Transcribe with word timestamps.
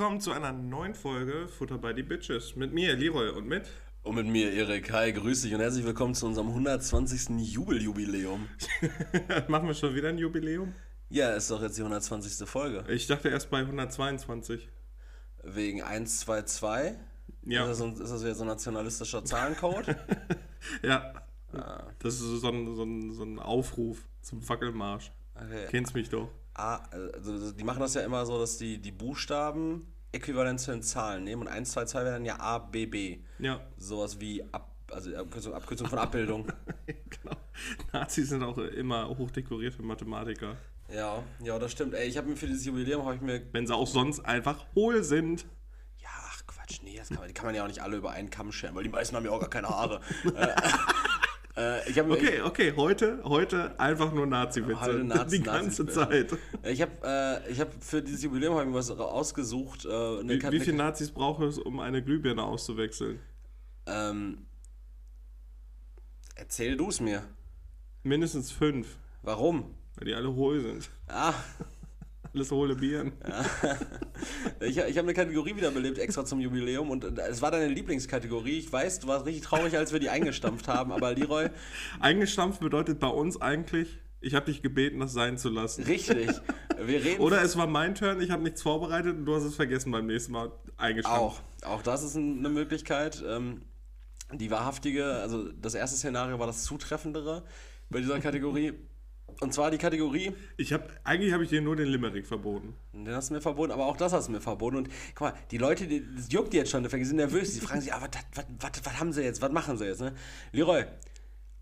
Willkommen 0.00 0.22
zu 0.22 0.32
einer 0.32 0.54
neuen 0.54 0.94
Folge 0.94 1.46
Futter 1.46 1.76
by 1.76 1.92
the 1.94 2.02
Bitches. 2.02 2.56
Mit 2.56 2.72
mir, 2.72 2.96
Leroy, 2.96 3.28
und 3.28 3.46
mit. 3.46 3.68
Und 4.02 4.14
mit 4.14 4.26
mir, 4.28 4.50
Erik. 4.50 4.90
Hi, 4.92 5.12
grüß 5.12 5.42
dich 5.42 5.52
und 5.52 5.60
herzlich 5.60 5.84
willkommen 5.84 6.14
zu 6.14 6.24
unserem 6.24 6.48
120. 6.48 7.38
Jubeljubiläum. 7.38 8.48
Machen 9.48 9.68
wir 9.68 9.74
schon 9.74 9.94
wieder 9.94 10.08
ein 10.08 10.16
Jubiläum? 10.16 10.74
Ja, 11.10 11.32
ist 11.34 11.50
doch 11.50 11.60
jetzt 11.60 11.76
die 11.76 11.82
120. 11.82 12.48
Folge. 12.48 12.90
Ich 12.90 13.08
dachte 13.08 13.28
erst 13.28 13.50
bei 13.50 13.58
122. 13.58 14.70
Wegen 15.44 15.82
122? 15.82 16.98
Ja. 17.42 17.64
Ist 17.64 17.68
das, 17.68 17.76
so, 17.76 18.02
ist 18.02 18.10
das 18.10 18.22
wieder 18.22 18.34
so 18.34 18.44
ein 18.44 18.48
nationalistischer 18.48 19.22
Zahlencode? 19.22 19.96
ja. 20.82 21.12
Das 21.98 22.14
ist 22.14 22.40
so 22.40 22.48
ein, 22.48 22.74
so, 22.74 22.84
ein, 22.84 23.12
so 23.12 23.22
ein 23.22 23.38
Aufruf 23.38 23.98
zum 24.22 24.40
Fackelmarsch. 24.40 25.12
Okay. 25.34 25.66
Kennst 25.68 25.94
mich 25.94 26.08
doch. 26.08 26.30
A, 26.60 26.82
also 27.14 27.52
die 27.52 27.64
machen 27.64 27.80
das 27.80 27.94
ja 27.94 28.02
immer 28.02 28.26
so, 28.26 28.38
dass 28.38 28.58
die, 28.58 28.78
die 28.78 28.92
Buchstaben 28.92 29.86
äquivalent 30.12 30.60
zu 30.60 30.72
den 30.72 30.82
Zahlen 30.82 31.24
nehmen 31.24 31.42
und 31.42 31.48
1, 31.48 31.72
2, 31.72 31.84
2 31.86 32.04
wäre 32.04 32.14
dann 32.14 32.24
ja 32.24 32.38
A, 32.38 32.58
B, 32.58 32.86
B. 32.86 33.18
Ja. 33.38 33.60
Sowas 33.76 34.20
wie 34.20 34.44
Ab, 34.52 34.70
also 34.90 35.14
Abkürzung, 35.16 35.54
Abkürzung 35.54 35.86
von 35.88 35.98
Abbildung. 35.98 36.46
genau. 36.86 37.36
Nazis 37.92 38.28
sind 38.28 38.42
auch 38.42 38.58
immer 38.58 39.08
hochdekorierte 39.08 39.82
Mathematiker. 39.82 40.56
Ja, 40.92 41.22
ja, 41.42 41.58
das 41.58 41.72
stimmt. 41.72 41.94
Ey, 41.94 42.08
ich 42.08 42.18
habe 42.18 42.28
mir 42.28 42.36
für 42.36 42.46
dieses 42.46 42.64
Jubiläum, 42.64 43.04
habe 43.04 43.14
ich 43.14 43.20
mir... 43.20 43.42
Wenn 43.52 43.66
sie 43.66 43.74
auch 43.74 43.86
sonst 43.86 44.20
einfach 44.20 44.66
hohl 44.74 45.04
sind. 45.04 45.46
Ja, 45.98 46.08
ach 46.12 46.42
Quatsch, 46.46 46.80
nee, 46.82 46.96
das 46.96 47.08
kann 47.08 47.18
man, 47.18 47.28
die 47.28 47.34
kann 47.34 47.46
man 47.46 47.54
ja 47.54 47.62
auch 47.62 47.68
nicht 47.68 47.80
alle 47.80 47.96
über 47.96 48.10
einen 48.10 48.30
Kamm 48.30 48.50
scheren, 48.50 48.74
weil 48.74 48.82
die 48.82 48.90
meisten 48.90 49.14
haben 49.14 49.24
ja 49.24 49.30
auch 49.30 49.40
gar 49.40 49.50
keine 49.50 49.68
Haare. 49.68 50.00
Äh, 51.56 52.00
okay, 52.08 52.40
okay, 52.42 52.72
heute, 52.76 53.20
heute 53.24 53.78
einfach 53.78 54.12
nur 54.12 54.26
Nazi-Witze. 54.26 54.92
Nazi- 55.04 55.38
die 55.38 55.42
ganze 55.42 55.84
Nazi-Witze. 55.84 56.28
Zeit. 56.28 56.38
ich 56.64 56.80
habe 56.80 56.92
äh, 57.04 57.50
ich 57.50 57.60
hab 57.60 57.72
für 57.82 58.00
dieses 58.02 58.22
Jubiläum 58.22 58.54
hab 58.56 58.66
ich 58.68 58.72
was 58.72 58.90
ausgesucht. 58.90 59.84
Äh, 59.84 59.88
eine 59.88 60.40
Wie, 60.40 60.52
wie 60.52 60.60
viele 60.60 60.76
Nazis 60.76 61.10
braucht 61.10 61.42
es, 61.42 61.58
um 61.58 61.80
eine 61.80 62.02
Glühbirne 62.02 62.42
auszuwechseln? 62.42 63.18
ähm, 63.86 64.46
erzähl 66.36 66.76
du 66.76 66.88
es 66.88 67.00
mir. 67.00 67.24
Mindestens 68.04 68.50
fünf, 68.52 68.96
Warum? 69.22 69.74
weil 69.96 70.06
die 70.06 70.14
alle 70.14 70.32
hohl 70.32 70.60
sind. 70.60 70.88
Ah, 71.08 71.34
Alles 72.32 72.50
hohle 72.52 72.76
Birnen. 72.76 73.12
ich, 74.60 74.78
ich 74.78 74.96
habe 74.98 75.00
eine 75.00 75.14
Kategorie 75.14 75.56
wiederbelebt 75.56 75.98
extra 75.98 76.24
zum 76.24 76.40
Jubiläum 76.40 76.90
und 76.90 77.04
es 77.18 77.42
war 77.42 77.50
deine 77.50 77.66
Lieblingskategorie. 77.68 78.58
Ich 78.58 78.72
weiß, 78.72 79.00
du 79.00 79.08
warst 79.08 79.26
richtig 79.26 79.42
traurig, 79.42 79.76
als 79.76 79.92
wir 79.92 79.98
die 80.00 80.10
eingestampft 80.10 80.68
haben, 80.68 80.92
aber 80.92 81.14
Leroy, 81.14 81.48
Eingestampft 81.98 82.60
bedeutet 82.60 83.00
bei 83.00 83.08
uns 83.08 83.40
eigentlich, 83.40 83.98
ich 84.20 84.34
habe 84.34 84.46
dich 84.46 84.62
gebeten, 84.62 85.00
das 85.00 85.12
sein 85.12 85.38
zu 85.38 85.48
lassen. 85.48 85.82
richtig. 85.84 86.30
Wir 86.80 87.02
reden 87.04 87.20
Oder 87.20 87.42
es 87.42 87.56
war 87.56 87.66
mein 87.66 87.94
Turn, 87.94 88.20
ich 88.20 88.30
habe 88.30 88.42
nichts 88.42 88.62
vorbereitet 88.62 89.16
und 89.16 89.24
du 89.26 89.34
hast 89.34 89.44
es 89.44 89.56
vergessen 89.56 89.90
beim 89.90 90.06
nächsten 90.06 90.32
Mal 90.32 90.52
eingestampft. 90.76 91.20
Auch, 91.20 91.40
auch 91.64 91.82
das 91.82 92.02
ist 92.04 92.14
ein- 92.14 92.38
eine 92.38 92.48
Möglichkeit. 92.50 93.24
Ähm, 93.26 93.62
die 94.32 94.50
wahrhaftige, 94.52 95.06
also 95.14 95.50
das 95.50 95.74
erste 95.74 95.96
Szenario 95.96 96.38
war 96.38 96.46
das 96.46 96.62
zutreffendere 96.62 97.42
bei 97.88 97.98
dieser 98.00 98.20
Kategorie. 98.20 98.74
Und 99.40 99.54
zwar 99.54 99.70
die 99.70 99.78
Kategorie, 99.78 100.32
Ich 100.58 100.72
habe 100.72 100.84
eigentlich 101.02 101.32
habe 101.32 101.42
ich 101.44 101.48
dir 101.50 101.62
nur 101.62 101.74
den 101.74 101.88
Limerick 101.88 102.26
verboten. 102.26 102.74
den 102.92 103.14
hast 103.14 103.30
du 103.30 103.34
mir 103.34 103.40
verboten, 103.40 103.72
aber 103.72 103.86
auch 103.86 103.96
das 103.96 104.12
hast 104.12 104.28
du 104.28 104.32
mir 104.32 104.40
verboten. 104.40 104.76
Und 104.76 104.88
guck 105.14 105.28
mal, 105.28 105.34
die 105.50 105.56
Leute, 105.58 105.86
die, 105.86 106.04
das 106.14 106.30
juckt 106.30 106.52
die 106.52 106.58
jetzt 106.58 106.70
schon, 106.70 106.82
die 106.84 107.04
sind 107.04 107.16
nervös, 107.16 107.54
die 107.54 107.60
fragen 107.60 107.80
sich, 107.80 107.92
ah, 107.92 108.00
was, 108.02 108.10
was, 108.34 108.44
was, 108.60 108.84
was 108.84 109.00
haben 109.00 109.12
sie 109.12 109.22
jetzt, 109.22 109.40
was 109.40 109.50
machen 109.50 109.78
sie 109.78 109.86
jetzt, 109.86 110.00
ne? 110.02 110.12
Leroy, 110.52 110.84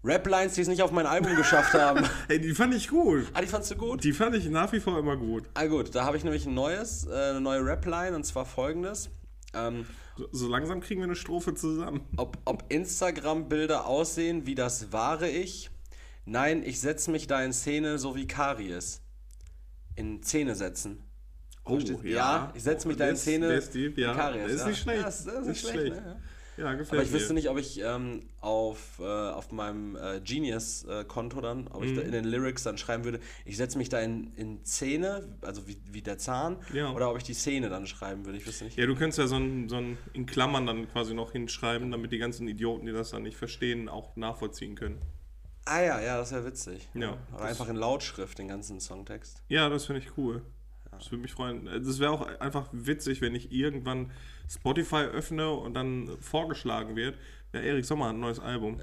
Rap-Lines, 0.04 0.54
die 0.54 0.62
es 0.62 0.68
nicht 0.68 0.82
auf 0.82 0.90
mein 0.90 1.06
Album 1.06 1.36
geschafft 1.36 1.74
haben. 1.74 2.04
Ey, 2.28 2.40
die 2.40 2.52
fand 2.54 2.74
ich 2.74 2.88
gut. 2.88 3.26
ah, 3.34 3.40
die 3.40 3.46
fandst 3.46 3.70
du 3.70 3.76
gut? 3.76 4.02
Die 4.02 4.12
fand 4.12 4.34
ich 4.34 4.48
nach 4.48 4.72
wie 4.72 4.80
vor 4.80 4.98
immer 4.98 5.16
gut. 5.16 5.44
Ah 5.54 5.66
gut, 5.66 5.94
da 5.94 6.04
habe 6.04 6.16
ich 6.16 6.24
nämlich 6.24 6.46
ein 6.46 6.54
neues, 6.54 7.06
äh, 7.06 7.12
eine 7.12 7.40
neue 7.40 7.64
Rap-Line 7.64 8.14
und 8.16 8.24
zwar 8.24 8.44
folgendes. 8.44 9.10
Ähm, 9.54 9.86
So, 10.16 10.26
so 10.32 10.48
langsam 10.48 10.80
kriegen 10.80 11.00
wir 11.00 11.04
eine 11.04 11.14
Strophe 11.16 11.54
zusammen. 11.54 12.00
ob, 12.16 12.38
ob 12.44 12.64
Instagram-Bilder 12.70 13.86
aussehen 13.86 14.46
wie 14.46 14.54
das 14.56 14.92
wahre 14.92 15.28
Ich. 15.30 15.70
Nein, 16.30 16.62
ich 16.62 16.78
setze 16.80 17.10
mich 17.10 17.26
da 17.26 17.42
in 17.42 17.52
Szene 17.54 17.98
so 17.98 18.14
wie 18.14 18.26
Karies. 18.26 19.00
In 19.96 20.22
Szene 20.22 20.54
setzen. 20.54 21.02
Verstehst 21.64 22.02
du? 22.02 22.08
ja, 22.08 22.52
ich 22.54 22.62
setze 22.62 22.86
mich 22.88 22.96
da 22.96 23.04
in 23.06 23.10
Das- 23.14 23.22
Szene 23.22 23.48
der 23.48 23.58
ist 23.58 23.74
deep, 23.74 23.98
ja. 23.98 24.14
Karies. 24.14 24.44
Der 24.44 24.54
ist 24.54 24.60
ja. 24.60 24.68
nicht 24.68 24.78
schlecht. 24.80 24.98
Ja, 25.00 25.04
das, 25.06 25.24
das 25.24 25.34
ist 25.40 25.46
Nicht 25.48 25.60
schlecht. 25.60 25.76
schlecht. 25.78 25.94
Ne? 26.04 26.22
Ja, 26.58 26.72
gefällt 26.74 26.92
Aber 27.00 27.02
ich 27.08 27.12
wüsste 27.12 27.34
nicht, 27.34 27.48
ob 27.48 27.56
ich 27.58 27.80
ähm, 27.84 28.28
auf, 28.40 28.98
äh, 28.98 29.04
auf 29.04 29.52
meinem 29.52 29.94
äh, 29.96 30.20
Genius-Konto 30.20 31.40
dann, 31.40 31.68
ob 31.68 31.84
ich 31.84 31.92
Mhm. 31.92 31.96
da 31.96 32.02
in 32.02 32.12
den 32.12 32.24
Lyrics 32.24 32.64
dann 32.64 32.76
schreiben 32.78 33.04
würde, 33.04 33.20
ich 33.44 33.56
setze 33.56 33.78
mich 33.78 33.88
da 33.90 34.00
in, 34.00 34.32
in 34.34 34.64
Szene, 34.64 35.36
also 35.42 35.68
wie, 35.68 35.78
wie 35.90 36.02
der 36.02 36.18
Zahn, 36.18 36.56
Ja. 36.72 36.90
oder 36.92 37.10
ob 37.10 37.16
ich 37.16 37.22
die 37.22 37.34
Szene 37.34 37.68
dann 37.68 37.86
schreiben 37.86 38.24
würde. 38.26 38.38
Ich 38.38 38.46
wüsste 38.46 38.64
nicht. 38.64 38.76
Ja, 38.76 38.86
du 38.86 38.96
könntest 38.96 39.18
ja 39.18 39.26
so 39.28 39.36
ein, 39.36 39.68
so 39.68 39.76
ein 39.76 39.98
in 40.14 40.26
Klammern 40.26 40.66
dann 40.66 40.88
quasi 40.90 41.14
noch 41.14 41.30
hinschreiben, 41.32 41.90
damit 41.92 42.10
die 42.12 42.18
ganzen 42.18 42.48
Idioten, 42.48 42.86
die 42.86 42.92
das 42.92 43.10
dann 43.10 43.22
nicht 43.22 43.36
verstehen, 43.36 43.88
auch 43.88 44.16
nachvollziehen 44.16 44.74
können. 44.74 45.00
Ah 45.70 45.82
ja, 45.82 46.00
ja, 46.00 46.16
das 46.16 46.32
wäre 46.32 46.46
witzig. 46.46 46.88
Ja, 46.94 47.18
Oder 47.34 47.44
einfach 47.44 47.68
in 47.68 47.76
Lautschrift 47.76 48.38
den 48.38 48.48
ganzen 48.48 48.80
Songtext. 48.80 49.42
Ja, 49.48 49.68
das 49.68 49.84
finde 49.84 50.00
ich 50.00 50.16
cool. 50.16 50.42
Das 50.90 51.10
würde 51.10 51.22
mich 51.22 51.32
freuen. 51.32 51.66
Das 51.66 51.98
wäre 51.98 52.10
auch 52.10 52.26
einfach 52.40 52.68
witzig, 52.72 53.20
wenn 53.20 53.34
ich 53.34 53.52
irgendwann 53.52 54.10
Spotify 54.48 55.04
öffne 55.04 55.50
und 55.50 55.74
dann 55.74 56.16
vorgeschlagen 56.20 56.96
wird. 56.96 57.18
Ja, 57.52 57.60
Erik 57.60 57.84
Sommer 57.86 58.06
hat 58.08 58.14
ein 58.14 58.20
neues 58.20 58.40
Album. 58.40 58.78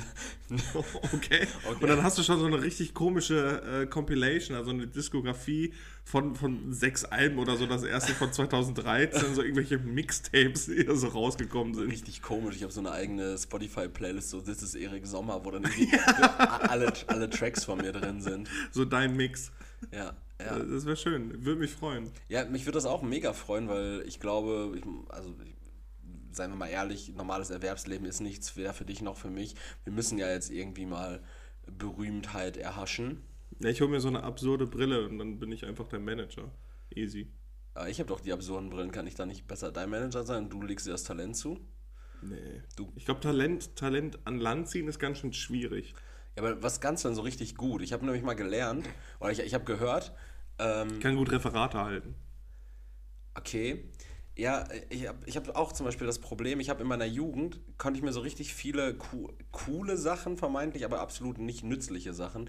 okay. 1.14 1.46
Und 1.80 1.88
dann 1.88 2.02
hast 2.02 2.18
du 2.18 2.22
schon 2.22 2.38
so 2.38 2.44
eine 2.44 2.60
richtig 2.60 2.92
komische 2.92 3.62
äh, 3.62 3.86
Compilation, 3.86 4.56
also 4.56 4.70
eine 4.70 4.86
Diskografie 4.86 5.72
von, 6.04 6.34
von 6.34 6.72
sechs 6.72 7.04
Alben 7.04 7.38
oder 7.38 7.56
so, 7.56 7.66
das 7.66 7.82
erste 7.82 8.12
von 8.12 8.30
2013, 8.30 9.34
so 9.34 9.42
irgendwelche 9.42 9.78
Mixtapes, 9.78 10.66
die 10.66 10.84
da 10.84 10.94
so 10.96 11.08
rausgekommen 11.08 11.74
sind. 11.74 11.90
Richtig 11.90 12.20
komisch. 12.20 12.56
Ich 12.56 12.62
habe 12.62 12.72
so 12.72 12.80
eine 12.80 12.92
eigene 12.92 13.38
Spotify-Playlist, 13.38 14.28
so 14.28 14.40
This 14.40 14.62
is 14.62 14.74
Erik 14.74 15.06
Sommer, 15.06 15.42
wo 15.44 15.50
dann 15.50 15.64
irgendwie 15.78 15.96
alle, 16.68 16.92
alle 17.06 17.30
Tracks 17.30 17.64
von 17.64 17.78
mir 17.78 17.92
drin 17.92 18.20
sind. 18.20 18.50
So 18.70 18.84
dein 18.84 19.16
Mix. 19.16 19.50
Ja, 19.92 20.14
ja. 20.38 20.58
Das 20.58 20.84
wäre 20.84 20.96
schön. 20.96 21.44
Würde 21.44 21.60
mich 21.60 21.70
freuen. 21.70 22.10
Ja, 22.28 22.44
mich 22.44 22.66
würde 22.66 22.76
das 22.76 22.86
auch 22.86 23.02
mega 23.02 23.32
freuen, 23.32 23.68
weil 23.68 24.02
ich 24.06 24.20
glaube, 24.20 24.76
ich, 24.76 24.84
also 25.08 25.34
ich, 25.44 25.54
seien 26.32 26.50
wir 26.50 26.56
mal 26.56 26.68
ehrlich, 26.68 27.12
normales 27.14 27.50
Erwerbsleben 27.50 28.06
ist 28.06 28.20
nichts, 28.20 28.56
weder 28.56 28.72
für 28.72 28.84
dich 28.84 29.02
noch 29.02 29.16
für 29.16 29.30
mich. 29.30 29.54
Wir 29.84 29.92
müssen 29.92 30.18
ja 30.18 30.28
jetzt 30.30 30.50
irgendwie 30.50 30.86
mal 30.86 31.22
Berühmtheit 31.66 32.56
erhaschen. 32.56 33.22
Ja, 33.60 33.68
ich 33.68 33.80
hole 33.80 33.90
mir 33.90 34.00
so 34.00 34.08
eine 34.08 34.22
absurde 34.22 34.66
Brille 34.66 35.06
und 35.06 35.18
dann 35.18 35.38
bin 35.38 35.52
ich 35.52 35.64
einfach 35.66 35.88
der 35.88 35.98
Manager. 36.00 36.50
Easy. 36.94 37.32
Aber 37.74 37.88
ich 37.88 37.98
habe 38.00 38.08
doch 38.08 38.20
die 38.20 38.32
absurden 38.32 38.70
Brillen, 38.70 38.90
kann 38.90 39.06
ich 39.06 39.14
da 39.14 39.26
nicht 39.26 39.46
besser 39.46 39.70
dein 39.70 39.90
Manager 39.90 40.24
sein? 40.24 40.48
Du 40.50 40.62
legst 40.62 40.86
dir 40.86 40.90
das 40.92 41.04
Talent 41.04 41.36
zu? 41.36 41.60
Nee. 42.22 42.62
Du- 42.76 42.92
Ich 42.96 43.04
glaube, 43.04 43.20
Talent, 43.20 43.76
Talent 43.76 44.18
an 44.24 44.38
Land 44.38 44.68
ziehen 44.68 44.88
ist 44.88 44.98
ganz 44.98 45.18
schön 45.18 45.32
schwierig. 45.32 45.94
Ja, 46.36 46.42
aber 46.42 46.62
was 46.62 46.80
kannst 46.80 47.04
du 47.04 47.08
denn 47.08 47.16
so 47.16 47.22
richtig 47.22 47.56
gut? 47.56 47.82
Ich 47.82 47.92
habe 47.92 48.04
nämlich 48.04 48.22
mal 48.22 48.34
gelernt, 48.34 48.88
oder 49.20 49.30
ich, 49.30 49.40
ich 49.40 49.54
habe 49.54 49.64
gehört, 49.64 50.12
ähm, 50.58 50.88
Ich 50.94 51.00
kann 51.00 51.16
gut 51.16 51.30
Referate 51.32 51.78
halten. 51.78 52.14
Okay. 53.36 53.84
Ja, 54.36 54.64
ich 54.88 55.06
habe 55.06 55.18
ich 55.26 55.36
hab 55.36 55.54
auch 55.56 55.72
zum 55.72 55.84
Beispiel 55.84 56.06
das 56.06 56.18
Problem, 56.18 56.60
ich 56.60 56.70
habe 56.70 56.82
in 56.82 56.88
meiner 56.88 57.04
Jugend, 57.04 57.60
konnte 57.78 57.98
ich 57.98 58.04
mir 58.04 58.12
so 58.12 58.20
richtig 58.20 58.54
viele 58.54 58.94
co 58.94 59.32
coole 59.52 59.96
Sachen, 59.96 60.38
vermeintlich, 60.38 60.84
aber 60.84 61.00
absolut 61.00 61.38
nicht 61.38 61.62
nützliche 61.64 62.14
Sachen, 62.14 62.48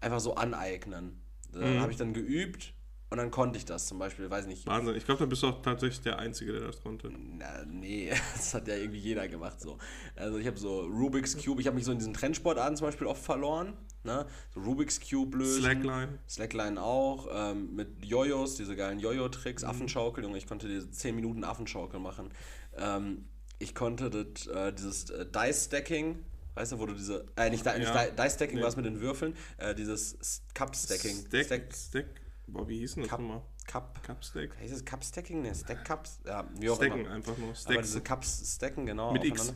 einfach 0.00 0.20
so 0.20 0.34
aneignen. 0.34 1.22
Da 1.52 1.60
Mhm. 1.60 1.80
habe 1.80 1.92
ich 1.92 1.98
dann 1.98 2.12
geübt 2.12 2.74
und 3.10 3.18
dann 3.18 3.30
konnte 3.30 3.58
ich 3.58 3.64
das 3.64 3.86
zum 3.86 3.98
Beispiel, 3.98 4.30
weiß 4.30 4.46
nicht. 4.46 4.66
Wahnsinn. 4.66 4.94
Ich 4.96 5.04
glaube, 5.04 5.18
da 5.20 5.26
bist 5.26 5.42
du 5.42 5.48
auch 5.48 5.62
tatsächlich 5.62 6.00
der 6.02 6.18
Einzige, 6.18 6.52
der 6.52 6.62
das 6.62 6.80
konnte. 6.80 7.10
Na, 7.12 7.64
nee, 7.66 8.10
das 8.34 8.54
hat 8.54 8.68
ja 8.68 8.76
irgendwie 8.76 9.00
jeder 9.00 9.26
gemacht 9.28 9.60
so. 9.60 9.78
Also 10.16 10.38
ich 10.38 10.46
habe 10.46 10.56
so 10.58 10.80
Rubik's 10.82 11.36
Cube, 11.36 11.60
ich 11.60 11.66
habe 11.66 11.74
mich 11.76 11.84
so 11.84 11.92
in 11.92 11.98
diesen 11.98 12.14
Trendsportarten 12.14 12.76
zum 12.76 12.86
Beispiel 12.86 13.06
oft 13.08 13.22
verloren. 13.22 13.72
Ne? 14.04 14.26
So 14.54 14.60
Rubik's 14.60 15.00
Cube 15.00 15.36
lösen. 15.38 15.60
Slackline. 15.62 16.18
Slackline 16.28 16.80
auch, 16.80 17.28
ähm, 17.32 17.74
mit 17.74 18.04
Jojos, 18.04 18.54
diese 18.54 18.74
geilen 18.76 18.98
Jojo-Tricks, 19.00 19.62
Mhm. 19.64 19.68
Affenschaukel. 19.68 20.24
Junge, 20.24 20.38
ich 20.38 20.46
konnte 20.46 20.68
diese 20.68 20.90
10 20.90 21.14
Minuten 21.16 21.44
Affenschaukel 21.44 22.00
machen. 22.00 22.30
Ähm, 22.76 23.26
ich 23.58 23.74
konnte 23.74 24.08
das, 24.08 24.46
äh, 24.46 24.72
dieses 24.72 25.10
äh, 25.10 25.26
Dice-Stacking, 25.26 26.18
weißt 26.54 26.72
du, 26.72 26.78
wo 26.78 26.86
du 26.86 26.94
diese, 26.94 27.26
äh, 27.36 27.50
nicht, 27.50 27.64
nicht 27.66 27.78
Ja. 27.88 28.04
Di- 28.06 28.16
Dice-Stacking, 28.22 28.56
Nee. 28.56 28.62
war 28.62 28.68
es 28.70 28.76
mit 28.76 28.86
den 28.86 29.00
Würfeln, 29.00 29.34
äh, 29.58 29.74
dieses 29.74 30.42
Cup-Stacking. 30.54 31.26
Stack, 31.26 31.44
Stack, 31.44 31.74
Stack. 31.74 32.06
Boah, 32.52 32.68
wie 32.68 32.78
hieß 32.78 32.94
denn 32.94 33.02
das 33.04 33.10
Cup, 33.10 33.20
nochmal? 33.20 33.42
Cup, 33.66 34.02
Cup 34.02 34.24
Stack? 34.24 34.56
heißt 34.58 34.72
es 34.72 34.84
Cup-Stacking? 34.84 35.42
Ne, 35.42 35.54
Stack-Cups? 35.54 36.20
Ja, 36.26 36.48
wie 36.58 36.70
auch 36.70 36.76
Stacken 36.76 37.00
immer. 37.00 37.10
einfach 37.10 37.36
nur. 37.38 37.48
Aber 37.48 37.56
Stack. 37.56 37.82
diese 37.82 38.00
Cups 38.00 38.54
stacken, 38.56 38.86
genau. 38.86 39.12
Mit 39.12 39.24
X. 39.24 39.54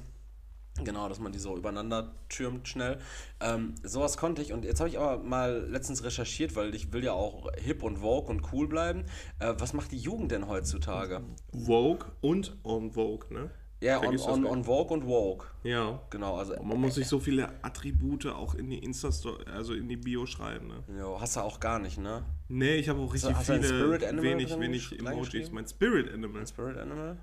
Genau, 0.82 1.08
dass 1.08 1.20
man 1.20 1.31
die 1.31 1.38
so 1.38 1.56
übereinander 1.56 2.17
türmt 2.29 2.67
schnell. 2.67 2.99
Ähm, 3.41 3.76
sowas 3.85 4.17
konnte 4.17 4.43
ich. 4.43 4.52
Und 4.52 4.64
jetzt 4.64 4.81
habe 4.81 4.88
ich 4.88 4.99
aber 4.99 5.23
mal 5.23 5.69
letztens 5.69 6.02
recherchiert, 6.02 6.56
weil 6.56 6.75
ich 6.75 6.93
will 6.93 7.05
ja 7.05 7.12
auch 7.12 7.49
hip 7.58 7.85
und 7.85 7.99
vogue 7.99 8.29
und 8.29 8.52
cool 8.52 8.67
bleiben. 8.67 9.05
Äh, 9.38 9.55
was 9.56 9.73
macht 9.73 9.93
die 9.93 9.99
Jugend 9.99 10.32
denn 10.32 10.49
heutzutage? 10.49 11.23
Vogue 11.52 12.11
und 12.20 12.56
On 12.64 12.91
Vogue, 12.91 13.32
ne? 13.32 13.50
Ja, 13.84 14.00
on, 14.00 14.19
on, 14.19 14.46
on 14.46 14.64
Vogue 14.64 14.94
und 14.94 15.04
Vogue. 15.04 15.46
Ja. 15.62 16.00
Genau, 16.08 16.36
also 16.36 16.54
Man 16.62 16.81
muss 16.81 16.94
sich 16.94 17.06
so 17.14 17.20
viele 17.20 17.50
Attribute 17.62 18.26
auch 18.26 18.54
in 18.54 18.70
die 18.70 18.78
Insta 18.78 19.10
also 19.52 19.75
in 19.75 19.88
die 19.88 19.96
Bio 19.98 20.25
schreiben, 20.25 20.69
ne? 20.69 20.84
jo, 20.98 21.20
hast 21.20 21.36
du 21.36 21.40
auch 21.40 21.60
gar 21.60 21.78
nicht, 21.78 21.98
ne? 21.98 22.25
Nee, 22.48 22.76
ich 22.76 22.88
habe 22.88 23.00
auch 23.00 23.12
richtig 23.12 23.34
hast 23.34 23.50
ein 23.50 23.62
viele 23.62 23.75
Spirit 23.75 24.04
Animal 24.04 24.25
wenig, 24.25 24.58
wenig 24.58 24.98
Emojis. 24.98 25.50
Mein 25.50 25.69
Spirit 25.69 26.10
Animal. 26.12 26.46
Spirit 26.46 26.78
Animal? 26.78 27.19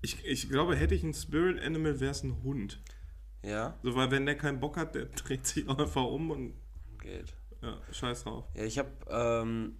Ich, 0.00 0.24
ich 0.24 0.48
glaube, 0.48 0.76
hätte 0.76 0.94
ich 0.94 1.02
ein 1.02 1.12
Spirit 1.12 1.62
Animal, 1.62 2.00
wäre 2.00 2.12
es 2.12 2.22
ein 2.22 2.42
Hund. 2.42 2.80
Ja, 3.44 3.74
So, 3.82 3.94
weil 3.94 4.10
wenn 4.10 4.24
der 4.24 4.36
keinen 4.36 4.60
Bock 4.60 4.78
hat, 4.78 4.94
der 4.94 5.04
dreht 5.26 5.46
sich 5.46 5.68
einfach 5.68 6.04
um 6.04 6.30
und 6.30 6.54
geht. 7.00 7.34
ja, 7.60 7.76
scheiß 7.92 8.24
drauf. 8.24 8.46
Ja, 8.54 8.64
ich 8.64 8.78
habe 8.78 8.90
ähm, 9.10 9.76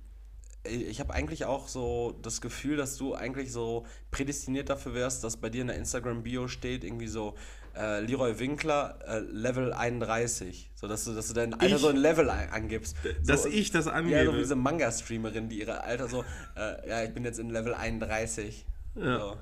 ich 0.65 1.01
habe 1.01 1.13
eigentlich 1.13 1.45
auch 1.45 1.69
so 1.69 2.19
das 2.23 2.41
Gefühl, 2.41 2.77
dass 2.77 2.97
du 2.97 3.15
eigentlich 3.15 3.53
so 3.53 3.85
prädestiniert 4.11 4.71
dafür 4.71 4.95
wärst, 4.95 5.25
dass 5.25 5.37
bei 5.37 5.51
dir 5.51 5.63
in 5.63 5.67
der 5.69 5.77
Instagram-Bio 5.77 6.49
steht 6.49 6.85
irgendwie 6.85 7.09
so 7.09 7.35
äh, 7.77 8.01
Leroy 8.01 8.39
Winkler 8.39 8.99
äh, 9.07 9.19
Level 9.21 9.73
31. 9.73 10.71
So, 10.75 10.87
dass 10.87 11.05
du, 11.05 11.15
dass 11.15 11.33
du 11.33 11.41
Alter 11.41 11.67
Ich? 11.67 11.77
so 11.79 11.89
ein 11.89 11.97
Level 11.97 12.31
angibst. 12.31 12.97
Dass 13.25 13.45
so, 13.45 13.49
ich 13.49 13.71
das 13.71 13.87
Ja, 13.87 13.93
so 13.93 13.97
angebe. 13.97 14.35
wie 14.35 14.39
diese 14.39 14.57
Manga-Streamerin, 14.57 15.49
die 15.49 15.61
ihre 15.61 15.83
Alter 15.83 16.09
so, 16.09 16.25
äh, 16.57 16.89
ja, 16.89 17.03
ich 17.03 17.13
bin 17.15 17.25
jetzt 17.25 17.39
in 17.39 17.51
Level 17.51 17.75
31. 17.75 18.67
Ja. 18.95 19.19
So. 19.19 19.37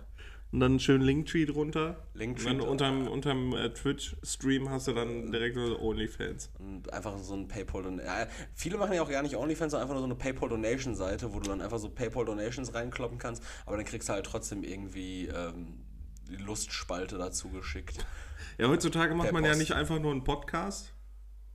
Und 0.52 0.60
dann 0.60 0.72
einen 0.72 0.80
schönen 0.80 1.04
Linktree 1.04 1.46
drunter. 1.46 2.08
Linktree, 2.14 2.50
Und 2.50 2.58
dann 2.58 2.68
unterm, 2.68 3.08
unterm 3.08 3.54
äh, 3.54 3.72
Twitch-Stream 3.72 4.68
hast 4.68 4.88
du 4.88 4.92
dann 4.92 5.30
direkt 5.30 5.54
so 5.54 5.80
Onlyfans. 5.80 6.50
Und 6.58 6.92
einfach 6.92 7.16
so 7.18 7.34
ein 7.34 7.46
PayPal 7.46 7.86
und 7.86 7.98
ja, 7.98 8.26
viele 8.54 8.76
machen 8.76 8.94
ja 8.94 9.02
auch 9.02 9.10
gar 9.10 9.22
nicht 9.22 9.36
OnlyFans, 9.36 9.70
sondern 9.70 9.84
einfach 9.84 9.94
nur 9.94 10.02
so 10.02 10.06
eine 10.06 10.16
PayPal 10.16 10.48
Donation 10.48 10.96
Seite, 10.96 11.32
wo 11.32 11.38
du 11.38 11.50
dann 11.50 11.60
einfach 11.60 11.78
so 11.78 11.88
PayPal 11.88 12.24
Donations 12.24 12.74
reinkloppen 12.74 13.18
kannst, 13.18 13.44
aber 13.64 13.76
dann 13.76 13.86
kriegst 13.86 14.08
du 14.08 14.12
halt 14.12 14.26
trotzdem 14.26 14.64
irgendwie 14.64 15.28
ähm, 15.28 15.84
die 16.28 16.36
Lustspalte 16.36 17.18
dazu 17.18 17.48
geschickt. 17.50 18.04
Ja, 18.58 18.68
heutzutage 18.68 19.14
macht 19.14 19.32
man 19.32 19.44
ja 19.44 19.54
nicht 19.54 19.72
einfach 19.72 19.98
nur 19.98 20.10
einen 20.10 20.24
Podcast, 20.24 20.92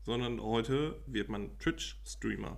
sondern 0.04 0.42
heute 0.42 1.04
wird 1.06 1.30
man 1.30 1.58
Twitch-Streamer. 1.60 2.58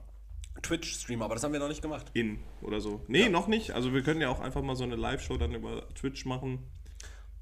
Twitch-Streamer, 0.62 1.26
aber 1.26 1.36
das 1.36 1.44
haben 1.44 1.54
wir 1.54 1.60
noch 1.60 1.68
nicht 1.68 1.82
gemacht. 1.82 2.08
In 2.14 2.40
oder 2.62 2.82
so. 2.82 3.02
Nee, 3.08 3.30
noch 3.30 3.48
nicht. 3.48 3.72
Also 3.72 3.94
wir 3.94 4.02
können 4.02 4.22
ja 4.22 4.30
auch 4.30 4.40
einfach 4.40 4.62
mal 4.62 4.76
so 4.76 4.84
eine 4.84 4.96
Live-Show 4.96 5.38
dann 5.38 5.54
über 5.54 5.88
Twitch 5.96 6.26
machen, 6.26 6.60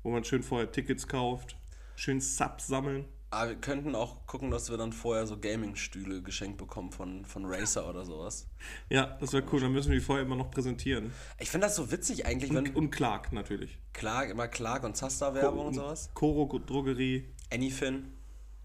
wo 0.03 0.11
man 0.11 0.23
schön 0.23 0.43
vorher 0.43 0.71
Tickets 0.71 1.07
kauft, 1.07 1.57
schön 1.95 2.21
Subs 2.21 2.67
sammeln. 2.67 3.05
Aber 3.31 3.49
wir 3.49 3.55
könnten 3.57 3.95
auch 3.95 4.25
gucken, 4.27 4.49
dass 4.49 4.69
wir 4.69 4.77
dann 4.77 4.93
vorher 4.93 5.27
so 5.27 5.37
Gaming-Stühle 5.37 6.21
geschenkt 6.21 6.57
bekommen 6.57 6.91
von, 6.91 7.25
von 7.25 7.43
Racer 7.45 7.89
oder 7.89 8.05
sowas. 8.05 8.47
Ja, 8.89 9.17
das 9.19 9.33
wäre 9.33 9.43
cool. 9.51 9.59
Dann 9.59 9.73
müssen 9.73 9.91
wir 9.91 9.99
die 9.99 10.05
vorher 10.05 10.25
immer 10.25 10.35
noch 10.35 10.51
präsentieren. 10.51 11.11
Ich 11.39 11.49
finde 11.49 11.67
das 11.67 11.75
so 11.75 11.91
witzig 11.91 12.25
eigentlich, 12.25 12.51
wenn 12.53 12.67
Und, 12.69 12.75
und 12.75 12.89
Clark 12.91 13.33
natürlich. 13.33 13.77
Clark, 13.93 14.29
immer 14.29 14.47
Clark 14.47 14.83
und 14.83 14.95
Zasta-Werbung 14.95 15.67
und 15.67 15.73
sowas. 15.73 16.09
Koro 16.13 16.59
Drogerie, 16.59 17.33
Anyfin. 17.51 18.14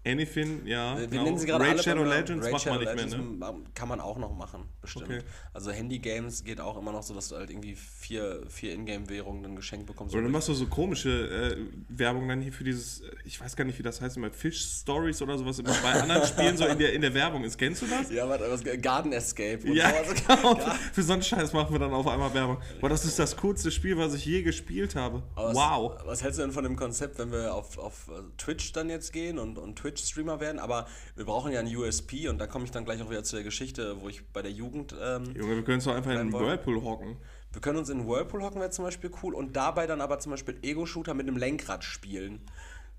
Anyfin, 0.03 0.65
ja. 0.65 0.97
Wir 0.97 1.07
genau. 1.07 1.23
nennen 1.25 1.37
sie 1.37 1.45
gerade 1.45 1.63
Raid 1.63 1.73
alle 1.73 1.83
Shadow. 1.83 2.03
Legends 2.03 2.45
Raid 2.45 2.53
macht 2.53 2.65
man 2.65 2.79
Shadow 2.79 2.95
nicht 2.95 3.11
mehr, 3.11 3.19
ne? 3.19 3.37
Legends 3.39 3.69
Kann 3.75 3.87
man 3.87 4.01
auch 4.01 4.17
noch 4.17 4.35
machen, 4.35 4.63
bestimmt. 4.81 5.05
Okay. 5.05 5.21
Also 5.53 5.71
Handy-Games 5.71 6.43
geht 6.43 6.59
auch 6.59 6.75
immer 6.77 6.91
noch 6.91 7.03
so, 7.03 7.13
dass 7.13 7.29
du 7.29 7.35
halt 7.35 7.51
irgendwie 7.51 7.75
vier, 7.75 8.43
vier 8.49 8.73
Ingame-Währungen 8.73 9.43
dann 9.43 9.55
geschenkt 9.55 9.85
bekommst. 9.85 10.15
Oder 10.15 10.23
dann 10.23 10.31
machst 10.31 10.47
du 10.47 10.55
so 10.55 10.65
komische 10.65 11.55
äh, 11.55 11.57
Werbung 11.89 12.27
dann 12.27 12.41
hier 12.41 12.51
für 12.51 12.63
dieses, 12.63 13.01
äh, 13.01 13.11
ich 13.25 13.39
weiß 13.39 13.55
gar 13.55 13.63
nicht, 13.63 13.77
wie 13.77 13.83
das 13.83 14.01
heißt, 14.01 14.17
immer 14.17 14.31
Fish 14.31 14.61
Stories 14.61 15.21
oder 15.21 15.37
sowas 15.37 15.59
immer 15.59 15.75
bei 15.83 15.91
anderen 15.91 16.25
Spielen 16.25 16.57
so 16.57 16.65
in 16.65 16.79
der, 16.79 16.93
in 16.93 17.01
der 17.01 17.13
Werbung 17.13 17.43
ist. 17.43 17.59
Kennst 17.59 17.83
du 17.83 17.85
das? 17.85 18.09
ja, 18.11 18.27
warte, 18.27 18.49
was, 18.49 18.63
Garden 18.81 19.13
Escape 19.13 19.67
und 19.67 19.75
Ja, 19.75 19.91
sowas. 20.03 20.23
genau. 20.27 20.55
Für 20.93 21.03
so 21.03 21.13
einen 21.13 21.21
Scheiß 21.21 21.53
machen 21.53 21.73
wir 21.73 21.79
dann 21.79 21.93
auf 21.93 22.07
einmal 22.07 22.33
Werbung. 22.33 22.57
Boah, 22.79 22.89
das 22.89 23.05
ist 23.05 23.19
das 23.19 23.37
coolste 23.37 23.69
Spiel, 23.69 23.97
was 23.99 24.15
ich 24.15 24.25
je 24.25 24.41
gespielt 24.41 24.95
habe. 24.95 25.21
Aber 25.35 25.49
was, 25.49 25.55
wow. 25.55 25.93
Was 26.05 26.23
hältst 26.23 26.39
du 26.39 26.43
denn 26.43 26.51
von 26.51 26.63
dem 26.63 26.75
Konzept, 26.75 27.19
wenn 27.19 27.31
wir 27.31 27.53
auf, 27.53 27.77
auf 27.77 28.09
Twitch 28.39 28.71
dann 28.71 28.89
jetzt 28.89 29.13
gehen 29.13 29.37
und, 29.37 29.59
und 29.59 29.75
Twitch-Streamer 29.93 30.39
werden? 30.39 30.59
Aber 30.59 30.87
wir 31.15 31.25
brauchen 31.25 31.51
ja 31.51 31.59
einen 31.59 31.75
USP 31.75 32.27
und 32.29 32.39
da 32.39 32.47
komme 32.47 32.65
ich 32.65 32.71
dann 32.71 32.85
gleich 32.85 33.01
auch 33.01 33.09
wieder 33.09 33.23
zu 33.23 33.35
der 33.35 33.43
Geschichte, 33.43 34.01
wo 34.01 34.09
ich 34.09 34.25
bei 34.31 34.41
der 34.41 34.51
Jugend. 34.51 34.95
Ähm, 35.01 35.33
Junge, 35.35 35.55
wir 35.55 35.63
können 35.63 35.79
es 35.79 35.85
doch 35.85 35.95
einfach 35.95 36.11
in 36.11 36.31
Wollen- 36.31 36.45
Whirlpool 36.45 36.81
hocken. 36.83 37.17
wir 37.53 37.61
können 37.61 37.77
uns 37.77 37.89
in 37.89 37.99
einen 37.99 38.07
Whirlpool 38.09 38.41
hocken, 38.43 38.59
wäre 38.61 38.69
zum 38.71 38.85
Beispiel 38.85 39.11
cool 39.23 39.33
und 39.35 39.55
dabei 39.55 39.87
dann 39.87 40.01
aber 40.01 40.19
zum 40.19 40.31
Beispiel 40.31 40.57
Ego-Shooter 40.61 41.13
mit 41.13 41.27
einem 41.27 41.37
Lenkrad 41.37 41.83
spielen. 41.83 42.41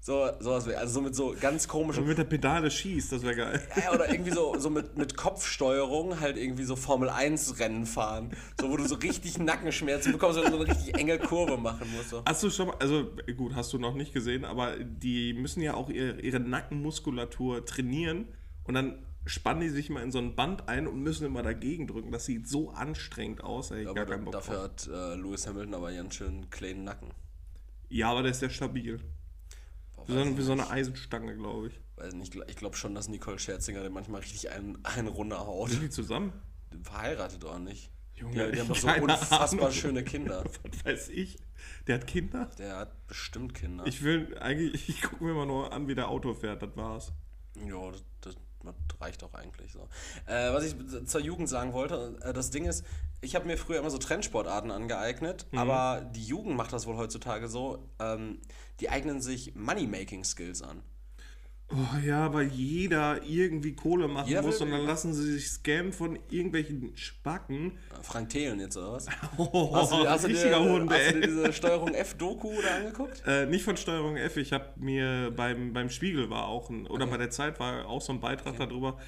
So, 0.04 0.28
sowas 0.40 0.66
wäre, 0.66 0.80
also 0.80 0.94
so 0.94 1.00
mit 1.00 1.14
so 1.14 1.32
ganz 1.40 1.68
komischen 1.68 2.02
Und 2.02 2.08
mit 2.08 2.18
der 2.18 2.24
Pedale 2.24 2.72
schießt, 2.72 3.12
das 3.12 3.22
wäre 3.22 3.36
geil. 3.36 3.62
Ja, 3.76 3.92
oder 3.92 4.10
irgendwie 4.10 4.32
so, 4.32 4.58
so 4.58 4.68
mit, 4.68 4.98
mit 4.98 5.16
Kopfsteuerung 5.16 6.18
halt 6.18 6.36
irgendwie 6.36 6.64
so 6.64 6.74
Formel-1-Rennen 6.74 7.86
fahren. 7.86 8.32
So, 8.60 8.68
wo 8.68 8.76
du 8.76 8.84
so 8.88 8.96
richtig 8.96 9.38
Nackenschmerzen 9.38 10.10
bekommst 10.10 10.40
und 10.40 10.50
so 10.50 10.56
eine 10.58 10.66
richtig 10.66 10.98
enge 10.98 11.20
Kurve 11.20 11.56
machen 11.56 11.88
musst. 11.96 12.10
So. 12.10 12.24
Hast 12.26 12.42
du 12.42 12.50
schon 12.50 12.66
mal, 12.66 12.76
also 12.80 13.12
gut, 13.36 13.54
hast 13.54 13.72
du 13.72 13.78
noch 13.78 13.94
nicht 13.94 14.12
gesehen, 14.12 14.44
aber 14.44 14.76
die 14.76 15.34
müssen 15.34 15.62
ja 15.62 15.74
auch 15.74 15.88
ihre, 15.88 16.20
ihre 16.20 16.40
Nackenmuskulatur 16.40 17.64
trainieren 17.64 18.26
und 18.64 18.74
dann 18.74 19.06
spannen 19.24 19.60
die 19.60 19.68
sich 19.68 19.88
mal 19.88 20.02
in 20.02 20.10
so 20.10 20.18
ein 20.18 20.34
Band 20.34 20.68
ein 20.68 20.88
und 20.88 21.00
müssen 21.00 21.26
immer 21.26 21.44
dagegen 21.44 21.86
drücken. 21.86 22.10
Das 22.10 22.24
sieht 22.24 22.48
so 22.48 22.70
anstrengend 22.70 23.44
aus, 23.44 23.70
ey. 23.70 23.86
Aber 23.86 23.94
gar 23.94 24.06
keinen 24.06 24.24
Bock 24.24 24.32
dafür 24.32 24.54
drauf. 24.54 24.64
hat 24.64 24.88
äh, 24.88 25.14
Lewis 25.14 25.46
Hamilton 25.46 25.74
aber 25.74 25.86
einen 25.86 26.10
schönen 26.10 26.50
kleinen 26.50 26.82
Nacken. 26.82 27.10
Ja, 27.88 28.10
aber 28.10 28.22
der 28.22 28.32
ist 28.32 28.42
ja 28.42 28.50
stabil. 28.50 28.98
So, 30.06 30.38
wie 30.38 30.42
so 30.42 30.52
eine 30.52 30.70
Eisenstange, 30.70 31.34
glaube 31.36 31.68
ich. 31.68 31.80
weiß 31.96 32.14
nicht, 32.14 32.34
ich 32.48 32.56
glaube 32.56 32.76
schon, 32.76 32.94
dass 32.94 33.08
Nicole 33.08 33.38
Scherzinger 33.38 33.82
den 33.82 33.92
manchmal 33.92 34.20
richtig 34.20 34.50
einen, 34.50 34.78
einen 34.84 35.08
runterhaut. 35.08 35.70
Sind 35.70 35.82
die 35.82 35.90
zusammen? 35.90 36.32
Verheiratet 36.82 37.44
oder 37.44 37.58
nicht? 37.58 37.90
Junge, 38.14 38.46
die, 38.46 38.52
die 38.52 38.60
haben 38.60 38.68
doch 38.68 38.76
so 38.76 38.88
unfassbar 38.88 39.60
Ahnung. 39.60 39.72
schöne 39.72 40.04
Kinder. 40.04 40.44
Was 40.62 40.84
weiß 40.84 41.08
ich? 41.10 41.38
Der 41.86 41.96
hat 41.96 42.06
Kinder? 42.06 42.50
Der 42.58 42.76
hat 42.76 43.06
bestimmt 43.06 43.54
Kinder. 43.54 43.86
Ich 43.86 44.02
will 44.02 44.36
eigentlich, 44.38 44.88
ich 44.88 45.02
gucke 45.02 45.24
mir 45.24 45.34
mal 45.34 45.46
nur 45.46 45.72
an, 45.72 45.88
wie 45.88 45.94
der 45.94 46.08
Auto 46.08 46.34
fährt, 46.34 46.62
das 46.62 46.76
war's. 46.76 47.12
Ja, 47.66 47.90
das, 48.20 48.36
das, 48.64 49.00
reicht 49.00 49.22
auch 49.24 49.34
eigentlich 49.34 49.72
so. 49.72 49.88
Äh, 50.26 50.52
was 50.52 50.64
ich 50.64 50.74
zur 51.06 51.20
Jugend 51.20 51.48
sagen 51.48 51.72
wollte, 51.72 52.16
äh, 52.22 52.32
das 52.32 52.50
Ding 52.50 52.64
ist, 52.64 52.84
ich 53.20 53.34
habe 53.34 53.46
mir 53.46 53.56
früher 53.56 53.78
immer 53.78 53.90
so 53.90 53.98
Trendsportarten 53.98 54.70
angeeignet, 54.70 55.46
aber 55.54 56.10
die 56.14 56.24
Jugend 56.24 56.56
macht 56.56 56.72
das 56.72 56.86
wohl 56.86 56.96
heutzutage 56.96 57.48
so, 57.48 57.88
ähm, 58.00 58.40
die 58.80 58.90
eignen 58.90 59.20
sich 59.20 59.54
Money-Making-Skills 59.54 60.62
an. 60.62 60.82
Oh 61.74 61.98
ja, 62.06 62.32
weil 62.34 62.48
jeder 62.48 63.22
irgendwie 63.24 63.72
Kohle 63.72 64.06
machen 64.06 64.28
Jeder 64.28 64.42
muss 64.42 64.60
will- 64.60 64.66
und 64.66 64.72
dann 64.72 64.86
lassen 64.86 65.14
sie 65.14 65.32
sich 65.34 65.48
scammen 65.48 65.92
von 65.92 66.18
irgendwelchen 66.30 66.92
Spacken. 66.96 67.72
Äh, 67.90 68.02
Frank 68.02 68.28
Thelen 68.28 68.60
jetzt, 68.60 68.76
oder 68.76 68.92
was? 68.92 69.06
Oh, 69.38 69.74
Hast 69.74 69.92
du, 69.92 70.06
hast 70.08 70.24
du, 70.24 70.28
dir, 70.28 70.34
richtiger 70.34 70.60
Hund, 70.60 70.90
hast 70.90 70.98
du 71.00 71.14
ey. 71.14 71.20
dir 71.20 71.26
diese 71.26 71.52
Steuerung 71.52 71.94
F-Doku 71.94 72.50
da 72.62 72.76
angeguckt? 72.76 73.22
Äh, 73.26 73.46
nicht 73.46 73.64
von 73.64 73.76
Steuerung 73.76 74.16
F, 74.16 74.36
ich 74.36 74.52
habe 74.52 74.66
mir 74.76 75.32
beim, 75.34 75.72
beim 75.72 75.88
Spiegel 75.88 76.28
war 76.28 76.46
auch 76.48 76.68
ein, 76.68 76.86
oder 76.86 77.06
bei 77.06 77.16
der 77.16 77.30
Zeit 77.30 77.58
war 77.58 77.86
auch 77.86 78.02
so 78.02 78.12
ein 78.12 78.20
Beitrag 78.20 78.56
darüber. 78.58 78.98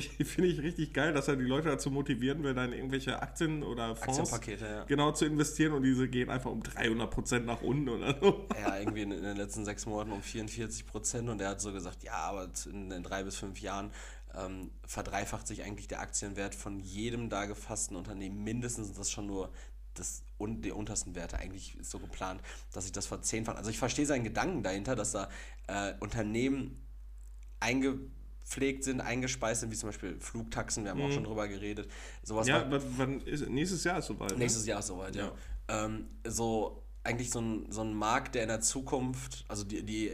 Finde 0.24 0.48
ich 0.48 0.62
richtig 0.62 0.92
geil, 0.92 1.12
dass 1.12 1.28
er 1.28 1.36
die 1.36 1.44
Leute 1.44 1.68
dazu 1.68 1.90
motivieren 1.90 2.42
will, 2.42 2.54
dann 2.54 2.72
irgendwelche 2.72 3.20
Aktien 3.20 3.62
oder 3.62 3.94
Fonds 3.96 4.18
Aktienpakete, 4.18 4.64
ja. 4.64 4.84
genau 4.84 5.12
zu 5.12 5.24
investieren 5.24 5.72
und 5.72 5.82
diese 5.82 6.08
gehen 6.08 6.30
einfach 6.30 6.50
um 6.50 6.62
300% 6.62 7.40
nach 7.40 7.62
unten 7.62 7.88
oder 7.88 8.18
so. 8.20 8.48
Ja, 8.60 8.78
irgendwie 8.78 9.02
in, 9.02 9.12
in 9.12 9.22
den 9.22 9.36
letzten 9.36 9.64
sechs 9.64 9.86
Monaten 9.86 10.12
um 10.12 10.22
44 10.22 10.86
Prozent 10.86 11.28
und 11.28 11.40
er 11.40 11.50
hat 11.50 11.60
so 11.60 11.72
gesagt, 11.72 12.02
ja, 12.02 12.14
aber 12.14 12.48
in 12.70 12.90
den 12.90 13.02
drei 13.02 13.22
bis 13.24 13.36
fünf 13.36 13.60
Jahren 13.60 13.90
ähm, 14.34 14.70
verdreifacht 14.86 15.46
sich 15.46 15.62
eigentlich 15.62 15.88
der 15.88 16.00
Aktienwert 16.00 16.54
von 16.54 16.80
jedem 16.80 17.28
da 17.28 17.46
gefassten 17.46 17.96
Unternehmen. 17.96 18.42
Mindestens 18.44 18.92
das 18.92 19.10
schon 19.10 19.26
nur 19.26 19.52
das, 19.94 20.22
un, 20.38 20.62
die 20.62 20.72
untersten 20.72 21.14
Werte. 21.14 21.38
Eigentlich 21.38 21.78
ist 21.78 21.90
so 21.90 21.98
geplant, 21.98 22.40
dass 22.72 22.84
sich 22.84 22.92
das 22.92 23.06
verzehnfacht. 23.06 23.58
Also 23.58 23.70
ich 23.70 23.78
verstehe 23.78 24.06
seinen 24.06 24.24
Gedanken 24.24 24.62
dahinter, 24.62 24.96
dass 24.96 25.12
da 25.12 25.28
äh, 25.66 25.94
Unternehmen 26.00 26.86
eingepflegt 28.52 28.84
sind, 28.84 29.00
eingespeist 29.00 29.60
sind, 29.60 29.70
wie 29.72 29.76
zum 29.76 29.88
Beispiel 29.88 30.18
Flugtaxen, 30.20 30.84
wir 30.84 30.90
haben 30.90 31.02
auch 31.02 31.10
schon 31.10 31.24
drüber 31.24 31.48
geredet. 31.48 31.88
Sowas 32.22 32.46
Ja, 32.46 32.70
war- 32.70 32.80
wann, 32.96 33.20
ist, 33.22 33.48
nächstes 33.48 33.84
Jahr 33.84 33.98
ist 33.98 34.06
soweit. 34.06 34.32
Ne? 34.32 34.38
Nächstes 34.38 34.66
Jahr 34.66 34.80
ist 34.80 34.86
soweit, 34.88 35.16
ja. 35.16 35.32
Ähm, 35.68 36.06
so 36.26 36.82
eigentlich 37.04 37.30
so 37.30 37.40
ein, 37.40 37.66
so 37.70 37.80
ein 37.82 37.94
Markt, 37.94 38.34
der 38.34 38.42
in 38.42 38.48
der 38.48 38.60
Zukunft, 38.60 39.44
also 39.48 39.64
die, 39.64 39.82
die 39.84 40.12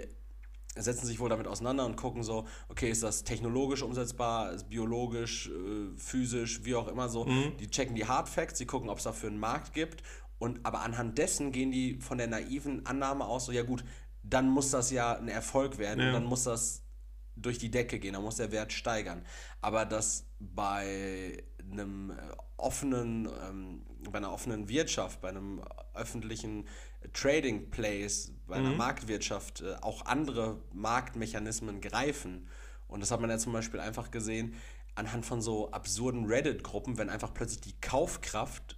setzen 0.77 1.07
sich 1.07 1.19
wohl 1.19 1.29
damit 1.29 1.47
auseinander 1.47 1.85
und 1.85 1.97
gucken 1.97 2.23
so, 2.23 2.47
okay, 2.69 2.91
ist 2.91 3.03
das 3.03 3.25
technologisch 3.25 3.83
umsetzbar, 3.83 4.53
ist 4.53 4.69
biologisch, 4.71 5.49
äh, 5.49 5.97
physisch, 5.99 6.65
wie 6.65 6.75
auch 6.77 6.89
immer 6.89 7.09
so. 7.09 7.27
Die 7.59 7.69
checken 7.69 7.97
die 7.97 8.07
Hard 8.07 8.29
Facts, 8.29 8.59
die 8.59 8.67
gucken, 8.67 8.89
ob 8.89 8.99
es 8.99 9.05
dafür 9.05 9.29
einen 9.31 9.41
Markt 9.41 9.75
gibt. 9.75 10.03
Und 10.39 10.65
aber 10.65 10.83
anhand 10.83 11.19
dessen 11.19 11.51
gehen 11.51 11.73
die 11.73 11.99
von 12.01 12.17
der 12.17 12.29
naiven 12.29 12.87
Annahme 12.87 13.25
aus, 13.25 13.47
so 13.47 13.53
ja 13.53 13.65
gut, 13.65 13.85
dann 14.23 14.49
muss 14.49 14.71
das 14.71 14.91
ja 14.93 15.17
ein 15.19 15.29
Erfolg 15.29 15.79
werden 15.79 16.01
Ja. 16.05 16.13
dann 16.13 16.25
muss 16.25 16.45
das 16.45 16.83
durch 17.43 17.59
die 17.59 17.71
Decke 17.71 17.99
gehen, 17.99 18.15
dann 18.15 18.23
muss 18.23 18.37
der 18.37 18.53
Wert 18.53 18.73
steigern. 18.73 19.25
Aber 19.61 19.85
dass 19.85 20.27
bei 20.41 21.43
einem 21.71 22.11
äh, 22.11 22.15
offenen, 22.57 23.29
ähm, 23.49 23.83
bei 24.11 24.19
einer 24.19 24.33
offenen 24.33 24.69
Wirtschaft, 24.69 25.21
bei 25.21 25.29
einem 25.29 25.63
öffentlichen 25.95 26.67
Trading 27.13 27.71
Place, 27.71 28.33
bei 28.47 28.57
einer 28.57 28.73
Marktwirtschaft 28.73 29.63
äh, 29.63 29.75
auch 29.81 30.07
andere 30.07 30.61
Marktmechanismen 30.73 31.81
greifen. 31.81 32.49
Und 32.89 33.01
das 33.01 33.11
hat 33.11 33.21
man 33.21 33.31
ja 33.31 33.39
zum 33.39 33.53
Beispiel 33.53 33.81
einfach 33.81 34.11
gesehen 34.11 34.55
anhand 34.95 35.25
von 35.25 35.41
so 35.41 35.71
absurden 35.71 36.25
Reddit-Gruppen, 36.27 36.99
wenn 36.99 37.09
einfach 37.09 37.33
plötzlich 37.33 37.61
die 37.61 37.81
Kaufkraft 37.81 38.77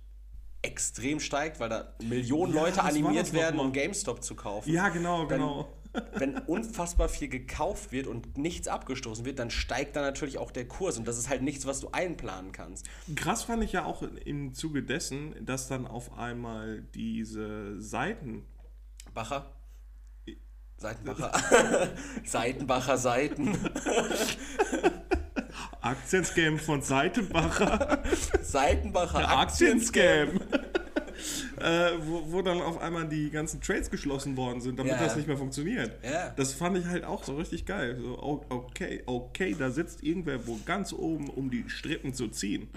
extrem 0.63 1.21
steigt, 1.21 1.59
weil 1.61 1.71
da 1.71 1.95
Millionen 2.03 2.55
Ja, 2.55 2.63
Leute 2.63 2.83
animiert 2.83 3.33
werden, 3.33 3.57
mal? 3.57 3.65
um 3.65 3.73
GameStop 3.73 4.23
zu 4.23 4.35
kaufen 4.35 4.71
Ja, 4.71 4.91
genau, 4.91 5.25
dann 5.25 5.41
genau. 5.41 5.73
Wenn 6.15 6.39
unfassbar 6.39 7.09
viel 7.09 7.29
gekauft 7.29 7.93
wird 7.93 8.07
und 8.07 8.39
nichts 8.39 8.69
abgestoßen 8.69 9.25
wird, 9.25 9.39
dann 9.39 9.51
steigt 9.51 9.97
da 9.97 10.03
natürlich 10.03 10.39
auch 10.39 10.51
der 10.51 10.67
Kurs 10.69 10.99
und 10.99 11.07
das 11.09 11.19
ist 11.19 11.29
halt 11.29 11.43
nichts, 11.43 11.67
was 11.67 11.81
du 11.81 11.91
einplanen 11.93 12.53
kannst. 12.53 12.89
Krass 13.17 13.45
fand 13.45 13.65
ich 13.65 13.73
ja 13.73 13.85
auch 13.85 14.03
im 14.03 14.55
Zuge 14.55 14.83
dessen, 14.83 15.35
dass 15.45 15.69
dann 15.69 15.87
auf 15.87 16.17
einmal 16.19 16.83
diese 16.95 17.81
Seiten. 17.81 18.47
Bacher? 19.15 19.55
Seitenbacher. 20.77 21.33
Seitenbacher 22.25 22.97
Seiten. 22.99 23.59
Aktienscam 25.81 26.59
von 26.59 26.83
Seitenbacher. 26.83 28.03
Seitenbacher 28.43 29.29
Aktienscam. 29.39 30.41
äh, 31.61 31.91
wo, 32.03 32.33
wo 32.33 32.43
dann 32.43 32.61
auf 32.61 32.79
einmal 32.81 33.09
die 33.09 33.31
ganzen 33.31 33.61
Trades 33.61 33.91
geschlossen 33.91 34.37
worden 34.37 34.61
sind, 34.61 34.79
damit 34.79 34.93
Ja. 34.93 34.99
das 34.99 35.17
nicht 35.17 35.29
mehr 35.29 35.37
funktioniert. 35.37 36.03
Ja. 36.05 36.31
Das 36.31 36.53
fand 36.53 36.79
ich 36.79 36.87
halt 36.87 37.05
auch 37.05 37.25
so 37.25 37.37
richtig 37.37 37.67
geil. 37.67 37.99
So, 38.01 38.19
okay, 38.49 39.03
okay, 39.07 39.55
da 39.59 39.71
sitzt 39.71 40.03
irgendwer 40.03 40.47
wo 40.47 40.59
ganz 40.65 40.93
oben, 40.93 41.29
um 41.29 41.51
die 41.51 41.69
Strippen 41.69 42.15
zu 42.15 42.29
ziehen. 42.29 42.69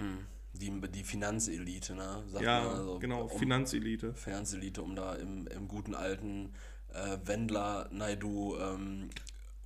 Die, 0.54 0.72
die 0.92 1.04
Finanzelite, 1.04 1.96
ne? 1.96 2.24
Sagt 2.32 2.44
Ja, 2.44 2.68
also, 2.70 3.00
genau, 3.00 3.24
um, 3.24 3.40
Finanzelite. 3.40 4.14
Finanzelite, 4.14 4.82
um 4.82 4.96
da 4.96 5.14
im, 5.16 5.48
im 5.48 5.68
guten 5.68 5.96
alten 5.96 6.54
äh, 6.94 7.18
Wendler, 7.26 7.90
Naidu 7.92 8.56
ähm, 8.58 9.10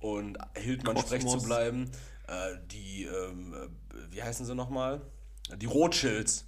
und 0.00 0.38
Hildmann 0.54 0.94
Kosmos. 0.94 1.06
sprech 1.20 1.26
zu 1.26 1.42
bleiben. 1.46 1.90
Äh, 2.28 2.58
die, 2.70 3.04
ähm, 3.04 3.54
äh, 3.54 3.68
wie 4.10 4.22
heißen 4.22 4.44
sie 4.44 4.54
nochmal? 4.54 5.00
Die 5.56 5.66
Rothschilds. 5.66 6.46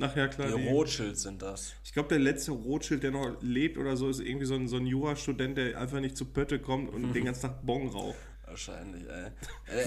Ach 0.00 0.16
ja, 0.16 0.26
klar. 0.26 0.48
Die 0.48 0.62
Die, 0.62 0.68
Rothschilds 0.68 1.22
sind 1.22 1.42
das. 1.42 1.74
ich 1.84 1.92
glaube, 1.92 2.08
der 2.08 2.18
letzte 2.18 2.50
Rothschild, 2.52 3.02
der 3.02 3.12
noch 3.12 3.36
lebt 3.40 3.78
oder 3.78 3.96
so, 3.96 4.08
ist 4.08 4.20
irgendwie 4.20 4.46
so 4.46 4.54
ein, 4.54 4.66
so 4.66 4.76
ein 4.76 4.86
Jurastudent, 4.86 5.56
der 5.58 5.78
einfach 5.78 6.00
nicht 6.00 6.16
zu 6.16 6.24
Pötte 6.24 6.58
kommt 6.58 6.92
und 6.92 7.12
den 7.12 7.24
ganzen 7.26 7.42
Tag 7.42 7.64
Bon 7.64 7.88
raucht. 7.88 8.16
Wahrscheinlich, 8.46 9.04
ey. 9.08 9.30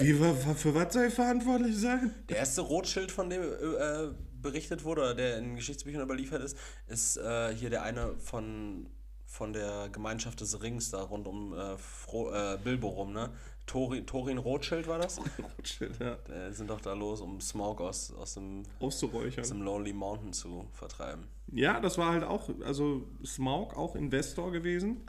Wie, 0.00 0.14
für 0.14 0.74
was 0.74 0.92
soll 0.92 1.04
er 1.04 1.10
verantwortlich 1.10 1.76
sein? 1.76 2.14
Der 2.28 2.38
erste 2.38 2.62
Rothschild, 2.62 3.12
von 3.12 3.28
dem 3.30 3.42
äh, 3.42 4.08
berichtet 4.40 4.84
wurde, 4.84 5.02
oder 5.02 5.14
der 5.14 5.38
in 5.38 5.54
Geschichtsbüchern 5.56 6.02
überliefert 6.02 6.42
ist, 6.42 6.56
ist 6.86 7.16
äh, 7.18 7.54
hier 7.54 7.70
der 7.70 7.82
eine 7.82 8.16
von, 8.18 8.88
von 9.26 9.52
der 9.52 9.88
Gemeinschaft 9.90 10.40
des 10.40 10.62
Rings 10.62 10.90
da 10.90 11.02
rund 11.02 11.26
um 11.28 11.52
äh, 11.52 11.76
Fro 11.76 12.32
äh, 12.32 12.58
Bilbo 12.62 12.88
rum, 12.88 13.12
ne? 13.12 13.30
Torin, 13.66 14.06
Torin 14.06 14.38
Rothschild 14.38 14.86
war 14.86 14.98
das? 14.98 15.18
Rothschild, 15.58 15.98
ja. 16.00 16.14
Der 16.28 16.52
sind 16.52 16.70
doch 16.70 16.80
da 16.80 16.92
los, 16.92 17.20
um 17.20 17.40
Smaug 17.40 17.80
aus, 17.80 18.12
aus, 18.14 18.34
dem, 18.34 18.62
aus 18.78 18.86
Auszuräuchern. 18.94 19.44
dem 19.48 19.62
Lonely 19.62 19.92
Mountain 19.92 20.32
zu 20.32 20.66
vertreiben. 20.72 21.24
Ja, 21.52 21.80
das 21.80 21.98
war 21.98 22.12
halt 22.12 22.24
auch, 22.24 22.48
also 22.64 23.06
Smaug 23.24 23.76
auch 23.76 23.94
Investor 23.96 24.52
gewesen. 24.52 25.02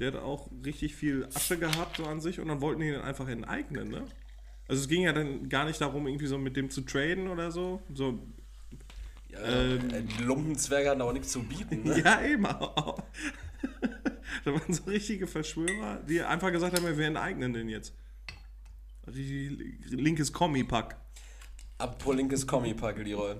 Der 0.00 0.12
hat 0.12 0.20
auch 0.20 0.50
richtig 0.64 0.94
viel 0.96 1.28
Asche 1.34 1.56
gehabt 1.56 1.96
so 1.98 2.04
an 2.04 2.20
sich 2.20 2.40
und 2.40 2.48
dann 2.48 2.60
wollten 2.60 2.80
die 2.80 2.88
ihn 2.88 2.96
einfach 2.96 3.28
enteignen, 3.28 3.88
ne? 3.90 4.04
Also 4.66 4.82
es 4.82 4.88
ging 4.88 5.02
ja 5.02 5.12
dann 5.12 5.48
gar 5.48 5.64
nicht 5.66 5.80
darum, 5.80 6.06
irgendwie 6.08 6.26
so 6.26 6.36
mit 6.38 6.56
dem 6.56 6.70
zu 6.70 6.80
traden 6.80 7.28
oder 7.28 7.52
so. 7.52 7.80
So, 7.92 8.18
Ja, 9.30 9.38
Ähm. 9.40 9.90
äh, 9.90 10.02
die 10.02 10.22
Lumpenzwerge 10.24 10.90
hatten 10.90 11.02
aber 11.02 11.12
nichts 11.12 11.30
zu 11.30 11.42
bieten, 11.44 11.84
ne? 11.84 12.00
ja, 12.04 12.22
eben. 12.22 12.46
Da 14.44 14.52
waren 14.52 14.72
so 14.72 14.84
richtige 14.84 15.26
Verschwörer, 15.26 16.00
die 16.08 16.20
einfach 16.22 16.52
gesagt 16.52 16.76
haben, 16.76 16.96
wir 16.96 17.06
enteignen 17.06 17.52
den 17.52 17.68
jetzt. 17.68 17.94
Richtig 19.06 19.90
linkes 19.90 20.32
Kommi-Pack. 20.32 20.96
Apropos 21.78 22.16
linkes 22.16 22.46
Kommi-Pack, 22.46 22.98
Leroy. 22.98 23.36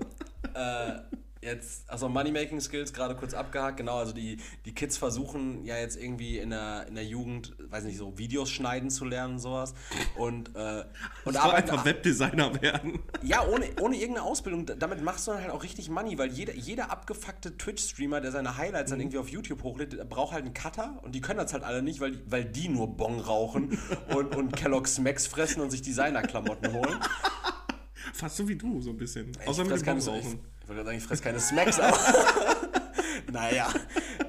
äh, 0.53 0.99
jetzt, 1.45 1.89
also 1.89 2.09
Moneymaking 2.09 2.59
Skills 2.59 2.91
gerade 2.93 3.15
kurz 3.15 3.33
abgehakt, 3.33 3.77
genau, 3.77 3.97
also 3.97 4.11
die, 4.11 4.37
die 4.65 4.73
Kids 4.73 4.97
versuchen 4.97 5.63
ja 5.63 5.77
jetzt 5.77 5.95
irgendwie 5.97 6.37
in 6.39 6.49
der, 6.49 6.87
in 6.87 6.95
der 6.95 7.05
Jugend, 7.05 7.55
weiß 7.69 7.83
nicht, 7.85 7.97
so 7.97 8.17
Videos 8.17 8.49
schneiden 8.49 8.89
zu 8.89 9.05
lernen 9.05 9.33
und 9.35 9.39
sowas. 9.39 9.73
Und, 10.17 10.55
äh, 10.55 10.83
und 11.23 11.37
arbeiten, 11.37 11.69
einfach 11.69 11.85
Webdesigner 11.85 12.61
werden. 12.61 12.99
ja, 13.23 13.45
ohne, 13.47 13.67
ohne 13.81 13.95
irgendeine 13.95 14.25
Ausbildung. 14.25 14.65
Damit 14.65 15.01
machst 15.03 15.27
du 15.27 15.31
dann 15.31 15.41
halt 15.41 15.51
auch 15.51 15.63
richtig 15.63 15.89
Money, 15.89 16.17
weil 16.17 16.31
jeder, 16.31 16.53
jeder 16.55 16.91
abgefuckte 16.91 17.57
Twitch-Streamer, 17.57 18.19
der 18.21 18.31
seine 18.31 18.57
Highlights 18.57 18.89
dann 18.91 18.99
irgendwie 18.99 19.19
auf 19.19 19.29
YouTube 19.29 19.63
hochlädt, 19.63 20.09
braucht 20.09 20.33
halt 20.33 20.45
einen 20.45 20.53
Cutter 20.53 20.99
und 21.03 21.13
die 21.15 21.21
können 21.21 21.39
das 21.39 21.53
halt 21.53 21.63
alle 21.63 21.81
nicht, 21.81 21.99
weil, 21.99 22.11
die- 22.11 22.23
weil 22.31 22.45
die 22.45 22.67
nur 22.69 22.87
Bong 22.97 23.19
rauchen 23.19 23.77
und, 24.15 24.35
und 24.35 24.55
Kellogg's 24.55 24.97
Max 24.99 25.27
fressen 25.27 25.61
und 25.61 25.69
sich 25.71 25.81
Designer-Klamotten 25.83 26.73
holen. 26.73 26.99
Fast 28.15 28.37
so 28.37 28.47
wie 28.47 28.55
du, 28.55 28.81
so 28.81 28.91
ein 28.91 28.97
bisschen. 28.97 29.31
Ich 29.41 29.47
Außer 29.47 29.65
mit 29.65 29.75
dem 29.75 29.81
keine, 29.83 29.99
ich, 29.99 30.05
wollte 30.07 30.37
gerade 30.67 30.85
sagen, 30.85 30.97
ich 30.97 31.03
fress 31.03 31.21
keine 31.21 31.39
Smacks, 31.39 31.79
aber. 31.79 31.97
naja. 33.31 33.67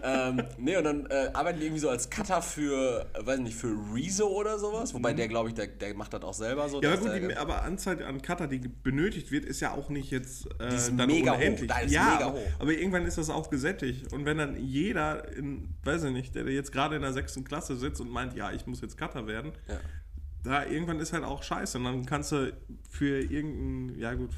Ähm, 0.02 0.42
nee, 0.58 0.76
und 0.76 0.84
dann 0.84 1.06
äh, 1.06 1.30
arbeiten 1.32 1.60
die 1.60 1.66
irgendwie 1.66 1.80
so 1.80 1.88
als 1.88 2.10
Cutter 2.10 2.42
für, 2.42 3.06
äh, 3.14 3.24
weiß 3.24 3.38
nicht, 3.38 3.56
für 3.56 3.76
Rezo 3.94 4.26
oder 4.26 4.58
sowas. 4.58 4.92
Wobei 4.92 5.12
der, 5.12 5.28
glaube 5.28 5.50
ich, 5.50 5.54
der, 5.54 5.68
der 5.68 5.94
macht 5.94 6.12
das 6.14 6.22
auch 6.22 6.34
selber 6.34 6.68
so. 6.68 6.78
Mhm. 6.78 6.82
Ja, 6.82 6.92
aber 6.94 7.20
gut, 7.20 7.30
die, 7.30 7.36
aber 7.36 7.62
Anzahl 7.62 8.02
an 8.02 8.22
Cutter, 8.22 8.48
die 8.48 8.58
benötigt 8.58 9.30
wird, 9.30 9.44
ist 9.44 9.60
ja 9.60 9.72
auch 9.72 9.88
nicht 9.88 10.10
jetzt 10.10 10.48
äh, 10.60 10.74
ist 10.74 10.92
dann 10.96 11.06
mega 11.06 11.32
hoch. 11.32 11.36
unendlich. 11.36 11.68
Da 11.68 11.78
ist 11.78 11.92
ja, 11.92 12.14
mega 12.14 12.26
aber, 12.26 12.38
hoch. 12.38 12.46
aber 12.58 12.72
irgendwann 12.72 13.06
ist 13.06 13.18
das 13.18 13.30
auch 13.30 13.50
gesättigt. 13.50 14.12
Und 14.12 14.24
wenn 14.24 14.38
dann 14.38 14.56
jeder, 14.56 15.32
in, 15.36 15.76
weiß 15.84 16.02
ich 16.04 16.12
nicht, 16.12 16.34
der 16.34 16.44
jetzt 16.50 16.72
gerade 16.72 16.96
in 16.96 17.02
der 17.02 17.12
sechsten 17.12 17.44
Klasse 17.44 17.76
sitzt 17.76 18.00
und 18.00 18.10
meint, 18.10 18.34
ja, 18.34 18.50
ich 18.50 18.66
muss 18.66 18.80
jetzt 18.80 18.98
Cutter 18.98 19.28
werden, 19.28 19.52
Ja. 19.68 19.78
Da 20.42 20.64
irgendwann 20.64 21.00
ist 21.00 21.12
halt 21.12 21.24
auch 21.24 21.42
scheiße. 21.42 21.78
Und 21.78 21.84
dann 21.84 22.06
kannst 22.06 22.32
du 22.32 22.52
für 22.88 23.20
irgendein, 23.20 23.98
ja 23.98 24.14
gut, 24.14 24.30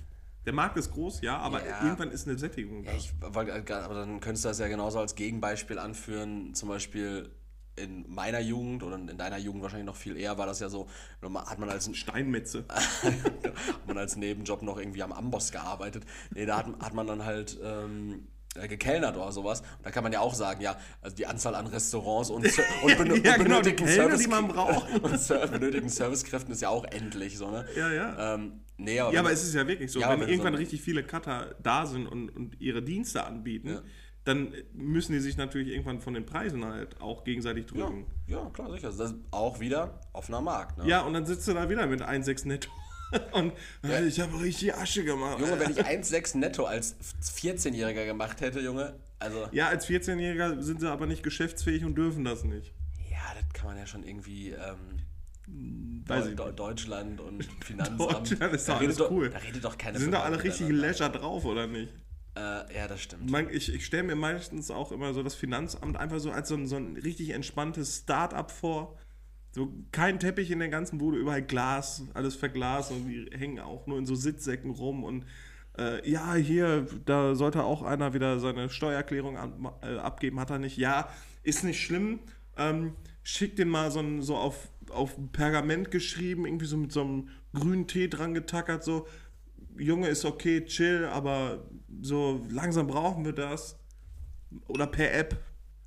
der 0.47 0.53
Markt 0.55 0.77
ist 0.79 0.91
groß, 0.93 1.21
ja, 1.21 1.37
aber 1.39 1.67
Ja. 1.67 1.85
irgendwann 1.85 2.11
ist 2.11 2.27
eine 2.27 2.39
Sättigung 2.39 2.85
da. 2.85 2.93
Ich 2.93 3.13
aber 3.21 3.45
dann 3.45 4.21
könntest 4.21 4.45
du 4.45 4.49
das 4.49 4.59
ja 4.59 4.69
genauso 4.69 4.99
als 4.99 5.15
Gegenbeispiel 5.15 5.79
anführen, 5.79 6.55
zum 6.55 6.69
Beispiel 6.71 7.31
in 7.77 8.05
meiner 8.13 8.41
Jugend 8.41 8.83
oder 8.83 8.97
in 8.97 9.17
deiner 9.19 9.39
Jugend 9.39 9.63
wahrscheinlich 9.63 9.87
noch 9.87 9.97
viel 9.97 10.17
eher 10.17 10.37
war 10.37 10.47
das 10.47 10.61
ja 10.61 10.69
so, 10.69 10.89
hat 11.23 11.59
man 11.59 11.69
als 11.69 11.95
Steinmetze. 11.97 12.65
hat 12.69 13.87
man 13.87 13.99
als 13.99 14.17
Nebenjob 14.17 14.63
noch 14.63 14.79
irgendwie 14.79 15.03
am 15.03 15.13
Amboss 15.13 15.53
gearbeitet. 15.53 16.05
Nee, 16.35 16.47
da 16.47 16.59
hat, 16.59 16.67
hat 16.81 16.95
man 16.95 17.07
dann 17.07 17.25
halt 17.25 17.59
ähm, 17.63 18.13
äh, 18.15 18.38
gekellnert 18.55 19.17
oder 19.17 19.31
sowas. 19.33 19.61
Und 19.61 19.85
da 19.87 19.91
kann 19.91 20.03
man 20.03 20.13
ja 20.13 20.21
auch 20.21 20.35
sagen, 20.35 20.61
ja, 20.61 20.77
also 21.01 21.15
die 21.17 21.27
Anzahl 21.27 21.55
an 21.55 21.67
Restaurants 21.67 22.31
und, 22.31 22.45
und, 22.83 22.99
benö 22.99 23.17
Ja, 23.23 23.35
und 23.35 23.45
genau, 23.45 23.61
benötigten 23.61 23.87
Kellner, 23.87 24.03
Service 24.05 24.21
die 24.23 24.29
man 24.29 24.49
braucht. 24.49 24.91
und 25.03 25.51
benötigten 25.53 25.89
Servicekräften 25.91 26.53
ist 26.53 26.63
ja 26.63 26.69
auch 26.71 26.85
endlich 26.85 27.39
so, 27.39 27.51
ne? 27.51 27.67
Ja, 27.77 27.93
ja. 27.93 28.35
Ähm, 28.35 28.61
nee, 28.77 28.99
aber, 29.01 29.13
Ja, 29.13 29.21
aber 29.21 29.33
es 29.33 29.45
ist 29.45 29.55
ja 29.55 29.67
wirklich 29.67 29.93
so, 29.93 30.01
Ja, 30.01 30.11
wenn 30.11 30.21
wenn 30.21 30.29
irgendwann 30.29 30.55
so- 30.55 30.59
richtig 30.59 30.83
viele 30.83 31.03
Cutter 31.05 31.55
da 31.63 31.87
sind 31.87 32.07
und, 32.07 32.31
und 32.31 32.61
ihre 32.61 32.83
Dienste 32.83 33.25
anbieten, 33.25 33.69
Ja. 33.69 33.83
dann 34.25 34.53
müssen 34.73 35.13
die 35.13 35.21
sich 35.21 35.37
natürlich 35.37 35.69
irgendwann 35.69 36.01
von 36.01 36.15
den 36.15 36.27
Preisen 36.27 36.65
halt 36.65 37.01
auch 37.01 37.25
gegenseitig 37.25 37.67
ja, 37.75 37.85
drücken. 37.87 38.07
ja, 38.27 38.51
klar, 38.53 38.71
sicher. 38.73 38.89
Das 38.89 38.99
ist 39.13 39.15
auch 39.31 39.61
wieder 39.61 40.01
offener 40.13 40.41
Markt, 40.41 40.79
ne? 40.79 40.87
Ja, 40.89 41.03
und 41.03 41.13
dann 41.15 41.27
sitzt 41.27 41.47
du 41.49 41.55
da 41.55 41.69
wieder 41.71 41.87
mit 41.87 42.03
1,6 42.03 42.47
netto. 42.49 42.71
Und 43.33 43.53
äh, 43.85 44.07
ich 44.07 44.21
habe 44.21 44.41
richtig 44.41 44.75
Asche 44.75 45.05
gemacht. 45.05 45.39
Junge, 45.41 45.59
wenn 45.59 45.71
ich 45.71 45.79
1,6 45.85 46.37
netto 46.39 46.65
als 46.65 46.97
14-Jähriger 47.23 48.05
gemacht 48.05 48.41
hätte, 48.41 48.61
Junge, 48.61 48.95
also, 49.19 49.49
ja, 49.53 49.69
als 49.69 49.89
14-Jähriger 49.89 50.61
sind 50.63 50.81
sie 50.81 50.91
aber 50.91 51.07
nicht 51.07 51.23
geschäftsfähig 51.23 51.85
und 51.85 51.97
dürfen 51.97 52.25
das 52.25 52.45
nicht. 52.45 52.73
ja, 53.11 53.19
das 53.35 53.53
kann 53.53 53.67
man 53.69 53.79
ja 53.79 53.87
schon 53.87 54.05
irgendwie, 54.05 54.51
ähm, 54.51 55.01
Weiß 56.07 56.27
nicht. 56.27 56.39
Deutschland 56.39 57.21
und 57.21 57.45
Finanzamt. 57.65 58.01
Deutschland 58.31 58.53
ist 58.55 58.69
da 58.69 58.75
doch 58.75 58.81
redet 58.81 58.99
alles 59.01 59.11
cool. 59.11 59.31
Da 59.31 59.39
redet 59.39 59.65
doch 59.65 59.79
keine 59.79 59.99
sind 59.99 60.13
doch 60.13 60.21
Firma 60.21 60.35
alle 60.37 60.45
richtig 60.45 60.69
miteinander. 60.69 60.89
leisure 60.89 61.11
drauf, 61.11 61.45
oder 61.47 61.67
nicht? 61.67 61.93
Äh, 62.37 62.41
ja, 62.77 62.87
das 62.87 63.03
stimmt. 63.03 63.31
Man, 63.31 63.49
ich 63.51 63.73
ich 63.73 63.85
stelle 63.87 64.03
mir 64.05 64.15
meistens 64.15 64.71
auch 64.71 64.93
immer 64.93 65.15
so 65.15 65.23
das 65.23 65.35
Finanzamt 65.35 65.97
einfach 65.97 66.21
so 66.21 66.31
als 66.31 66.49
so 66.49 66.55
ein, 66.55 66.67
so 66.67 66.77
ein 66.77 66.97
richtig 66.97 67.31
entspanntes 67.31 67.97
Start-up 68.01 68.51
vor. 68.51 68.97
So 69.59 69.73
kein 69.91 70.21
Teppich 70.21 70.53
in 70.53 70.61
der 70.61 70.69
ganzen 70.69 70.99
Bude, 70.99 71.19
überall 71.19 71.43
Glas, 71.43 72.05
alles 72.15 72.37
verglast 72.37 72.93
und 72.93 73.09
die 73.09 73.29
hängen 73.37 73.59
auch 73.59 73.89
nur 73.89 73.99
in 73.99 74.07
so 74.07 74.15
Sitzsäcken 74.15 74.71
rum 74.71 75.03
und 75.03 75.25
äh, 75.77 76.09
ja, 76.09 76.35
hier, 76.35 76.87
da 77.07 77.35
sollte 77.35 77.65
auch 77.65 77.83
einer 77.83 78.15
wieder 78.15 78.39
seine 78.39 78.71
Steuererklärung 78.71 79.37
an, 79.37 79.69
äh, 79.83 79.97
abgeben, 79.97 80.39
hat 80.39 80.51
er 80.51 80.61
nicht. 80.61 80.77
Ja, 80.77 81.09
ist 81.43 81.65
nicht 81.65 81.85
schlimm. 81.85 82.21
Ähm, 82.57 82.95
schick 83.25 83.57
den 83.57 83.69
mal 83.69 83.91
so, 83.91 84.21
so 84.21 84.37
auf, 84.37 84.69
auf 84.91 85.17
Pergament 85.33 85.91
geschrieben, 85.91 86.47
irgendwie 86.47 86.67
so 86.67 86.77
mit 86.77 86.93
so 86.93 87.01
einem 87.01 87.29
grünen 87.53 87.89
Tee 87.89 88.09
dran 88.09 88.35
getackert, 88.35 88.85
so. 88.85 89.09
Junge 89.77 90.07
ist 90.07 90.25
okay, 90.25 90.65
chill, 90.65 91.05
aber 91.05 91.69
so 92.01 92.45
langsam 92.49 92.87
brauchen 92.87 93.25
wir 93.25 93.33
das. 93.33 93.77
Oder 94.69 94.87
per 94.87 95.13
App. 95.15 95.37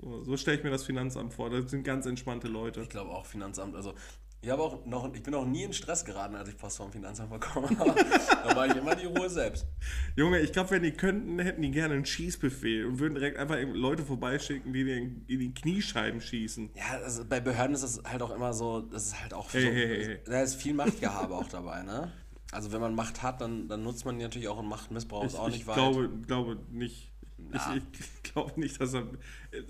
So, 0.02 0.38
stelle 0.38 0.58
ich 0.58 0.64
mir 0.64 0.72
das 0.72 0.84
Finanzamt 0.84 1.34
vor. 1.34 1.50
Das 1.50 1.70
sind 1.70 1.84
ganz 1.84 2.06
entspannte 2.06 2.48
Leute. 2.48 2.82
Ich 2.82 2.90
glaube 2.90 3.12
auch 3.12 3.26
Finanzamt. 3.26 3.76
Also 3.76 3.94
ich 4.44 4.50
habe 4.50 4.64
auch 4.64 4.84
noch, 4.88 5.14
ich 5.14 5.22
bin 5.22 5.36
auch 5.36 5.46
nie 5.46 5.62
in 5.62 5.72
Stress 5.72 6.04
geraten, 6.04 6.34
als 6.36 6.50
ich 6.50 6.58
Post 6.58 6.78
vom 6.78 6.92
Finanzamt 6.92 7.30
bekommen 7.30 7.78
habe. 7.78 7.94
da 8.44 8.56
war 8.56 8.66
ich 8.66 8.76
immer 8.76 8.96
die 8.96 9.06
Ruhe 9.06 9.30
selbst. 9.30 9.68
Junge, 10.16 10.40
ich 10.40 10.52
glaube, 10.52 10.72
wenn 10.72 10.82
die 10.82 10.94
könnten, 10.94 11.38
hätten 11.38 11.62
die 11.62 11.70
gerne 11.70 11.94
einen 11.94 12.06
Schießbefehl 12.06 12.88
und 12.88 12.98
würden 12.98 13.14
direkt 13.14 13.38
einfach 13.38 13.58
Leute 13.72 14.04
vorbeischicken, 14.04 14.74
die 14.74 14.84
dir 14.84 14.98
in, 14.98 15.28
die 15.28 15.54
Kniescheiben 15.54 16.22
schießen. 16.22 16.72
Ja, 16.74 17.00
also 17.04 17.24
bei 17.24 17.40
Behörden 17.40 17.76
ist 17.76 17.84
es 17.84 18.02
halt 18.04 18.24
auch 18.24 18.32
immer 18.32 18.54
so, 18.56 18.82
das 18.82 19.08
ist 19.08 19.22
halt 19.22 19.36
auch 19.36 19.54
Hey, 19.54 19.62
so, 19.62 19.68
hey, 19.68 20.06
hey, 20.06 20.20
da 20.26 20.42
ist 20.42 20.56
viel 20.56 20.74
Machtgehabe 20.74 21.36
auch 21.36 21.48
dabei, 21.48 21.84
ne? 21.84 22.12
Also 22.52 22.72
wenn 22.72 22.82
man 22.82 22.96
Macht 22.96 23.22
hat, 23.22 23.42
dann, 23.42 23.68
dann 23.68 23.84
nutzt 23.84 24.06
man 24.06 24.18
die 24.18 24.24
natürlich 24.24 24.48
auch 24.48 24.58
und 24.58 24.68
Machtmissbrauch 24.68 25.24
ist 25.24 25.36
auch 25.36 25.50
ich 25.50 25.54
nicht 25.54 25.68
weit. 25.68 25.76
glaube, 25.76 26.10
glaube 26.26 26.58
nicht. 26.72 27.11
Ich, 27.54 28.00
ich 28.00 28.24
glaube 28.24 28.60
nicht, 28.60 28.80
dass 28.80 28.94
er. 28.94 29.08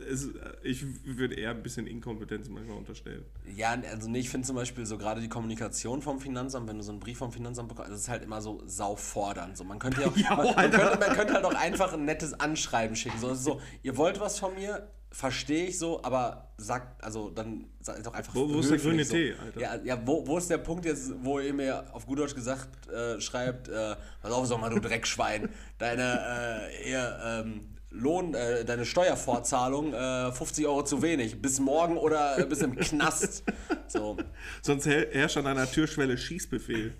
Es, 0.09 0.29
ich 0.63 0.85
würde 1.05 1.35
eher 1.35 1.51
ein 1.51 1.63
bisschen 1.63 1.87
Inkompetenz 1.87 2.49
manchmal 2.49 2.77
unterstellen. 2.77 3.25
Ja, 3.55 3.71
also 3.71 4.09
nee, 4.09 4.19
ich 4.19 4.29
finde 4.29 4.47
zum 4.47 4.55
Beispiel 4.55 4.85
so 4.85 4.97
gerade 4.97 5.21
die 5.21 5.29
Kommunikation 5.29 6.01
vom 6.01 6.19
Finanzamt, 6.19 6.67
wenn 6.67 6.77
du 6.77 6.83
so 6.83 6.91
einen 6.91 6.99
Brief 6.99 7.17
vom 7.17 7.31
Finanzamt 7.31 7.69
bekommst, 7.69 7.91
das 7.91 8.01
ist 8.01 8.09
halt 8.09 8.23
immer 8.23 8.41
so 8.41 8.61
saufordernd. 8.65 9.57
So, 9.57 9.63
man 9.63 9.79
könnte 9.79 10.01
ja, 10.01 10.07
auch, 10.07 10.17
ja 10.17 10.35
man, 10.35 10.45
man, 10.55 10.71
könnte, 10.71 10.99
man, 10.99 11.15
könnte, 11.15 11.33
halt 11.33 11.45
auch 11.45 11.55
einfach 11.55 11.93
ein 11.93 12.05
nettes 12.05 12.39
Anschreiben 12.39 12.95
schicken. 12.95 13.19
So, 13.19 13.33
so 13.33 13.61
ihr 13.83 13.97
wollt 13.97 14.19
was 14.19 14.39
von 14.39 14.53
mir, 14.55 14.87
verstehe 15.11 15.67
ich 15.67 15.77
so, 15.77 16.03
aber 16.03 16.53
sagt, 16.57 17.03
also 17.03 17.29
dann 17.29 17.65
sagt 17.81 18.05
doch 18.05 18.13
einfach. 18.13 18.33
Wo, 18.33 18.49
wo 18.49 18.59
ist 18.59 18.71
der 18.71 18.77
grüne 18.77 19.03
so. 19.03 19.13
Tee, 19.13 19.33
Alter? 19.33 19.59
Ja, 19.59 19.75
ja 19.83 20.01
wo, 20.05 20.25
wo 20.25 20.37
ist 20.37 20.49
der 20.49 20.57
Punkt 20.57 20.85
jetzt, 20.85 21.11
wo 21.21 21.39
ihr 21.39 21.53
mir 21.53 21.83
auf 21.93 22.05
gut 22.05 22.19
Deutsch 22.19 22.35
gesagt 22.35 22.89
äh, 22.89 23.19
schreibt, 23.19 23.67
äh, 23.67 23.95
pass 24.21 24.31
auf, 24.31 24.47
sag 24.47 24.59
mal, 24.59 24.69
du 24.69 24.79
Dreckschwein, 24.81 25.49
deine 25.77 26.69
äh, 26.71 26.89
eher, 26.89 27.43
ähm, 27.45 27.67
Lohn, 27.93 28.33
äh, 28.33 28.63
deine 28.63 28.85
Steuervorzahlung 28.85 29.93
äh, 29.93 30.31
50 30.31 30.65
Euro 30.65 30.83
zu 30.83 31.01
wenig. 31.01 31.41
Bis 31.41 31.59
morgen 31.59 31.97
oder 31.97 32.45
bis 32.45 32.61
im 32.61 32.75
Knast. 32.75 33.43
So. 33.87 34.15
Sonst 34.61 34.85
herrscht 34.85 35.35
an 35.35 35.47
einer 35.47 35.69
Türschwelle 35.69 36.17
Schießbefehl. 36.17 36.95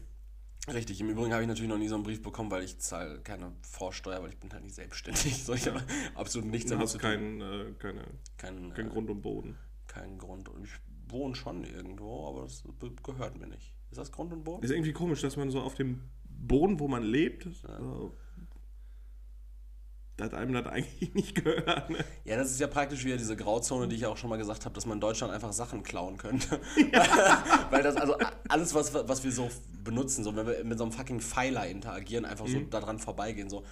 Richtig, 0.68 1.01
im 1.01 1.10
Übrigen 1.10 1.34
habe 1.34 1.41
ich 1.41 1.48
natürlich 1.48 1.70
noch 1.70 1.77
nie 1.77 1.88
so 1.88 1.96
einen 1.96 2.03
Brief 2.03 2.22
bekommen, 2.22 2.51
weil 2.51 2.63
ich 2.63 2.77
zahle 2.77 3.20
keine 3.22 3.51
Vorsteuer, 3.62 4.22
weil 4.22 4.30
ich 4.30 4.38
bin 4.38 4.53
halt 4.53 4.63
nicht 4.63 4.75
selbstständig. 4.75 5.44
So, 5.44 5.53
ich 5.53 5.68
habe 5.68 5.82
absolut 6.13 6.50
nichts 6.50 6.70
damit 6.70 6.88
zu 6.88 7.00
tun. 7.00 7.10
Kein, 7.10 7.41
äh, 7.41 7.74
keine, 7.80 8.03
kein, 8.38 8.74
kein 8.74 8.88
äh, 8.88 8.89
Grund 8.89 9.10
und 9.10 9.22
Boden. 9.22 9.58
Kein 9.88 10.20
Grund. 10.20 10.50
Ich 10.63 10.70
wohne 11.12 11.36
schon 11.36 11.63
irgendwo, 11.63 12.27
aber 12.27 12.44
das 12.44 12.63
gehört 13.03 13.39
mir 13.39 13.48
nicht. 13.48 13.74
Ist 13.89 13.98
das 13.98 14.12
Grund 14.12 14.32
und 14.34 14.44
Boden? 14.44 14.63
Ist 14.63 14.72
irgendwie 14.72 14.94
komisch, 14.94 15.22
dass 15.22 15.36
man 15.36 15.50
so 15.50 15.62
auf 15.62 15.74
dem 15.74 16.10
Boden, 16.24 16.80
wo 16.80 16.88
man 16.88 17.03
lebt, 17.03 17.46
ja. 17.46 17.80
so 17.80 18.15
dass 20.21 20.33
einem 20.33 20.53
das 20.53 20.67
eigentlich 20.67 21.13
nicht 21.13 21.43
gehört. 21.43 21.89
Ne? 21.89 21.97
Ja, 22.23 22.37
das 22.37 22.51
ist 22.51 22.59
ja 22.59 22.67
praktisch 22.67 23.03
wieder 23.03 23.17
diese 23.17 23.35
Grauzone, 23.35 23.87
die 23.87 23.95
ich 23.95 24.01
ja 24.01 24.09
auch 24.09 24.17
schon 24.17 24.29
mal 24.29 24.37
gesagt 24.37 24.65
habe, 24.65 24.75
dass 24.75 24.85
man 24.85 24.97
in 24.97 25.01
Deutschland 25.01 25.33
einfach 25.33 25.51
Sachen 25.51 25.83
klauen 25.83 26.17
könnte. 26.17 26.59
Ja. 26.91 27.43
Weil 27.69 27.83
das, 27.83 27.95
also 27.95 28.15
alles, 28.49 28.73
was, 28.73 28.93
was 28.93 29.23
wir 29.23 29.31
so 29.31 29.49
benutzen, 29.83 30.23
so 30.23 30.35
wenn 30.35 30.47
wir 30.47 30.63
mit 30.63 30.77
so 30.77 30.83
einem 30.83 30.91
fucking 30.91 31.21
Pfeiler 31.21 31.67
interagieren, 31.67 32.25
einfach 32.25 32.47
mhm. 32.47 32.51
so 32.51 32.59
daran 32.61 32.99
vorbeigehen, 32.99 33.49
so. 33.49 33.63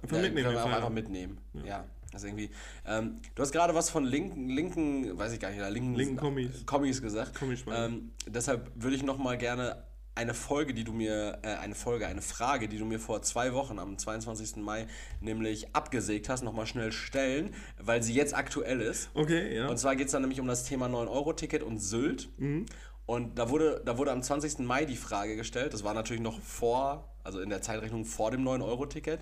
Einfach 0.00 0.16
ja, 0.16 0.22
mitnehmen. 0.22 0.44
Können 0.44 0.56
wir 0.56 0.64
auch 0.64 0.76
einfach 0.76 0.90
mitnehmen. 0.90 1.38
Ja. 1.54 1.64
ja. 1.64 1.84
Das 2.12 2.22
irgendwie, 2.22 2.50
ähm, 2.86 3.20
du 3.34 3.42
hast 3.42 3.50
gerade 3.50 3.74
was 3.74 3.90
von 3.90 4.04
linken, 4.04 4.48
linken, 4.48 5.18
weiß 5.18 5.32
ich 5.32 5.40
gar 5.40 5.50
nicht, 5.50 5.60
linken, 5.70 5.94
linken 5.94 6.16
Kommis. 6.16 6.64
Kommis 6.64 7.02
gesagt. 7.02 7.40
Ähm, 7.72 8.12
deshalb 8.28 8.70
würde 8.76 8.94
ich 8.94 9.02
noch 9.02 9.18
mal 9.18 9.36
gerne 9.36 9.82
eine 10.14 10.34
Folge, 10.34 10.74
die 10.74 10.84
du 10.84 10.92
mir, 10.92 11.38
äh, 11.42 11.54
eine 11.56 11.74
Folge, 11.74 12.06
eine 12.06 12.22
Frage, 12.22 12.68
die 12.68 12.78
du 12.78 12.84
mir 12.84 13.00
vor 13.00 13.22
zwei 13.22 13.52
Wochen 13.52 13.78
am 13.78 13.98
22. 13.98 14.56
Mai 14.56 14.86
nämlich 15.20 15.74
abgesägt 15.74 16.28
hast, 16.28 16.42
nochmal 16.42 16.66
schnell 16.66 16.92
stellen, 16.92 17.54
weil 17.78 18.02
sie 18.02 18.14
jetzt 18.14 18.34
aktuell 18.34 18.80
ist. 18.80 19.10
Okay, 19.14 19.56
ja. 19.56 19.68
Und 19.68 19.78
zwar 19.78 19.96
geht 19.96 20.06
es 20.06 20.12
dann 20.12 20.22
nämlich 20.22 20.40
um 20.40 20.46
das 20.46 20.64
Thema 20.64 20.86
9-Euro-Ticket 20.86 21.62
und 21.62 21.78
Sylt. 21.78 22.28
Mhm. 22.38 22.66
Und 23.06 23.38
da 23.38 23.50
wurde, 23.50 23.82
da 23.84 23.98
wurde 23.98 24.12
am 24.12 24.22
20. 24.22 24.60
Mai 24.60 24.84
die 24.84 24.96
Frage 24.96 25.36
gestellt, 25.36 25.74
das 25.74 25.84
war 25.84 25.94
natürlich 25.94 26.22
noch 26.22 26.40
vor, 26.40 27.12
also 27.22 27.40
in 27.40 27.50
der 27.50 27.60
Zeitrechnung 27.60 28.04
vor 28.04 28.30
dem 28.30 28.44
9-Euro-Ticket. 28.44 29.20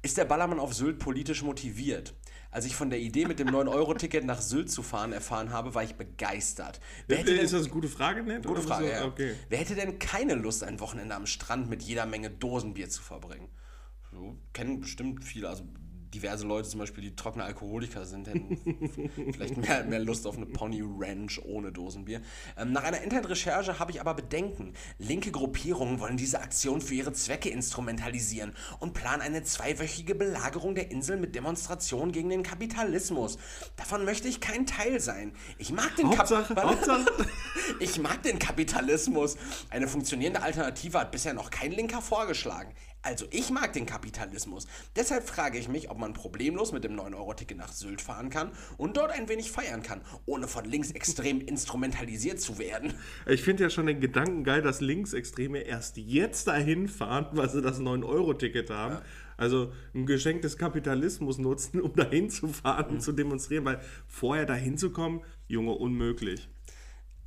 Ist 0.00 0.16
der 0.16 0.24
Ballermann 0.24 0.60
auf 0.60 0.74
Sylt 0.74 1.00
politisch 1.00 1.42
motiviert? 1.42 2.14
Als 2.50 2.64
ich 2.64 2.76
von 2.76 2.88
der 2.88 3.00
Idee 3.00 3.26
mit 3.26 3.40
dem 3.40 3.48
9-Euro-Ticket 3.48 4.24
nach 4.24 4.40
Sylt 4.40 4.70
zu 4.70 4.82
fahren 4.82 5.12
erfahren 5.12 5.52
habe, 5.52 5.74
war 5.74 5.82
ich 5.82 5.96
begeistert. 5.96 6.80
Wer 7.08 7.18
hätte 7.18 7.32
ist 7.32 7.52
das 7.52 7.62
eine 7.64 7.70
gute 7.70 7.88
Frage, 7.88 8.22
Ned? 8.22 8.46
Gute 8.46 8.62
Frage, 8.62 8.86
so? 8.86 8.92
ja. 8.92 9.04
Okay. 9.04 9.34
Wer 9.48 9.58
hätte 9.58 9.74
denn 9.74 9.98
keine 9.98 10.34
Lust, 10.34 10.62
ein 10.62 10.80
Wochenende 10.80 11.14
am 11.14 11.26
Strand 11.26 11.68
mit 11.68 11.82
jeder 11.82 12.06
Menge 12.06 12.30
Dosenbier 12.30 12.88
zu 12.88 13.02
verbringen? 13.02 13.48
So, 14.10 14.38
kennen 14.52 14.80
bestimmt 14.80 15.24
viele, 15.24 15.48
also 15.48 15.64
diverse 16.14 16.46
Leute 16.46 16.68
zum 16.68 16.80
Beispiel, 16.80 17.04
die 17.04 17.16
trockene 17.16 17.44
Alkoholiker 17.44 18.04
sind, 18.04 18.28
hätten 18.28 19.10
vielleicht 19.32 19.56
mehr, 19.56 19.84
mehr 19.84 19.98
Lust 19.98 20.26
auf 20.26 20.36
eine 20.36 20.46
Pony 20.46 20.82
Ranch 20.82 21.40
ohne 21.44 21.72
Dosenbier. 21.72 22.20
Ähm, 22.56 22.72
nach 22.72 22.84
einer 22.84 23.02
Internetrecherche 23.02 23.78
habe 23.78 23.90
ich 23.90 24.00
aber 24.00 24.14
Bedenken. 24.14 24.74
Linke 24.98 25.30
Gruppierungen 25.30 26.00
wollen 26.00 26.16
diese 26.16 26.40
Aktion 26.40 26.80
für 26.80 26.94
ihre 26.94 27.12
Zwecke 27.12 27.48
instrumentalisieren 27.50 28.54
und 28.80 28.94
planen 28.94 29.22
eine 29.22 29.42
zweiwöchige 29.42 30.14
Belagerung 30.14 30.74
der 30.74 30.90
Insel 30.90 31.16
mit 31.16 31.34
Demonstrationen 31.34 32.12
gegen 32.12 32.30
den 32.30 32.42
Kapitalismus. 32.42 33.38
Davon 33.76 34.04
möchte 34.04 34.28
ich 34.28 34.40
kein 34.40 34.66
Teil 34.66 35.00
sein. 35.00 35.32
Ich 35.58 35.72
mag 35.72 35.94
den 35.96 36.10
Kapitalismus. 36.10 37.06
ich 37.80 37.98
mag 37.98 38.22
den 38.22 38.38
Kapitalismus. 38.38 39.36
Eine 39.70 39.88
funktionierende 39.88 40.42
Alternative 40.42 40.98
hat 41.00 41.12
bisher 41.12 41.34
noch 41.34 41.50
kein 41.50 41.72
Linker 41.72 42.00
vorgeschlagen. 42.00 42.72
Also 43.02 43.26
ich 43.30 43.50
mag 43.50 43.72
den 43.72 43.86
Kapitalismus. 43.86 44.66
Deshalb 44.96 45.28
frage 45.28 45.58
ich 45.58 45.68
mich, 45.68 45.90
ob 45.90 45.98
man 45.98 46.14
problemlos 46.14 46.72
mit 46.72 46.82
dem 46.82 46.98
9-Euro-Ticket 46.98 47.56
nach 47.56 47.72
Sylt 47.72 48.00
fahren 48.00 48.28
kann 48.28 48.50
und 48.76 48.96
dort 48.96 49.12
ein 49.12 49.28
wenig 49.28 49.52
feiern 49.52 49.82
kann, 49.82 50.00
ohne 50.26 50.48
von 50.48 50.64
linksextrem 50.64 51.40
instrumentalisiert 51.46 52.40
zu 52.40 52.58
werden. 52.58 52.92
Ich 53.26 53.42
finde 53.42 53.62
ja 53.62 53.70
schon 53.70 53.86
den 53.86 54.00
Gedanken 54.00 54.42
geil, 54.42 54.62
dass 54.62 54.80
Linksextreme 54.80 55.60
erst 55.60 55.96
jetzt 55.96 56.48
dahin 56.48 56.88
fahren, 56.88 57.28
weil 57.32 57.48
sie 57.48 57.62
das 57.62 57.78
9-Euro-Ticket 57.78 58.70
haben. 58.70 58.94
Ja. 58.94 59.02
Also 59.36 59.72
ein 59.94 60.04
Geschenk 60.04 60.42
des 60.42 60.58
Kapitalismus 60.58 61.38
nutzen, 61.38 61.80
um 61.80 61.94
dahin 61.94 62.28
zu 62.28 62.48
fahren 62.48 62.86
mhm. 62.88 62.94
und 62.94 63.00
zu 63.00 63.12
demonstrieren, 63.12 63.64
weil 63.64 63.80
vorher 64.08 64.44
dahin 64.44 64.76
zu 64.76 64.90
kommen, 64.90 65.22
Junge, 65.46 65.72
unmöglich. 65.72 66.48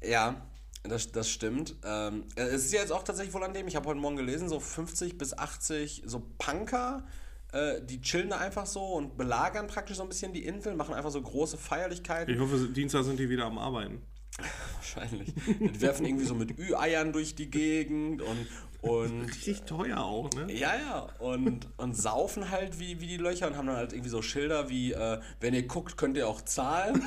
Ja, 0.04 0.51
das, 0.84 1.12
das 1.12 1.30
stimmt. 1.30 1.76
Ähm, 1.84 2.26
es 2.36 2.66
ist 2.66 2.74
jetzt 2.74 2.92
auch 2.92 3.04
tatsächlich 3.04 3.34
wohl 3.34 3.44
an 3.44 3.54
dem, 3.54 3.68
ich 3.68 3.76
habe 3.76 3.88
heute 3.88 4.00
Morgen 4.00 4.16
gelesen, 4.16 4.50
so 4.50 4.60
50 4.60 5.18
bis 5.18 5.38
80 5.38 6.04
so 6.06 6.24
Punker, 6.38 7.06
äh, 7.52 7.82
die 7.82 8.02
chillen 8.02 8.30
da 8.30 8.38
einfach 8.38 8.66
so 8.66 8.84
und 8.84 9.18
belagern 9.18 9.68
praktisch 9.68 9.98
so 9.98 10.04
ein 10.04 10.10
bisschen 10.10 10.34
die 10.34 10.46
Insel, 10.46 10.76
machen 10.76 10.96
einfach 10.96 11.12
so 11.12 11.22
große 11.22 11.58
Feierlichkeiten. 11.58 12.34
Ich 12.34 12.40
hoffe, 12.40 12.58
Dienstag 12.70 13.04
sind 13.04 13.20
die 13.20 13.30
wieder 13.30 13.46
am 13.46 13.58
Arbeiten. 13.58 14.02
Wahrscheinlich. 14.76 15.34
Die 15.60 15.82
werfen 15.82 16.06
irgendwie 16.06 16.26
so 16.26 16.34
mit 16.36 16.58
Ü-Eiern 16.58 17.12
durch 17.14 17.36
die 17.36 17.52
Gegend 17.52 18.22
und, 18.22 18.48
und. 18.82 19.22
Richtig 19.28 19.64
teuer 19.64 20.00
auch, 20.00 20.30
ne? 20.32 20.52
Ja, 20.52 20.76
ja. 20.76 21.00
Und, 21.20 21.68
und 21.78 21.96
saufen 21.96 22.50
halt 22.50 22.80
wie, 22.80 23.00
wie 23.00 23.08
die 23.08 23.18
Löcher 23.18 23.48
und 23.48 23.56
haben 23.56 23.68
dann 23.68 23.78
halt 23.78 23.94
irgendwie 23.94 24.10
so 24.10 24.22
Schilder 24.22 24.70
wie, 24.70 24.94
äh, 24.94 25.20
wenn 25.40 25.54
ihr 25.54 25.68
guckt, 25.68 25.98
könnt 25.98 26.18
ihr 26.18 26.28
auch 26.28 26.42
zahlen. 26.42 26.96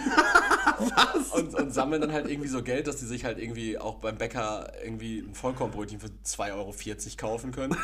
Was? 0.78 1.32
Und, 1.32 1.54
und 1.54 1.72
sammeln 1.72 2.00
dann 2.00 2.12
halt 2.12 2.28
irgendwie 2.28 2.48
so 2.48 2.62
Geld, 2.62 2.86
dass 2.86 2.96
die 2.96 3.06
sich 3.06 3.24
halt 3.24 3.38
irgendwie 3.38 3.78
auch 3.78 3.96
beim 3.96 4.16
Bäcker 4.16 4.72
irgendwie 4.84 5.18
ein 5.20 5.34
Vollkornbrötchen 5.34 6.00
für 6.00 6.08
2,40 6.24 6.52
Euro 6.54 6.74
kaufen 7.16 7.52
können. 7.52 7.76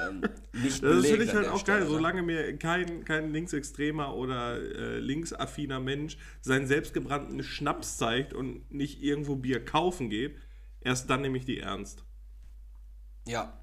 Ähm, 0.00 0.22
nicht 0.52 0.82
das 0.82 1.06
finde 1.06 1.24
ich 1.24 1.34
halt 1.34 1.48
auch 1.48 1.58
Stelle, 1.58 1.80
geil, 1.80 1.88
solange 1.88 2.22
mir 2.22 2.56
kein, 2.56 3.04
kein 3.04 3.32
linksextremer 3.32 4.14
oder 4.14 4.56
äh, 4.56 4.98
linksaffiner 4.98 5.80
Mensch 5.80 6.18
seinen 6.40 6.66
selbstgebrannten 6.66 7.42
Schnaps 7.42 7.96
zeigt 7.96 8.32
und 8.32 8.70
nicht 8.72 9.02
irgendwo 9.02 9.36
Bier 9.36 9.64
kaufen 9.64 10.08
geht, 10.10 10.36
erst 10.80 11.10
dann 11.10 11.22
nehme 11.22 11.38
ich 11.38 11.44
die 11.44 11.58
ernst. 11.58 12.04
Ja. 13.28 13.58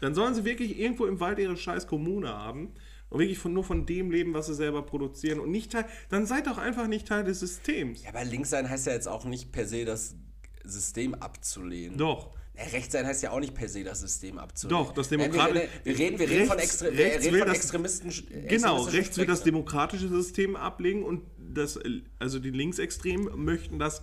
Dann 0.00 0.14
sollen 0.14 0.34
sie 0.34 0.44
wirklich 0.44 0.78
irgendwo 0.78 1.06
im 1.06 1.20
Wald 1.20 1.38
ihre 1.38 1.56
scheiß 1.56 1.86
Kommune 1.86 2.28
haben 2.28 2.74
und 3.08 3.20
wirklich 3.20 3.38
von, 3.38 3.52
nur 3.52 3.62
von 3.62 3.86
dem 3.86 4.10
leben, 4.10 4.34
was 4.34 4.46
sie 4.46 4.54
selber 4.54 4.82
produzieren 4.82 5.38
und 5.38 5.50
nicht 5.50 5.72
Teil, 5.72 5.84
dann 6.08 6.26
seid 6.26 6.46
doch 6.46 6.58
einfach 6.58 6.88
nicht 6.88 7.06
Teil 7.06 7.24
des 7.24 7.40
Systems. 7.40 8.02
Ja, 8.02 8.08
aber 8.08 8.24
links 8.24 8.50
sein 8.50 8.68
heißt 8.68 8.86
ja 8.86 8.94
jetzt 8.94 9.06
auch 9.06 9.24
nicht 9.24 9.52
per 9.52 9.66
se 9.66 9.84
das 9.84 10.16
System 10.64 11.14
abzulehnen. 11.14 11.98
Doch. 11.98 12.34
Recht 12.54 12.92
sein 12.92 13.06
heißt 13.06 13.22
ja 13.22 13.30
auch 13.30 13.40
nicht 13.40 13.54
per 13.54 13.68
se 13.68 13.84
das 13.84 14.00
System 14.00 14.38
abzulehnen. 14.38 14.84
Doch, 14.84 14.92
das 14.92 15.08
Demokratische. 15.08 15.68
Wir, 15.84 15.98
reden, 15.98 16.18
wir 16.18 16.28
reden, 16.28 16.46
von, 16.46 16.58
Extre 16.58 16.92
rechts 16.92 17.26
reden 17.26 17.38
von 17.38 17.48
das, 17.48 17.56
Extremisten. 17.56 18.12
Genau, 18.48 18.82
rechts 18.82 19.16
will 19.16 19.26
das 19.26 19.42
demokratische 19.42 20.08
System 20.08 20.56
ablegen 20.56 21.02
und 21.02 21.22
das, 21.38 21.78
also 22.18 22.38
die 22.38 22.50
Linksextremen 22.50 23.42
möchten 23.42 23.78
das 23.78 24.02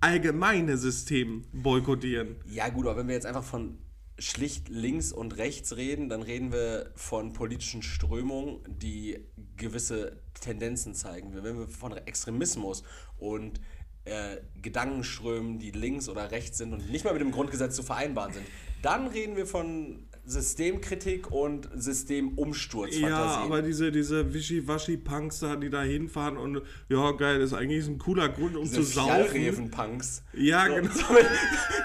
allgemeine 0.00 0.76
System 0.76 1.44
boykottieren. 1.52 2.36
Ja, 2.46 2.68
gut, 2.68 2.86
aber 2.86 2.98
wenn 2.98 3.08
wir 3.08 3.14
jetzt 3.14 3.26
einfach 3.26 3.44
von 3.44 3.78
schlicht 4.20 4.68
links 4.68 5.12
und 5.12 5.38
rechts 5.38 5.76
reden, 5.76 6.08
dann 6.08 6.22
reden 6.22 6.52
wir 6.52 6.92
von 6.94 7.32
politischen 7.32 7.82
Strömungen, 7.82 8.60
die 8.68 9.26
gewisse 9.56 10.20
Tendenzen 10.40 10.94
zeigen. 10.94 11.34
Wenn 11.34 11.58
wir 11.58 11.68
von 11.68 11.96
Extremismus 11.96 12.84
und 13.18 13.60
äh, 14.04 14.36
Gedankenströmen, 14.60 15.58
die 15.58 15.70
links 15.70 16.08
oder 16.08 16.30
rechts 16.30 16.58
sind 16.58 16.72
und 16.72 16.90
nicht 16.90 17.04
mal 17.04 17.12
mit 17.12 17.22
dem 17.22 17.32
Grundgesetz 17.32 17.74
zu 17.74 17.82
vereinbaren 17.82 18.32
sind, 18.34 18.46
dann 18.82 19.06
reden 19.06 19.36
wir 19.36 19.46
von 19.46 20.06
Systemkritik 20.30 21.30
und 21.32 21.68
Systemumsturz. 21.74 22.96
Ja, 22.96 23.18
aber 23.18 23.62
diese, 23.62 23.90
diese 23.90 24.32
Wischiwaschi-Punks 24.32 25.40
da, 25.40 25.56
die 25.56 25.70
da 25.70 25.82
hinfahren 25.82 26.36
und 26.36 26.62
ja, 26.88 27.10
geil, 27.12 27.40
das 27.40 27.50
ist 27.50 27.58
eigentlich 27.58 27.86
ein 27.88 27.98
cooler 27.98 28.28
Grund, 28.28 28.56
um 28.56 28.62
diese 28.62 28.76
zu 28.76 28.82
saufen. 28.82 29.70
punks 29.70 30.22
Ja, 30.32 30.66
so, 30.66 30.74
genau. 30.74 30.92
So 30.92 31.12
mit, 31.12 31.26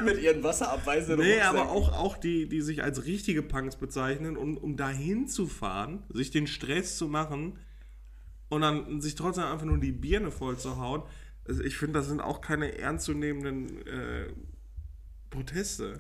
mit, 0.15 0.23
ihren 0.23 0.43
wasserabweisenden 0.43 1.25
Nee, 1.25 1.41
aber 1.41 1.69
auch, 1.69 1.91
auch 1.91 2.17
die, 2.17 2.47
die 2.47 2.62
sich 2.62 2.84
als 2.84 3.05
richtige 3.05 3.41
Punks 3.41 3.77
bezeichnen, 3.77 4.38
um, 4.38 4.58
um 4.58 4.77
da 4.77 4.89
hinzufahren, 4.89 6.03
sich 6.13 6.29
den 6.29 6.45
Stress 6.45 6.97
zu 6.97 7.08
machen 7.08 7.58
und 8.49 8.62
dann 8.62 9.01
sich 9.01 9.15
trotzdem 9.15 9.45
einfach 9.45 9.65
nur 9.65 9.79
die 9.79 9.91
Birne 9.91 10.29
voll 10.29 10.58
zu 10.58 10.77
hauen. 10.77 11.01
Also 11.47 11.63
ich 11.63 11.77
finde, 11.77 11.99
das 11.99 12.08
sind 12.08 12.21
auch 12.21 12.41
keine 12.41 12.77
ernstzunehmenden 12.77 13.88
äh, 13.88 14.27
Proteste. 15.31 15.97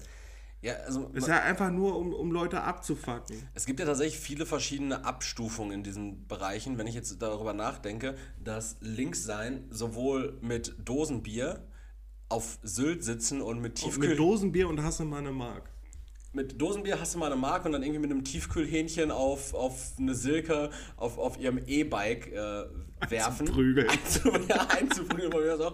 Ja, 0.61 0.73
also 0.85 1.09
ist 1.13 1.27
ja 1.27 1.43
einfach 1.43 1.69
nur, 1.69 1.95
um, 1.95 2.11
um 2.11 2.31
Leute 2.31 2.61
abzufacken. 2.61 3.37
Es 3.53 3.67
gibt 3.67 3.79
ja 3.79 3.85
tatsächlich 3.85 4.19
viele 4.19 4.47
verschiedene 4.47 5.05
Abstufungen 5.05 5.71
in 5.71 5.83
diesen 5.83 6.27
Bereichen, 6.27 6.79
wenn 6.79 6.87
ich 6.87 6.95
jetzt 6.95 7.21
darüber 7.21 7.53
nachdenke, 7.53 8.15
dass 8.43 8.77
Linkssein 8.79 9.65
sowohl 9.69 10.39
mit 10.41 10.73
Dosenbier 10.83 11.67
auf 12.29 12.57
Sylt 12.63 13.03
sitzen 13.03 13.41
und 13.41 13.61
mit 13.61 13.75
Tiefkühl... 13.75 14.09
Mit 14.09 14.19
Dosenbier 14.19 14.67
und 14.67 14.81
hasse 14.81 15.05
meine 15.05 15.31
Mark. 15.31 15.69
mit 16.33 16.59
Dosenbier 16.59 16.99
hast 16.99 17.13
du 17.13 17.19
mal 17.19 17.27
eine 17.27 17.39
Mark 17.39 17.65
und 17.65 17.71
dann 17.71 17.83
irgendwie 17.83 17.99
mit 17.99 18.09
einem 18.09 18.23
Tiefkühlhähnchen 18.23 19.11
auf, 19.11 19.53
auf 19.53 19.93
eine 19.99 20.15
Silke 20.15 20.71
auf, 20.97 21.19
auf 21.19 21.39
ihrem 21.39 21.59
E-Bike 21.59 22.31
äh, 22.31 22.65
werfen. 23.09 23.47
Einzuprügeln. 23.47 23.87
Einzu, 23.87 24.31
ja, 24.49 24.67
einzuprügeln. 24.67 25.73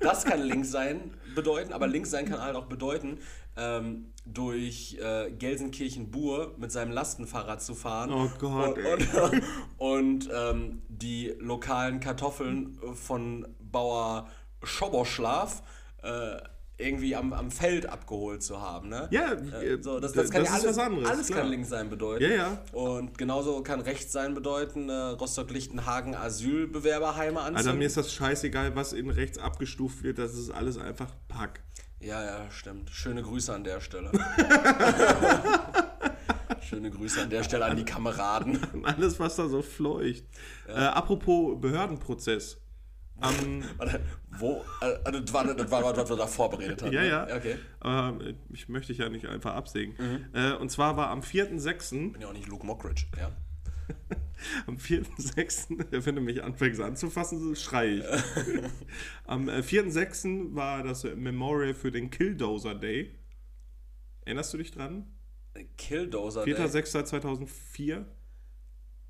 das 0.00 0.24
kann 0.24 0.42
links 0.42 0.70
sein 0.70 1.14
bedeuten, 1.36 1.72
aber 1.72 1.86
links 1.86 2.10
sein 2.10 2.26
kann 2.26 2.40
halt 2.42 2.56
auch 2.56 2.66
bedeuten, 2.66 3.18
ähm, 3.56 4.12
durch 4.24 4.98
äh, 5.00 5.30
Gelsenkirchen-Bur 5.30 6.56
mit 6.58 6.72
seinem 6.72 6.90
Lastenfahrrad 6.90 7.62
zu 7.62 7.76
fahren. 7.76 8.10
Oh 8.12 8.28
Gott, 8.40 8.76
Und, 8.76 8.84
ey. 8.84 8.92
und, 9.22 9.42
und 9.78 10.30
ähm, 10.34 10.82
die 10.88 11.32
lokalen 11.38 12.00
Kartoffeln 12.00 12.76
von 12.94 13.46
Bauer 13.60 14.26
Schoboschlaf 14.64 15.62
äh, 16.02 16.38
irgendwie 16.78 17.16
am, 17.16 17.32
am 17.32 17.50
Feld 17.50 17.86
abgeholt 17.86 18.42
zu 18.42 18.60
haben. 18.60 18.88
Ne? 18.88 19.08
Ja, 19.10 19.32
Äh, 19.32 19.74
äh, 19.74 19.82
so, 19.82 19.98
das, 19.98 20.12
das 20.12 20.30
kann 20.30 20.42
das 20.42 20.50
ja 20.50 20.58
alles, 20.62 20.78
anderes, 20.78 21.08
alles 21.08 21.26
klar. 21.28 21.40
kann 21.40 21.48
links 21.50 21.68
sein 21.70 21.88
bedeuten. 21.88 22.22
Ja, 22.22 22.30
ja. 22.30 22.62
Und 22.72 23.16
genauso 23.16 23.62
kann 23.62 23.80
rechts 23.80 24.12
sein 24.12 24.34
bedeuten, 24.34 24.88
äh, 24.88 24.92
Rostock-Lichtenhagen 24.92 26.14
Asylbewerberheime 26.14 27.40
anzünden. 27.40 27.56
Alter, 27.66 27.78
mir 27.78 27.86
ist 27.86 27.96
das 27.96 28.12
scheißegal, 28.12 28.76
was 28.76 28.92
in 28.92 29.08
rechts 29.10 29.38
abgestuft 29.38 30.02
wird, 30.02 30.18
das 30.18 30.34
ist 30.34 30.50
alles 30.50 30.76
einfach 30.76 31.10
Pack. 31.28 31.60
Ja, 32.00 32.22
ja, 32.22 32.50
stimmt. 32.50 32.90
Schöne 32.90 33.22
Grüße 33.22 33.54
an 33.54 33.64
der 33.64 33.80
Stelle. 33.80 34.10
Schöne 36.60 36.90
Grüße 36.90 37.22
an 37.22 37.30
der 37.30 37.42
Stelle 37.42 37.64
an 37.64 37.76
die 37.76 37.84
Kameraden. 37.84 38.84
Alles, 38.84 39.18
was 39.18 39.36
da 39.36 39.48
so 39.48 39.62
fleucht. 39.62 40.24
Äh, 40.68 40.72
apropos 40.72 41.58
Behördenprozess. 41.60 42.58
Am, 43.20 43.64
Warte, 43.78 44.00
wo? 44.30 44.64
Äh, 44.80 45.12
das, 45.12 45.32
war, 45.32 45.54
das 45.54 45.70
war, 45.70 45.96
was 45.96 46.08
wir 46.10 46.16
da 46.16 46.26
vorbereitet 46.26 46.82
haben. 46.82 46.92
ja, 46.92 47.00
ne? 47.00 47.08
ja. 47.08 47.36
Okay. 47.36 47.56
äh, 47.84 48.34
ich 48.50 48.68
möchte 48.68 48.92
dich 48.92 48.98
ja 48.98 49.08
nicht 49.08 49.26
einfach 49.26 49.54
absägen. 49.54 49.94
Mhm. 49.98 50.26
Äh, 50.34 50.52
und 50.54 50.70
zwar 50.70 50.96
war 50.96 51.08
am 51.08 51.20
4.6., 51.20 52.12
Bin 52.12 52.20
ja 52.20 52.28
auch 52.28 52.32
nicht 52.32 52.48
Luke 52.48 52.66
Mockridge. 52.66 53.06
Ja. 53.18 53.32
am 54.66 54.76
4.6., 54.76 55.86
wenn 56.04 56.14
du 56.14 56.20
mich 56.20 56.42
anfängst 56.42 56.80
anzufassen, 56.80 57.40
so 57.40 57.54
schrei 57.54 57.98
ich. 57.98 58.04
am 59.24 59.48
äh, 59.48 59.60
4.6. 59.60 60.54
war 60.54 60.82
das 60.82 61.04
äh, 61.04 61.14
Memorial 61.14 61.74
für 61.74 61.90
den 61.90 62.10
Killdozer 62.10 62.74
Day. 62.74 63.14
Erinnerst 64.24 64.52
du 64.52 64.58
dich 64.58 64.72
dran? 64.72 65.06
Killdozer. 65.78 66.44
Day. 66.44 66.54
4.6.2004. 66.54 68.04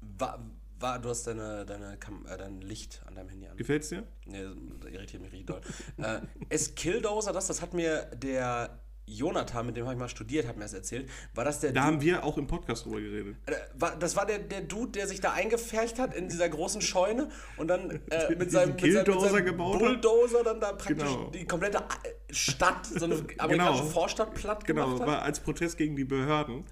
War, 0.00 0.44
war, 0.78 0.98
du 0.98 1.08
hast 1.08 1.26
deine, 1.26 1.64
deine 1.66 1.96
Kam 1.98 2.26
äh, 2.26 2.36
dein 2.36 2.60
Licht 2.60 3.02
an 3.06 3.14
deinem 3.14 3.28
Handy 3.28 3.46
an. 3.48 3.56
Gefällt's 3.56 3.88
dir? 3.88 4.04
Nee, 4.26 4.42
das 4.80 4.92
irritiert 4.92 5.22
mich 5.22 5.32
richtig 5.32 5.46
doll. 5.46 5.60
äh, 5.98 6.20
ist 6.48 6.76
Killdozer 6.76 7.32
das? 7.32 7.46
Das 7.46 7.62
hat 7.62 7.74
mir 7.74 8.06
der 8.14 8.80
Jonathan, 9.08 9.66
mit 9.66 9.76
dem 9.76 9.84
habe 9.84 9.94
ich 9.94 10.00
mal 10.00 10.08
studiert, 10.08 10.48
hat 10.48 10.56
mir 10.56 10.64
das 10.64 10.74
erzählt. 10.74 11.08
War 11.32 11.44
das 11.44 11.60
der 11.60 11.70
Da 11.72 11.82
Dude, 11.82 11.86
haben 11.92 12.00
wir 12.02 12.24
auch 12.24 12.36
im 12.38 12.48
Podcast 12.48 12.84
drüber 12.86 13.00
geredet. 13.00 13.36
äh, 13.46 13.52
war, 13.74 13.96
das 13.96 14.16
war 14.16 14.26
der, 14.26 14.40
der 14.40 14.62
Dude, 14.62 14.90
der 14.92 15.06
sich 15.06 15.20
da 15.20 15.32
eingefercht 15.32 16.00
hat 16.00 16.12
in 16.12 16.28
dieser 16.28 16.48
großen 16.48 16.80
Scheune 16.82 17.28
und 17.56 17.68
dann 17.68 17.88
äh, 18.10 18.34
mit 18.36 18.50
seinem, 18.50 18.74
mit 18.74 18.80
seinem, 18.92 19.20
mit 19.20 19.30
seinem? 19.30 19.56
Bulldozer 19.56 20.42
dann 20.42 20.58
da 20.60 20.72
praktisch 20.72 20.96
Genau. 21.08 21.30
die 21.30 21.46
komplette 21.46 21.84
Stadt, 22.32 22.84
so 22.84 23.04
eine 23.04 23.24
amerikanische 23.38 23.84
Vorstadt 23.84 24.34
platt 24.34 24.64
Genau, 24.64 24.86
gemacht 24.86 25.00
hat. 25.02 25.06
war 25.06 25.22
als 25.22 25.38
Protest 25.38 25.78
gegen 25.78 25.94
die 25.94 26.04
Behörden. 26.04 26.64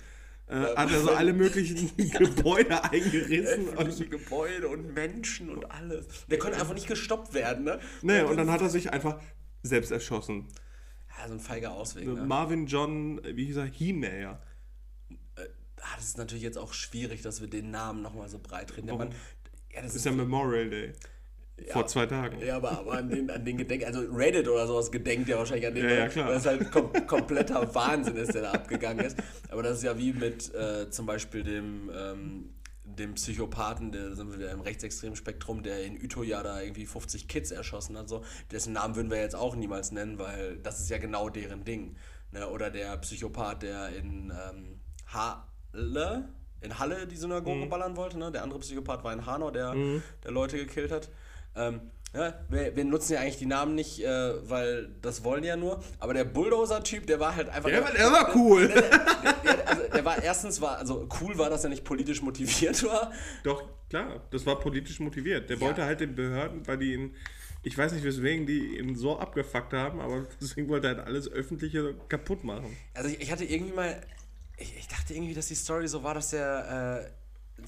Äh, 0.47 0.77
hat 0.77 0.93
er 0.93 1.01
so 1.01 1.11
alle 1.11 1.33
möglichen 1.33 1.97
Gebäude 2.11 2.85
eingerissen. 2.85 3.69
Und, 3.69 3.79
Öffentliche 3.79 4.09
Gebäude 4.09 4.69
und 4.69 4.95
Menschen 4.95 5.49
und 5.51 5.71
alles. 5.71 6.07
Der 6.31 6.39
konnte 6.39 6.61
einfach 6.61 6.75
nicht 6.75 6.87
gestoppt 6.87 7.33
werden, 7.33 7.65
ne? 7.65 7.81
nee, 8.03 8.21
und 8.21 8.37
dann 8.37 8.51
hat 8.51 8.61
er 8.61 8.69
sich 8.69 8.93
einfach 8.93 9.21
selbst 9.63 9.91
erschossen. 9.91 10.49
Ja, 11.19 11.29
so 11.29 11.35
ein 11.35 11.41
feiger 11.41 11.73
Ausweg, 11.73 12.07
ne? 12.07 12.25
Marvin 12.25 12.67
John, 12.67 13.21
wie 13.25 13.47
hieß 13.47 13.57
er? 13.57 13.65
He-Mayer. 13.65 14.43
Ah, 15.85 15.97
das 15.97 16.07
ist 16.07 16.19
natürlich 16.19 16.43
jetzt 16.43 16.59
auch 16.59 16.73
schwierig, 16.73 17.23
dass 17.23 17.41
wir 17.41 17.49
den 17.49 17.71
Namen 17.71 18.03
nochmal 18.03 18.29
so 18.29 18.39
breit 18.39 18.75
reden. 18.77 18.87
Der? 18.87 18.97
Mann, 18.97 19.15
ja, 19.73 19.83
das 19.83 19.95
Ist 19.95 20.07
ja 20.07 20.13
Memorial 20.13 20.71
Day. 20.71 20.93
Vor 21.71 21.87
zwei 21.87 22.07
Tagen. 22.07 22.41
Ja, 22.45 22.57
aber, 22.57 22.73
aber 22.79 22.93
an, 22.95 23.09
den, 23.09 23.31
an 23.31 23.45
den 23.45 23.57
Gedenk, 23.57 23.87
also 23.87 24.01
Reddit 24.01 24.49
oder 24.49 24.67
sowas 24.67 24.91
gedenkt 24.91 25.29
ja 25.29 25.39
wahrscheinlich 25.39 25.67
an 25.67 25.75
den, 25.75 25.85
Ja, 25.85 25.95
ja, 25.95 26.09
klar. 26.09 26.29
weil 26.29 26.37
es 26.37 26.47
halt 26.47 26.71
kom 26.73 26.93
kompletter 27.07 27.73
Wahnsinn 27.75 28.17
ist, 28.17 28.35
der 28.35 28.43
da 28.43 28.53
abgegangen 28.53 29.05
ist. 29.05 29.17
Aber 29.51 29.63
das 29.63 29.79
ist 29.79 29.85
ja 29.85 29.97
wie 29.97 30.13
mit 30.13 30.53
äh, 30.55 30.91
zum 30.91 31.07
Beispiel 31.07 31.45
dem, 31.45 31.91
ähm, 31.97 32.55
dem 32.85 33.15
Psychopathen, 33.15 33.93
der 33.93 34.15
sind 34.15 34.31
wir 34.31 34.39
wieder 34.39 34.51
im 34.51 34.61
rechtsextremen 34.61 35.17
Spektrum, 35.17 35.63
der 35.63 35.85
in 35.85 35.95
Utøya 35.95 36.43
da 36.43 36.61
irgendwie 36.61 36.87
50 36.87 37.29
Kids 37.29 37.51
erschossen 37.53 37.97
hat, 37.97 38.09
so. 38.09 38.25
Dessen 38.51 38.73
Namen 38.73 38.97
würden 38.97 39.11
wir 39.11 39.21
jetzt 39.21 39.37
auch 39.37 39.55
niemals 39.55 39.93
nennen, 39.93 40.19
weil 40.19 40.57
das 40.59 40.81
ist 40.81 40.91
ja 40.91 40.99
genau 40.99 41.29
deren 41.29 41.65
Ding. 41.65 41.97
Ne? 42.33 42.49
Oder 42.49 42.71
der 42.71 42.97
Psychopath, 42.99 43.63
der 43.63 43.91
in 43.91 44.31
ähm, 44.33 44.81
Halle, 45.07 46.29
in 46.61 46.79
Halle 46.79 47.07
die 47.07 47.17
Synagoge 47.17 47.67
ballern 47.67 47.97
wollte, 47.97 48.19
ne? 48.19 48.33
Der 48.33 48.43
andere 48.43 48.59
Psychopath 48.59 49.05
war 49.05 49.13
in 49.13 49.25
Hanau, 49.25 49.51
der, 49.51 49.75
der 50.25 50.31
Leute 50.31 50.57
gekillt 50.57 50.91
hat. 50.91 51.11
Ähm, 51.57 51.81
ja, 52.15 52.33
wir, 52.49 52.77
wir 52.77 52.85
nutzen 52.85 53.15
ja 53.15 53.21
eigentlich 53.21 53.39
die 53.39 53.47
Namen 53.47 53.75
nicht, 53.75 54.01
äh, 54.05 54.49
weil 54.49 54.89
das 55.03 55.25
wollen 55.25 55.43
ja 55.43 55.57
nur. 55.57 55.83
Aber 55.99 56.15
der 56.15 56.23
Bulldozer-Typ, 56.25 57.07
der 57.09 57.19
war 57.19 57.35
halt 57.35 57.49
einfach. 57.49 57.69
Der, 57.69 57.83
war- 57.83 57.91
der 57.93 58.07
war 58.13 58.37
cool. 58.37 58.69
der, 59.45 59.69
also 59.69 59.83
der 59.93 60.05
war 60.05 60.23
erstens 60.23 60.61
war, 60.61 60.79
also 60.79 61.09
cool 61.21 61.37
war, 61.39 61.51
dass 61.51 61.65
er 61.65 61.71
nicht 61.71 61.85
politisch 61.85 62.23
motiviert 62.23 62.85
war. 62.85 63.11
Doch, 63.43 63.65
klar, 63.91 64.21
das 64.31 64.47
war 64.47 64.61
politisch 64.61 65.01
motiviert. 65.01 65.51
Der 65.51 65.61
wollte 65.61 65.85
halt 65.85 66.01
den 66.01 66.15
Behörden, 66.15 66.65
weil 66.69 66.79
die 66.79 66.93
ihn, 66.95 67.17
ich 67.65 67.77
weiß 67.77 67.93
nicht 67.93 68.05
weswegen, 68.05 68.47
die 68.47 68.79
ihn 68.79 68.95
so 68.95 69.19
abgefuckt 69.19 69.73
haben, 69.73 69.99
aber 70.01 70.25
deswegen 70.41 70.69
wollte 70.69 70.87
er 70.89 70.97
halt 70.99 71.07
alles 71.09 71.29
Öffentliche 71.33 71.97
kaputt 72.09 72.45
machen. 72.45 72.77
Also 72.95 73.09
ich, 73.09 73.21
ich 73.23 73.33
hatte 73.33 73.45
irgendwie 73.45 73.75
mal, 73.75 74.01
ich, 74.57 74.77
ich 74.79 74.87
dachte 74.87 75.15
irgendwie, 75.15 75.35
dass 75.35 75.49
die 75.49 75.57
Story 75.57 75.89
so 75.89 76.05
war, 76.05 76.15
dass 76.15 76.33
er 76.33 77.01
äh, 77.07 77.11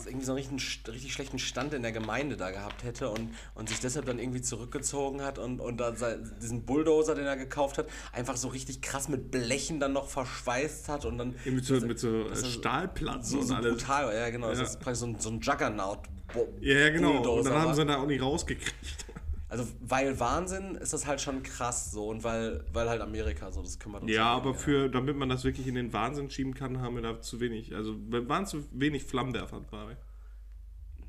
irgendwie 0.05 0.27
so 0.27 0.33
einen 0.33 0.39
richtig, 0.59 0.83
richtig 0.93 1.13
schlechten 1.15 1.39
Stand 1.39 1.73
in 1.73 1.83
der 1.83 1.93
Gemeinde 1.93 2.37
da 2.37 2.51
gehabt 2.51 2.85
hätte 2.85 3.09
und, 3.09 3.31
und 3.55 3.69
sich 3.71 3.81
deshalb 3.81 4.05
dann 4.05 4.19
irgendwie 4.19 4.43
zurückgezogen 4.43 5.23
hat 5.23 5.39
und, 5.39 5.61
und 5.61 5.79
dann 5.79 5.97
diesen 6.43 6.67
Bulldozer, 6.67 7.15
den 7.15 7.25
er 7.25 7.37
gekauft 7.37 7.79
hat, 7.79 7.87
einfach 8.13 8.37
so 8.37 8.49
richtig 8.49 8.83
krass 8.83 9.09
mit 9.09 9.31
Blechen 9.31 9.81
dann 9.81 9.93
noch 9.95 10.09
verschweißt 10.09 10.89
hat 10.91 11.05
und 11.07 11.17
dann 11.17 11.37
Mit 11.45 11.65
so, 11.65 11.75
mit 11.81 11.99
so 11.99 12.25
das 12.29 12.41
ist 12.41 12.53
Stahlplatten 12.55 13.23
so, 13.23 13.39
und 13.39 13.47
so 13.47 13.55
alles. 13.55 13.79
brutal, 13.79 14.15
ja 14.15 14.29
genau, 14.29 14.51
das 14.51 14.59
Ja. 14.59 14.65
ist 14.65 14.81
praktisch 14.81 15.01
so 15.01 15.07
ein, 15.07 15.19
so 15.19 15.31
ein 15.31 15.41
Juggernaut. 15.41 16.01
Bo- 16.35 16.49
Ja, 16.61 16.79
ja, 16.81 16.91
genau. 16.91 17.23
Und 17.39 17.47
dann 17.47 17.55
haben 17.55 17.73
sie 17.75 17.83
ihn 17.83 17.89
da 17.89 17.99
auch 18.03 18.07
nicht 18.07 18.21
rausgekriegt. 18.21 19.06
Also, 19.49 19.65
weil 19.81 20.19
Wahnsinn 20.19 20.75
ist 20.75 20.93
das 20.93 21.07
halt 21.07 21.21
schon 21.21 21.43
krass 21.45 21.93
so 21.93 22.09
und 22.09 22.25
weil, 22.25 22.65
weil 22.73 22.89
halt 22.89 23.01
Amerika 23.01 23.53
so, 23.53 23.63
das 23.63 23.79
kümmert 23.79 24.03
uns 24.03 24.13
Ja, 24.13 24.27
aber 24.27 24.55
für, 24.55 24.89
damit 24.89 25.17
man 25.17 25.29
das 25.29 25.45
wirklich 25.45 25.69
in 25.69 25.77
den 25.77 25.93
Wahnsinn 25.93 26.31
schieben 26.31 26.55
kann, 26.55 26.81
haben 26.81 26.97
wir 26.97 27.03
da 27.03 27.21
zu 27.21 27.39
wenig. 27.39 27.75
Also 27.75 27.95
waren 27.97 28.47
zu 28.47 28.65
wenig 28.73 29.05
Flammenwerfer 29.05 29.61
dabei. 29.71 29.97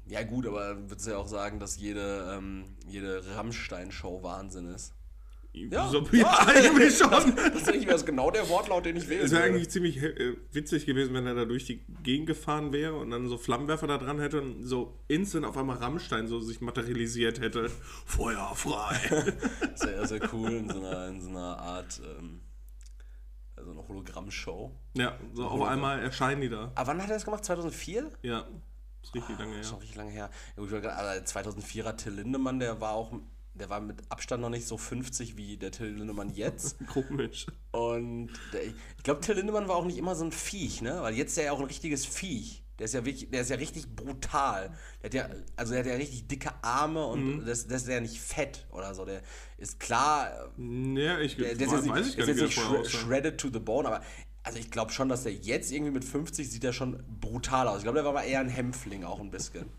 Ja, 0.05 0.23
gut, 0.23 0.45
aber 0.45 0.89
würdest 0.89 1.07
du 1.07 1.11
ja 1.11 1.17
auch 1.17 1.27
sagen, 1.27 1.59
dass 1.59 1.77
jede, 1.77 2.35
ähm, 2.37 2.65
jede 2.87 3.23
Rammstein-Show 3.35 4.21
Wahnsinn 4.23 4.67
ist. 4.67 4.93
Ja, 5.71 5.87
so, 5.89 6.07
ja 6.11 6.27
eigentlich 6.47 6.97
schon. 6.97 7.09
Das 7.09 7.67
ist 7.67 7.87
das 7.89 8.05
genau 8.05 8.31
der 8.31 8.47
Wortlaut, 8.49 8.85
den 8.85 8.95
ich 8.97 9.07
wählen 9.09 9.25
Es 9.25 9.31
wäre 9.31 9.43
eigentlich 9.43 9.69
ziemlich 9.69 9.97
äh, 9.97 10.35
witzig 10.51 10.85
gewesen, 10.85 11.13
wenn 11.13 11.25
er 11.25 11.35
da 11.35 11.45
durch 11.45 11.65
die 11.65 11.83
Gegend 12.03 12.27
gefahren 12.27 12.71
wäre 12.73 12.95
und 12.95 13.09
dann 13.11 13.27
so 13.27 13.37
Flammenwerfer 13.37 13.87
da 13.87 13.97
dran 13.97 14.19
hätte 14.19 14.41
und 14.41 14.63
so 14.65 14.99
instant 15.07 15.45
auf 15.45 15.57
einmal 15.57 15.77
Rammstein 15.77 16.27
so 16.27 16.39
sich 16.39 16.61
materialisiert 16.61 17.39
hätte. 17.39 17.69
Feuer 18.05 18.53
frei. 18.55 18.97
Sehr, 19.75 20.05
sehr 20.07 20.33
cool 20.33 20.51
in 20.51 20.69
so 20.69 20.79
einer, 20.79 21.07
in 21.07 21.21
so 21.21 21.29
einer 21.29 21.57
Art, 21.59 22.01
ähm, 22.19 22.41
also 23.55 23.71
eine 23.71 23.87
Hologramm-Show. 23.87 24.71
ja, 24.95 25.17
so 25.33 25.45
auf 25.47 25.61
einmal 25.67 25.99
erscheinen 25.99 26.41
die 26.41 26.49
da. 26.49 26.71
Aber 26.75 26.87
wann 26.87 27.01
hat 27.01 27.09
er 27.09 27.15
das 27.15 27.25
gemacht? 27.25 27.43
2004? 27.45 28.11
Ja, 28.23 28.47
ist 29.03 29.13
richtig 29.15 29.37
lange 29.39 29.57
Das 29.57 29.61
ist 29.61 29.65
her. 29.67 29.69
schon 29.71 29.79
richtig 29.79 29.97
lange 29.97 30.11
her. 30.11 30.29
Ja, 30.55 30.61
gut, 30.63 30.71
ich 30.71 30.81
gerade- 30.81 30.95
aber 30.97 31.11
2004er 31.25 31.95
Till 31.97 32.13
Lindemann, 32.13 32.59
der 32.59 32.79
war 32.81 32.91
auch, 32.93 33.13
der 33.57 33.69
war 33.69 33.79
mit 33.79 34.01
Abstand 34.09 34.41
noch 34.41 34.49
nicht 34.49 34.67
so 34.67 34.77
50 34.77 35.37
wie 35.37 35.57
der 35.57 35.71
Till 35.71 35.87
Lindemann 35.87 36.29
jetzt. 36.29 36.77
Komisch. 36.87 37.47
Und 37.71 38.29
der, 38.53 38.65
ich 38.65 39.03
glaube, 39.03 39.21
Till 39.21 39.35
Lindemann 39.35 39.67
war 39.67 39.75
auch 39.75 39.85
nicht 39.85 39.97
immer 39.97 40.15
so 40.15 40.25
ein 40.25 40.31
Viech, 40.31 40.81
ne? 40.81 41.01
Weil 41.01 41.15
jetzt 41.15 41.31
ist 41.31 41.37
er 41.37 41.45
ja 41.45 41.51
auch 41.51 41.59
ein 41.59 41.65
richtiges 41.65 42.05
Viech. 42.05 42.63
Der 42.79 42.85
ist 42.85 42.93
ja 42.93 43.05
wirklich, 43.05 43.31
der 43.31 43.41
ist 43.41 43.49
ja 43.49 43.55
richtig 43.55 43.87
brutal. 43.95 44.71
Der 45.01 45.05
hat 45.05 45.13
ja, 45.13 45.35
also 45.55 45.73
der 45.73 45.83
hat 45.83 45.89
ja 45.89 45.95
richtig 45.95 46.27
dicke 46.27 46.51
Arme 46.61 47.05
und 47.07 47.45
das, 47.45 47.65
das 47.65 47.83
ist 47.83 47.89
ja 47.89 47.99
nicht 47.99 48.19
fett 48.19 48.67
oder 48.71 48.93
so. 48.93 49.03
Der 49.03 49.21
ist 49.57 49.79
klar, 49.79 50.51
Ja, 50.57 51.19
ich 51.19 51.37
der, 51.37 51.55
der 51.55 51.67
ist 51.67 51.73
weiß 51.73 51.85
jetzt 51.85 51.95
nicht, 51.95 52.07
ich 52.09 52.17
gar 52.17 52.27
ist 52.27 52.35
nicht, 52.35 52.55
jetzt 52.55 52.71
nicht 52.71 52.91
shredded 52.91 53.39
to 53.39 53.49
the 53.51 53.59
bone, 53.59 53.87
aber 53.87 54.01
also 54.43 54.59
ich 54.59 54.69
glaube 54.69 54.91
schon, 54.91 55.09
dass 55.09 55.23
der 55.23 55.33
jetzt 55.33 55.71
irgendwie 55.71 55.91
mit 55.91 56.05
50 56.05 56.49
sieht 56.49 56.63
er 56.63 56.71
schon 56.71 57.03
brutal 57.19 57.67
aus. 57.67 57.77
Ich 57.77 57.83
glaube, 57.83 57.97
der 57.97 58.05
war 58.05 58.11
aber 58.11 58.23
eher 58.23 58.39
ein 58.39 58.49
Hämpfling 58.49 59.03
auch 59.03 59.19
ein 59.19 59.31
bisschen. 59.31 59.65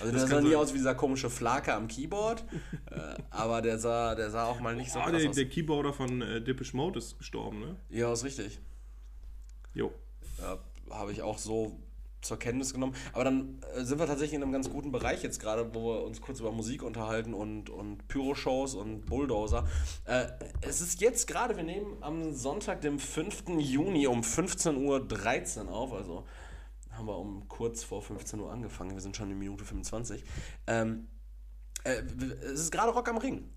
Also 0.00 0.12
der 0.12 0.26
sah 0.26 0.40
nie 0.40 0.50
sein. 0.50 0.58
aus 0.58 0.72
wie 0.72 0.78
dieser 0.78 0.94
komische 0.94 1.30
Flake 1.30 1.72
am 1.74 1.88
Keyboard, 1.88 2.44
äh, 2.90 3.14
aber 3.30 3.62
der 3.62 3.78
sah, 3.78 4.14
der 4.14 4.30
sah 4.30 4.44
auch 4.46 4.60
mal 4.60 4.74
nicht 4.76 4.92
so 4.92 4.98
Oh, 4.98 5.02
krass 5.02 5.20
der, 5.20 5.30
aus. 5.30 5.36
der 5.36 5.48
Keyboarder 5.48 5.92
von 5.92 6.22
äh, 6.22 6.40
Depeche 6.42 6.76
Mode 6.76 6.98
ist 6.98 7.18
gestorben, 7.18 7.60
ne? 7.60 7.76
Ja, 7.90 8.12
ist 8.12 8.24
richtig. 8.24 8.58
Jo. 9.74 9.92
Ja, 10.40 10.58
habe 10.90 11.12
ich 11.12 11.22
auch 11.22 11.38
so 11.38 11.78
zur 12.22 12.38
Kenntnis 12.38 12.72
genommen. 12.74 12.94
Aber 13.12 13.24
dann 13.24 13.60
äh, 13.74 13.84
sind 13.84 13.98
wir 13.98 14.06
tatsächlich 14.06 14.34
in 14.34 14.42
einem 14.42 14.52
ganz 14.52 14.68
guten 14.68 14.90
Bereich 14.90 15.22
jetzt 15.22 15.40
gerade, 15.40 15.74
wo 15.74 15.94
wir 15.94 16.02
uns 16.04 16.20
kurz 16.20 16.40
über 16.40 16.50
Musik 16.50 16.82
unterhalten 16.82 17.34
und, 17.34 17.70
und 17.70 18.08
Pyro-Shows 18.08 18.74
und 18.74 19.06
Bulldozer. 19.06 19.66
Äh, 20.06 20.26
es 20.60 20.80
ist 20.80 21.00
jetzt 21.00 21.26
gerade, 21.28 21.56
wir 21.56 21.62
nehmen 21.62 21.96
am 22.00 22.32
Sonntag, 22.34 22.80
dem 22.80 22.98
5. 22.98 23.44
Juni 23.58 24.06
um 24.08 24.22
15.13 24.22 25.66
Uhr 25.66 25.72
auf, 25.72 25.92
also 25.92 26.24
haben 26.96 27.06
wir 27.06 27.18
um 27.18 27.48
kurz 27.48 27.82
vor 27.82 28.02
15 28.02 28.40
Uhr 28.40 28.50
angefangen, 28.50 28.92
wir 28.92 29.00
sind 29.00 29.16
schon 29.16 29.30
in 29.30 29.38
Minute 29.38 29.64
25. 29.64 30.24
Ähm, 30.66 31.08
äh, 31.84 32.02
es 32.42 32.60
ist 32.60 32.70
gerade 32.72 32.92
Rock 32.92 33.08
am 33.08 33.18
Ring. 33.18 33.50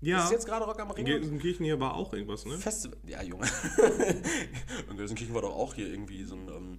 Ja. 0.00 0.24
Ist 0.24 0.32
jetzt 0.32 0.46
gerade 0.46 0.64
Rock 0.64 0.80
am 0.80 0.90
Ring? 0.90 1.06
In 1.06 1.12
Gelsenkirchen 1.12 1.64
hier 1.64 1.78
war 1.78 1.94
auch 1.94 2.12
irgendwas, 2.14 2.46
ne? 2.46 2.56
Festival. 2.56 2.98
Ja, 3.06 3.22
Junge. 3.22 3.46
in 4.90 4.96
Gelsenkirchen 4.96 5.34
war 5.34 5.42
doch 5.42 5.54
auch 5.54 5.74
hier 5.74 5.88
irgendwie 5.88 6.24
so 6.24 6.36
ein, 6.36 6.48
ähm, 6.48 6.78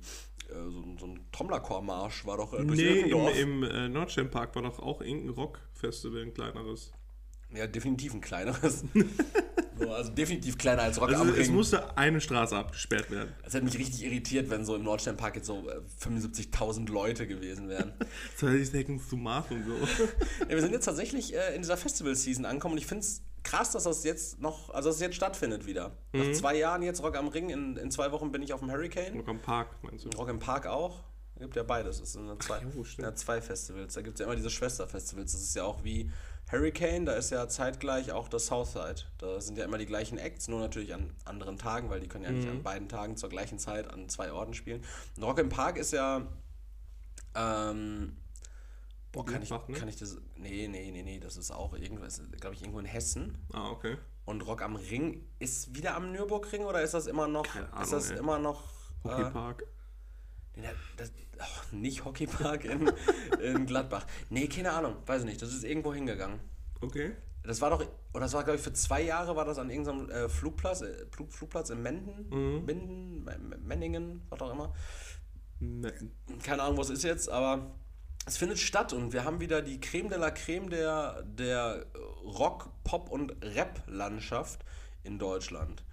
äh, 0.50 0.72
so, 0.72 0.84
so 1.00 1.06
ein 1.06 1.28
Trommlerchormarsch, 1.32 2.26
war 2.26 2.38
doch 2.38 2.54
äh, 2.54 2.66
durch 2.66 2.80
Nee, 2.80 3.02
im, 3.02 3.64
im 3.64 3.64
äh, 3.64 3.90
Nordsternpark 3.90 4.56
war 4.56 4.64
doch 4.64 4.80
auch 4.80 5.02
irgendein 5.02 5.30
Rockfestival, 5.30 6.24
ein 6.24 6.34
kleineres. 6.34 6.92
Ja, 7.54 7.68
definitiv 7.68 8.14
ein 8.14 8.22
kleineres. 8.22 8.84
also 9.80 10.12
definitiv 10.12 10.58
kleiner 10.58 10.84
als 10.84 11.00
Rock 11.00 11.10
also 11.10 11.22
am 11.22 11.30
Ring. 11.30 11.42
Es 11.42 11.50
musste 11.50 11.98
eine 11.98 12.22
Straße 12.22 12.56
abgesperrt 12.56 13.10
werden. 13.12 13.34
Es 13.44 13.54
hätte 13.54 13.66
mich 13.66 13.78
richtig 13.78 14.04
irritiert, 14.04 14.50
wenn 14.50 14.66
so 14.66 14.76
im 14.76 14.84
Nordsternpark 14.84 15.36
jetzt 15.36 15.48
so 15.48 15.68
75.000 16.02 16.88
äh, 16.88 16.92
Leute 16.92 17.28
gewesen 17.28 17.68
wären. 17.68 17.94
20 18.38 18.70
Seconds 18.70 19.10
to 19.10 19.18
Mars 19.18 19.46
und 19.50 19.66
so. 19.66 19.74
ja, 20.44 20.50
wir 20.50 20.62
sind 20.62 20.72
jetzt 20.72 20.86
tatsächlich 20.86 21.36
äh, 21.36 21.56
in 21.56 21.62
dieser 21.62 21.78
Festival-Season 21.78 22.46
angekommen 22.46 22.74
und 22.74 22.80
ich 22.80 22.88
finde 22.88 23.04
es 23.04 23.22
krass, 23.44 23.72
dass 23.72 23.84
das 23.84 24.04
jetzt 24.04 24.40
noch, 24.40 24.70
also 24.70 24.90
dass 24.90 24.98
es 24.98 25.02
jetzt 25.02 25.16
stattfindet 25.16 25.66
wieder. 25.66 25.98
Mhm. 26.14 26.20
Nach 26.20 26.32
zwei 26.34 26.56
Jahren 26.58 26.84
jetzt 26.84 27.02
Rock 27.04 27.18
am 27.18 27.28
Ring, 27.28 27.50
in, 27.50 27.76
in 27.78 27.92
zwei 27.92 28.12
Wochen 28.12 28.32
bin 28.32 28.42
ich 28.42 28.54
auf 28.54 28.60
dem 28.60 28.72
Hurricane. 28.72 29.16
Rock 29.18 29.28
am 29.28 29.42
Park, 29.42 29.76
meinst 29.82 30.06
du? 30.06 30.10
Rock 30.18 30.30
am 30.30 30.40
Park 30.40 30.68
auch. 30.68 31.04
Gibt 31.40 31.56
ja 31.56 31.64
beides. 31.64 32.00
Es 32.00 32.14
sind 32.14 32.44
zwei, 32.44 32.58
Ach, 32.58 32.76
jo, 32.76 32.86
ja, 33.00 33.16
zwei 33.16 33.42
Festivals. 33.42 33.96
Da 33.96 34.02
gibt 34.04 34.14
es 34.14 34.20
ja 34.20 34.28
immer 34.28 34.36
diese 34.36 34.52
Schwesterfestivals. 34.52 35.32
Das 35.32 35.42
ist 35.42 35.56
ja 35.56 35.64
auch 35.64 35.84
wie 35.84 36.12
Hurricane, 36.52 37.06
da 37.06 37.14
ist 37.14 37.30
ja 37.30 37.48
zeitgleich 37.48 38.12
auch 38.12 38.28
das 38.28 38.48
Southside. 38.48 39.04
Da 39.18 39.40
sind 39.40 39.58
ja 39.58 39.64
immer 39.64 39.78
die 39.78 39.86
gleichen 39.86 40.18
Acts, 40.18 40.48
nur 40.48 40.60
natürlich 40.60 40.94
an 40.94 41.14
anderen 41.24 41.58
Tagen, 41.58 41.90
weil 41.90 42.02
die 42.02 42.08
können 42.08 42.26
ja 42.26 42.32
nicht 42.32 42.46
mhm. 42.46 42.58
an 42.58 42.64
beiden 42.64 42.90
Tagen 42.90 43.16
zur 43.16 43.30
gleichen 43.30 43.58
Zeit 43.58 43.90
an 43.90 44.10
zwei 44.10 44.32
Orten 44.32 44.54
spielen. 44.54 44.84
Und 45.16 45.24
Rock 45.24 45.40
im 45.40 45.50
Park 45.50 45.78
ist 45.78 45.94
ja. 45.94 46.28
Ähm, 47.36 48.18
boah, 49.14 49.26
kann 49.26 49.42
ich, 49.42 49.50
ne? 49.50 49.60
kann 49.74 49.88
ich 49.88 49.96
das. 49.96 50.18
Nee, 50.36 50.68
nee, 50.68 50.92
nee, 50.92 51.04
nee, 51.04 51.20
das 51.20 51.38
ist 51.38 51.52
auch 51.52 51.74
irgendwas, 51.74 52.22
glaube 52.40 52.56
ich, 52.56 52.62
irgendwo 52.62 52.80
in 52.80 52.86
Hessen. 52.86 53.38
Ah, 53.54 53.70
okay. 53.70 53.98
Und 54.26 54.42
Rock 54.42 54.62
am 54.62 54.76
Ring 54.76 55.26
ist 55.40 55.76
wieder 55.76 55.96
am 55.96 56.12
Nürburgring 56.12 56.66
oder 56.66 56.82
ist 56.82 56.94
das 56.94 57.08
immer 57.08 57.28
noch. 57.28 57.44
Keine 57.44 57.72
Ahnung, 57.72 57.84
ist 57.84 57.94
das 57.94 58.12
ey. 58.12 58.18
immer 58.18 58.40
noch. 58.40 58.64
Hockeypark? 59.04 59.62
Äh, 59.62 59.66
das, 60.98 61.12
oh, 61.40 61.76
nicht 61.76 62.06
Hockeypark 62.06 62.66
in, 62.66 62.92
in 63.42 63.66
Gladbach. 63.66 64.06
Nee, 64.30 64.48
keine 64.48 64.72
Ahnung, 64.72 64.96
weiß 65.06 65.22
ich 65.22 65.28
nicht. 65.28 65.42
Das 65.42 65.54
ist 65.54 65.64
irgendwo 65.64 65.94
hingegangen. 65.94 66.40
Okay. 66.82 67.14
Das 67.44 67.60
war 67.62 67.72
doch, 67.72 67.86
oder 68.14 68.22
das 68.22 68.34
war, 68.34 68.44
glaube 68.44 68.58
ich, 68.58 68.64
für 68.64 68.74
zwei 68.74 69.02
Jahre 69.02 69.36
war 69.36 69.46
das 69.46 69.58
an 69.58 69.70
irgendeinem 69.70 70.10
äh, 70.10 70.30
Flugplatz, 70.30 70.82
äh, 70.82 71.06
Flug, 71.12 71.34
Flugplatz 71.34 71.72
in 71.72 71.82
Menden, 71.82 72.28
mhm. 72.30 72.66
Minden, 72.66 73.30
Menningen, 73.64 74.22
was 74.30 74.42
auch 74.42 74.52
immer. 74.52 74.74
Metten. 75.60 76.12
Keine 76.44 76.64
Ahnung, 76.64 76.78
was 76.78 76.90
ist 76.90 77.04
jetzt, 77.04 77.30
aber 77.30 77.76
es 78.26 78.38
findet 78.38 78.60
statt 78.60 78.94
und 78.94 79.14
wir 79.14 79.24
haben 79.24 79.40
wieder 79.40 79.62
die 79.62 79.80
Creme 79.80 80.10
de 80.10 80.20
la 80.20 80.32
Creme 80.32 80.70
der, 80.70 81.24
der 81.24 81.86
Rock, 82.24 82.70
Pop 82.84 83.10
und 83.10 83.34
Rap-Landschaft 83.44 84.64
in 85.04 85.18
Deutschland. 85.18 85.84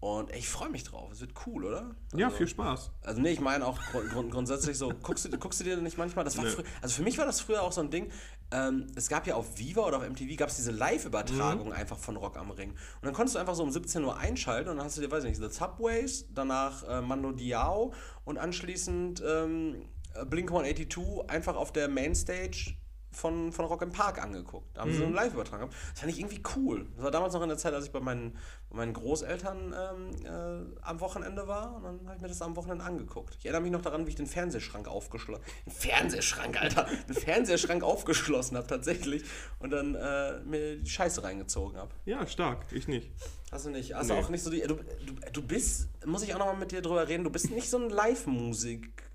Und 0.00 0.32
ich 0.32 0.48
freue 0.48 0.68
mich 0.68 0.84
drauf. 0.84 1.10
Es 1.10 1.20
wird 1.20 1.32
cool, 1.46 1.64
oder? 1.64 1.96
Also, 2.12 2.18
ja, 2.18 2.30
viel 2.30 2.46
Spaß. 2.46 2.92
Also 3.02 3.20
nee, 3.20 3.30
ich 3.30 3.40
meine 3.40 3.66
auch 3.66 3.80
grund 3.90 4.30
grundsätzlich 4.30 4.78
so, 4.78 4.92
guckst 5.02 5.24
du, 5.24 5.36
guckst 5.36 5.58
du 5.58 5.64
dir 5.64 5.76
nicht 5.78 5.98
manchmal, 5.98 6.24
das 6.24 6.36
war 6.36 6.44
nee. 6.44 6.52
also 6.80 6.94
für 6.94 7.02
mich 7.02 7.18
war 7.18 7.26
das 7.26 7.40
früher 7.40 7.62
auch 7.62 7.72
so 7.72 7.80
ein 7.80 7.90
Ding, 7.90 8.12
ähm, 8.52 8.86
es 8.94 9.08
gab 9.08 9.26
ja 9.26 9.34
auf 9.34 9.58
Viva 9.58 9.82
oder 9.82 9.96
auf 9.96 10.08
MTV 10.08 10.36
gab 10.36 10.50
es 10.50 10.56
diese 10.56 10.70
Live-Übertragung 10.70 11.68
mhm. 11.68 11.72
einfach 11.72 11.98
von 11.98 12.16
Rock 12.16 12.36
am 12.36 12.50
Ring. 12.52 12.70
Und 12.70 12.78
dann 13.02 13.12
konntest 13.12 13.34
du 13.34 13.40
einfach 13.40 13.56
so 13.56 13.64
um 13.64 13.72
17 13.72 14.04
Uhr 14.04 14.16
einschalten 14.16 14.70
und 14.70 14.76
dann 14.76 14.86
hast 14.86 14.96
du 14.96 15.00
dir, 15.00 15.10
weiß 15.10 15.24
ich 15.24 15.38
nicht, 15.38 15.42
The 15.42 15.58
Subways, 15.58 16.26
danach 16.32 16.88
äh, 16.88 17.02
Mando 17.02 17.32
Diao 17.32 17.92
und 18.24 18.38
anschließend 18.38 19.20
ähm, 19.26 19.88
Blink-182 20.26 21.28
einfach 21.28 21.56
auf 21.56 21.72
der 21.72 21.88
Mainstage 21.88 22.76
von, 23.10 23.52
von 23.52 23.64
Rock 23.64 23.82
im 23.82 23.90
Park 23.90 24.22
angeguckt. 24.22 24.76
Da 24.76 24.82
haben 24.82 24.90
mhm. 24.90 24.92
sie 24.92 24.98
so 24.98 25.04
einen 25.04 25.12
mhm. 25.12 25.18
Live-Übertragung. 25.18 25.70
Das 25.90 26.00
fand 26.00 26.12
ich 26.12 26.18
irgendwie 26.18 26.42
cool. 26.56 26.86
Das 26.94 27.04
war 27.04 27.10
damals 27.10 27.34
noch 27.34 27.42
in 27.42 27.48
der 27.48 27.58
Zeit, 27.58 27.74
als 27.74 27.86
ich 27.86 27.92
bei 27.92 28.00
meinen, 28.00 28.36
bei 28.70 28.76
meinen 28.76 28.92
Großeltern 28.92 29.74
ähm, 29.76 30.24
äh, 30.24 30.82
am 30.82 31.00
Wochenende 31.00 31.46
war. 31.48 31.76
Und 31.76 31.84
dann 31.84 32.06
habe 32.06 32.16
ich 32.16 32.22
mir 32.22 32.28
das 32.28 32.42
am 32.42 32.56
Wochenende 32.56 32.84
angeguckt. 32.84 33.36
Ich 33.38 33.46
erinnere 33.46 33.62
mich 33.62 33.72
noch 33.72 33.82
daran, 33.82 34.06
wie 34.06 34.10
ich 34.10 34.16
den 34.16 34.26
Fernsehschrank 34.26 34.88
aufgeschlossen 34.88 35.44
habe. 35.44 35.70
Fernsehschrank, 35.74 36.60
Alter! 36.60 36.86
Den 37.08 37.14
Fernsehschrank 37.16 37.82
aufgeschlossen 37.82 38.56
habe 38.56 38.66
tatsächlich. 38.66 39.24
Und 39.58 39.70
dann 39.70 39.94
äh, 39.94 40.40
mir 40.40 40.76
die 40.76 40.90
Scheiße 40.90 41.22
reingezogen 41.22 41.78
habe. 41.78 41.94
Ja, 42.04 42.26
stark. 42.26 42.66
Ich 42.70 42.88
nicht. 42.88 43.10
Hast 43.50 43.66
du 43.66 43.70
nicht. 43.70 43.94
Hast 43.94 44.08
nee. 44.08 44.14
du 44.14 44.20
auch 44.20 44.28
nicht 44.28 44.42
so 44.42 44.50
die. 44.50 44.60
Du, 44.60 44.74
du, 44.74 45.14
du 45.32 45.42
bist, 45.42 45.88
muss 46.04 46.22
ich 46.22 46.34
auch 46.34 46.38
nochmal 46.38 46.56
mit 46.56 46.72
dir 46.72 46.82
drüber 46.82 47.08
reden, 47.08 47.24
du 47.24 47.30
bist 47.30 47.50
nicht 47.50 47.70
so 47.70 47.78
ein 47.78 47.88
Live-Musik. 47.88 49.07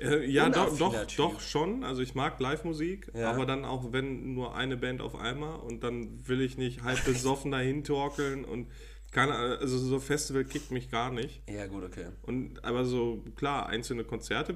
Äh, 0.00 0.26
ja, 0.26 0.48
doch, 0.48 0.76
doch, 0.78 1.06
doch 1.16 1.40
schon. 1.40 1.84
Also 1.84 2.02
ich 2.02 2.14
mag 2.14 2.38
Live-Musik, 2.38 3.10
ja. 3.14 3.30
aber 3.30 3.46
dann 3.46 3.64
auch, 3.64 3.92
wenn 3.92 4.34
nur 4.34 4.54
eine 4.54 4.76
Band 4.76 5.00
auf 5.00 5.14
einmal 5.14 5.58
und 5.60 5.82
dann 5.82 6.26
will 6.28 6.40
ich 6.40 6.56
nicht 6.56 6.82
halb 6.82 7.04
besoffen 7.04 7.50
dahin 7.52 7.84
torkeln 7.84 8.44
und 8.44 8.68
keine, 9.10 9.34
also 9.34 9.78
so 9.78 10.00
Festival 10.00 10.44
kickt 10.44 10.70
mich 10.70 10.90
gar 10.90 11.10
nicht. 11.10 11.42
Ja, 11.48 11.66
gut, 11.66 11.82
okay. 11.82 12.08
Und 12.22 12.62
aber 12.64 12.84
so, 12.84 13.24
klar, 13.36 13.66
einzelne 13.66 14.04
Konzerte, 14.04 14.54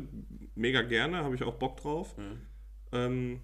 mega 0.54 0.82
gerne, 0.82 1.24
habe 1.24 1.34
ich 1.34 1.42
auch 1.42 1.54
Bock 1.54 1.78
drauf. 1.78 2.16
Mhm. 2.18 2.40
Ähm, 2.92 3.40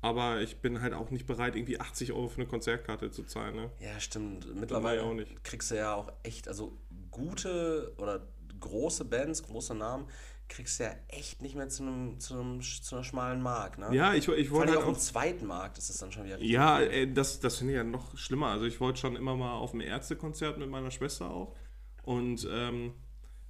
aber 0.00 0.42
ich 0.42 0.58
bin 0.58 0.80
halt 0.80 0.92
auch 0.92 1.10
nicht 1.10 1.26
bereit, 1.26 1.56
irgendwie 1.56 1.80
80 1.80 2.12
Euro 2.12 2.28
für 2.28 2.36
eine 2.36 2.46
Konzertkarte 2.46 3.10
zu 3.10 3.24
zahlen. 3.24 3.56
Ne? 3.56 3.70
Ja, 3.80 3.98
stimmt. 3.98 4.54
Mittlerweile 4.54 5.02
auch 5.02 5.14
nicht. 5.14 5.42
kriegst 5.42 5.70
du 5.70 5.76
ja 5.76 5.94
auch 5.94 6.12
echt, 6.22 6.46
also 6.46 6.78
gute 7.10 7.94
oder 7.96 8.28
große 8.60 9.06
Bands, 9.06 9.42
große 9.42 9.74
Namen, 9.74 10.06
kriegst 10.48 10.78
du 10.78 10.84
ja 10.84 10.94
echt 11.08 11.42
nicht 11.42 11.54
mehr 11.56 11.68
zu 11.68 11.82
einem, 11.82 12.20
zu 12.20 12.34
einem, 12.34 12.60
zu 12.60 12.94
einer 12.94 13.04
schmalen 13.04 13.42
Mark. 13.42 13.78
Ne? 13.78 13.94
Ja, 13.94 14.14
ich, 14.14 14.28
ich 14.28 14.50
wollte. 14.50 14.72
Halt 14.72 14.82
auf 14.82 14.94
dem 14.94 15.00
zweiten 15.00 15.46
Markt 15.46 15.78
ist 15.78 15.90
es 15.90 15.98
dann 15.98 16.12
schon 16.12 16.24
wieder 16.24 16.36
richtig. 16.36 16.52
Ja, 16.52 16.80
ey, 16.80 17.12
das, 17.12 17.40
das 17.40 17.56
finde 17.56 17.72
ich 17.72 17.76
ja 17.76 17.84
noch 17.84 18.16
schlimmer. 18.16 18.48
Also 18.48 18.64
ich 18.66 18.80
wollte 18.80 19.00
schon 19.00 19.16
immer 19.16 19.36
mal 19.36 19.54
auf 19.54 19.72
ein 19.72 19.80
Ärztekonzert 19.80 20.58
mit 20.58 20.68
meiner 20.70 20.90
Schwester 20.90 21.30
auch. 21.30 21.56
Und 22.02 22.46
ähm, 22.50 22.94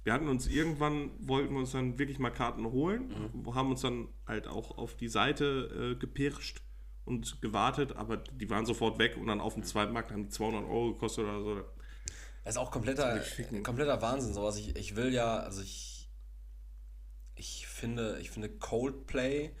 wir 0.03 0.13
hatten 0.13 0.27
uns 0.27 0.47
irgendwann, 0.47 1.11
wollten 1.19 1.53
wir 1.53 1.59
uns 1.59 1.71
dann 1.71 1.99
wirklich 1.99 2.19
mal 2.19 2.29
Karten 2.29 2.65
holen, 2.71 3.31
mhm. 3.33 3.55
haben 3.55 3.71
uns 3.71 3.81
dann 3.81 4.07
halt 4.27 4.47
auch 4.47 4.77
auf 4.77 4.95
die 4.95 5.09
Seite 5.09 5.95
äh, 5.95 5.99
gepirscht 5.99 6.61
und 7.05 7.41
gewartet, 7.41 7.95
aber 7.95 8.17
die 8.17 8.49
waren 8.49 8.65
sofort 8.65 8.99
weg 8.99 9.17
und 9.17 9.27
dann 9.27 9.41
auf 9.41 9.55
dem 9.55 9.63
zweiten 9.63 9.93
Markt 9.93 10.11
haben 10.11 10.23
die 10.23 10.29
200 10.29 10.63
Euro 10.63 10.93
gekostet 10.93 11.25
oder 11.25 11.41
so. 11.41 11.55
Das 12.43 12.53
ist 12.53 12.57
auch 12.57 12.69
kompletter, 12.69 13.19
kompletter 13.63 13.99
Wahnsinn, 14.01 14.33
sowas. 14.33 14.57
Ich, 14.57 14.75
ich 14.75 14.95
will 14.95 15.11
ja, 15.11 15.37
also 15.37 15.63
ich 15.63 15.94
finde, 17.75 18.17
ich 18.21 18.31
finde 18.31 18.49
Coldplay 18.49 19.51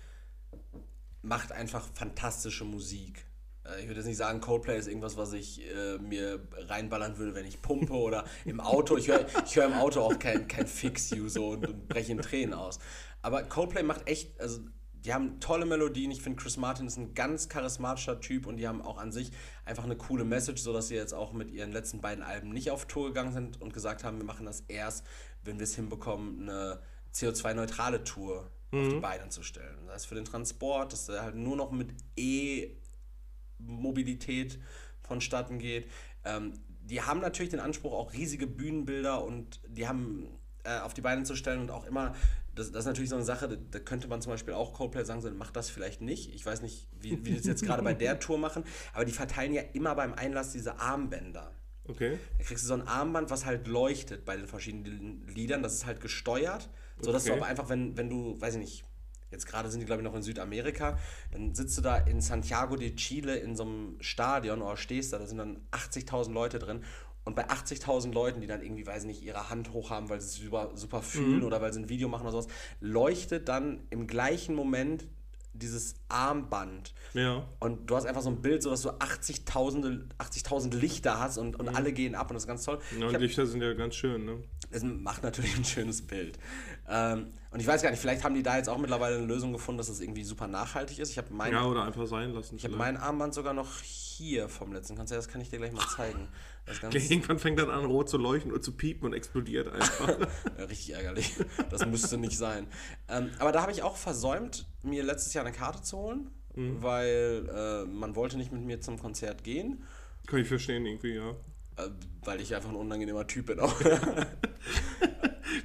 macht 1.21 1.51
einfach 1.51 1.85
fantastische 1.93 2.63
Musik. 2.63 3.25
Äh, 3.65 3.81
ich 3.81 3.87
würde 3.87 3.99
jetzt 3.99 4.07
nicht 4.07 4.17
sagen, 4.17 4.41
Coldplay 4.41 4.77
ist 4.77 4.87
irgendwas, 4.87 5.17
was 5.17 5.33
ich 5.33 5.61
äh, 5.69 5.97
mir 5.97 6.47
reinballern 6.53 7.17
würde, 7.17 7.35
wenn 7.35 7.45
ich 7.45 7.61
pumpe 7.61 7.93
oder 7.93 8.25
im 8.45 8.59
Auto. 8.59 8.97
Ich 8.97 9.07
höre 9.07 9.25
ich 9.45 9.55
hör 9.55 9.65
im 9.65 9.73
Auto 9.73 10.01
auch 10.01 10.17
kein, 10.19 10.47
kein 10.47 10.67
Fix-You 10.67 11.27
so 11.27 11.49
und, 11.49 11.67
und 11.67 11.87
breche 11.87 12.11
in 12.11 12.21
Tränen 12.21 12.53
aus. 12.53 12.79
Aber 13.21 13.43
Coldplay 13.43 13.83
macht 13.83 14.07
echt, 14.07 14.39
also 14.39 14.61
die 14.93 15.13
haben 15.13 15.39
tolle 15.39 15.65
Melodien. 15.65 16.09
Ich 16.09 16.21
finde, 16.21 16.41
Chris 16.41 16.57
Martin 16.57 16.87
ist 16.87 16.97
ein 16.97 17.13
ganz 17.13 17.49
charismatischer 17.49 18.19
Typ 18.21 18.47
und 18.47 18.57
die 18.57 18.67
haben 18.67 18.81
auch 18.81 18.97
an 18.97 19.11
sich 19.11 19.31
einfach 19.63 19.83
eine 19.83 19.97
coole 19.97 20.23
Message, 20.23 20.61
sodass 20.61 20.87
sie 20.87 20.95
jetzt 20.95 21.13
auch 21.13 21.31
mit 21.33 21.51
ihren 21.51 21.71
letzten 21.71 22.01
beiden 22.01 22.23
Alben 22.23 22.49
nicht 22.49 22.71
auf 22.71 22.85
Tour 22.85 23.07
gegangen 23.07 23.33
sind 23.33 23.61
und 23.61 23.73
gesagt 23.73 24.03
haben, 24.03 24.17
wir 24.17 24.25
machen 24.25 24.45
das 24.45 24.61
erst, 24.61 25.05
wenn 25.43 25.59
wir 25.59 25.65
es 25.65 25.75
hinbekommen, 25.75 26.49
eine 26.49 26.79
CO2-neutrale 27.15 28.03
Tour 28.03 28.51
mhm. 28.71 28.79
auf 28.79 28.87
die 28.89 28.95
mhm. 28.95 29.01
Beine 29.01 29.29
zu 29.29 29.43
stellen. 29.43 29.77
Das 29.85 29.95
heißt 29.95 30.07
für 30.07 30.15
den 30.15 30.25
Transport, 30.25 30.91
dass 30.93 31.09
er 31.09 31.23
halt 31.23 31.35
nur 31.35 31.55
noch 31.55 31.71
mit 31.71 31.93
E-Mobilität 32.17 34.59
vonstatten 35.01 35.59
geht. 35.59 35.87
Ähm, 36.23 36.53
die 36.81 37.01
haben 37.01 37.21
natürlich 37.21 37.49
den 37.49 37.59
Anspruch, 37.59 37.93
auch 37.93 38.13
riesige 38.13 38.47
Bühnenbilder 38.47 39.23
und 39.23 39.59
die 39.67 39.87
haben 39.87 40.27
äh, 40.63 40.79
auf 40.79 40.93
die 40.93 41.01
Beine 41.01 41.23
zu 41.23 41.35
stellen 41.35 41.61
und 41.61 41.71
auch 41.71 41.85
immer, 41.85 42.15
das, 42.53 42.71
das 42.71 42.81
ist 42.81 42.85
natürlich 42.85 43.09
so 43.09 43.15
eine 43.15 43.25
Sache, 43.25 43.57
da, 43.57 43.79
könnte 43.79 44.07
man 44.07 44.21
zum 44.21 44.31
Beispiel 44.31 44.53
auch 44.53 44.73
Coldplay 44.73 45.03
sagen, 45.03 45.21
so, 45.21 45.31
mach 45.31 45.51
das 45.51 45.69
vielleicht 45.69 46.01
nicht. 46.01 46.33
Ich 46.33 46.45
weiß 46.45 46.61
nicht, 46.61 46.87
wie, 46.99 47.25
wie 47.25 47.31
die 47.31 47.37
das 47.37 47.45
jetzt 47.45 47.63
gerade 47.63 47.83
bei 47.83 47.93
der 47.93 48.19
Tour 48.19 48.37
machen, 48.37 48.63
aber 48.93 49.05
die 49.05 49.11
verteilen 49.11 49.53
ja 49.53 49.61
immer 49.73 49.95
beim 49.95 50.13
Einlass 50.13 50.51
diese 50.51 50.79
Armbänder. 50.79 51.51
Okay. 51.87 52.17
Da 52.37 52.43
kriegst 52.43 52.63
du 52.63 52.67
so 52.67 52.73
ein 52.73 52.87
Armband, 52.87 53.29
was 53.29 53.45
halt 53.45 53.67
leuchtet 53.67 54.25
bei 54.25 54.35
den 54.35 54.47
verschiedenen 54.47 55.27
Liedern. 55.27 55.61
Das 55.61 55.73
ist 55.73 55.85
halt 55.85 56.01
gesteuert. 56.01 56.69
So 56.99 57.11
dass 57.11 57.23
okay. 57.23 57.33
du 57.33 57.37
aber 57.41 57.47
einfach, 57.47 57.69
wenn, 57.69 57.97
wenn 57.97 58.09
du, 58.09 58.39
weiß 58.39 58.55
ich 58.55 58.59
nicht, 58.61 58.83
jetzt 59.31 59.45
gerade 59.47 59.69
sind 59.69 59.79
die, 59.81 59.85
glaube 59.85 60.01
ich, 60.01 60.07
noch 60.07 60.15
in 60.15 60.21
Südamerika, 60.21 60.97
dann 61.31 61.53
sitzt 61.53 61.77
du 61.77 61.81
da 61.81 61.97
in 61.97 62.21
Santiago 62.21 62.75
de 62.75 62.95
Chile 62.95 63.35
in 63.37 63.55
so 63.55 63.63
einem 63.63 63.97
Stadion 63.99 64.61
oder 64.61 64.77
stehst 64.77 65.13
da, 65.13 65.17
da 65.19 65.25
sind 65.25 65.37
dann 65.37 65.59
80.000 65.71 66.31
Leute 66.31 66.59
drin 66.59 66.83
und 67.25 67.35
bei 67.35 67.49
80.000 67.49 68.13
Leuten, 68.13 68.39
die 68.39 68.47
dann 68.47 68.61
irgendwie, 68.61 68.85
weiß 68.85 69.03
nicht, 69.05 69.23
ihre 69.23 69.49
Hand 69.49 69.73
hoch 69.73 69.89
haben, 69.89 70.09
weil 70.09 70.21
sie 70.21 70.27
es 70.27 70.35
super, 70.35 70.71
super 70.75 71.01
fühlen 71.01 71.43
oder 71.43 71.59
weil 71.61 71.73
sie 71.73 71.81
ein 71.81 71.89
Video 71.89 72.07
machen 72.07 72.21
oder 72.21 72.31
sowas, 72.33 72.47
leuchtet 72.79 73.49
dann 73.49 73.81
im 73.89 74.05
gleichen 74.07 74.55
Moment 74.55 75.07
dieses 75.53 75.95
Armband. 76.09 76.93
Ja. 77.13 77.47
Und 77.59 77.89
du 77.89 77.95
hast 77.95 78.05
einfach 78.05 78.21
so 78.21 78.29
ein 78.29 78.41
Bild, 78.41 78.61
so 78.61 78.69
dass 78.69 78.81
du 78.81 78.89
80.000 78.89 80.09
80.000 80.19 80.75
Lichter 80.75 81.19
hast 81.19 81.37
und, 81.37 81.55
und 81.57 81.69
alle 81.69 81.93
gehen 81.93 82.13
ab 82.13 82.29
und 82.29 82.35
das 82.35 82.43
ist 82.43 82.47
ganz 82.47 82.63
toll. 82.63 82.79
Ja, 82.91 82.97
Ich 82.97 83.03
und 83.05 83.13
hab- 83.13 83.21
Lichter 83.21 83.45
sind 83.47 83.61
ja 83.61 83.73
ganz 83.73 83.95
schön, 83.95 84.25
ne? 84.25 84.43
es 84.71 84.83
macht 84.83 85.23
natürlich 85.23 85.55
ein 85.55 85.63
schönes 85.65 86.05
Bild. 86.05 86.37
Ähm, 86.87 87.27
und 87.51 87.59
ich 87.59 87.67
weiß 87.67 87.81
gar 87.81 87.89
nicht, 87.89 87.99
vielleicht 87.99 88.23
haben 88.23 88.35
die 88.35 88.43
da 88.43 88.57
jetzt 88.57 88.69
auch 88.69 88.77
mittlerweile 88.77 89.17
eine 89.17 89.25
Lösung 89.25 89.53
gefunden, 89.53 89.77
dass 89.77 89.89
es 89.89 90.01
irgendwie 90.01 90.23
super 90.23 90.47
nachhaltig 90.47 90.99
ist. 90.99 91.09
Ich 91.09 91.17
habe 91.17 91.33
mein, 91.33 91.53
Ja, 91.53 91.65
oder 91.65 91.83
einfach 91.83 92.05
sein 92.05 92.31
lassen. 92.33 92.57
ich 92.57 92.65
hab 92.65 92.71
mein 92.71 92.97
Armband 92.97 93.33
sogar 93.33 93.53
noch 93.53 93.81
hier 93.81 94.49
vom 94.49 94.73
letzten 94.73 94.95
Konzert, 94.95 95.19
das 95.19 95.27
kann 95.27 95.41
ich 95.41 95.49
dir 95.49 95.57
gleich 95.57 95.71
mal 95.71 95.87
zeigen. 95.87 96.27
Das 96.65 96.81
Irgendwann 97.09 97.39
fängt 97.39 97.59
dann 97.59 97.69
an, 97.69 97.85
rot 97.85 98.09
zu 98.09 98.17
leuchten 98.17 98.51
und 98.51 98.63
zu 98.63 98.71
piepen 98.73 99.05
und 99.05 99.13
explodiert 99.13 99.71
einfach. 99.71 100.09
ja, 100.57 100.65
richtig 100.65 100.95
ärgerlich. 100.95 101.33
Das 101.69 101.85
müsste 101.85 102.17
nicht 102.17 102.37
sein. 102.37 102.67
Ähm, 103.07 103.29
aber 103.39 103.51
da 103.51 103.61
habe 103.61 103.71
ich 103.71 103.83
auch 103.83 103.95
versäumt, 103.97 104.65
mir 104.83 105.03
letztes 105.03 105.33
Jahr 105.33 105.45
eine 105.45 105.55
Karte 105.55 105.81
zu 105.81 105.97
holen, 105.97 106.31
weil 106.55 107.49
äh, 107.53 107.85
man 107.85 108.15
wollte 108.15 108.37
nicht 108.37 108.51
mit 108.51 108.63
mir 108.63 108.79
zum 108.79 108.97
Konzert 108.97 109.43
gehen. 109.43 109.83
Kann 110.25 110.39
ich 110.39 110.47
verstehen 110.47 110.85
irgendwie, 110.85 111.15
ja. 111.15 111.35
Äh, 111.77 111.89
weil 112.23 112.41
ich 112.41 112.55
einfach 112.55 112.69
ein 112.69 112.75
unangenehmer 112.75 113.27
Typ 113.27 113.47
bin 113.47 113.59
auch. 113.59 113.75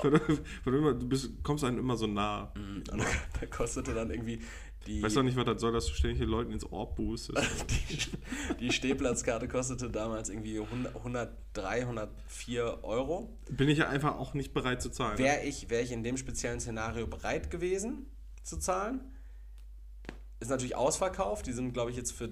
Du, 0.02 0.10
du, 0.10 0.94
du 0.94 1.08
bist, 1.08 1.30
kommst 1.42 1.64
einem 1.64 1.78
immer 1.78 1.96
so 1.96 2.06
nah. 2.06 2.52
Und 2.54 2.84
da, 3.40 3.46
kostete 3.50 3.92
dann 3.92 4.10
irgendwie 4.10 4.40
die, 4.86 5.02
Weißt 5.02 5.16
doch 5.16 5.22
nicht, 5.22 5.36
was 5.36 5.44
das 5.44 5.60
soll, 5.60 5.72
dass 5.72 5.86
du 5.86 5.92
ständig 5.92 6.20
den 6.20 6.28
Leuten 6.28 6.52
ins 6.52 6.70
Ohr 6.70 6.94
boostest. 6.94 7.38
die, 7.90 8.56
die 8.56 8.72
Stehplatzkarte 8.72 9.46
kostete 9.46 9.90
damals 9.90 10.30
irgendwie 10.30 10.58
100, 10.58 10.96
103, 10.96 11.80
104 11.82 12.78
Euro. 12.82 13.38
Bin 13.50 13.68
ich 13.68 13.78
ja 13.78 13.88
einfach 13.88 14.16
auch 14.16 14.32
nicht 14.32 14.54
bereit 14.54 14.80
zu 14.80 14.90
zahlen. 14.90 15.18
Wäre 15.18 15.42
ich, 15.44 15.68
wär 15.68 15.82
ich 15.82 15.92
in 15.92 16.02
dem 16.02 16.16
speziellen 16.16 16.60
Szenario 16.60 17.06
bereit 17.06 17.50
gewesen 17.50 18.06
zu 18.42 18.58
zahlen. 18.58 19.00
Ist 20.40 20.48
natürlich 20.48 20.76
ausverkauft. 20.76 21.46
Die 21.46 21.52
sind, 21.52 21.74
glaube 21.74 21.90
ich, 21.90 21.96
jetzt 21.98 22.12
für 22.12 22.30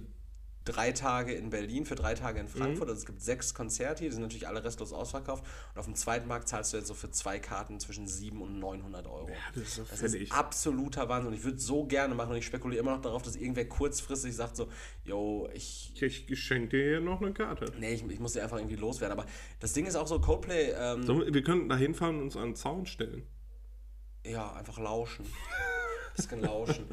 drei 0.69 0.93
Tage 0.93 1.33
in 1.33 1.51
Berlin, 1.51 1.85
für 1.87 1.95
drei 1.95 2.15
Tage 2.15 2.41
in 2.41 2.47
Mhm. 2.47 2.51
Frankfurt. 2.51 2.89
Also 2.89 3.01
es 3.01 3.07
gibt 3.07 3.21
sechs 3.23 3.55
Konzerte, 3.55 4.05
die 4.05 4.11
sind 4.11 4.23
natürlich 4.23 4.47
alle 4.47 4.63
restlos 4.63 4.93
ausverkauft. 4.93 5.45
Und 5.75 5.79
auf 5.79 5.87
dem 5.87 5.95
zweiten 5.95 6.29
Markt 6.29 6.49
zahlst 6.49 6.73
du 6.73 6.77
jetzt 6.77 6.87
so 6.89 6.95
für 6.95 7.11
zwei 7.11 7.39
Karten 7.39 7.81
zwischen 7.81 8.07
700 8.07 8.49
und 8.49 8.59
900 8.61 9.07
Euro. 9.07 9.29
das 9.55 9.79
ist 9.79 9.93
Das 9.93 10.03
ist 10.15 10.33
absoluter 10.33 11.09
Wahnsinn. 11.09 11.29
Und 11.33 11.39
ich 11.39 11.45
würde 11.45 11.59
so 11.59 11.85
gerne 11.87 12.15
machen 12.15 12.31
und 12.33 12.37
ich 12.37 12.47
spekuliere 12.47 12.81
immer 12.83 12.95
noch 12.95 13.03
darauf, 13.03 13.23
dass 13.23 13.37
irgendwer 13.37 13.67
kurzfristig 13.69 14.35
sagt 14.37 14.57
so, 14.57 14.69
yo, 15.05 15.49
ich, 15.55 15.93
Ich, 16.01 16.29
ich 16.31 16.39
schenke 16.43 16.77
dir 16.77 16.85
hier 16.85 17.01
noch 17.01 17.21
eine 17.21 17.33
Karte. 17.33 17.73
nee, 17.79 17.95
ich, 17.95 18.05
ich 18.09 18.21
muss 18.21 18.35
dir 18.35 18.43
einfach 18.43 18.59
irgendwie 18.59 18.77
loswerden. 18.77 19.19
Aber 19.19 19.29
das 19.61 19.73
Ding 19.73 19.87
ist 19.87 19.97
auch 19.97 20.07
so, 20.07 20.21
Coldplay, 20.21 20.73
ähm, 20.77 21.05
So, 21.07 21.21
wir 21.27 21.43
könnten 21.43 21.69
da 21.69 21.77
hinfahren 21.77 22.17
und 22.17 22.23
uns 22.25 22.37
an 22.37 22.51
den 22.51 22.57
Zaun 22.57 22.87
stellen. 22.87 23.27
Ja, 24.27 24.53
einfach 24.55 24.79
lauschen. 24.79 25.25
Bisschen 26.19 26.43
lauschen. 26.43 26.87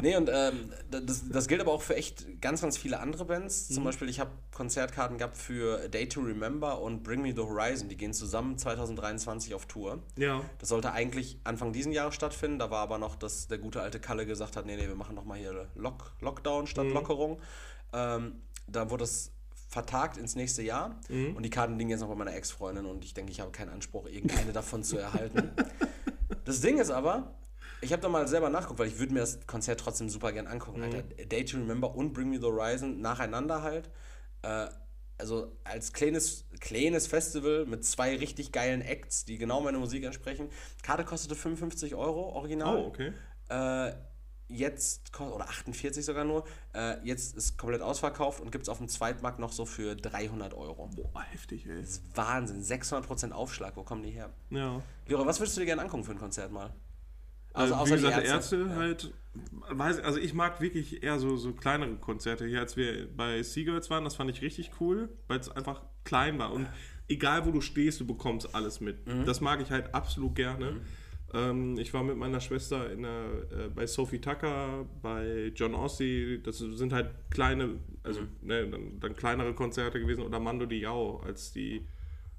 Nee, 0.00 0.16
und 0.16 0.30
ähm, 0.32 0.72
das, 0.90 1.28
das 1.28 1.48
gilt 1.48 1.60
aber 1.60 1.72
auch 1.72 1.82
für 1.82 1.96
echt 1.96 2.40
ganz, 2.40 2.62
ganz 2.62 2.76
viele 2.76 3.00
andere 3.00 3.24
Bands. 3.24 3.70
Mhm. 3.70 3.74
Zum 3.74 3.84
Beispiel, 3.84 4.08
ich 4.08 4.20
habe 4.20 4.30
Konzertkarten 4.52 5.18
gehabt 5.18 5.36
für 5.36 5.80
A 5.84 5.88
Day 5.88 6.08
to 6.08 6.20
Remember 6.20 6.80
und 6.80 7.02
Bring 7.02 7.22
Me 7.22 7.32
the 7.34 7.42
Horizon. 7.42 7.88
Die 7.88 7.96
gehen 7.96 8.12
zusammen 8.12 8.58
2023 8.58 9.54
auf 9.54 9.66
Tour. 9.66 10.02
Ja. 10.16 10.42
Das 10.58 10.68
sollte 10.68 10.92
eigentlich 10.92 11.38
Anfang 11.44 11.72
diesen 11.72 11.92
Jahres 11.92 12.14
stattfinden. 12.14 12.58
Da 12.58 12.70
war 12.70 12.80
aber 12.80 12.98
noch, 12.98 13.16
dass 13.16 13.48
der 13.48 13.58
gute 13.58 13.80
alte 13.80 14.00
Kalle 14.00 14.26
gesagt 14.26 14.56
hat, 14.56 14.66
nee, 14.66 14.76
nee, 14.76 14.88
wir 14.88 14.96
machen 14.96 15.14
noch 15.14 15.24
mal 15.24 15.38
hier 15.38 15.68
Lock 15.74 16.12
Lockdown 16.20 16.66
statt 16.66 16.86
Lockerung. 16.86 17.40
Ähm, 17.92 18.42
da 18.66 18.90
wurde 18.90 19.04
es 19.04 19.32
vertagt 19.68 20.18
ins 20.18 20.36
nächste 20.36 20.62
Jahr 20.62 21.00
und 21.08 21.42
die 21.42 21.48
Karten 21.48 21.78
liegen 21.78 21.88
jetzt 21.88 22.00
noch 22.00 22.08
bei 22.08 22.14
meiner 22.14 22.34
Ex-Freundin 22.34 22.84
und 22.84 23.06
ich 23.06 23.14
denke, 23.14 23.32
ich 23.32 23.40
habe 23.40 23.52
keinen 23.52 23.70
Anspruch, 23.70 24.06
irgendeine 24.06 24.52
davon 24.52 24.82
zu 24.82 24.98
erhalten. 24.98 25.50
Das 26.44 26.60
Ding 26.60 26.78
ist 26.78 26.90
aber, 26.90 27.34
ich 27.82 27.92
habe 27.92 28.00
da 28.00 28.08
mal 28.08 28.26
selber 28.28 28.48
nachgeguckt, 28.48 28.78
weil 28.78 28.88
ich 28.88 28.98
würde 28.98 29.12
mir 29.12 29.20
das 29.20 29.46
Konzert 29.46 29.80
trotzdem 29.80 30.08
super 30.08 30.32
gern 30.32 30.46
angucken. 30.46 30.82
Alter, 30.82 31.04
A 31.20 31.24
Day 31.24 31.44
to 31.44 31.58
Remember 31.58 31.94
und 31.94 32.12
Bring 32.12 32.30
Me 32.30 32.38
the 32.38 32.46
Horizon 32.46 33.00
nacheinander 33.00 33.62
halt. 33.62 33.90
Äh, 34.42 34.68
also 35.18 35.56
als 35.64 35.92
kleines, 35.92 36.46
kleines 36.60 37.06
Festival 37.06 37.66
mit 37.66 37.84
zwei 37.84 38.16
richtig 38.16 38.52
geilen 38.52 38.82
Acts, 38.82 39.24
die 39.24 39.36
genau 39.36 39.60
meiner 39.60 39.78
Musik 39.78 40.04
entsprechen. 40.04 40.48
Karte 40.82 41.04
kostete 41.04 41.34
55 41.34 41.94
Euro, 41.94 42.30
original. 42.30 42.76
Oh, 42.76 42.86
okay. 42.86 43.12
Äh, 43.48 43.92
jetzt, 44.48 45.18
oder 45.20 45.48
48 45.48 46.04
sogar 46.04 46.24
nur, 46.24 46.44
äh, 46.74 46.96
jetzt 47.04 47.36
ist 47.36 47.58
komplett 47.58 47.82
ausverkauft 47.82 48.40
und 48.40 48.52
gibt 48.52 48.62
es 48.62 48.68
auf 48.68 48.78
dem 48.78 48.88
Zweitmarkt 48.88 49.38
noch 49.38 49.52
so 49.52 49.64
für 49.64 49.96
300 49.96 50.54
Euro. 50.54 50.88
Boah, 50.94 51.22
heftig, 51.22 51.66
ey. 51.66 51.80
Das 51.80 51.90
ist 51.90 52.16
Wahnsinn, 52.16 52.62
600% 52.62 53.32
Aufschlag, 53.32 53.76
wo 53.76 53.82
kommen 53.82 54.02
die 54.02 54.10
her? 54.10 54.30
Ja. 54.50 54.82
Leroy, 55.06 55.26
was 55.26 55.40
würdest 55.40 55.56
du 55.56 55.60
dir 55.60 55.66
gerne 55.66 55.82
angucken 55.82 56.04
für 56.04 56.12
ein 56.12 56.18
Konzert 56.18 56.52
mal? 56.52 56.72
Also, 57.54 57.74
außer 57.74 57.92
wie 57.94 58.00
die 58.00 58.04
gesagt, 58.06 58.26
Ärzte, 58.26 58.56
Ja. 58.68 58.76
halt. 58.76 59.12
Weiß, 59.70 60.00
also 60.00 60.18
ich 60.18 60.34
mag 60.34 60.60
wirklich 60.60 61.02
eher 61.02 61.18
so, 61.18 61.36
so 61.36 61.52
kleinere 61.52 61.94
Konzerte. 61.96 62.46
Hier, 62.46 62.60
als 62.60 62.76
wir 62.76 63.08
bei 63.16 63.42
Seagirls 63.42 63.88
waren, 63.88 64.04
das 64.04 64.14
fand 64.14 64.30
ich 64.30 64.42
richtig 64.42 64.72
cool, 64.80 65.08
weil 65.26 65.40
es 65.40 65.48
einfach 65.50 65.82
klein 66.04 66.38
war. 66.38 66.52
Und 66.52 66.66
egal 67.08 67.46
wo 67.46 67.50
du 67.50 67.62
stehst, 67.62 67.98
du 68.00 68.06
bekommst 68.06 68.54
alles 68.54 68.80
mit. 68.82 69.06
Mhm. 69.06 69.24
Das 69.24 69.40
mag 69.40 69.62
ich 69.62 69.70
halt 69.70 69.94
absolut 69.94 70.34
gerne. 70.34 70.80
Ähm, 71.32 71.78
ich 71.78 71.94
war 71.94 72.02
mit 72.02 72.18
meiner 72.18 72.40
Schwester 72.40 72.92
in 72.92 73.02
der, 73.02 73.24
äh, 73.50 73.68
bei 73.74 73.86
Sophie 73.86 74.20
Tucker, 74.20 74.84
bei 75.00 75.50
John 75.54 75.74
Ossie. 75.74 76.42
Das 76.42 76.58
sind 76.58 76.92
halt 76.92 77.08
kleine, 77.30 77.78
also 78.02 78.20
Mhm. 78.20 78.28
ne, 78.42 78.68
dann, 78.68 79.00
dann 79.00 79.16
kleinere 79.16 79.54
Konzerte 79.54 79.98
gewesen. 79.98 80.24
Oder 80.24 80.40
Mando 80.40 80.66
Diao, 80.66 81.20
als 81.24 81.52
die 81.52 81.86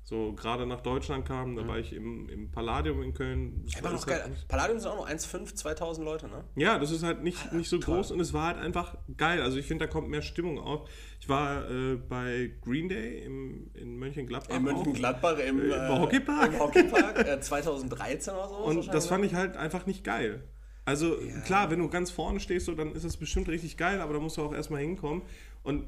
so 0.05 0.33
gerade 0.33 0.65
nach 0.65 0.81
Deutschland 0.81 1.25
kamen. 1.25 1.55
Da 1.55 1.65
war 1.67 1.79
ich 1.79 1.93
im, 1.93 2.27
im 2.29 2.51
Palladium 2.51 3.01
in 3.03 3.13
Köln. 3.13 3.63
Das 3.65 3.75
Einfach 3.75 3.83
war- 3.85 3.91
noch 3.93 4.05
das 4.05 4.07
geil. 4.07 4.23
hat- 4.23 4.47
Palladium 4.49 4.79
sind 4.79 4.89
auch 4.91 4.95
nur 4.97 5.07
1,5, 5.07 5.55
2000 5.55 6.05
Leute, 6.05 6.27
ne? 6.27 6.43
ja, 6.55 6.77
das 6.77 6.91
ist 6.91 7.03
halt 7.03 7.23
nicht, 7.23 7.53
nicht 7.53 7.69
so 7.69 7.77
toll. 7.77 7.95
groß 7.95 8.11
und 8.11 8.19
es 8.19 8.33
war 8.33 8.47
halt 8.47 8.57
einfach 8.57 8.95
geil. 9.17 9.41
Also 9.41 9.57
ich 9.57 9.65
finde, 9.65 9.85
da 9.85 9.91
kommt 9.91 10.09
mehr 10.09 10.21
Stimmung 10.21 10.59
auf. 10.59 10.89
Ich 11.21 11.29
war 11.29 11.69
äh, 11.71 11.95
bei 11.95 12.51
Green 12.61 12.89
Day 12.89 13.23
im, 13.23 13.71
in 13.75 13.97
Mönchengladbach. 13.97 14.53
In 14.55 14.67
auch. 14.67 14.73
Mönchengladbach 14.73 15.37
im, 15.39 15.71
Im 15.71 15.87
Hockeypark. 15.99 16.53
Im 16.53 16.59
Hockeypark 16.59 17.25
äh, 17.27 17.39
2013 17.39 18.33
oder 18.33 18.47
so. 18.49 18.55
Und 18.57 18.93
das 18.93 19.07
fand 19.07 19.23
ich 19.23 19.33
halt 19.35 19.55
einfach 19.55 19.85
nicht 19.85 20.03
geil. 20.03 20.43
Also 20.85 21.15
klar, 21.45 21.71
wenn 21.71 21.79
du 21.79 21.87
ganz 21.87 22.11
vorne 22.11 22.41
stehst, 22.41 22.65
so, 22.65 22.75
dann 22.75 22.91
ist 22.91 23.05
das 23.05 23.15
bestimmt 23.15 23.47
richtig 23.47 23.77
geil, 23.77 24.01
aber 24.01 24.11
da 24.15 24.19
musst 24.19 24.35
du 24.35 24.41
auch 24.41 24.53
erstmal 24.53 24.81
hinkommen. 24.81 25.21
Und 25.63 25.83
äh, 25.83 25.85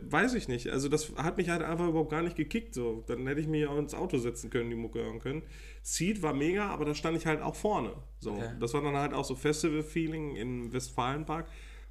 weiß 0.00 0.34
ich 0.34 0.48
nicht. 0.48 0.68
Also 0.68 0.88
das 0.88 1.12
hat 1.16 1.36
mich 1.36 1.48
halt 1.48 1.62
einfach 1.62 1.88
überhaupt 1.88 2.10
gar 2.10 2.22
nicht 2.22 2.36
gekickt. 2.36 2.74
So. 2.74 3.04
Dann 3.06 3.26
hätte 3.26 3.40
ich 3.40 3.46
mich 3.46 3.66
auch 3.66 3.78
ins 3.78 3.94
Auto 3.94 4.18
setzen 4.18 4.50
können, 4.50 4.70
die 4.70 4.76
Mucke 4.76 5.00
hören 5.00 5.20
können. 5.20 5.42
Seed 5.82 6.22
war 6.22 6.34
mega, 6.34 6.68
aber 6.68 6.84
da 6.84 6.94
stand 6.94 7.16
ich 7.16 7.26
halt 7.26 7.42
auch 7.42 7.54
vorne. 7.54 7.92
So. 8.18 8.32
Okay. 8.32 8.50
Das 8.60 8.74
war 8.74 8.82
dann 8.82 8.96
halt 8.96 9.14
auch 9.14 9.24
so 9.24 9.34
Festival-Feeling 9.34 10.36
im 10.36 10.72
Westfalenpark. 10.72 11.46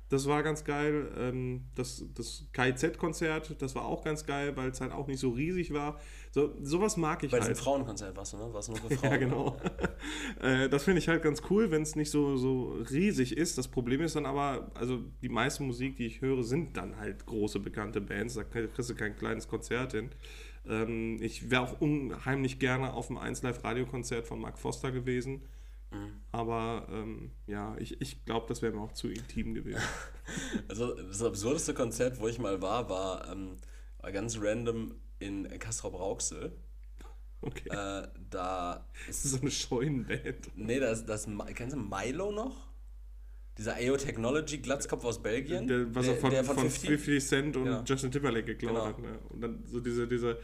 Das 0.09 0.27
war 0.27 0.43
ganz 0.43 0.63
geil. 0.63 1.11
Ähm, 1.17 1.65
Das, 1.75 2.03
das 2.13 2.45
KIZ-Konzert, 2.53 3.55
das 3.59 3.73
war 3.75 3.85
auch 3.85 4.03
ganz 4.03 4.25
geil, 4.25 4.55
weil 4.55 4.69
es 4.69 4.79
halt 4.81 4.91
auch 4.91 5.07
nicht 5.07 5.19
so 5.19 5.31
riesig 5.31 5.73
war. 5.73 5.99
So, 6.31 6.53
sowas 6.61 6.95
mag 6.97 7.23
ich 7.23 7.31
Bei 7.31 7.39
diesem 7.39 7.55
halt. 7.55 7.57
Frauenkonzert 7.57 8.15
warst 8.15 8.33
du, 8.33 8.37
ne? 8.37 8.53
Warst 8.53 8.69
nur 8.69 8.77
für 8.77 8.89
Frauen. 8.97 9.11
Ja, 9.11 9.17
genau. 9.17 9.57
äh, 10.41 10.69
das 10.69 10.83
finde 10.83 10.99
ich 10.99 11.07
halt 11.07 11.23
ganz 11.23 11.41
cool, 11.49 11.71
wenn 11.71 11.81
es 11.81 11.95
nicht 11.95 12.11
so, 12.11 12.37
so 12.37 12.73
riesig 12.91 13.35
ist. 13.35 13.57
Das 13.57 13.67
Problem 13.67 14.01
ist 14.01 14.15
dann 14.15 14.25
aber, 14.25 14.69
also 14.75 14.99
die 15.21 15.29
meiste 15.29 15.63
Musik, 15.63 15.95
die 15.97 16.05
ich 16.05 16.21
höre, 16.21 16.43
sind 16.43 16.77
dann 16.77 16.97
halt 16.97 17.25
große 17.25 17.59
bekannte 17.59 18.01
Bands. 18.01 18.35
Da 18.35 18.43
kriegst 18.43 18.89
du 18.89 18.95
kein 18.95 19.15
kleines 19.15 19.47
Konzert 19.47 19.93
hin. 19.93 20.11
Ähm, 20.67 21.17
ich 21.21 21.49
wäre 21.49 21.61
auch 21.63 21.79
unheimlich 21.81 22.59
gerne 22.59 22.93
auf 22.93 23.07
dem 23.07 23.17
1 23.17 23.41
Live 23.43 23.63
Radiokonzert 23.63 24.27
von 24.27 24.39
Mark 24.39 24.59
Foster 24.59 24.91
gewesen. 24.91 25.41
Aber 26.31 26.87
ähm, 26.91 27.31
ja, 27.47 27.75
ich, 27.77 28.01
ich 28.01 28.25
glaube, 28.25 28.47
das 28.49 28.61
wäre 28.61 28.73
mir 28.73 28.81
auch 28.81 28.91
zu 28.93 29.07
intim 29.09 29.53
gewesen. 29.53 29.81
Also 30.67 30.95
das 30.95 31.21
absurdeste 31.21 31.75
Konzert, 31.75 32.19
wo 32.19 32.27
ich 32.27 32.39
mal 32.39 32.59
war, 32.59 32.89
war, 32.89 33.31
ähm, 33.31 33.57
war 33.99 34.11
ganz 34.11 34.39
random 34.41 34.95
in 35.19 35.47
Castrop-Rauxel. 35.59 36.51
Okay. 37.41 37.69
Äh, 37.69 38.07
da 38.31 38.87
Das 39.05 39.23
ist 39.23 39.31
so 39.33 39.39
eine 39.39 39.51
Scheunenband. 39.51 40.49
Nee, 40.55 40.79
das, 40.79 41.05
das 41.05 41.27
kennst 41.53 41.75
du 41.75 41.79
Milo 41.79 42.31
noch? 42.31 42.67
Dieser 43.57 43.75
AO 43.75 43.97
Technology 43.97 44.57
Glatzkopf 44.57 45.05
aus 45.05 45.21
Belgien. 45.21 45.67
Der, 45.67 45.93
was 45.93 46.05
der, 46.07 46.15
er 46.15 46.19
von, 46.21 46.31
der 46.31 46.43
von 46.43 46.57
50? 46.57 47.23
Cent 47.23 47.55
und 47.55 47.67
Ja. 47.67 47.83
Justin 47.85 48.11
Timberlake 48.11 48.45
geklaut 48.55 48.73
Genau. 48.75 48.85
hat. 48.87 48.99
Ne? 48.99 49.19
Und 49.29 49.41
dann 49.41 49.63
so 49.67 49.79
diese, 49.79 50.07
diese 50.07 50.39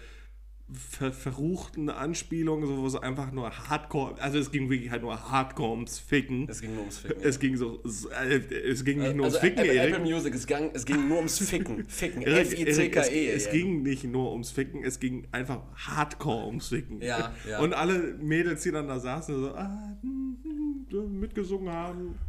ver 0.73 1.11
verruchten 1.11 1.89
Anspielungen, 1.89 2.67
so, 2.67 2.77
wo 2.77 2.87
es 2.87 2.95
einfach 2.95 3.31
nur 3.31 3.51
Hardcore, 3.51 4.21
also 4.21 4.39
es 4.39 4.51
ging 4.51 4.69
wirklich 4.69 4.91
halt 4.91 5.01
nur 5.01 5.31
Hardcore 5.31 5.71
ums 5.71 5.99
Ficken. 5.99 6.47
Es 6.49 6.61
ging 6.61 6.73
nur 6.73 6.81
ums 6.81 6.99
Ficken. 6.99 7.21
Es 7.23 7.39
ging 7.39 7.57
so, 7.57 7.83
äh, 7.83 8.37
es 8.37 8.83
ging 8.85 8.99
nicht 8.99 9.15
nur 9.15 9.25
also 9.25 9.37
ums 9.37 9.47
Ficken, 9.47 9.65
Apple, 9.65 9.73
Erik. 9.73 9.95
Apple 9.95 10.11
Music, 10.11 10.33
es 10.33 10.47
ging, 10.47 10.71
es 10.73 10.85
ging 10.85 11.07
nur 11.07 11.17
ums 11.17 11.39
Ficken. 11.39 11.85
Ficken. 11.87 12.21
F-I-C-K-E. 12.23 13.27
es, 13.27 13.45
es 13.45 13.51
ging 13.51 13.83
nicht 13.83 14.03
nur 14.05 14.31
ums 14.31 14.51
Ficken, 14.51 14.83
es 14.83 14.99
ging 14.99 15.27
einfach 15.31 15.61
hardcore 15.75 16.45
ums 16.45 16.69
Ficken. 16.69 17.01
Ja, 17.01 17.33
ja. 17.49 17.59
Und 17.59 17.73
alle 17.73 18.15
Mädels, 18.21 18.63
die 18.63 18.71
dann 18.71 18.87
da 18.87 18.99
saßen, 18.99 19.35
so, 19.35 19.53
ah, 19.53 19.97
mitgesungen 20.91 21.73
haben, 21.73 22.19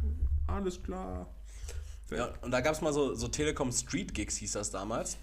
alles 0.47 0.81
klar. 0.81 1.33
Ja, 2.11 2.33
und 2.41 2.51
da 2.51 2.61
gab 2.61 2.75
es 2.75 2.81
mal 2.81 2.93
so, 2.93 3.15
so 3.15 3.27
Telekom 3.27 3.71
Street 3.71 4.13
Gigs, 4.13 4.37
hieß 4.37 4.53
das 4.53 4.69
damals. 4.69 5.17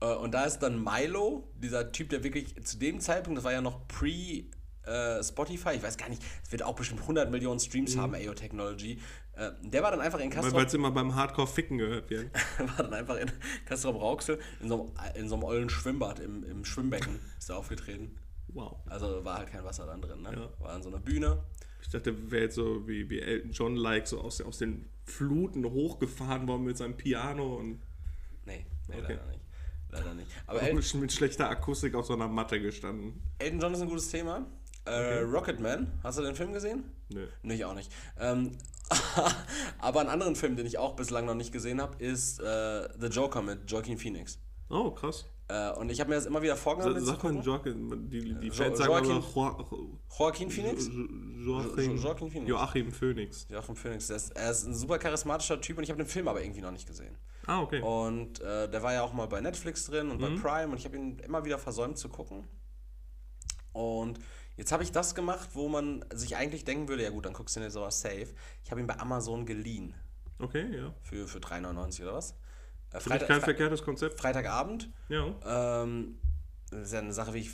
Äh, 0.00 0.14
und 0.14 0.32
da 0.32 0.44
ist 0.44 0.58
dann 0.60 0.82
Milo, 0.82 1.48
dieser 1.56 1.92
Typ, 1.92 2.10
der 2.10 2.24
wirklich 2.24 2.54
zu 2.64 2.78
dem 2.78 3.00
Zeitpunkt, 3.00 3.38
das 3.38 3.44
war 3.44 3.52
ja 3.52 3.60
noch 3.60 3.86
pre 3.88 4.44
äh, 4.84 5.22
Spotify, 5.22 5.74
ich 5.74 5.82
weiß 5.82 5.96
gar 5.98 6.08
nicht, 6.08 6.22
es 6.42 6.50
wird 6.52 6.62
auch 6.62 6.74
bestimmt 6.74 7.02
100 7.02 7.30
Millionen 7.30 7.60
Streams 7.60 7.96
haben, 7.96 8.14
AO 8.14 8.34
Technology. 8.34 8.98
Äh, 9.34 9.50
der 9.62 9.82
war 9.82 9.90
dann 9.90 10.00
einfach 10.00 10.18
in 10.18 10.34
Weil 10.34 10.42
Castro, 10.42 10.60
es 10.60 10.74
immer 10.74 10.90
beim 10.90 11.14
Hardcore-Ficken 11.14 11.78
gehört 11.78 12.10
wird. 12.10 12.30
war 12.58 12.84
dann 12.84 12.94
einfach 12.94 13.16
in 13.16 13.30
Castro 13.66 13.92
Brauxel 13.92 14.38
in 14.60 14.68
so 14.68 14.92
einem, 14.96 15.14
in 15.14 15.28
so 15.28 15.34
einem 15.36 15.44
ollen 15.44 15.70
Schwimmbad 15.70 16.18
im, 16.18 16.44
im 16.44 16.64
Schwimmbecken 16.64 17.20
ist 17.38 17.50
er 17.50 17.58
aufgetreten. 17.58 18.16
Wow. 18.48 18.78
Also 18.86 19.24
war 19.24 19.38
halt 19.38 19.50
kein 19.50 19.64
Wasser 19.64 19.86
dann 19.86 20.00
drin, 20.00 20.22
ne? 20.22 20.32
Ja. 20.32 20.64
War 20.64 20.72
an 20.72 20.82
so 20.82 20.88
einer 20.88 20.98
Bühne. 20.98 21.44
Ich 21.82 21.88
dachte, 21.88 22.30
wäre 22.30 22.44
jetzt 22.44 22.56
so 22.56 22.86
wie, 22.88 23.08
wie 23.08 23.20
Elton 23.20 23.52
John-like, 23.52 24.08
so 24.08 24.20
aus, 24.20 24.40
aus 24.40 24.58
den 24.58 24.88
Fluten 25.04 25.64
hochgefahren 25.64 26.48
worden 26.48 26.64
mit 26.64 26.76
seinem 26.76 26.96
Piano 26.96 27.56
und 27.56 27.80
Nee, 28.44 28.66
nee 28.88 28.94
Okay. 28.96 29.12
leider 29.14 29.26
nicht. 29.26 29.39
Leider 29.92 30.14
nicht. 30.14 30.28
Aber 30.46 30.62
El 30.62 30.74
mit, 30.74 31.12
schlechter 31.12 31.48
Akustik 31.50 31.94
auf 31.94 32.06
so 32.06 32.12
einer 32.14 32.28
Matte 32.28 32.60
gestanden. 32.60 33.22
Elton 33.38 33.60
John 33.60 33.74
ist 33.74 33.80
ein 33.82 33.88
gutes 33.88 34.08
Thema. 34.08 34.46
Äh, 34.86 35.20
Rocketman, 35.20 35.92
hast 36.02 36.18
du 36.18 36.22
den 36.22 36.34
Film 36.34 36.52
gesehen? 36.52 36.84
Nö. 37.10 37.26
Nee, 37.42 37.54
ich 37.54 37.64
auch 37.64 37.74
nicht. 37.74 37.92
Ähm, 38.18 38.52
aber 39.78 40.00
einen 40.00 40.08
anderen 40.08 40.36
Film, 40.36 40.56
den 40.56 40.66
ich 40.66 40.78
auch 40.78 40.96
bislang 40.96 41.26
noch 41.26 41.34
nicht 41.34 41.52
gesehen 41.52 41.80
habe, 41.80 42.02
ist 42.02 42.40
äh, 42.40 42.88
The 42.98 43.06
Joker 43.08 43.42
mit 43.42 43.70
Joaquin 43.70 43.98
Phoenix. 43.98 44.38
Oh, 44.68 44.90
krass. 44.90 45.26
Äh, 45.48 45.72
und 45.72 45.90
ich 45.90 46.00
habe 46.00 46.10
mir 46.10 46.16
das 46.16 46.26
immer 46.26 46.42
wieder 46.42 46.56
vorgenommen, 46.56 47.04
Sa 47.04 47.12
man 47.12 47.20
gucken. 47.20 47.42
Joaquin, 47.42 48.08
die, 48.08 48.34
die 48.34 48.46
Jo- 48.48 48.52
Fans 48.52 48.78
sagen 48.78 48.90
Joaquin- 48.90 49.10
immer 49.10 49.66
Jo- 49.70 49.98
Joaquin 50.18 50.50
Phoenix? 50.50 50.86
Jo- 50.86 50.92
Joachim, 51.44 51.96
Jo- 51.96 52.02
Joaquin 52.02 52.30
Phoenix. 52.30 52.48
Joachim 52.50 52.92
Phoenix. 52.92 53.46
Joachim 53.50 53.76
Phoenix. 53.76 54.10
Ist, 54.10 54.30
er 54.36 54.50
ist 54.50 54.66
ein 54.66 54.74
super 54.74 54.98
charismatischer 54.98 55.60
Typ 55.60 55.78
und 55.78 55.84
ich 55.84 55.90
habe 55.90 56.02
den 56.02 56.08
Film 56.08 56.28
aber 56.28 56.42
irgendwie 56.42 56.60
noch 56.60 56.70
nicht 56.70 56.86
gesehen. 56.86 57.16
Ah, 57.46 57.60
okay. 57.62 57.80
Und 57.80 58.40
äh, 58.40 58.68
der 58.70 58.82
war 58.82 58.92
ja 58.92 59.02
auch 59.02 59.12
mal 59.12 59.26
bei 59.26 59.40
Netflix 59.40 59.86
drin 59.86 60.10
und 60.10 60.18
bei 60.18 60.28
Mhm. 60.30 60.40
Prime 60.42 60.68
und 60.72 60.76
ich 60.78 60.84
habe 60.84 60.96
ihn 60.96 61.18
immer 61.20 61.44
wieder 61.44 61.58
versäumt 61.58 61.98
zu 61.98 62.08
gucken. 62.08 62.46
Und 63.72 64.18
jetzt 64.56 64.72
habe 64.72 64.82
ich 64.82 64.92
das 64.92 65.14
gemacht, 65.14 65.50
wo 65.54 65.68
man 65.68 66.04
sich 66.12 66.36
eigentlich 66.36 66.64
denken 66.64 66.88
würde, 66.88 67.02
ja 67.04 67.10
gut, 67.10 67.24
dann 67.26 67.32
guckst 67.32 67.56
du 67.56 67.60
dir 67.60 67.70
sowas 67.70 68.00
safe. 68.00 68.28
Ich 68.64 68.70
habe 68.70 68.80
ihn 68.80 68.86
bei 68.86 68.98
Amazon 68.98 69.46
geliehen 69.46 69.94
Okay, 70.38 70.66
ja. 70.76 70.92
für, 71.02 71.26
für 71.28 71.38
3,99 71.38 72.02
oder 72.02 72.14
was. 72.14 72.34
Äh, 72.92 72.98
ich 72.98 73.26
kein 73.26 73.40
verkehrtes 73.40 73.82
Konzept. 73.84 74.18
Freitagabend. 74.18 74.90
Ja. 75.08 75.82
Ähm, 75.82 76.18
das 76.70 76.82
ist 76.82 76.92
ja 76.92 77.00
eine 77.00 77.12
Sache, 77.12 77.34
wie 77.34 77.38
ich, 77.40 77.50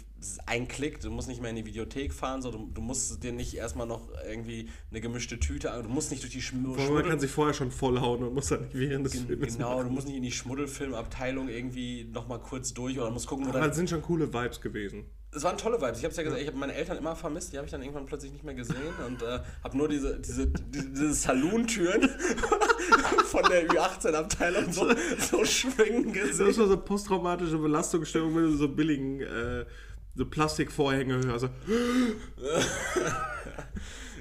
ein 0.47 0.69
Klick, 0.69 1.01
du 1.01 1.11
musst 1.11 1.27
nicht 1.29 1.41
mehr 1.41 1.51
in 1.51 1.57
die 1.57 1.65
Videothek 1.65 2.13
fahren, 2.13 2.43
so, 2.43 2.51
du, 2.51 2.71
du 2.73 2.81
musst 2.81 3.23
dir 3.23 3.33
nicht 3.33 3.55
erstmal 3.55 3.87
noch 3.87 4.09
irgendwie 4.29 4.69
eine 4.91 5.01
gemischte 5.01 5.39
Tüte 5.41 5.71
an, 5.73 5.83
du 5.85 5.89
musst 5.89 6.11
nicht 6.11 6.23
durch 6.23 6.33
die 6.33 6.43
Schm 6.43 6.67
allem, 6.79 6.93
man 6.95 7.05
kann 7.05 7.21
sich 7.21 7.31
vorher 7.31 7.55
schon 7.55 7.71
vollhauen 7.71 8.23
und 8.23 8.35
muss 8.35 8.49
dann 8.49 8.63
nicht 8.63 8.75
während 8.75 9.07
des 9.07 9.13
Gen- 9.13 9.27
Films 9.27 9.55
Genau, 9.57 9.77
du 9.79 9.85
machen. 9.85 9.95
musst 9.95 10.07
nicht 10.07 10.17
in 10.17 10.23
die 10.23 10.33
Schmuddelfilmabteilung 10.33 11.49
irgendwie 11.49 12.05
nochmal 12.05 12.41
kurz 12.41 12.75
durch 12.75 12.99
oder 12.99 13.11
musst 13.11 13.27
gucken, 13.27 13.47
wo 13.47 13.51
Aber 13.51 13.61
das 13.67 13.77
sind 13.77 13.89
schon 13.91 14.03
coole 14.03 14.33
Vibes 14.33 14.61
gewesen. 14.61 15.07
Es 15.37 15.45
waren 15.45 15.59
tolle 15.59 15.79
Vibes. 15.81 15.99
Ich 15.99 16.05
habe 16.05 16.13
es 16.13 16.17
ja 16.17 16.23
gesagt, 16.23 16.41
ich 16.41 16.49
habe 16.49 16.57
meine 16.57 16.73
Eltern 16.75 16.97
immer 16.97 17.15
vermisst. 17.15 17.53
Die 17.53 17.59
habe 17.59 17.67
ich 17.67 17.71
dann 17.71 17.83
irgendwann 17.83 18.07
plötzlich 18.07 18.33
nicht 18.33 18.43
mehr 18.43 18.55
gesehen 18.55 18.77
und 19.07 19.21
äh, 19.23 19.41
habe 19.63 19.77
nur 19.77 19.87
diese, 19.89 20.19
diese, 20.19 20.47
diese, 20.47 20.89
diese 20.91 21.13
Saloon-Türen 21.15 22.09
von 23.27 23.43
der 23.51 23.69
Ü18-Abteilung 23.69 24.73
so, 24.73 24.89
so 25.19 25.45
schwingen 25.45 26.15
Das 26.15 26.29
gesehen. 26.31 26.47
ist 26.49 26.57
so 26.57 26.65
eine 26.65 26.79
posttraumatische 26.79 27.59
Belastungsstörung, 27.59 28.35
wenn 28.35 28.45
du 28.45 28.57
so 28.57 28.69
billigen 28.69 29.21
äh, 29.21 29.67
so 30.15 30.25
Plastikvorhänge 30.25 31.21
hörst. 31.23 31.41
So, 31.43 31.49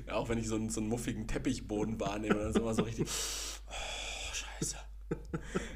Ja, 0.07 0.13
auch 0.16 0.30
wenn 0.30 0.38
ich 0.38 0.47
so 0.47 0.55
einen, 0.55 0.70
so 0.70 0.82
einen 0.82 0.89
muffigen 0.89 1.28
Teppichboden 1.28 1.99
wahrnehme, 1.99 2.36
dann 2.36 2.49
ist 2.49 2.57
immer 2.57 2.74
so 2.76 2.84
richtig. 2.84 3.07
Oh, 3.68 4.34
scheiße. 4.34 4.76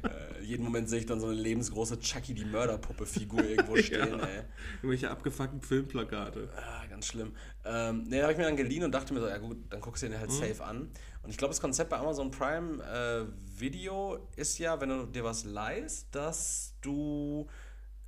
äh, 0.04 0.10
jeden 0.50 0.64
Moment 0.64 0.90
sehe 0.90 1.00
ich 1.00 1.06
dann 1.06 1.20
so 1.20 1.28
eine 1.28 1.36
lebensgroße 1.36 2.00
Chucky 2.00 2.34
die 2.34 2.46
Mörderpuppe-Figur 2.46 3.44
irgendwo 3.44 3.76
stehen, 3.82 4.10
Ja. 4.20 4.26
ey. 4.26 4.44
Irgendwelche 4.78 5.10
abgefuckten 5.10 5.62
Filmplakate. 5.62 6.50
Ah, 6.58 6.86
ganz 6.88 7.08
schlimm. 7.08 7.34
Ähm, 7.66 8.04
ne, 8.04 8.18
da 8.18 8.24
habe 8.24 8.32
ich 8.34 8.38
mir 8.38 8.46
dann 8.46 8.58
geliehen 8.58 8.84
und 8.84 8.92
dachte 8.92 9.14
mir 9.14 9.20
so, 9.22 9.28
ja 9.28 9.38
gut, 9.38 9.58
dann 9.70 9.80
guckst 9.82 10.04
du 10.04 10.10
den 10.10 10.20
halt 10.20 10.32
safe 10.32 10.64
an. 10.64 10.90
Und 11.22 11.30
ich 11.30 11.38
glaube, 11.38 11.52
das 11.52 11.62
Konzept 11.62 11.90
bei 11.90 11.98
Amazon 11.98 12.32
Prime 12.32 12.84
äh, 12.84 13.26
Video 13.60 14.28
ist 14.36 14.58
ja, 14.58 14.80
wenn 14.82 14.90
du 14.90 15.06
dir 15.06 15.24
was 15.24 15.44
leihst, 15.46 16.08
dass 16.16 16.74
du 16.82 17.48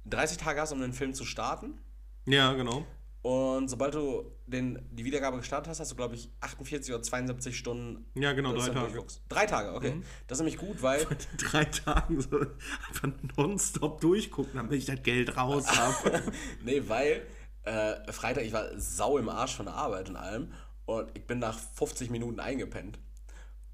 30 0.06 0.38
Tage 0.38 0.60
hast, 0.62 0.72
um 0.72 0.82
den 0.82 0.94
Film 0.94 1.14
zu 1.14 1.26
starten. 1.26 1.80
Ja, 2.26 2.54
genau. 2.54 2.86
Und 3.22 3.70
sobald 3.70 3.94
du 3.94 4.32
den, 4.48 4.88
die 4.92 5.06
Wiedergabe 5.06 5.38
gestartet 5.38 5.70
hast, 5.70 5.80
hast 5.80 5.92
du, 5.92 5.96
glaube 5.96 6.16
ich, 6.16 6.32
48 6.42 6.94
oder 6.94 7.04
72 7.04 7.56
Stunden. 7.56 8.06
Ja, 8.16 8.34
genau, 8.34 8.54
drei 8.54 8.70
Tage. 8.70 8.80
durchguckst. 8.80 9.22
Drei 9.30 9.46
Tage, 9.46 9.74
okay. 9.76 10.02
Das 10.28 10.40
ist 10.40 10.44
nämlich 10.44 10.58
gut, 10.60 10.82
weil. 10.82 11.06
Drei 11.38 11.66
Tagen 11.66 12.20
so 12.20 12.40
einfach 12.40 13.10
nonstop 13.38 14.02
durchgucken, 14.02 14.54
damit 14.56 14.74
ich 14.74 14.86
das 14.86 15.04
Geld 15.04 15.38
raus 15.38 15.68
habe. 15.68 16.24
nee, 16.66 16.82
weil 16.88 17.22
äh, 17.64 18.12
Freitag, 18.12 18.44
ich 18.44 18.54
war 18.54 18.68
sau 18.78 19.20
im 19.20 19.30
Arsch 19.30 19.56
von 19.56 19.68
der 19.68 19.76
Arbeit 19.76 20.10
und 20.10 20.16
allem. 20.16 20.52
Und 20.86 21.12
ich 21.14 21.28
bin 21.28 21.38
nach 21.38 21.58
50 21.58 22.10
Minuten 22.10 22.40
eingepennt. 22.40 23.00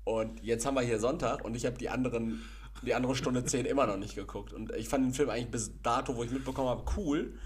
Und 0.03 0.43
jetzt 0.43 0.65
haben 0.65 0.75
wir 0.75 0.81
hier 0.81 0.99
Sonntag 0.99 1.43
und 1.43 1.55
ich 1.55 1.65
habe 1.65 1.77
die 1.77 1.89
anderen, 1.89 2.41
die 2.81 2.93
andere 2.93 3.15
Stunde 3.15 3.43
10 3.43 3.65
immer 3.65 3.87
noch 3.87 3.97
nicht 3.97 4.15
geguckt. 4.15 4.53
Und 4.53 4.73
ich 4.75 4.89
fand 4.89 5.05
den 5.05 5.13
Film 5.13 5.29
eigentlich 5.29 5.51
bis 5.51 5.81
dato, 5.81 6.15
wo 6.15 6.23
ich 6.23 6.31
mitbekommen 6.31 6.69
habe, 6.69 6.83
cool. 6.97 7.37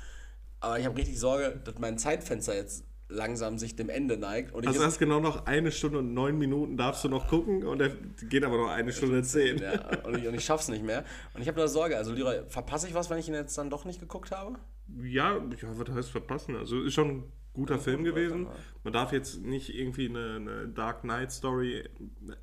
Aber 0.62 0.80
ich 0.80 0.86
habe 0.86 0.97
richtig 0.97 1.20
Sorge, 1.20 1.59
dass 1.64 1.78
mein 1.80 1.97
Zeitfenster 1.97 2.55
jetzt 2.55 2.86
langsam 3.09 3.57
sich 3.57 3.76
dem 3.76 3.89
Ende 3.89 4.16
neigt. 4.16 4.53
Und 4.53 4.66
Also 4.66 4.82
hast 4.86 4.97
genau 4.97 5.20
noch 5.20 5.45
eine 5.45 5.72
Stunde 5.74 5.99
und 5.99 6.14
neun 6.14 6.38
Minuten 6.38 6.78
darfst 6.78 7.03
du 7.03 7.09
noch 7.09 7.28
gucken 7.28 7.66
und 7.66 7.80
der 7.80 7.89
geht 8.30 8.43
aber 8.45 8.55
noch 8.57 8.70
eine 8.70 8.93
Stunde 8.93 9.22
zehn. 9.24 9.57
Ja, 9.57 9.97
und 10.05 10.18
ich, 10.18 10.28
und 10.28 10.34
ich 10.34 10.45
schaff's 10.45 10.70
nicht 10.70 10.84
mehr. 10.86 11.03
Und 11.34 11.41
ich 11.41 11.47
habe 11.49 11.59
da 11.59 11.68
Sorge, 11.68 11.97
also 11.97 12.14
Leroy, 12.14 12.43
verpasse 12.47 12.88
ich 12.88 12.93
was, 12.93 13.09
wenn 13.09 13.18
ich 13.18 13.28
ihn 13.28 13.34
jetzt 13.34 13.57
dann 13.57 13.70
doch 13.70 13.84
nicht 13.84 13.99
geguckt 13.99 14.32
habe? 14.32 14.57
Ja, 15.03 15.36
ja, 15.38 15.41
was 15.78 15.89
heißt 15.93 16.09
verpassen? 16.12 16.55
Also 16.55 16.82
ist 16.84 16.93
schon 16.93 17.09
ein 17.09 17.24
guter 17.53 17.80
Film 17.80 18.03
guter 18.05 18.12
gewesen. 18.16 18.47
Man 18.86 18.93
darf 18.93 19.12
jetzt 19.12 19.41
nicht 19.41 19.76
irgendwie 19.76 20.07
eine, 20.07 20.36
eine 20.36 20.68
Dark 20.70 21.01
Knight 21.01 21.34
Story 21.34 21.84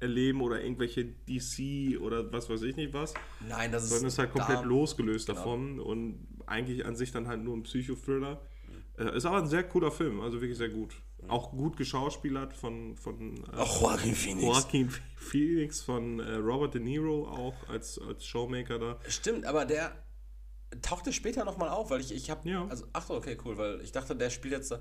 erleben 0.00 0.42
oder 0.42 0.60
irgendwelche 0.62 1.04
DC 1.06 1.98
oder 2.00 2.30
was 2.30 2.50
weiß 2.50 2.60
ich 2.62 2.76
nicht 2.76 2.92
was, 2.92 3.14
Nein, 3.48 3.72
das 3.72 3.84
ist. 3.84 3.90
sondern 3.90 4.08
ist 4.08 4.18
halt 4.18 4.32
komplett 4.32 4.58
da- 4.58 4.64
losgelöst 4.64 5.28
genau. 5.28 5.38
davon 5.38 5.80
und 5.80 6.26
eigentlich 6.48 6.84
an 6.86 6.96
sich 6.96 7.12
dann 7.12 7.28
halt 7.28 7.42
nur 7.42 7.56
ein 7.56 7.62
Psychothriller. 7.62 8.40
Äh, 8.98 9.16
ist 9.16 9.24
aber 9.26 9.38
ein 9.38 9.46
sehr 9.48 9.62
cooler 9.64 9.90
Film, 9.90 10.20
also 10.20 10.40
wirklich 10.40 10.58
sehr 10.58 10.68
gut. 10.70 10.94
Auch 11.26 11.50
gut 11.50 11.76
geschauspielert 11.76 12.52
von, 12.52 12.96
von 12.96 13.36
äh, 13.52 13.56
Joaquin 13.56 14.14
Phoenix. 14.14 14.44
Joaquin 14.44 14.90
Phoenix, 15.16 15.80
von 15.80 16.20
äh, 16.20 16.34
Robert 16.34 16.74
De 16.74 16.80
Niro 16.80 17.26
auch 17.28 17.68
als, 17.68 17.98
als 18.00 18.24
Showmaker 18.24 18.78
da. 18.78 18.98
Stimmt, 19.08 19.44
aber 19.44 19.64
der 19.64 19.92
tauchte 20.82 21.12
später 21.12 21.44
nochmal 21.44 21.70
auf, 21.70 21.90
weil 21.90 22.00
ich, 22.00 22.12
ich 22.14 22.30
habe. 22.30 22.48
Ja. 22.48 22.66
Also, 22.68 22.86
ach 22.92 23.06
so, 23.06 23.14
okay, 23.14 23.36
cool, 23.44 23.56
weil 23.58 23.80
ich 23.80 23.90
dachte, 23.92 24.14
der 24.14 24.30
spielt 24.30 24.52
jetzt. 24.54 24.70
da- 24.70 24.80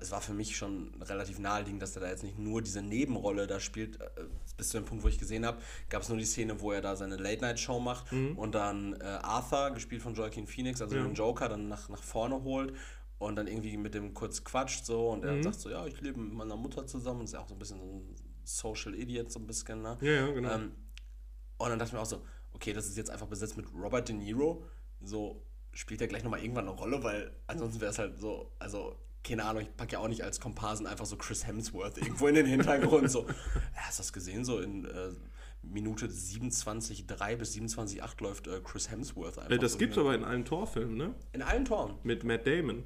es 0.00 0.10
war 0.10 0.20
für 0.20 0.32
mich 0.32 0.56
schon 0.56 0.92
relativ 1.02 1.38
naheliegend, 1.38 1.80
dass 1.80 1.94
er 1.94 2.02
da 2.02 2.08
jetzt 2.08 2.24
nicht 2.24 2.38
nur 2.38 2.60
diese 2.60 2.82
Nebenrolle 2.82 3.46
da 3.46 3.60
spielt. 3.60 4.00
Äh, 4.00 4.06
Bis 4.56 4.70
zu 4.70 4.78
dem 4.78 4.84
Punkt, 4.84 5.04
wo 5.04 5.08
ich 5.08 5.18
gesehen 5.18 5.46
habe, 5.46 5.58
gab 5.88 6.02
es 6.02 6.08
nur 6.08 6.18
die 6.18 6.24
Szene, 6.24 6.60
wo 6.60 6.72
er 6.72 6.80
da 6.80 6.96
seine 6.96 7.16
Late-Night-Show 7.16 7.78
macht 7.80 8.10
und 8.36 8.54
dann 8.54 8.94
äh, 9.00 9.04
Arthur, 9.04 9.70
gespielt 9.70 10.02
von 10.02 10.14
Joaquin 10.14 10.46
Phoenix, 10.46 10.82
also 10.82 10.96
Ja. 10.96 11.02
den 11.04 11.14
Joker, 11.14 11.48
dann 11.48 11.68
nach, 11.68 11.88
nach 11.88 12.02
vorne 12.02 12.42
holt 12.42 12.74
und 13.18 13.36
dann 13.36 13.46
irgendwie 13.46 13.76
mit 13.76 13.94
dem 13.94 14.12
kurz 14.12 14.42
quatscht 14.44 14.84
so 14.84 15.10
und 15.10 15.24
er 15.24 15.42
sagt 15.42 15.60
so, 15.60 15.70
ja, 15.70 15.86
ich 15.86 16.00
lebe 16.00 16.18
mit 16.20 16.32
meiner 16.34 16.56
Mutter 16.56 16.86
zusammen 16.86 17.20
und 17.20 17.24
ist 17.26 17.32
ja 17.34 17.40
auch 17.40 17.48
so 17.48 17.54
ein 17.54 17.58
bisschen 17.58 17.78
so 17.78 17.84
ein 17.84 18.14
Social 18.44 18.94
Idiot, 18.94 19.30
so 19.30 19.38
ein 19.38 19.46
bisschen, 19.46 19.82
ne? 19.82 19.96
Ja, 20.00 20.10
ja, 20.12 20.30
genau. 20.32 20.50
Ähm, 20.52 20.72
und 21.58 21.68
dann 21.68 21.78
dachte 21.78 21.90
ich 21.90 21.92
mir 21.92 22.00
auch 22.00 22.06
so, 22.06 22.22
okay, 22.52 22.72
das 22.72 22.86
ist 22.86 22.96
jetzt 22.96 23.10
einfach 23.10 23.28
besetzt 23.28 23.56
mit 23.56 23.66
Robert 23.74 24.08
De 24.08 24.16
Niro. 24.16 24.64
So 25.02 25.42
spielt 25.72 26.00
er 26.00 26.08
gleich 26.08 26.24
nochmal 26.24 26.40
irgendwann 26.42 26.66
eine 26.68 26.76
Rolle, 26.76 27.02
weil 27.04 27.30
ansonsten 27.46 27.80
wäre 27.80 27.92
es 27.92 27.98
halt 27.98 28.18
so, 28.18 28.50
also 28.58 28.96
keine 29.22 29.44
Ahnung, 29.44 29.62
ich 29.62 29.76
packe 29.76 29.92
ja 29.92 29.98
auch 29.98 30.08
nicht 30.08 30.24
als 30.24 30.40
Komparsen 30.40 30.86
einfach 30.86 31.06
so 31.06 31.16
Chris 31.16 31.46
Hemsworth 31.46 31.98
irgendwo 31.98 32.26
in 32.26 32.34
den 32.34 32.46
Hintergrund. 32.46 33.10
so, 33.10 33.26
hast 33.74 33.98
du 33.98 34.02
das 34.02 34.12
gesehen? 34.12 34.44
So 34.44 34.60
in 34.60 34.84
äh, 34.84 35.10
Minute 35.62 36.06
27,3 36.06 37.36
bis 37.36 37.54
27,8 37.54 38.22
läuft 38.22 38.46
äh, 38.46 38.60
Chris 38.64 38.90
Hemsworth 38.90 39.38
einfach. 39.38 39.58
Das 39.58 39.72
so 39.72 39.78
gibt's 39.78 39.94
hier. 39.94 40.04
aber 40.04 40.14
in 40.14 40.24
allen 40.24 40.44
Torfilmen, 40.44 40.96
ne? 40.96 41.14
In 41.32 41.42
allen 41.42 41.64
Toren. 41.64 41.98
Mit 42.02 42.24
Matt 42.24 42.46
Damon. 42.46 42.84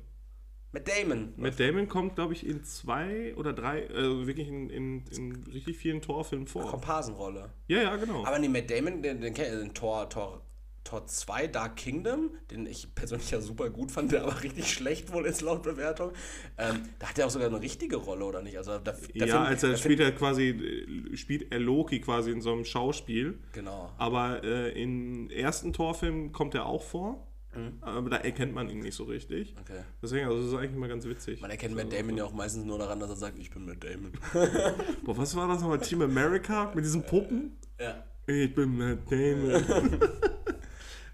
Mit 0.73 0.89
Damon. 0.89 1.35
Matt 1.37 1.61
Damon 1.61 1.87
kommt, 1.87 2.17
glaube 2.17 2.33
ich, 2.33 2.45
in 2.45 2.65
zwei 2.65 3.33
oder 3.37 3.53
drei, 3.53 3.89
also 3.91 4.27
wirklich 4.27 4.49
in, 4.49 4.71
in, 4.71 5.05
in 5.07 5.45
richtig 5.45 5.79
vielen 5.79 6.03
Torfilmen 6.03 6.49
vor. 6.49 6.69
Komparsenrolle. 6.69 7.53
Ja, 7.69 7.81
ja, 7.81 7.95
genau. 7.95 8.27
Aber 8.27 8.41
nee, 8.41 8.49
Matt 8.49 8.71
Damon, 8.71 9.01
den, 9.01 9.21
den 9.21 9.35
kennt 9.35 9.51
ihr, 9.51 9.59
den 9.61 9.73
Tor, 9.73 10.11
Tor, 10.11 10.45
Tor 10.85 11.07
2, 11.07 11.47
Dark 11.47 11.77
Kingdom, 11.77 12.31
den 12.51 12.67
ich 12.67 12.95
persönlich 12.95 13.31
ja 13.31 13.41
super 13.41 13.71
gut 13.71 13.91
fand, 13.91 14.13
der 14.13 14.23
aber 14.23 14.43
richtig 14.43 14.71
schlecht 14.71 15.13
wohl 15.13 15.25
ist 15.27 15.41
laut 15.41 15.63
Bewertung. 15.63 16.13
Ähm, 16.59 16.83
da 16.99 17.09
hat 17.09 17.19
er 17.19 17.27
auch 17.27 17.31
sogar 17.31 17.49
eine 17.49 17.61
richtige 17.61 17.97
Rolle, 17.97 18.25
oder 18.27 18.43
nicht? 18.43 18.59
Also, 18.59 18.79
der, 18.79 18.93
der 18.93 19.27
ja, 19.27 19.27
Film- 19.27 19.47
als 19.47 19.63
er 19.63 19.77
spielt 19.77 20.01
er 20.01 20.13
quasi, 20.13 20.51
äh, 20.51 21.17
spielt 21.17 21.51
er 21.51 21.59
Loki 21.59 22.01
quasi 22.01 22.31
in 22.31 22.43
so 22.43 22.53
einem 22.53 22.65
Schauspiel. 22.65 23.39
Genau. 23.53 23.91
Aber 23.97 24.45
äh, 24.45 24.81
im 24.81 25.31
ersten 25.31 25.73
Torfilm 25.73 26.33
kommt 26.33 26.55
er 26.55 26.67
auch 26.67 26.83
vor. 26.83 27.27
Mhm. 27.57 27.79
Aber 27.81 28.11
da 28.11 28.17
erkennt 28.17 28.55
man 28.55 28.69
ihn 28.69 28.81
nicht 28.81 28.95
so 28.95 29.05
richtig. 29.05 29.55
Okay. 29.61 29.81
Deswegen, 30.03 30.27
also 30.27 30.39
das 30.39 30.49
ist 30.49 30.55
eigentlich 30.55 30.75
immer 30.75 30.89
ganz 30.89 31.07
witzig. 31.07 31.41
Man 31.41 31.51
erkennt 31.51 31.75
Matt 31.75 31.93
Damon 31.93 32.17
ja 32.17 32.25
auch 32.25 32.33
meistens 32.33 32.65
nur 32.65 32.79
daran, 32.79 33.01
dass 33.01 33.11
er 33.11 33.17
sagt, 33.17 33.39
ich 33.39 33.51
bin 33.51 33.65
Matt 33.65 33.83
Damon. 33.83 34.13
Boah, 35.05 35.17
was 35.17 35.35
war 35.37 35.49
das 35.49 35.61
nochmal? 35.61 35.79
Team 35.81 36.03
America 36.03 36.73
mit 36.75 36.85
diesen 36.85 37.03
Puppen? 37.05 37.57
ja. 37.79 38.05
Ich 38.27 38.55
bin 38.55 38.79
Matt 38.79 39.01
Damon. 39.11 39.63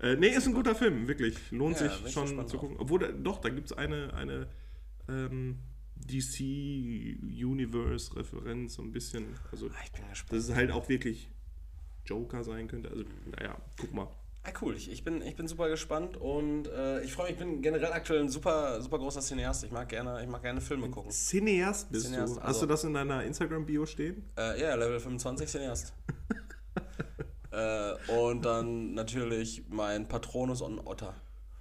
Äh, 0.01 0.17
nee, 0.17 0.29
ist 0.29 0.47
ein 0.47 0.55
guter 0.55 0.75
Film, 0.75 1.07
wirklich. 1.09 1.37
Lohnt 1.51 1.79
Ja, 1.81 1.89
sich 1.91 2.07
ich 2.07 2.13
schon 2.13 2.47
zu 2.49 2.57
gucken. 2.59 2.77
Obwohl, 2.79 3.13
doch, 3.23 3.39
da 3.41 3.49
gibt 3.51 3.71
es 3.71 3.77
eine, 3.77 4.15
eine 4.15 4.47
ähm, 5.09 5.59
DC-Universe-Referenz, 5.97 8.75
so 8.75 8.83
ein 8.83 8.93
bisschen. 8.93 9.27
Also, 9.53 9.67
Ah, 9.69 9.73
Ich 9.85 9.93
bin 9.93 10.09
gespannt. 10.09 10.33
dass 10.33 10.49
es 10.49 10.55
halt 10.55 10.71
auch 10.71 10.89
wirklich 10.89 11.29
Joker 12.07 12.43
sein 12.45 12.67
könnte. 12.69 12.89
Also, 12.91 13.05
naja, 13.39 13.57
guck 13.79 13.93
mal. 13.93 14.09
Ah, 14.43 14.53
cool, 14.63 14.75
ich, 14.75 14.91
ich, 14.91 15.05
bin, 15.05 15.21
ich 15.21 15.37
bin 15.37 15.47
super 15.47 15.69
gespannt 15.69 16.17
und 16.17 16.67
äh, 16.67 17.03
ich 17.03 17.13
freue 17.13 17.27
mich, 17.27 17.35
ich 17.35 17.39
bin 17.39 17.61
generell 17.61 17.93
aktuell 17.93 18.21
ein 18.21 18.31
super, 18.31 18.81
super 18.81 18.97
großer 18.99 19.21
Cineast. 19.21 19.65
Ich 19.65 19.71
mag 19.71 19.87
gerne, 19.91 20.23
ich 20.23 20.29
mag 20.31 20.41
gerne 20.41 20.63
Filme 20.63 20.89
gucken. 20.89 21.11
Cineast 21.11 21.93
bist 21.93 22.07
Cineast, 22.07 22.37
du. 22.37 22.41
also- 22.41 22.49
Hast 22.49 22.63
du 22.63 22.67
das 22.67 22.83
in 22.85 22.95
deiner 22.95 23.23
Instagram-Bio 23.25 23.85
stehen? 23.85 24.25
Äh, 24.39 24.59
ja, 24.63 24.75
Level 24.77 24.99
25 24.99 25.47
Cineast. 25.47 25.93
äh, 27.51 27.93
und 28.13 28.45
dann 28.45 28.95
natürlich 28.95 29.65
mein 29.69 30.09
Patronus 30.09 30.63
und 30.63 30.79
Otter. 30.87 31.15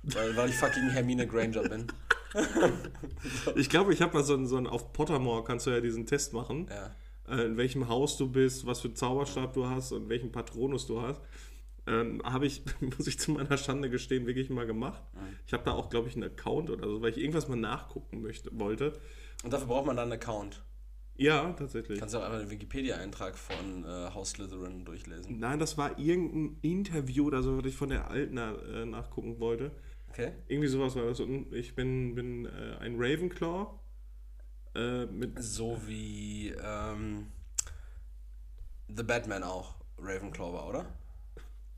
Weil, 0.03 0.35
weil 0.37 0.49
ich 0.49 0.55
fucking 0.55 0.89
Hermine 0.89 1.27
Granger 1.27 1.63
bin. 1.63 1.87
Ich 3.55 3.69
glaube, 3.69 3.91
ich 3.91 4.03
habe 4.03 4.13
mal 4.13 4.23
so 4.23 4.35
einen, 4.35 4.45
so 4.47 4.55
einen, 4.57 4.67
auf 4.67 4.93
Pottermore 4.93 5.43
kannst 5.43 5.65
du 5.65 5.71
ja 5.71 5.81
diesen 5.81 6.05
Test 6.05 6.31
machen. 6.31 6.69
Ja. 6.69 7.35
äh, 7.35 7.45
in 7.45 7.57
welchem 7.57 7.87
Haus 7.89 8.17
du 8.17 8.29
bist, 8.31 8.67
was 8.67 8.81
für 8.81 8.93
Zauberstab 8.93 9.53
du 9.53 9.65
hast 9.67 9.91
und 9.91 10.09
welchen 10.09 10.31
Patronus 10.31 10.85
du 10.85 11.01
hast. 11.01 11.19
Ähm, 11.87 12.21
habe 12.23 12.45
ich, 12.45 12.61
muss 12.97 13.07
ich 13.07 13.17
zu 13.19 13.31
meiner 13.31 13.57
Schande 13.57 13.89
gestehen, 13.89 14.27
wirklich 14.27 14.51
mal 14.51 14.67
gemacht. 14.67 15.01
Ich 15.47 15.53
habe 15.53 15.63
da 15.63 15.71
auch, 15.71 15.89
glaube 15.89 16.07
ich, 16.07 16.15
einen 16.15 16.25
Account 16.25 16.69
oder 16.69 16.87
so, 16.87 17.01
weil 17.01 17.09
ich 17.09 17.17
irgendwas 17.17 17.47
mal 17.47 17.55
nachgucken 17.55 18.21
möchte, 18.21 18.51
wollte. 18.59 18.99
Und 19.43 19.51
dafür 19.51 19.67
braucht 19.67 19.87
man 19.87 19.95
dann 19.95 20.11
einen 20.11 20.21
Account. 20.21 20.61
Ja, 21.19 21.51
tatsächlich. 21.53 21.99
Kannst 21.99 22.15
du 22.15 22.19
auch 22.19 22.23
einfach 22.23 22.39
den 22.39 22.49
Wikipedia-Eintrag 22.49 23.37
von 23.37 23.83
äh, 23.83 23.87
Haus 24.13 24.31
Slytherin 24.31 24.85
durchlesen. 24.85 25.37
Nein, 25.39 25.59
das 25.59 25.77
war 25.77 25.99
irgendein 25.99 26.57
Interview 26.61 27.27
oder 27.27 27.43
so, 27.43 27.57
was 27.57 27.65
ich 27.65 27.75
von 27.75 27.89
der 27.89 28.09
Alten 28.09 28.37
äh, 28.37 28.85
nachgucken 28.85 29.39
wollte. 29.39 29.71
Okay? 30.09 30.31
Irgendwie 30.47 30.67
sowas 30.69 30.95
war 30.95 31.03
das. 31.05 31.19
Und 31.19 31.53
ich 31.53 31.75
bin, 31.75 32.15
bin 32.15 32.45
äh, 32.45 32.77
ein 32.79 32.95
Ravenclaw. 32.97 33.67
Äh, 34.75 35.05
mit, 35.07 35.41
So 35.43 35.79
wie 35.87 36.53
ähm, 36.63 37.27
The 38.87 39.03
Batman 39.03 39.43
auch 39.43 39.75
Ravenclaw 39.97 40.53
war, 40.53 40.67
oder? 40.69 40.85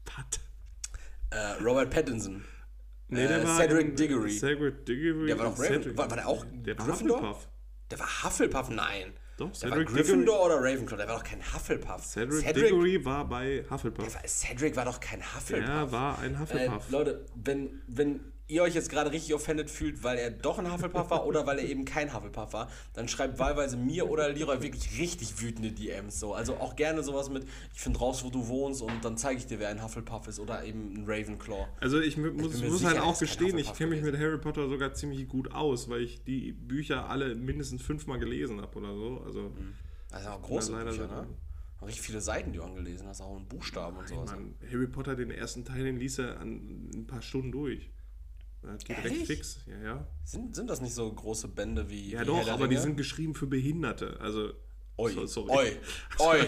Pat. 0.06 0.40
Äh, 1.32 1.64
Robert 1.64 1.90
Pattinson. 1.90 2.44
Nee, 3.08 3.24
Äh, 3.26 3.46
Cedric 3.46 3.88
in- 3.90 3.96
Diggory. 3.96 4.32
Cedric 4.32 4.86
Diggory. 4.86 5.28
Der 5.28 5.40
war 5.40 5.46
doch 5.46 5.58
Raven- 5.60 5.82
Cedric- 5.84 5.98
war- 5.98 6.10
war 6.10 6.18
der 6.18 6.28
auch 6.28 6.46
Der 6.52 6.78
war 6.78 6.86
Gryffindor? 6.86 7.18
Hufflepuff. 7.22 7.48
Der 7.90 8.00
war 8.00 8.24
Hufflepuff? 8.24 8.70
Nein. 8.70 9.14
Doch, 9.42 9.52
Der 9.54 9.70
war 9.72 9.78
Cedric 9.78 9.88
Gryffindor 9.88 10.46
oder 10.46 10.56
Ravenclaw? 10.58 10.98
Der 10.98 11.08
war 11.08 11.16
doch 11.18 11.24
kein 11.24 11.42
Hufflepuff. 11.54 12.06
Cedric, 12.06 12.54
Diggory 12.54 13.04
war 13.04 13.28
bei 13.28 13.66
Hufflepuff. 13.70 14.14
War, 14.14 14.28
Cedric 14.28 14.76
war 14.76 14.86
doch 14.86 15.00
kein 15.00 15.22
Hufflepuff. 15.22 15.68
Er 15.68 15.92
war 15.92 16.20
ein 16.20 16.36
Äh, 16.36 16.38
Hufflepuff. 16.38 16.90
Leute, 16.92 17.26
wenn, 17.36 17.82
wenn 17.88 18.20
ihr 18.52 18.62
euch 18.64 18.76
jetzt 18.76 18.90
gerade 18.90 19.12
richtig 19.12 19.34
offended 19.34 19.70
fühlt, 19.70 20.04
weil 20.04 20.18
er 20.18 20.30
doch 20.30 20.60
ein 20.60 20.72
Hufflepuff 20.72 21.10
war 21.10 21.26
oder 21.26 21.48
weil 21.48 21.60
er 21.60 21.66
eben 21.66 21.86
kein 21.86 22.14
Hufflepuff 22.14 22.54
war, 22.54 22.70
dann 22.94 23.08
schreibt 23.08 23.40
wahlweise 23.40 23.78
mir 23.78 24.10
oder 24.10 24.30
Leroy 24.30 24.62
wirklich 24.62 25.00
richtig 25.00 25.42
wütende 25.42 25.72
DMs. 25.72 26.20
So. 26.20 26.34
Also 26.34 26.56
auch 26.58 26.76
gerne 26.76 27.02
sowas 27.04 27.30
mit, 27.30 27.46
ich 27.74 27.80
finde 27.80 28.00
raus, 28.00 28.24
wo 28.24 28.30
du 28.30 28.48
wohnst 28.48 28.82
und 28.82 29.04
dann 29.06 29.18
zeige 29.18 29.40
ich 29.40 29.46
dir, 29.48 29.60
wer 29.60 29.70
ein 29.70 29.82
Hufflepuff 29.84 30.28
ist 30.28 30.40
oder 30.40 30.64
eben 30.64 30.94
ein 30.94 31.04
Ravenclaw. 31.08 31.68
Also 31.80 32.00
ich 32.00 32.18
mu- 32.18 32.32
muss, 32.32 32.60
mir 32.60 32.70
muss 32.70 32.80
sicher, 32.80 32.90
halt 32.92 33.00
auch 33.02 33.18
gestehen, 33.18 33.58
ich 33.58 33.74
kenne 33.74 33.92
mich 33.96 34.02
mit 34.04 34.18
Harry 34.18 34.38
Potter 34.38 34.68
sogar 34.68 34.94
ziemlich 34.94 35.28
gut 35.28 35.52
aus, 35.54 35.90
weil 35.90 36.02
ich 36.02 36.24
die 36.24 36.52
Bücher 36.52 37.10
alle 37.10 37.36
mindestens 37.36 37.82
fünfmal 37.82 38.20
gelesen 38.20 38.62
habe 38.62 38.78
oder 38.78 38.94
so. 38.96 39.22
Also 39.26 39.52
Das 40.10 40.24
sind 40.24 40.32
auch 40.32 40.42
große 40.42 40.74
Bücher, 40.74 41.08
ne? 41.08 41.28
Richtig 41.84 42.02
viele 42.02 42.22
Seiten, 42.22 42.52
die 42.52 42.60
du 42.60 42.64
angelesen 42.64 43.08
hast, 43.08 43.22
auch 43.22 43.36
in 43.38 43.48
Buchstaben 43.48 43.98
und 43.98 44.08
sowas. 44.08 44.32
man, 44.32 44.54
Harry 44.72 44.86
Potter, 44.86 45.16
den 45.16 45.32
ersten 45.32 45.66
Teil, 45.66 45.84
den 45.84 45.98
ließ 45.98 46.20
er 46.20 46.40
an 46.40 46.92
ein 46.94 47.08
paar 47.08 47.24
Stunden 47.24 47.52
durch. 47.52 47.90
Das 48.64 48.84
geht 48.84 48.98
recht 48.98 49.06
Ehrlich? 49.08 49.28
fix, 49.28 49.60
ja, 49.66 49.82
ja. 49.84 50.08
Sind, 50.24 50.56
sind 50.56 50.70
das 50.70 50.82
nicht 50.82 50.94
so 50.94 51.12
große 51.12 51.48
Bände 51.48 51.90
wie. 51.90 52.12
Ja 52.12 52.22
wie 52.22 52.26
doch, 52.26 52.48
aber 52.48 52.68
die 52.68 52.78
sind 52.78 52.96
geschrieben 52.96 53.34
für 53.34 53.48
Behinderte. 53.48 54.20
Also, 54.20 54.54
Oi, 54.98 55.12
so- 55.14 55.26
sorry. 55.26 55.52
oi, 55.52 55.72
oi. 56.20 56.48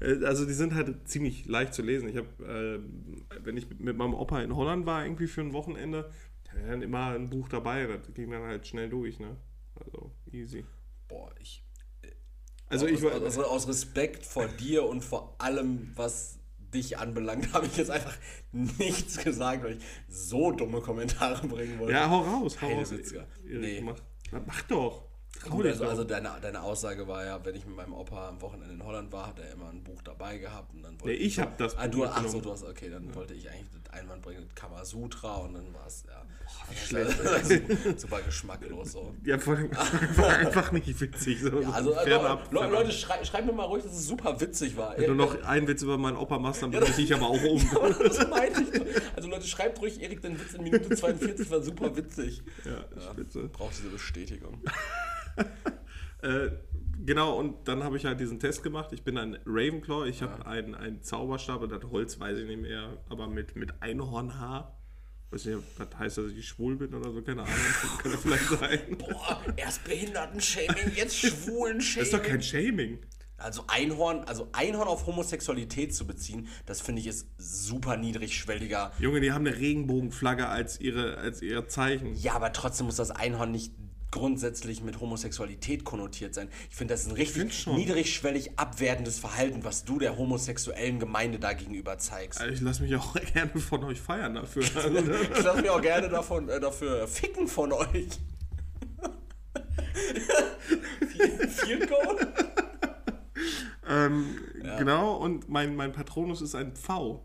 Äh, 0.00 0.24
Also 0.24 0.44
die 0.46 0.52
sind 0.52 0.74
halt 0.74 1.08
ziemlich 1.08 1.46
leicht 1.46 1.74
zu 1.74 1.82
lesen. 1.82 2.08
Ich 2.08 2.16
habe, 2.16 2.28
äh, 2.44 3.38
wenn 3.44 3.56
ich 3.56 3.68
mit 3.78 3.96
meinem 3.96 4.14
Opa 4.14 4.42
in 4.42 4.54
Holland 4.54 4.86
war, 4.86 5.04
irgendwie 5.04 5.26
für 5.26 5.40
ein 5.40 5.52
Wochenende, 5.52 6.10
dann 6.66 6.82
immer 6.82 7.06
ein 7.14 7.30
Buch 7.30 7.48
dabei. 7.48 7.86
Das 7.86 8.12
ging 8.14 8.30
dann 8.30 8.42
halt 8.42 8.66
schnell 8.66 8.88
durch, 8.88 9.18
ne? 9.18 9.36
Also 9.74 10.12
easy. 10.30 10.64
Boah, 11.08 11.32
ich. 11.40 11.64
Also 12.68 12.86
ich 12.86 12.96
aus, 12.96 13.02
war, 13.04 13.22
aus, 13.22 13.38
aus 13.38 13.68
Respekt 13.68 14.24
vor 14.24 14.46
dir 14.48 14.84
und 14.84 15.02
vor 15.02 15.34
allem, 15.38 15.92
was 15.94 16.38
dich 16.72 16.98
anbelangt, 16.98 17.52
habe 17.54 17.66
ich 17.66 17.76
jetzt 17.76 17.90
einfach 17.90 18.14
nichts 18.52 19.18
gesagt, 19.18 19.64
weil 19.64 19.76
ich 19.76 19.84
so 20.08 20.52
dumme 20.52 20.80
Kommentare 20.80 21.46
bringen 21.46 21.78
wollte. 21.78 21.92
ja, 21.92 22.08
hau 22.08 22.20
raus, 22.20 22.60
hau 22.60 22.68
raus. 22.68 22.92
Nee. 23.44 23.80
Mach, 23.80 23.96
mach 24.46 24.62
doch. 24.62 25.04
Gut, 25.48 25.66
also, 25.66 25.86
also 25.86 26.04
deine, 26.04 26.30
deine 26.40 26.62
Aussage 26.62 27.08
war 27.08 27.24
ja, 27.24 27.44
wenn 27.44 27.56
ich 27.56 27.66
mit 27.66 27.74
meinem 27.74 27.94
Opa 27.94 28.28
am 28.28 28.40
Wochenende 28.42 28.74
in 28.74 28.84
Holland 28.84 29.10
war, 29.10 29.28
hat 29.28 29.40
er 29.40 29.50
immer 29.50 29.70
ein 29.70 29.82
Buch 29.82 30.00
dabei 30.02 30.38
gehabt 30.38 30.72
und 30.72 30.82
dann 30.82 30.92
wollte 31.00 31.06
Nee, 31.18 31.24
ich 31.24 31.40
hab 31.40 31.58
das 31.58 31.76
Ah, 31.76 31.88
du, 31.88 32.04
ach 32.04 32.26
so, 32.28 32.40
du 32.40 32.52
hast, 32.52 32.62
okay, 32.64 32.88
dann 32.88 33.12
wollte 33.14 33.34
ich 33.34 33.50
eigentlich 33.50 33.66
das 33.82 33.92
Einwand 33.92 34.22
bringen, 34.22 34.48
Kamasutra 34.54 35.36
und 35.38 35.54
dann 35.54 35.74
war 35.74 35.86
es, 35.86 36.04
ja. 36.06 36.22
Schlecht. 36.76 37.10
super, 37.12 37.98
super 37.98 38.20
geschmacklos 38.22 38.92
so. 38.92 39.14
ja, 39.24 39.38
vor 39.38 39.56
allem 39.56 39.70
war 40.16 40.28
einfach 40.36 40.72
nicht 40.72 41.00
witzig. 41.00 41.40
So, 41.40 41.60
Ja, 41.60 41.70
also, 41.70 41.92
fernab, 41.92 42.52
Le 42.52 42.58
fernab. 42.58 42.72
Leute, 42.72 42.92
schrei, 42.92 43.24
schreibt 43.24 43.46
mir 43.46 43.52
mal 43.52 43.64
ruhig, 43.64 43.82
dass 43.82 43.92
es 43.92 44.06
super 44.06 44.40
witzig 44.40 44.76
war. 44.76 44.96
Wenn 44.96 45.08
du 45.08 45.14
noch 45.14 45.42
einen 45.44 45.68
Witz 45.68 45.82
über 45.82 45.98
meinen 45.98 46.16
Opa 46.16 46.38
machst, 46.38 46.62
dann 46.62 46.70
bringe 46.70 46.86
ich 46.86 46.96
dich 46.96 47.14
aber 47.14 47.26
auch 47.26 47.42
um. 47.42 47.60
das 48.02 48.28
meinte 48.28 48.62
ich. 48.62 49.02
Also 49.16 49.28
Leute, 49.28 49.46
schreibt 49.46 49.80
ruhig, 49.80 50.02
Erik, 50.02 50.22
dein 50.22 50.38
Witz 50.38 50.54
in 50.54 50.62
Minute 50.62 50.94
42 50.94 51.50
war 51.50 51.62
super 51.62 51.96
witzig. 51.96 52.42
Ja, 52.64 52.84
spitze. 53.10 53.48
Braucht 53.48 53.78
diese 53.78 53.88
Bestätigung. 53.88 54.62
Äh, 56.22 56.52
genau, 57.04 57.36
und 57.36 57.66
dann 57.66 57.82
habe 57.82 57.96
ich 57.96 58.04
halt 58.04 58.20
diesen 58.20 58.38
Test 58.38 58.62
gemacht. 58.62 58.92
Ich 58.92 59.02
bin 59.02 59.18
ein 59.18 59.38
Ravenclaw. 59.44 60.08
Ich 60.08 60.22
habe 60.22 60.46
einen, 60.46 60.76
einen 60.76 61.02
Zauberstab, 61.02 61.68
das 61.68 61.90
Holz 61.90 62.20
weiß 62.20 62.38
ich 62.38 62.46
nicht 62.46 62.60
mehr, 62.62 62.98
aber 63.08 63.26
mit, 63.26 63.56
mit 63.56 63.82
Einhornhaar. 63.82 64.78
Weiß 65.32 65.46
nicht, 65.46 65.58
was 65.78 65.88
heißt, 65.98 66.18
dass 66.18 66.26
ich 66.26 66.46
schwul 66.46 66.76
bin 66.76 66.92
oder 66.92 67.10
so, 67.10 67.22
keine 67.22 67.42
Ahnung. 67.42 67.54
Kann 68.02 68.12
ja 68.12 68.18
vielleicht 68.18 68.48
sein. 68.48 68.98
Boah, 68.98 69.42
erst 69.56 69.82
Behindertenshaming, 69.84 70.92
jetzt 70.94 71.16
Schwulenshaming. 71.18 71.98
Das 71.98 72.08
ist 72.08 72.12
doch 72.12 72.22
kein 72.22 72.42
Shaming. 72.42 72.98
Also 73.38 73.64
Einhorn, 73.66 74.24
also 74.24 74.48
Einhorn 74.52 74.88
auf 74.88 75.06
Homosexualität 75.06 75.94
zu 75.94 76.06
beziehen, 76.06 76.48
das 76.66 76.80
finde 76.80 77.00
ich 77.00 77.08
ist 77.08 77.28
super 77.38 77.96
niedrigschwelliger. 77.96 78.92
Junge, 78.98 79.20
die 79.20 79.32
haben 79.32 79.46
eine 79.46 79.56
Regenbogenflagge 79.56 80.48
als 80.48 80.78
ihre, 80.78 81.16
als 81.16 81.40
ihr 81.40 81.66
Zeichen. 81.66 82.14
Ja, 82.14 82.34
aber 82.34 82.52
trotzdem 82.52 82.86
muss 82.86 82.96
das 82.96 83.10
Einhorn 83.10 83.50
nicht 83.50 83.72
grundsätzlich 84.12 84.82
mit 84.82 85.00
Homosexualität 85.00 85.82
konnotiert 85.84 86.34
sein. 86.34 86.48
Ich 86.70 86.76
finde, 86.76 86.94
das 86.94 87.02
ist 87.02 87.08
ein 87.08 87.16
richtig 87.16 87.66
niedrigschwellig 87.66 88.56
abwertendes 88.58 89.18
Verhalten, 89.18 89.64
was 89.64 89.84
du 89.84 89.98
der 89.98 90.16
homosexuellen 90.16 91.00
Gemeinde 91.00 91.40
da 91.40 91.52
gegenüber 91.52 91.98
zeigst. 91.98 92.40
Also 92.40 92.54
ich 92.54 92.60
lasse 92.60 92.84
mich 92.84 92.94
auch 92.94 93.14
gerne 93.32 93.58
von 93.58 93.82
euch 93.82 94.00
feiern 94.00 94.34
dafür. 94.34 94.62
Ich 95.32 95.42
lasse 95.42 95.60
mich 95.60 95.70
auch 95.70 95.82
gerne 95.82 96.08
davon, 96.08 96.48
äh, 96.48 96.60
dafür 96.60 97.08
ficken 97.08 97.48
von 97.48 97.72
euch. 97.72 98.08
viel, 101.48 101.86
Gold? 101.86 102.28
ähm, 103.88 104.36
Genau, 104.78 105.16
und 105.16 105.48
mein, 105.48 105.76
mein 105.76 105.92
Patronus 105.92 106.40
ist 106.40 106.54
ein 106.54 106.74
Pfau. 106.74 107.24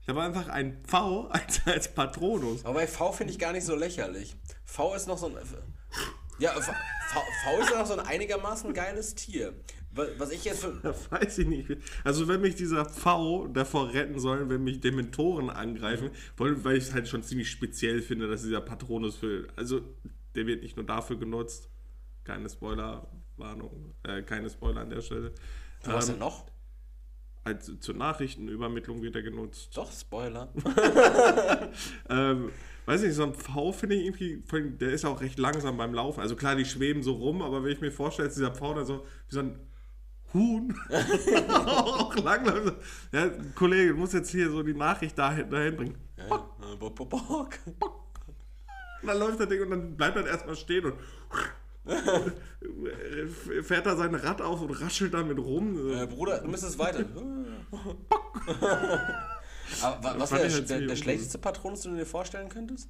Ich 0.00 0.08
habe 0.08 0.22
einfach 0.22 0.48
ein 0.48 0.82
Pfau 0.84 1.26
als, 1.30 1.60
als 1.64 1.88
Patronus. 1.88 2.64
Aber 2.64 2.74
bei 2.74 2.86
V 2.86 3.12
finde 3.12 3.32
ich 3.32 3.38
gar 3.38 3.52
nicht 3.52 3.64
so 3.64 3.74
lächerlich. 3.74 4.36
V 4.72 4.94
ist 4.94 5.06
noch 5.06 5.18
so 5.18 5.26
ein. 5.26 5.36
Ja, 6.38 6.52
V, 6.52 6.62
v, 6.72 7.60
ist 7.60 7.70
ja 7.70 7.78
noch 7.78 7.86
so 7.86 7.92
ein 7.92 8.00
einigermaßen 8.00 8.72
geiles 8.72 9.14
Tier. 9.14 9.52
Wa- 9.90 10.06
Was 10.16 10.30
ich 10.30 10.44
jetzt 10.44 10.62
für. 10.64 10.82
Weiß 11.10 11.38
ich 11.38 11.46
nicht. 11.46 11.70
Also 12.04 12.26
wenn 12.26 12.40
mich 12.40 12.54
dieser 12.54 12.86
V 12.86 13.48
davor 13.48 13.92
retten 13.92 14.18
soll, 14.18 14.48
wenn 14.48 14.64
mich 14.64 14.80
Dementoren 14.80 15.50
angreifen, 15.50 16.10
weil, 16.38 16.64
weil 16.64 16.76
ich 16.78 16.84
es 16.84 16.94
halt 16.94 17.06
schon 17.06 17.22
ziemlich 17.22 17.50
speziell 17.50 18.00
finde, 18.00 18.28
dass 18.28 18.42
dieser 18.42 18.62
Patronus 18.62 19.16
für, 19.16 19.46
also 19.56 19.82
der 20.34 20.46
wird 20.46 20.62
nicht 20.62 20.76
nur 20.76 20.86
dafür 20.86 21.18
genutzt, 21.18 21.68
keine 22.24 22.48
Spoiler-Warnung, 22.48 23.94
äh, 24.04 24.22
keine 24.22 24.48
Spoiler 24.48 24.80
an 24.80 24.90
der 24.90 25.02
Stelle. 25.02 25.32
Was 25.84 26.06
Ähm, 26.06 26.12
denn 26.14 26.20
noch? 26.20 26.46
als, 27.44 27.70
zur 27.80 27.94
Nachrichtenübermittlung 27.96 29.02
wird 29.02 29.16
er 29.16 29.22
genutzt. 29.22 29.76
Doch, 29.76 29.92
Spoiler. 29.92 30.50
Ähm, 32.08 32.50
weiß 32.86 33.02
nicht, 33.02 33.14
so 33.14 33.24
ein 33.24 33.34
V 33.34 33.72
finde 33.72 33.96
ich 33.96 34.06
irgendwie, 34.06 34.42
der 34.78 34.90
ist 34.90 35.04
auch 35.04 35.20
recht 35.20 35.38
langsam 35.38 35.76
beim 35.76 35.94
Laufen. 35.94 36.20
Also 36.20 36.36
klar, 36.36 36.56
die 36.56 36.64
schweben 36.64 37.02
so 37.02 37.12
rum, 37.12 37.42
aber 37.42 37.62
wenn 37.62 37.72
ich 37.72 37.80
mir 37.80 37.92
vorstelle, 37.92 38.28
dass 38.28 38.36
dieser 38.36 38.54
V 38.54 38.74
da 38.74 38.84
so 38.84 39.04
wie 39.28 39.34
so 39.34 39.40
ein 39.40 39.58
Huhn 40.34 40.74
auch 41.48 42.16
langläuft. 42.16 42.76
Ja, 43.12 43.30
Kollege, 43.54 43.92
du 43.92 43.98
musst 43.98 44.14
jetzt 44.14 44.30
hier 44.30 44.50
so 44.50 44.62
die 44.62 44.74
Nachricht 44.74 45.18
dahin, 45.18 45.50
dahin 45.50 45.76
bringen. 45.76 45.98
Ja, 46.16 46.24
äh, 46.24 46.76
bock, 46.76 46.94
bock, 46.94 47.10
bock. 47.10 47.58
Und 49.02 49.08
dann 49.08 49.18
läuft 49.18 49.40
das 49.40 49.48
Ding 49.48 49.62
und 49.62 49.70
dann 49.70 49.96
bleibt 49.96 50.16
er 50.16 50.26
erstmal 50.26 50.56
stehen 50.56 50.86
und 50.86 50.94
Fährt 53.62 53.86
da 53.86 53.96
sein 53.96 54.14
Rad 54.14 54.40
auf 54.40 54.62
und 54.62 54.70
raschelt 54.70 55.14
damit 55.14 55.38
rum. 55.38 55.92
Äh, 55.92 56.06
Bruder, 56.06 56.38
du 56.38 56.48
müsstest 56.48 56.78
weiter. 56.78 57.04
Aber 59.80 60.02
wa- 60.02 60.14
was 60.18 60.30
wäre 60.32 60.48
der, 60.48 60.60
der, 60.60 60.66
ziemlich 60.66 60.98
schlechteste 60.98 61.38
Patronus, 61.38 61.82
den 61.82 61.92
du 61.92 61.98
dir 61.98 62.06
vorstellen 62.06 62.48
könntest? 62.48 62.88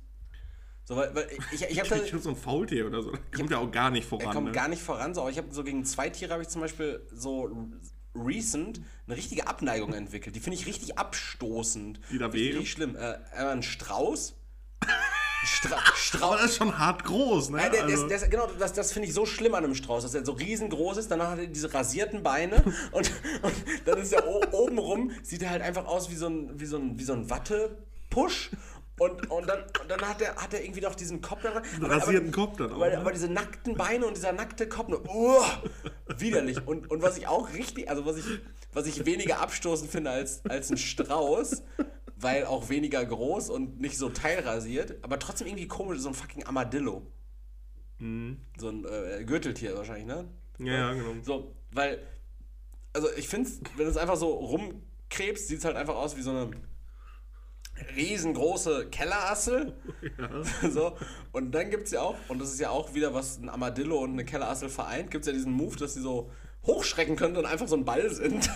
So, 0.85 0.97
weil, 0.97 1.15
weil 1.15 1.29
ich, 1.53 1.63
ich 1.63 1.79
habe 1.81 1.95
Ich 2.03 2.11
glaube, 2.11 2.23
so 2.23 2.31
ein 2.31 2.37
Faultier 2.37 2.87
oder 2.87 3.03
so. 3.03 3.13
Kommt 3.35 3.51
ja 3.51 3.59
auch 3.59 3.71
gar 3.71 3.91
nicht 3.91 4.07
voran. 4.07 4.27
Er 4.27 4.33
kommt 4.33 4.47
ne? 4.47 4.53
gar 4.53 4.69
nicht 4.69 4.83
voran, 4.83 5.15
so, 5.15 5.21
aber 5.21 5.31
ich 5.31 5.39
habe 5.39 5.53
so 5.53 5.63
gegen 5.63 5.85
zwei 5.85 6.11
Tiere 6.11 6.33
habe 6.33 6.43
ich 6.43 6.49
zum 6.49 6.61
Beispiel 6.61 7.07
so 7.13 7.69
recent 8.15 8.81
eine 9.07 9.17
richtige 9.17 9.47
Abneigung 9.47 9.95
entwickelt. 9.95 10.35
Die 10.37 10.41
finde 10.41 10.59
ich 10.59 10.67
richtig 10.67 10.99
abstoßend. 10.99 12.01
Die 12.11 12.19
da 12.19 12.27
richtig, 12.27 12.43
wären? 12.43 12.59
richtig 12.59 12.73
schlimm. 12.73 12.97
Äh, 12.97 13.19
ein 13.37 13.63
Strauß. 13.63 14.35
Stra 15.45 15.77
Aber 15.87 15.97
Strauß. 15.97 16.37
das 16.41 16.51
ist 16.53 16.57
schon 16.57 16.79
hart 16.79 17.05
groß, 17.05 17.51
ne? 17.51 17.59
Ja, 17.59 17.69
der, 17.69 17.87
der, 17.87 17.97
Also- 17.97 18.09
der, 18.09 18.17
ist- 18.17 18.31
genau, 18.31 18.47
das, 18.59 18.73
das 18.73 18.93
finde 18.93 19.09
ich 19.09 19.15
so 19.15 19.27
schlimm 19.27 19.55
an 19.55 19.65
einem 19.65 19.75
Strauß, 19.75 20.03
dass 20.05 20.15
er 20.15 20.25
so 20.25 20.33
riesengroß 20.33 20.97
ist, 20.99 21.11
danach 21.11 21.31
hat 21.31 21.39
er 21.41 21.47
diese 21.47 21.73
rasierten 21.73 22.23
Beine 22.23 22.57
und, 22.93 23.11
und 23.43 23.55
dann 23.85 23.99
ist 23.99 24.13
er 24.13 24.27
o- 24.27 24.43
obenrum, 24.53 25.11
sieht 25.23 25.43
er 25.43 25.51
halt 25.51 25.63
einfach 25.63 25.87
aus 25.87 26.11
wie 26.11 26.17
so 26.17 26.29
ein, 26.29 26.51
wie 26.61 26.67
so 26.67 26.77
ein, 26.77 26.99
wie 26.99 27.05
so 27.05 27.13
ein 27.13 27.29
Wattepusch 27.29 28.51
und, 28.99 29.31
und, 29.31 29.49
dann, 29.49 29.61
und 29.81 29.91
dann 29.91 30.01
hat 30.03 30.21
er, 30.23 30.37
hat 30.37 30.55
er 30.55 30.63
irgendwie 30.63 30.81
noch 30.83 30.95
diesen 30.95 31.21
Kopf 31.21 31.41
da 31.43 31.51
Einen 31.75 31.85
rasierten 31.87 32.31
Kopf 32.31 32.57
dann 32.59 32.71
auch, 32.73 32.77
Aber, 32.77 32.89
ne? 32.91 32.99
aber 32.99 33.11
diese 33.13 33.29
nackten 33.29 33.75
Beine 33.75 34.07
und 34.07 34.17
dieser 34.17 34.33
nackte 34.33 34.69
Kopf, 34.69 34.89
nur, 34.89 35.03
uh, 35.13 35.43
widerlich. 36.19 36.65
Und, 36.67 36.89
und 36.91 37.03
was 37.03 37.17
ich 37.17 37.27
auch 37.27 37.53
richtig, 37.53 37.89
also 37.91 38.07
was 38.07 38.19
ich, 38.19 38.25
was 38.73 38.87
ich 38.87 39.05
weniger 39.07 39.41
abstoßend 39.41 39.91
finde 39.91 40.11
als, 40.11 40.43
als 40.49 40.71
ein 40.71 40.77
Strauß, 40.77 41.63
weil 42.23 42.47
auch 42.47 42.69
weniger 42.69 43.05
groß 43.05 43.51
und 43.51 43.81
nicht 43.81 43.99
so 43.99 44.09
teilrasiert, 44.09 44.97
aber 45.03 45.19
trotzdem 45.19 45.49
irgendwie 45.49 45.69
komisch, 45.69 45.99
so 45.99 46.09
ein 46.09 46.15
fucking 46.15 46.45
Armadillo. 46.45 47.03
So 48.59 48.69
ein 48.69 48.85
äh, 48.85 49.25
Gürteltier 49.25 49.77
wahrscheinlich, 49.77 50.07
ne? 50.07 50.29
ja, 50.59 50.73
ja, 50.73 50.93
genau. 50.95 51.15
So, 51.23 51.55
weil, 51.73 51.99
also 52.93 53.09
ich 53.17 53.29
finde 53.29 53.51
wenn 53.77 53.87
es 53.87 53.97
einfach 53.97 54.17
so 54.17 54.33
rumkrebst, 54.33 55.49
sieht 55.49 55.59
es 55.59 55.65
halt 55.65 55.77
einfach 55.77 55.97
aus 55.97 56.17
wie 56.17 56.23
so 56.23 56.31
eine 56.31 56.51
riesengroße 57.97 58.89
Kellerassel. 58.91 59.75
So, 60.71 60.97
und 61.33 61.53
dann 61.53 61.71
gibt 61.71 61.85
es 61.85 61.91
ja 61.93 62.03
auch, 62.03 62.17
und 62.29 62.41
das 62.41 62.53
ist 62.53 62.61
ja 62.61 62.71
auch 62.71 62.95
wieder, 62.95 63.15
was 63.15 63.39
ein 63.39 63.49
Armadillo 63.49 63.99
und 63.99 64.13
eine 64.13 64.25
Kellerassel 64.25 64.69
vereint, 64.69 65.11
gibt 65.11 65.23
es 65.23 65.27
ja 65.27 65.33
diesen 65.33 65.53
Move, 65.53 65.77
dass 65.77 65.95
sie 65.95 66.01
so 66.01 66.31
hochschrecken 66.65 67.17
können 67.17 67.37
und 67.37 67.47
einfach 67.47 67.69
so 67.69 67.77
ein 67.77 67.85
Ball 67.85 68.11
sind. 68.11 68.49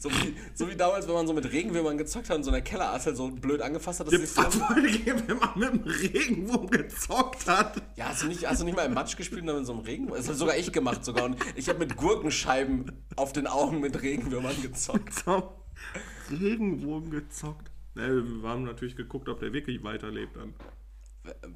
So 0.00 0.10
wie, 0.10 0.36
so 0.54 0.70
wie 0.70 0.76
damals, 0.76 1.08
wenn 1.08 1.14
man 1.14 1.26
so 1.26 1.32
mit 1.32 1.50
Regenwürmern 1.50 1.98
gezockt 1.98 2.30
hat 2.30 2.36
und 2.36 2.44
so 2.44 2.52
eine 2.52 2.62
Kellerassel 2.62 3.16
so 3.16 3.32
blöd 3.32 3.60
angefasst 3.60 3.98
hat, 3.98 4.06
dass 4.06 4.14
ich, 4.14 4.36
wenn 4.36 5.38
man 5.38 5.58
mit 5.58 5.72
dem 5.72 5.80
Regenwurm 5.82 6.68
gezockt 6.68 7.48
hat? 7.48 7.82
Ja, 7.96 8.10
hast 8.10 8.22
du 8.22 8.28
nicht, 8.28 8.48
hast 8.48 8.60
du 8.60 8.64
nicht 8.64 8.76
mal 8.76 8.86
im 8.86 8.94
Matsch 8.94 9.16
gespielt 9.16 9.40
und 9.40 9.48
dann 9.48 9.56
mit 9.56 9.66
so 9.66 9.72
einem 9.72 9.82
Regenwurm? 9.82 10.16
Das 10.16 10.28
habe 10.28 10.38
sogar 10.38 10.56
ich 10.56 10.70
gemacht 10.72 11.04
sogar. 11.04 11.24
Und 11.24 11.36
ich 11.56 11.68
habe 11.68 11.80
mit 11.80 11.96
Gurkenscheiben 11.96 12.92
auf 13.16 13.32
den 13.32 13.48
Augen 13.48 13.80
mit 13.80 14.00
Regenwürmern 14.00 14.62
gezockt. 14.62 15.24
Regenwurm 16.30 17.10
gezockt. 17.10 17.72
Ne, 17.94 18.22
wir 18.24 18.48
haben 18.48 18.62
natürlich 18.62 18.94
geguckt, 18.94 19.28
ob 19.28 19.40
der 19.40 19.52
wirklich 19.52 19.82
weiterlebt 19.82 20.36
dann. 20.36 20.54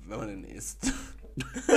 Wenn 0.09 0.19
man 0.19 0.27
den 0.27 0.43
isst. 0.45 0.93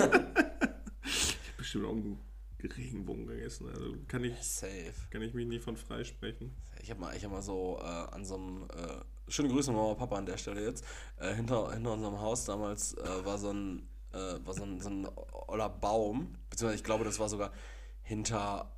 Bestimmt 1.57 1.85
auch 1.85 1.91
einen 1.91 2.19
Regenwurm 2.63 3.27
gegessen. 3.27 3.67
Also 3.69 3.95
kann 4.07 4.23
ich, 4.23 4.35
Safe. 4.41 4.93
kann 5.09 5.21
ich 5.21 5.33
mich 5.33 5.47
nie 5.47 5.59
von 5.59 5.77
freisprechen. 5.77 6.55
Ich 6.81 6.89
habe 6.89 6.99
mal, 6.99 7.15
ich 7.15 7.23
hab 7.23 7.31
mal 7.31 7.41
so 7.41 7.79
äh, 7.81 7.85
an 7.85 8.25
so 8.25 8.35
einem. 8.35 8.63
Äh, 8.63 9.31
schöne 9.31 9.49
Grüße 9.49 9.71
Mama 9.71 9.91
und 9.91 9.97
Papa 9.97 10.17
an 10.17 10.25
der 10.25 10.37
Stelle 10.37 10.63
jetzt. 10.63 10.85
Äh, 11.17 11.33
hinter, 11.33 11.73
hinter 11.73 11.93
unserem 11.93 12.19
Haus 12.19 12.45
damals 12.45 12.93
äh, 12.95 13.25
war 13.25 13.37
so 13.37 13.51
ein. 13.51 13.87
Äh, 14.13 14.45
war 14.45 14.53
so 14.53 14.63
ein, 14.63 14.79
so 14.79 14.89
ein 14.89 15.07
oller 15.47 15.69
Baum, 15.69 16.37
beziehungsweise 16.49 16.77
ich 16.77 16.83
glaube, 16.83 17.03
das 17.03 17.19
war 17.19 17.27
sogar 17.27 17.51
hinter 18.01 18.71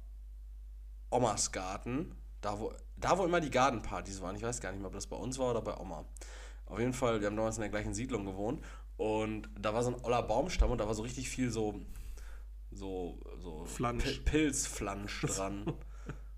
Omas 1.10 1.52
Garten, 1.52 2.16
da 2.42 2.60
wo, 2.60 2.74
da 2.96 3.18
wo 3.18 3.26
immer 3.26 3.40
die 3.40 3.52
Gartenpartys 3.52 4.22
waren. 4.22 4.36
Ich 4.36 4.42
weiß 4.42 4.62
gar 4.62 4.72
nicht 4.72 4.80
mehr, 4.80 4.88
ob 4.88 4.94
das 4.94 5.08
bei 5.08 5.16
uns 5.16 5.38
war 5.38 5.52
oder 5.52 5.62
bei 5.62 5.78
Oma. 5.78 6.06
Auf 6.66 6.80
jeden 6.80 6.94
Fall, 6.94 7.22
wir 7.22 7.28
haben 7.28 7.36
damals 7.36 7.58
in 7.58 7.62
der 7.62 7.70
gleichen 7.70 7.94
Siedlung 7.94 8.26
gewohnt 8.26 8.62
und 8.98 9.50
da 9.58 9.74
war 9.74 9.84
so 9.84 9.92
ein 9.92 10.04
oller 10.04 10.24
Baumstamm 10.24 10.72
und 10.72 10.80
da 10.80 10.88
war 10.88 10.96
so 10.96 11.04
richtig 11.04 11.30
viel 11.30 11.50
so 11.52 11.80
so 12.78 13.20
so 13.40 13.66
Flansch. 13.66 14.04
Pi- 14.04 14.20
Pilzflansch 14.26 15.22
dran. 15.22 15.74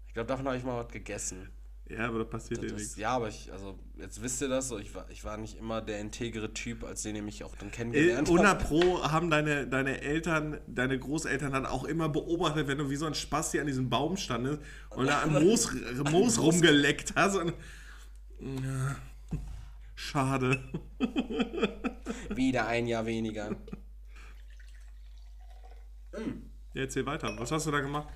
ich 0.08 0.14
glaube, 0.14 0.28
davon 0.28 0.46
habe 0.48 0.58
ich 0.58 0.64
mal 0.64 0.84
was 0.84 0.92
gegessen. 0.92 1.50
Ja, 1.90 2.08
aber 2.08 2.20
da 2.20 2.26
passiert 2.26 2.62
ja 2.62 2.70
Das, 2.70 2.78
nichts. 2.78 2.96
ja, 2.98 3.10
aber 3.16 3.30
ich, 3.30 3.52
also, 3.52 3.80
jetzt 3.98 4.22
wisst 4.22 4.42
ihr 4.44 4.48
das, 4.48 4.68
so, 4.68 4.78
ich, 4.78 4.94
war, 4.94 5.10
ich 5.10 5.24
war 5.24 5.38
nicht 5.38 5.58
immer 5.58 5.82
der 5.82 6.00
integre 6.00 6.54
Typ, 6.54 6.84
als 6.84 7.02
den 7.02 7.16
ihr 7.16 7.24
mich 7.24 7.44
auch 7.44 7.56
dann 7.56 7.70
Äh, 7.70 7.72
kennengelernt 7.72 8.28
100 8.28 8.46
habt. 8.48 8.68
Pro 8.68 9.02
haben 9.02 9.32
deine, 9.32 9.66
deine 9.66 10.00
Eltern, 10.02 10.62
deine 10.68 11.00
Großeltern 11.00 11.52
dann 11.52 11.66
auch 11.66 11.86
immer 11.86 12.08
beobachtet, 12.08 12.68
wenn 12.68 12.78
du 12.78 12.92
wie 12.92 12.96
so 12.96 13.08
ein 13.08 13.16
Spasti 13.16 13.60
an 13.60 13.66
diesem 13.66 13.90
Baum 13.90 14.18
standest 14.18 14.62
und 14.92 15.08
da 15.08 15.24
am 15.24 15.34
Moos, 15.34 15.72
Moos 16.12 16.40
rumgeleckt 16.40 17.14
hast. 17.16 17.38
Und, 17.38 17.54
ja, 18.40 18.96
schade. 19.96 20.62
Wieder 22.36 22.68
ein 22.68 22.86
Jahr 22.86 23.08
weniger. 23.08 23.56
Ja, 26.74 26.82
erzähl 26.84 27.05
weiter. 27.05 27.36
Was 27.38 27.51
hast 27.51 27.66
du 27.66 27.72
da 27.72 27.80
gemacht? 27.80 28.07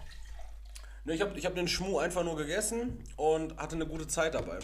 Ne, 1.05 1.13
ich 1.15 1.21
habe 1.21 1.37
ich 1.37 1.45
hab 1.45 1.55
den 1.55 1.67
Schmu 1.67 1.97
einfach 1.99 2.23
nur 2.23 2.37
gegessen 2.37 3.03
und 3.17 3.57
hatte 3.57 3.75
eine 3.75 3.85
gute 3.85 4.07
Zeit 4.07 4.35
dabei. 4.35 4.59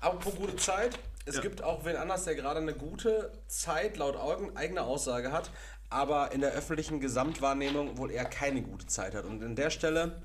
Apropos 0.00 0.34
gute 0.34 0.56
Zeit, 0.56 0.98
es 1.24 1.36
Ja. 1.36 1.40
gibt 1.42 1.62
auch 1.62 1.84
wen 1.84 1.96
anders, 1.96 2.24
der 2.24 2.34
gerade 2.34 2.60
eine 2.60 2.74
gute 2.74 3.32
Zeit 3.46 3.96
laut 3.96 4.16
Augen, 4.16 4.56
eigener 4.56 4.84
Aussage 4.84 5.30
hat, 5.30 5.50
aber 5.88 6.32
in 6.32 6.40
der 6.40 6.52
öffentlichen 6.52 6.98
Gesamtwahrnehmung 7.00 7.96
wohl 7.98 8.10
eher 8.10 8.24
keine 8.24 8.62
gute 8.62 8.86
Zeit 8.86 9.14
hat. 9.14 9.24
Und 9.24 9.42
an 9.44 9.54
der 9.54 9.70
Stelle, 9.70 10.20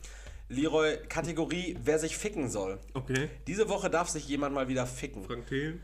Leroy, 0.50 0.98
Kategorie, 1.10 1.78
wer 1.84 2.00
sich 2.00 2.18
ficken 2.18 2.50
soll. 2.50 2.80
Okay. 2.96 3.30
Diese 3.46 3.70
Woche 3.70 3.90
darf 3.92 4.08
sich 4.10 4.28
jemand 4.28 4.56
mal 4.56 4.68
wieder 4.70 4.88
ficken. 4.88 5.24
Frank 5.26 5.46
Thelen. 5.48 5.84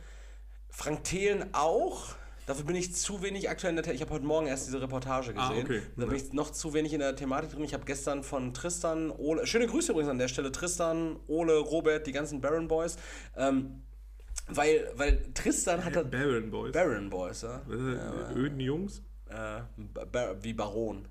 Frank 0.69 1.03
Thelen 1.03 1.53
auch. 1.53 2.15
Dafür 2.45 2.65
bin 2.65 2.75
ich 2.75 2.93
zu 2.93 3.21
wenig 3.21 3.49
aktuell 3.49 3.71
in 3.71 3.75
der 3.77 3.85
The 3.85 3.91
Ich 3.91 4.01
habe 4.01 4.11
heute 4.11 4.25
Morgen 4.25 4.47
erst 4.47 4.67
diese 4.67 4.81
Reportage 4.81 5.33
Ah, 5.35 5.47
gesehen. 5.49 5.63
okay. 5.65 5.81
Da 5.95 6.05
bin 6.05 6.15
ich 6.15 6.33
noch 6.33 6.51
zu 6.51 6.73
wenig 6.73 6.91
in 6.93 6.99
der 6.99 7.15
Thematik 7.15 7.51
drin. 7.51 7.63
Ich 7.63 7.73
habe 7.73 7.85
gestern 7.85 8.23
von 8.23 8.53
Tristan, 8.53 9.11
Ole, 9.11 9.47
schöne 9.47 9.67
Grüße 9.67 9.91
übrigens 9.91 10.09
an 10.11 10.17
der 10.19 10.27
Stelle, 10.27 10.51
Tristan, 10.51 11.17
Ole, 11.27 11.57
Robert, 11.57 12.05
die 12.05 12.11
ganzen 12.11 12.41
Baron 12.41 12.67
Boys. 12.67 12.97
Ähm, 13.37 13.83
weil, 14.47 14.91
weil 14.95 15.31
Tristan 15.33 15.85
hat 15.85 15.93
Baron 16.11 16.51
Boys. 16.51 16.73
Baron 16.73 17.09
Boys, 17.09 17.43
ja. 17.43 17.61
Das? 17.67 18.35
Öden 18.35 18.59
Jungs? 18.59 19.01
Äh, 19.29 19.61
wie 20.41 20.53
Baron. 20.53 21.07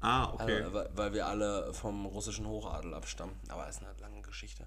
Ah, 0.00 0.32
okay. 0.32 0.62
Also, 0.62 0.72
weil, 0.74 0.90
weil 0.94 1.12
wir 1.12 1.26
alle 1.26 1.72
vom 1.74 2.06
russischen 2.06 2.46
Hochadel 2.46 2.94
abstammen. 2.94 3.36
Aber 3.48 3.68
ist 3.68 3.82
eine 3.82 3.92
lange 4.00 4.22
Geschichte. 4.22 4.66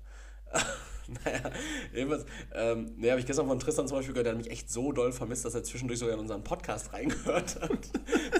naja, 1.23 1.51
jedenfalls, 1.93 2.25
ähm, 2.53 2.93
nee, 2.97 3.09
habe 3.11 3.19
ich 3.19 3.25
gestern 3.27 3.45
von 3.47 3.59
Tristan 3.59 3.87
zum 3.87 3.97
Beispiel 3.97 4.13
gehört, 4.13 4.25
der 4.25 4.33
hat 4.33 4.39
mich 4.41 4.49
echt 4.49 4.71
so 4.71 4.91
doll 4.91 5.11
vermisst, 5.11 5.45
dass 5.45 5.53
er 5.53 5.63
zwischendurch 5.63 5.99
sogar 5.99 6.15
in 6.15 6.19
unseren 6.21 6.43
Podcast 6.43 6.93
reingehört 6.93 7.61
hat. 7.61 7.89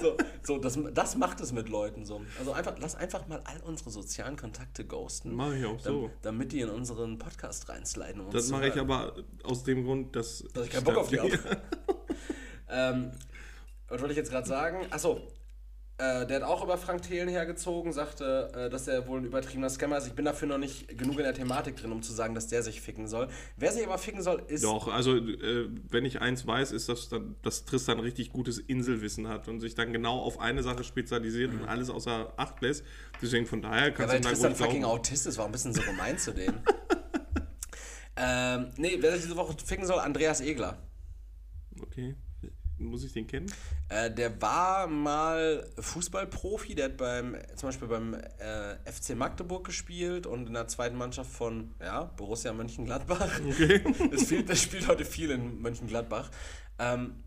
so, 0.00 0.16
so 0.42 0.58
das, 0.58 0.78
das 0.94 1.16
macht 1.16 1.40
es 1.40 1.52
mit 1.52 1.68
Leuten 1.68 2.04
so. 2.04 2.22
Also 2.38 2.52
einfach, 2.52 2.74
lass 2.80 2.96
einfach 2.96 3.28
mal 3.28 3.40
all 3.44 3.60
unsere 3.64 3.90
sozialen 3.90 4.36
Kontakte 4.36 4.84
ghosten. 4.84 5.34
Mach 5.34 5.52
ich 5.54 5.64
auch 5.64 5.78
so. 5.78 6.02
dam- 6.08 6.10
Damit 6.22 6.52
die 6.52 6.60
in 6.60 6.70
unseren 6.70 7.18
Podcast 7.18 7.68
reinsliden. 7.68 8.20
Um 8.22 8.30
Das 8.32 8.48
mache 8.50 8.68
ich 8.68 8.76
aber 8.76 9.14
aus 9.44 9.62
dem 9.62 9.84
Grund, 9.84 10.16
dass. 10.16 10.44
Dass 10.52 10.66
ich 10.66 10.72
keinen 10.72 10.84
Bock 10.84 10.96
auf 10.96 11.08
die 11.08 11.20
habe. 11.20 11.30
ähm, 12.68 13.12
was 13.88 14.00
wollte 14.00 14.12
ich 14.12 14.18
jetzt 14.18 14.30
gerade 14.30 14.48
sagen? 14.48 14.78
Achso, 14.90 15.20
äh, 15.98 16.26
der 16.26 16.36
hat 16.36 16.42
auch 16.42 16.62
über 16.62 16.76
Frank 16.76 17.02
Thelen 17.02 17.28
hergezogen, 17.28 17.90
sagte, 17.92 18.50
äh, 18.54 18.68
dass 18.70 18.86
er 18.86 19.06
wohl 19.06 19.20
ein 19.20 19.24
übertriebener 19.24 19.70
Scammer 19.70 19.96
ist. 19.96 20.06
Ich 20.06 20.12
bin 20.12 20.26
dafür 20.26 20.46
noch 20.46 20.58
nicht 20.58 20.88
genug 20.98 21.16
in 21.16 21.24
der 21.24 21.32
Thematik 21.32 21.76
drin, 21.76 21.90
um 21.90 22.02
zu 22.02 22.12
sagen, 22.12 22.34
dass 22.34 22.48
der 22.48 22.62
sich 22.62 22.82
ficken 22.82 23.06
soll. 23.08 23.28
Wer 23.56 23.72
sich 23.72 23.86
aber 23.86 23.96
ficken 23.96 24.20
soll, 24.22 24.42
ist. 24.48 24.62
Doch, 24.62 24.88
also 24.88 25.16
äh, 25.16 25.70
wenn 25.88 26.04
ich 26.04 26.20
eins 26.20 26.46
weiß, 26.46 26.72
ist, 26.72 26.90
dass, 26.90 27.08
dass 27.42 27.64
Tristan 27.64 27.98
richtig 27.98 28.30
gutes 28.30 28.58
Inselwissen 28.58 29.28
hat 29.28 29.48
und 29.48 29.60
sich 29.60 29.74
dann 29.74 29.92
genau 29.94 30.18
auf 30.20 30.38
eine 30.38 30.62
Sache 30.62 30.84
spezialisiert 30.84 31.52
und 31.54 31.64
alles 31.66 31.88
außer 31.88 32.34
Acht 32.36 32.60
lässt. 32.60 32.84
Deswegen 33.22 33.46
von 33.46 33.62
daher 33.62 33.86
Ja, 33.86 33.90
kannst 33.92 34.12
weil 34.12 34.20
du 34.20 34.28
Tristan 34.28 34.54
fucking 34.54 34.80
glauben. 34.80 34.98
Autist 34.98 35.26
ist, 35.26 35.38
war 35.38 35.46
ein 35.46 35.52
bisschen 35.52 35.72
so 35.72 35.80
gemein 35.80 36.18
zu 36.18 36.32
denen. 36.34 36.60
ähm, 38.16 38.66
nee, 38.76 38.98
wer 39.00 39.12
sich 39.12 39.22
diese 39.22 39.36
Woche 39.36 39.54
ficken 39.64 39.86
soll, 39.86 39.98
Andreas 40.00 40.40
Egler. 40.42 40.76
Okay. 41.80 42.16
Muss 42.78 43.04
ich 43.04 43.12
den 43.12 43.26
kennen? 43.26 43.50
Äh, 43.88 44.10
der 44.10 44.40
war 44.42 44.86
mal 44.86 45.66
Fußballprofi, 45.78 46.74
der 46.74 46.86
hat 46.86 46.96
beim, 46.98 47.34
zum 47.54 47.68
Beispiel 47.70 47.88
beim 47.88 48.12
äh, 48.14 48.76
FC 48.92 49.14
Magdeburg 49.16 49.64
gespielt 49.64 50.26
und 50.26 50.46
in 50.48 50.52
der 50.54 50.68
zweiten 50.68 50.96
Mannschaft 50.96 51.30
von 51.30 51.74
ja, 51.80 52.04
Borussia 52.04 52.52
Mönchengladbach. 52.52 53.40
Okay. 53.48 53.82
Das, 54.10 54.22
spielt, 54.22 54.50
das 54.50 54.60
spielt 54.60 54.88
heute 54.88 55.04
viel 55.06 55.30
in 55.30 55.60
Mönchengladbach. 55.62 56.30
Ähm, 56.78 57.24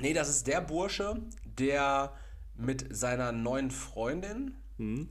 nee, 0.00 0.12
das 0.12 0.28
ist 0.28 0.46
der 0.46 0.60
Bursche, 0.60 1.20
der 1.44 2.14
mit 2.54 2.94
seiner 2.94 3.32
neuen 3.32 3.70
Freundin, 3.70 4.56
Mhm. 4.78 5.08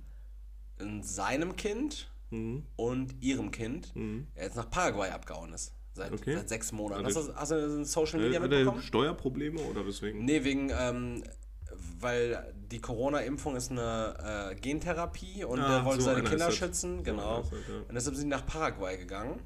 seinem 1.01 1.55
Kind 1.55 2.09
Mhm. 2.29 2.65
und 2.77 3.21
ihrem 3.21 3.51
Kind 3.51 3.93
Mhm. 3.95 4.27
jetzt 4.35 4.55
nach 4.55 4.69
Paraguay 4.69 5.09
abgehauen 5.09 5.53
ist. 5.53 5.73
Seit, 5.93 6.13
Okay. 6.13 6.35
seit 6.37 6.49
sechs 6.49 6.71
Monaten. 6.71 7.05
Also- 7.05 7.33
Hast 7.35 7.51
du, 7.51 7.55
hast 7.57 7.77
du 7.77 7.83
Social 7.85 8.19
Äh, 8.19 8.23
Media 8.23 8.41
Hat 8.41 8.49
mitbekommen? 8.49 8.79
er 8.79 8.83
Steuerprobleme 8.83 9.59
oder 9.61 9.85
weswegen? 9.85 10.23
Nee, 10.25 10.43
wegen, 10.43 10.71
ähm, 10.77 11.23
weil 11.99 12.53
die 12.71 12.79
Corona-Impfung 12.79 13.55
ist 13.55 13.71
eine 13.71 14.51
äh, 14.51 14.55
Gentherapie 14.55 15.43
und 15.43 15.59
Ah, 15.59 15.79
er 15.79 15.85
wollte 15.85 16.01
so 16.03 16.09
seine 16.11 16.23
Kinder 16.23 16.45
das. 16.47 16.55
schützen, 16.55 16.97
So 16.97 17.03
genau. 17.03 17.41
ist 17.41 17.51
das, 17.51 17.59
ja. 17.67 17.75
Und 17.87 17.93
deshalb 17.95 18.15
sind 18.15 18.23
sie 18.23 18.27
nach 18.29 18.45
Paraguay 18.45 18.97
gegangen. 18.97 19.39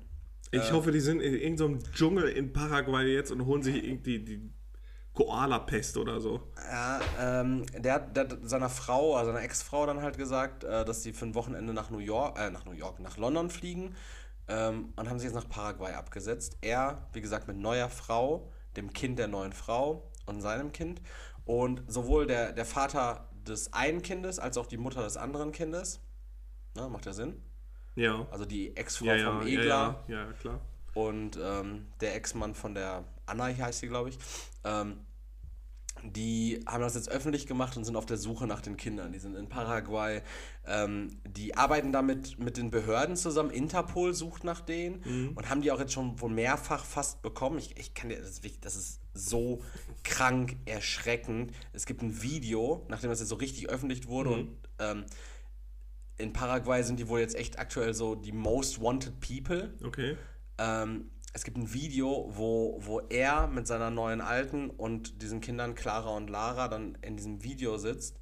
Ich 0.51 0.71
hoffe, 0.71 0.91
die 0.91 0.99
sind 1.01 1.19
in 1.21 1.33
irgendeinem 1.33 1.79
Dschungel 1.93 2.29
in 2.29 2.53
Paraguay 2.53 3.11
jetzt 3.13 3.31
und 3.31 3.45
holen 3.45 3.61
sich 3.63 3.83
irgendwie 3.83 4.19
die 4.19 4.49
Koala-Pest 5.13 5.97
oder 5.97 6.19
so. 6.21 6.41
Ja, 6.69 6.99
ähm, 7.19 7.65
der, 7.77 7.93
hat- 7.95 8.15
der 8.15 8.23
hat 8.25 8.37
seiner 8.43 8.69
Frau, 8.69 9.15
also 9.15 9.31
seiner 9.31 9.43
Ex-Frau 9.43 9.85
dann 9.85 10.01
halt 10.01 10.17
gesagt, 10.17 10.63
äh, 10.63 10.85
dass 10.85 11.03
sie 11.03 11.13
für 11.13 11.25
ein 11.25 11.35
Wochenende 11.35 11.73
nach 11.73 11.89
New 11.89 11.99
York, 11.99 12.37
äh, 12.39 12.49
nach 12.51 12.65
New 12.65 12.73
York, 12.73 12.99
nach 12.99 13.17
London 13.17 13.49
fliegen 13.49 13.95
ähm, 14.47 14.93
und 14.95 15.09
haben 15.09 15.19
sich 15.19 15.25
jetzt 15.31 15.35
nach 15.35 15.49
Paraguay 15.49 15.93
abgesetzt. 15.93 16.57
Er, 16.61 17.07
wie 17.13 17.21
gesagt, 17.21 17.47
mit 17.47 17.57
neuer 17.57 17.89
Frau, 17.89 18.51
dem 18.75 18.91
Kind 18.93 19.19
der 19.19 19.27
neuen 19.27 19.53
Frau 19.53 20.11
und 20.25 20.41
seinem 20.41 20.71
Kind. 20.71 21.01
Und 21.45 21.83
sowohl 21.87 22.25
der, 22.27 22.51
der 22.53 22.65
Vater 22.65 23.29
des 23.47 23.71
einen 23.73 24.01
Kindes 24.01 24.39
als 24.39 24.57
auch 24.57 24.65
die 24.65 24.77
Mutter 24.77 25.03
des 25.03 25.17
anderen 25.17 25.51
Kindes, 25.51 25.99
ne, 26.75 26.89
macht 26.89 27.05
ja 27.05 27.13
Sinn, 27.13 27.41
Ja. 27.95 28.25
also 28.31 28.45
die 28.45 28.75
Ex-Frau 28.75 29.05
Ja, 29.05 29.25
vom 29.31 29.47
ja, 29.47 29.53
Egler, 29.59 30.03
ja, 30.07 30.25
ja, 30.25 30.33
klar. 30.33 30.59
und 30.95 31.37
ähm, 31.41 31.87
der 32.01 32.15
Ex-Mann 32.15 32.55
von 32.55 32.73
der 32.73 33.03
Anna, 33.27 33.45
heißt 33.45 33.79
sie, 33.79 33.87
glaube 33.87 34.09
ich, 34.09 34.17
ähm, 34.63 34.99
die 36.03 36.59
haben 36.67 36.81
das 36.81 36.95
jetzt 36.95 37.09
öffentlich 37.09 37.47
gemacht 37.47 37.77
und 37.77 37.83
sind 37.83 37.95
auf 37.95 38.05
der 38.05 38.17
Suche 38.17 38.47
nach 38.47 38.61
den 38.61 38.77
Kindern. 38.77 39.11
Die 39.11 39.19
sind 39.19 39.35
in 39.35 39.49
Paraguay. 39.49 40.21
Ähm, 40.65 41.19
die 41.27 41.55
arbeiten 41.55 41.91
damit 41.91 42.37
mit 42.37 42.57
den 42.57 42.69
Behörden 42.69 43.15
zusammen. 43.15 43.49
Interpol 43.49 44.13
sucht 44.13 44.43
nach 44.43 44.61
denen 44.61 45.33
und 45.35 45.49
haben 45.49 45.61
die 45.61 45.71
auch 45.71 45.79
jetzt 45.79 45.93
schon 45.93 46.19
wohl 46.21 46.29
mehrfach 46.29 46.85
fast 46.85 47.21
bekommen. 47.21 47.57
Ich, 47.57 47.77
ich 47.77 47.93
kann 47.93 48.09
dir, 48.09 48.19
das 48.19 48.41
das 48.61 48.75
ist 48.75 48.99
so 49.13 49.61
krank 50.03 50.57
erschreckend. 50.65 51.51
Es 51.73 51.85
gibt 51.85 52.01
ein 52.01 52.21
Video, 52.21 52.85
nachdem 52.89 53.09
das 53.09 53.19
jetzt 53.19 53.29
so 53.29 53.35
richtig 53.35 53.69
öffentlich 53.69 54.07
wurde 54.07 54.29
und 54.31 54.57
ähm, 54.79 55.05
in 56.17 56.33
Paraguay 56.33 56.81
sind 56.83 56.99
die 56.99 57.07
wohl 57.07 57.19
jetzt 57.19 57.35
echt 57.35 57.59
aktuell 57.59 57.93
so 57.93 58.15
die 58.15 58.31
most 58.31 58.81
wanted 58.81 59.19
people. 59.19 59.73
Okay. 59.83 60.17
Ähm, 60.57 61.09
es 61.35 61.43
gibt 61.43 61.57
ein 61.57 61.73
Video, 61.73 62.31
wo, 62.33 62.77
wo 62.79 63.01
er 63.09 63.47
mit 63.47 63.67
seiner 63.67 63.89
neuen 63.89 64.21
Alten 64.21 64.69
und 64.69 65.21
diesen 65.21 65.41
Kindern 65.41 65.75
Clara 65.75 66.11
und 66.11 66.29
Lara 66.29 66.69
dann 66.69 66.97
in 67.01 67.17
diesem 67.17 67.43
Video 67.43 67.77
sitzt 67.77 68.21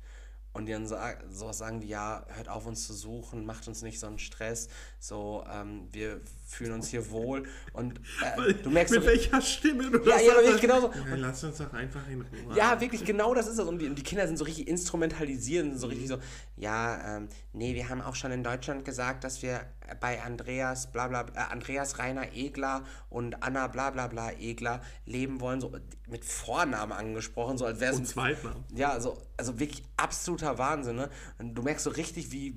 und 0.51 0.65
die 0.65 0.71
dann 0.71 0.87
sa 0.87 1.13
sowas 1.29 1.59
sagen 1.59 1.83
wie, 1.83 1.89
ja, 1.89 2.25
hört 2.29 2.49
auf 2.49 2.65
uns 2.65 2.87
zu 2.87 2.93
suchen, 2.93 3.45
macht 3.45 3.67
uns 3.67 3.83
nicht 3.83 3.99
so 3.99 4.07
einen 4.07 4.17
Stress, 4.17 4.67
so, 4.97 5.45
ähm, 5.47 5.87
wir 5.91 6.21
fühlen 6.45 6.73
uns 6.73 6.89
hier 6.89 7.09
wohl 7.09 7.43
und 7.73 7.99
äh, 8.21 8.53
du 8.53 8.69
merkst 8.69 8.93
Mit 8.93 9.03
so, 9.03 9.07
welcher 9.07 9.41
Stimme 9.41 9.89
du 9.89 9.97
Ja, 9.99 10.15
das 10.15 10.25
ja, 10.25 10.33
wirklich 10.35 10.61
genauso. 10.61 10.91
Ja, 10.93 11.15
lass 11.15 11.43
uns 11.43 11.57
doch 11.57 11.73
einfach 11.73 12.07
in 12.09 12.21
Ruhe. 12.21 12.55
Ja, 12.55 12.79
wirklich, 12.79 13.05
genau 13.05 13.33
das 13.33 13.47
ist 13.47 13.59
das. 13.59 13.67
Und 13.67 13.79
die, 13.79 13.87
und 13.87 13.95
die 13.95 14.03
Kinder 14.03 14.27
sind 14.27 14.37
so 14.37 14.43
richtig 14.43 14.67
instrumentalisiert, 14.67 15.65
sind 15.65 15.79
so 15.79 15.87
richtig 15.87 16.07
so, 16.07 16.17
ja, 16.57 17.17
ähm, 17.17 17.29
nee, 17.53 17.75
wir 17.75 17.89
haben 17.89 18.01
auch 18.01 18.15
schon 18.15 18.31
in 18.31 18.43
Deutschland 18.43 18.85
gesagt, 18.85 19.23
dass 19.23 19.41
wir 19.41 19.61
bei 19.99 20.21
Andreas, 20.21 20.91
bla 20.91 21.07
bla, 21.07 21.25
äh, 21.33 21.51
Andreas 21.51 21.97
Rainer 21.99 22.33
Egler 22.33 22.83
und 23.09 23.43
Anna 23.43 23.67
bla 23.67 23.89
bla 23.89 24.07
bla 24.07 24.31
Egler 24.31 24.81
leben 25.05 25.41
wollen, 25.41 25.61
so 25.61 25.75
mit 26.07 26.25
Vornamen 26.25 26.91
angesprochen, 26.91 27.57
so 27.57 27.65
als 27.65 27.79
wäre 27.79 27.95
Und 27.95 28.03
es. 28.03 28.09
Zweitnamen. 28.09 28.63
Ja, 28.75 28.91
also, 28.91 29.17
also 29.37 29.59
wirklich 29.59 29.83
absoluter 29.97 30.57
Wahnsinn, 30.57 30.95
ne? 30.95 31.09
Und 31.39 31.55
du 31.55 31.61
merkst 31.61 31.83
so 31.83 31.89
richtig, 31.89 32.31
wie, 32.31 32.55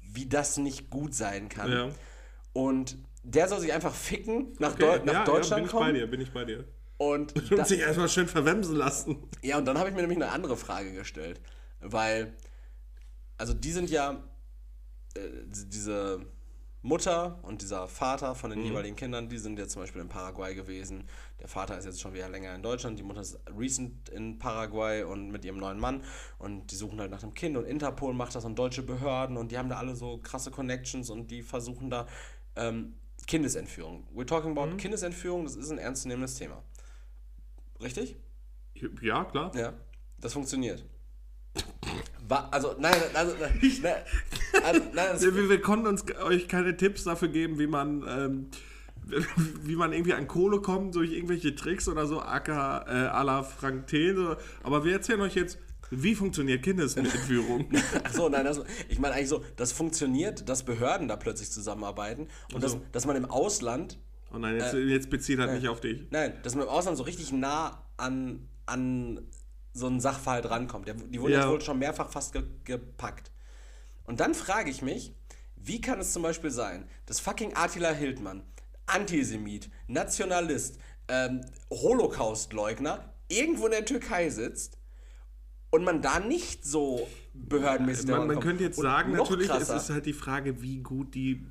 wie 0.00 0.26
das 0.26 0.56
nicht 0.56 0.90
gut 0.90 1.14
sein 1.14 1.48
kann. 1.48 1.70
Ja. 1.72 1.88
Und 2.54 2.96
der 3.22 3.48
soll 3.48 3.60
sich 3.60 3.72
einfach 3.72 3.94
ficken, 3.94 4.54
nach, 4.58 4.72
Okay, 4.72 4.98
Deu 4.98 5.04
nach 5.04 5.12
ja, 5.12 5.24
Deutschland 5.24 5.50
ja, 5.50 5.56
bin 5.56 5.64
ich 5.66 5.72
bei 5.72 5.78
kommen. 5.78 5.94
dir, 5.94 6.06
bin 6.06 6.20
ich 6.22 6.32
bei 6.32 6.44
dir. 6.44 6.64
Und 6.96 7.50
Und 7.52 7.66
sich 7.66 7.80
erstmal 7.80 8.08
schön 8.08 8.28
verwemsen 8.28 8.76
lassen. 8.76 9.28
Ja, 9.42 9.58
und 9.58 9.66
dann 9.66 9.76
habe 9.76 9.90
ich 9.90 9.94
mir 9.94 10.00
nämlich 10.00 10.18
eine 10.18 10.30
andere 10.30 10.56
Frage 10.56 10.92
gestellt. 10.94 11.40
Weil, 11.80 12.34
also 13.36 13.52
die 13.52 13.72
sind 13.72 13.90
ja, 13.90 14.22
äh, 15.14 15.20
diese 15.46 16.24
Mutter 16.84 17.38
und 17.42 17.62
dieser 17.62 17.88
Vater 17.88 18.34
von 18.34 18.50
den 18.50 18.62
jeweiligen 18.62 18.94
Kindern, 18.94 19.30
die 19.30 19.38
sind 19.38 19.58
ja 19.58 19.66
zum 19.66 19.80
Beispiel 19.80 20.02
in 20.02 20.08
Paraguay 20.08 20.54
gewesen. 20.54 21.08
Der 21.40 21.48
Vater 21.48 21.78
ist 21.78 21.86
jetzt 21.86 21.98
schon 21.98 22.12
wieder 22.12 22.28
länger 22.28 22.54
in 22.54 22.62
Deutschland, 22.62 22.98
die 22.98 23.02
Mutter 23.02 23.22
ist 23.22 23.40
recent 23.58 24.10
in 24.10 24.38
Paraguay 24.38 25.02
und 25.02 25.30
mit 25.30 25.46
ihrem 25.46 25.56
neuen 25.56 25.80
Mann 25.80 26.04
und 26.38 26.70
die 26.70 26.76
suchen 26.76 27.00
halt 27.00 27.10
nach 27.10 27.20
dem 27.20 27.32
Kind 27.32 27.56
und 27.56 27.64
Interpol 27.64 28.12
macht 28.12 28.34
das 28.34 28.44
und 28.44 28.58
deutsche 28.58 28.82
Behörden 28.82 29.38
und 29.38 29.50
die 29.50 29.56
haben 29.56 29.70
da 29.70 29.78
alle 29.78 29.96
so 29.96 30.18
krasse 30.18 30.50
Connections 30.50 31.08
und 31.08 31.30
die 31.30 31.42
versuchen 31.42 31.88
da 31.88 32.06
ähm, 32.56 32.94
Kindesentführung. 33.26 34.06
We're 34.14 34.26
talking 34.26 34.50
about 34.56 34.76
Kindesentführung, 34.76 35.44
das 35.44 35.56
ist 35.56 35.70
ein 35.70 35.78
ernstzunehmendes 35.78 36.36
Thema. 36.36 36.62
Richtig? 37.80 38.16
Ja, 39.00 39.24
klar. 39.24 39.52
Ja, 39.54 39.72
das 40.18 40.32
funktioniert. 40.32 40.84
Also, 42.28 42.74
nein, 42.78 42.94
also, 43.14 43.34
nein, 43.38 43.52
nein, 43.82 43.94
also, 44.64 44.80
nein 44.92 45.06
das, 45.12 45.22
Wir, 45.22 45.48
wir 45.48 45.60
konnten 45.60 45.86
uns 45.86 46.04
euch 46.22 46.48
keine 46.48 46.76
Tipps 46.76 47.04
dafür 47.04 47.28
geben, 47.28 47.58
wie 47.58 47.66
man, 47.66 48.04
ähm, 48.08 48.46
wie 49.62 49.76
man 49.76 49.92
irgendwie 49.92 50.14
an 50.14 50.26
Kohle 50.26 50.60
kommt 50.60 50.94
durch 50.94 51.12
irgendwelche 51.12 51.54
Tricks 51.54 51.88
oder 51.88 52.06
so, 52.06 52.20
aka 52.20 52.84
äh, 52.88 53.08
à 53.08 53.22
la 53.22 53.42
Frank 53.42 53.86
Thelen. 53.86 54.36
Aber 54.62 54.84
wir 54.84 54.94
erzählen 54.94 55.20
euch 55.20 55.34
jetzt, 55.34 55.58
wie 55.90 56.14
funktioniert 56.14 56.62
Kindesentführung. 56.62 57.68
ach 58.04 58.12
so, 58.12 58.28
nein, 58.28 58.44
das, 58.44 58.60
ich 58.88 58.98
meine 58.98 59.14
eigentlich 59.14 59.28
so, 59.28 59.44
das 59.56 59.72
funktioniert, 59.72 60.48
dass 60.48 60.62
Behörden 60.64 61.08
da 61.08 61.16
plötzlich 61.16 61.50
zusammenarbeiten 61.50 62.28
und 62.52 62.62
dass, 62.62 62.76
dass 62.92 63.06
man 63.06 63.16
im 63.16 63.24
Ausland, 63.26 63.98
Oh 64.32 64.38
nein, 64.38 64.56
jetzt, 64.56 64.74
jetzt 64.74 65.10
bezieht 65.10 65.38
halt 65.38 65.52
nicht 65.52 65.68
auf 65.68 65.80
dich. 65.80 66.08
nein, 66.10 66.34
dass 66.42 66.54
man 66.54 66.64
im 66.64 66.70
Ausland 66.70 66.96
so 66.96 67.04
richtig 67.04 67.32
nah 67.32 67.86
an, 67.96 68.48
an 68.66 69.20
so 69.72 69.86
einen 69.86 70.00
Sachverhalt 70.00 70.48
rankommt. 70.50 70.88
Der, 70.88 70.94
die 70.94 71.20
wurden 71.20 71.32
Ja. 71.32 71.40
jetzt 71.40 71.48
wohl 71.48 71.60
schon 71.60 71.78
mehrfach 71.78 72.10
fast 72.10 72.32
ge 72.32 72.42
gepackt. 72.64 73.30
Und 74.04 74.20
dann 74.20 74.34
frage 74.34 74.70
ich 74.70 74.82
mich, 74.82 75.12
wie 75.56 75.80
kann 75.80 75.98
es 76.00 76.12
zum 76.12 76.22
Beispiel 76.22 76.50
sein, 76.50 76.88
dass 77.06 77.20
fucking 77.20 77.52
Attila 77.54 77.90
Hildmann, 77.92 78.42
Antisemit, 78.86 79.70
Nationalist, 79.86 80.78
ähm, 81.08 81.40
Holocaust-Leugner, 81.70 83.12
irgendwo 83.28 83.66
in 83.66 83.72
der 83.72 83.84
Türkei 83.84 84.28
sitzt 84.30 84.78
und 85.74 85.84
man 85.84 86.00
da 86.00 86.20
nicht 86.20 86.64
so 86.64 87.08
behördenmäßig 87.34 88.06
Man, 88.06 88.28
man 88.28 88.40
könnte 88.40 88.62
jetzt 88.62 88.80
sagen, 88.80 89.12
natürlich, 89.12 89.48
krasser, 89.48 89.76
es 89.76 89.84
ist 89.84 89.90
halt 89.90 90.06
die 90.06 90.12
Frage, 90.12 90.62
wie 90.62 90.78
gut 90.78 91.14
die 91.14 91.44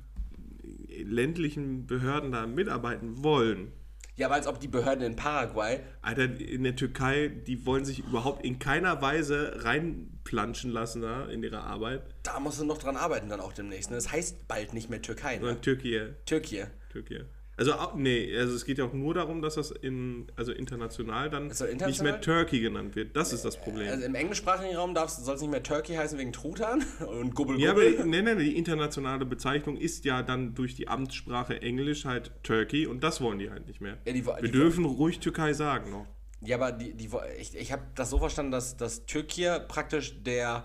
ländlichen 1.02 1.86
Behörden 1.86 2.32
da 2.32 2.46
mitarbeiten 2.46 3.22
wollen. 3.22 3.72
ja, 4.16 4.28
aber 4.28 4.36
als 4.36 4.46
ob 4.46 4.60
die 4.60 4.68
Behörden 4.68 5.04
in 5.04 5.16
Paraguay 5.16 5.80
Alter, 6.00 6.40
in 6.40 6.62
der 6.62 6.74
Türkei, 6.74 7.28
die 7.28 7.66
wollen 7.66 7.84
sich 7.84 7.98
überhaupt 7.98 8.44
in 8.44 8.58
keiner 8.58 9.02
Weise 9.02 9.64
reinplanschen 9.64 10.70
lassen 10.70 11.02
da 11.02 11.26
in 11.26 11.42
ihre 11.42 11.60
Arbeit. 11.60 12.02
Da 12.22 12.40
musst 12.40 12.60
du 12.60 12.64
noch 12.64 12.78
dran 12.78 12.96
arbeiten 12.96 13.28
dann 13.28 13.40
auch 13.40 13.52
demnächst. 13.52 13.90
Ne? 13.90 13.96
Das 13.96 14.10
heißt 14.10 14.48
bald 14.48 14.72
nicht 14.72 14.88
mehr 14.88 15.02
Türkei, 15.02 15.34
ne? 15.34 15.40
Sondern 15.40 15.60
Türkei. 15.62 16.14
Türkei. 16.24 16.70
Türkei. 16.90 17.24
Also, 17.56 17.72
nee, 17.94 18.36
also 18.36 18.54
es 18.54 18.64
geht 18.64 18.78
ja 18.78 18.84
auch 18.84 18.92
nur 18.92 19.14
darum, 19.14 19.40
dass 19.40 19.54
das 19.54 19.70
in, 19.70 20.26
also 20.34 20.52
international 20.52 21.30
dann 21.30 21.46
nicht 21.46 21.60
international? 21.60 22.12
mehr 22.12 22.20
Turkey 22.20 22.60
genannt 22.60 22.96
wird. 22.96 23.14
Das 23.14 23.32
ist 23.32 23.44
das 23.44 23.56
Problem. 23.56 23.88
Also 23.88 24.04
im 24.04 24.14
englischsprachigen 24.14 24.76
Raum 24.76 24.94
soll 24.96 25.34
es 25.34 25.40
nicht 25.40 25.50
mehr 25.50 25.62
Turkey 25.62 25.94
heißen 25.94 26.18
wegen 26.18 26.32
Truthahn 26.32 26.84
und 27.06 27.34
Gubbel 27.34 27.60
ja, 27.60 27.70
aber 27.70 27.82
nee, 28.04 28.22
nee, 28.22 28.34
die 28.36 28.56
internationale 28.56 29.24
Bezeichnung 29.24 29.76
ist 29.76 30.04
ja 30.04 30.22
dann 30.22 30.54
durch 30.54 30.74
die 30.74 30.88
Amtssprache 30.88 31.62
Englisch 31.62 32.04
halt 32.04 32.32
Turkey 32.42 32.86
und 32.86 33.04
das 33.04 33.20
wollen 33.20 33.38
die 33.38 33.50
halt 33.50 33.68
nicht 33.68 33.80
mehr. 33.80 33.98
Ja, 34.04 34.12
die 34.12 34.26
Wir 34.26 34.42
die 34.42 34.50
dürfen 34.50 34.84
ruhig 34.84 35.20
Türkei 35.20 35.52
sagen 35.52 35.90
noch. 35.90 36.06
Ja, 36.40 36.56
aber 36.56 36.72
die, 36.72 36.94
die, 36.94 37.08
ich, 37.38 37.56
ich 37.56 37.72
habe 37.72 37.82
das 37.94 38.10
so 38.10 38.18
verstanden, 38.18 38.50
dass, 38.50 38.76
dass 38.76 39.06
Türkei 39.06 39.60
praktisch 39.60 40.22
der 40.22 40.64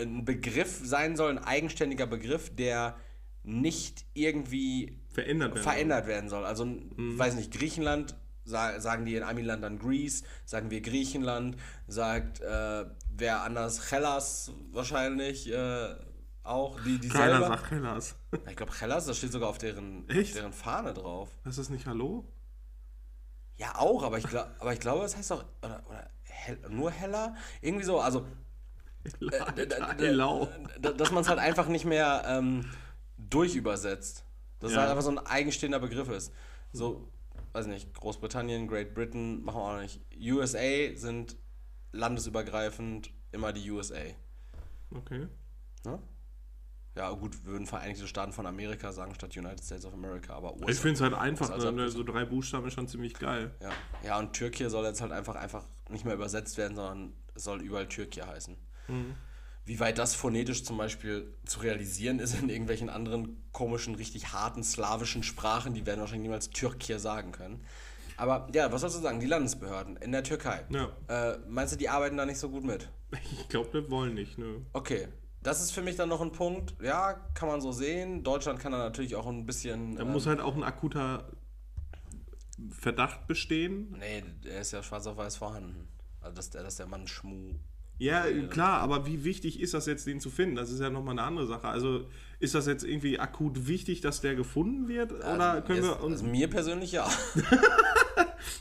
ein 0.00 0.24
Begriff 0.24 0.80
sein 0.82 1.16
soll, 1.16 1.30
ein 1.30 1.38
eigenständiger 1.38 2.06
Begriff, 2.06 2.54
der 2.54 2.96
nicht 3.42 4.06
irgendwie 4.14 5.01
Verändert 5.12 5.54
werden. 5.54 5.62
verändert 5.64 6.06
werden 6.06 6.28
soll. 6.28 6.44
Also, 6.44 6.64
Mhm. 6.64 7.18
weiß 7.18 7.34
nicht, 7.34 7.52
Griechenland, 7.52 8.14
sa 8.44 8.80
sagen 8.80 9.04
die 9.04 9.14
in 9.14 9.22
Amiland 9.22 9.62
dann 9.62 9.78
Greece, 9.78 10.24
sagen 10.44 10.70
wir 10.70 10.80
Griechenland, 10.80 11.56
sagt 11.86 12.40
äh, 12.40 12.84
wer 13.14 13.42
anders 13.42 13.90
Hellas 13.92 14.50
wahrscheinlich 14.72 15.50
äh, 15.52 15.94
auch, 16.42 16.80
die, 16.80 16.98
die 16.98 17.08
Keiner 17.08 17.38
selber. 17.38 17.46
sagt 17.48 17.70
Hellas. 17.70 18.16
Ich 18.48 18.56
glaube 18.56 18.72
Hellas, 18.80 19.06
das 19.06 19.18
steht 19.18 19.30
sogar 19.32 19.48
auf 19.48 19.58
deren, 19.58 20.06
auf 20.10 20.32
deren 20.32 20.52
Fahne 20.52 20.92
drauf. 20.92 21.28
Ist 21.44 21.58
das 21.58 21.68
nicht 21.70 21.86
Hallo? 21.86 22.24
Ja, 23.56 23.76
auch, 23.76 24.02
aber 24.02 24.18
ich, 24.18 24.24
glaub, 24.26 24.48
aber 24.58 24.72
ich 24.72 24.80
glaube, 24.80 25.04
es 25.04 25.16
heißt 25.16 25.30
auch, 25.32 25.44
oder, 25.62 25.84
oder 25.88 26.10
Hel 26.24 26.58
nur 26.68 26.90
Hella? 26.90 27.36
Irgendwie 27.60 27.84
so, 27.84 28.00
also, 28.00 28.26
äh, 29.04 29.10
d- 29.56 29.66
d- 29.66 29.66
d- 29.66 30.06
Hello. 30.06 30.48
d- 30.78 30.94
dass 30.94 31.12
man 31.12 31.22
es 31.22 31.28
halt 31.28 31.38
einfach 31.38 31.68
nicht 31.68 31.84
mehr 31.84 32.24
ähm, 32.26 32.64
durchübersetzt. 33.18 34.24
Dass 34.62 34.70
es 34.70 34.76
Ja. 34.76 34.82
halt 34.82 34.90
einfach 34.90 35.02
so 35.02 35.10
ein 35.10 35.18
eigenstehender 35.18 35.80
Begriff 35.80 36.08
ist. 36.08 36.32
So, 36.72 37.08
weiß 37.52 37.66
nicht, 37.66 37.92
Großbritannien, 37.94 38.66
Great 38.68 38.94
Britain 38.94 39.42
machen 39.44 39.56
wir 39.60 39.64
auch 39.64 39.80
nicht. 39.80 40.00
USA 40.18 40.94
sind 40.96 41.36
landesübergreifend 41.92 43.10
immer 43.32 43.52
die 43.52 43.70
USA. 43.70 44.00
Okay. 44.94 45.26
Ne? 45.84 45.98
Ja, 46.94 47.10
gut, 47.10 47.44
würden 47.44 47.66
Vereinigte 47.66 48.06
Staaten 48.06 48.32
von 48.32 48.46
Amerika 48.46 48.92
sagen 48.92 49.14
statt 49.14 49.36
United 49.36 49.64
States 49.64 49.84
of 49.86 49.94
America, 49.94 50.34
aber 50.34 50.54
Ich 50.68 50.78
finde 50.78 50.94
es 50.94 51.00
halt 51.00 51.14
einfach, 51.14 51.50
als 51.50 51.64
ne, 51.64 51.88
so 51.88 52.04
drei 52.04 52.24
Buchstaben 52.26 52.66
ist 52.66 52.74
schon 52.74 52.86
ziemlich 52.86 53.14
geil. 53.14 53.50
Ja. 53.60 53.70
ja, 54.04 54.18
und 54.18 54.34
Türkei 54.34 54.68
soll 54.68 54.84
jetzt 54.84 55.00
halt 55.00 55.10
einfach, 55.12 55.34
einfach 55.34 55.64
nicht 55.88 56.04
mehr 56.04 56.14
übersetzt 56.14 56.58
werden, 56.58 56.76
sondern 56.76 57.14
es 57.34 57.44
soll 57.44 57.62
überall 57.62 57.88
Türkei 57.88 58.22
heißen. 58.22 58.56
Wie 59.64 59.78
weit 59.78 59.98
das 59.98 60.14
phonetisch 60.14 60.64
zum 60.64 60.76
Beispiel 60.76 61.34
zu 61.46 61.60
realisieren 61.60 62.18
ist 62.18 62.34
in 62.40 62.48
irgendwelchen 62.48 62.90
anderen 62.90 63.42
komischen, 63.52 63.94
richtig 63.94 64.32
harten 64.32 64.64
slawischen 64.64 65.22
Sprachen, 65.22 65.72
die 65.74 65.86
werden 65.86 66.00
wahrscheinlich 66.00 66.24
niemals 66.24 66.50
Türkei 66.50 66.98
sagen 66.98 67.32
können. 67.32 67.64
Aber 68.16 68.48
ja, 68.54 68.70
was 68.72 68.80
sollst 68.80 68.96
du 68.96 69.00
sagen? 69.00 69.20
Die 69.20 69.26
Landesbehörden 69.26 69.96
in 69.96 70.12
der 70.12 70.22
Türkei. 70.22 70.64
Ja. 70.70 70.90
Äh, 71.08 71.38
meinst 71.48 71.72
du, 71.72 71.78
die 71.78 71.88
arbeiten 71.88 72.16
da 72.16 72.26
nicht 72.26 72.38
so 72.38 72.48
gut 72.48 72.64
mit? 72.64 72.88
Ich 73.32 73.48
glaube, 73.48 73.72
wir 73.74 73.90
wollen 73.90 74.14
nicht, 74.14 74.38
ne? 74.38 74.64
Okay. 74.72 75.08
Das 75.42 75.60
ist 75.60 75.72
für 75.72 75.82
mich 75.82 75.96
dann 75.96 76.08
noch 76.08 76.20
ein 76.20 76.32
Punkt. 76.32 76.76
Ja, 76.80 77.14
kann 77.34 77.48
man 77.48 77.60
so 77.60 77.72
sehen. 77.72 78.22
Deutschland 78.22 78.60
kann 78.60 78.72
da 78.72 78.78
natürlich 78.78 79.16
auch 79.16 79.26
ein 79.26 79.44
bisschen. 79.44 79.96
Da 79.96 80.02
ähm, 80.02 80.12
muss 80.12 80.26
halt 80.26 80.40
auch 80.40 80.54
ein 80.54 80.62
akuter 80.62 81.28
Verdacht 82.70 83.26
bestehen. 83.26 83.96
Nee, 83.98 84.22
der 84.44 84.60
ist 84.60 84.72
ja 84.72 84.82
schwarz 84.82 85.06
auf 85.06 85.16
weiß 85.16 85.36
vorhanden. 85.36 85.88
Also, 86.20 86.36
dass 86.36 86.50
der, 86.50 86.62
dass 86.62 86.76
der 86.76 86.86
Mann 86.86 87.06
Schmu. 87.08 87.54
Ja, 87.98 88.24
klar, 88.50 88.80
aber 88.80 89.06
wie 89.06 89.22
wichtig 89.24 89.60
ist 89.60 89.74
das 89.74 89.86
jetzt, 89.86 90.06
den 90.08 90.18
zu 90.18 90.28
finden? 90.30 90.56
Das 90.56 90.70
ist 90.70 90.80
ja 90.80 90.90
nochmal 90.90 91.12
eine 91.12 91.22
andere 91.22 91.46
Sache. 91.46 91.68
Also 91.68 92.04
ist 92.40 92.54
das 92.54 92.66
jetzt 92.66 92.82
irgendwie 92.84 93.18
akut 93.20 93.68
wichtig, 93.68 94.00
dass 94.00 94.20
der 94.20 94.34
gefunden 94.34 94.88
wird? 94.88 95.12
Oder 95.12 95.62
können 95.62 95.84
Jetzt- 95.84 95.88
wir 96.00 96.02
uns. 96.04 96.20
also 96.20 96.26
mir 96.32 96.48
persönlich 96.48 96.92
ja. 96.92 97.08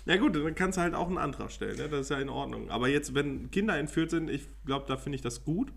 Ja 0.05 0.17
gut, 0.17 0.35
dann 0.35 0.55
kannst 0.55 0.77
du 0.77 0.81
halt 0.81 0.93
auch 0.95 1.07
einen 1.07 1.17
Antrag 1.17 1.51
stellen, 1.51 1.77
ne? 1.77 1.87
das 1.89 2.01
ist 2.01 2.09
ja 2.09 2.19
in 2.19 2.29
Ordnung. 2.29 2.69
Aber 2.69 2.87
jetzt, 2.87 3.13
wenn 3.15 3.49
Kinder 3.51 3.77
entführt 3.77 4.09
sind, 4.11 4.29
ich 4.29 4.47
glaube, 4.65 4.85
da 4.87 4.97
finde 4.97 5.15
ich 5.15 5.21
das 5.21 5.43
gut, 5.43 5.71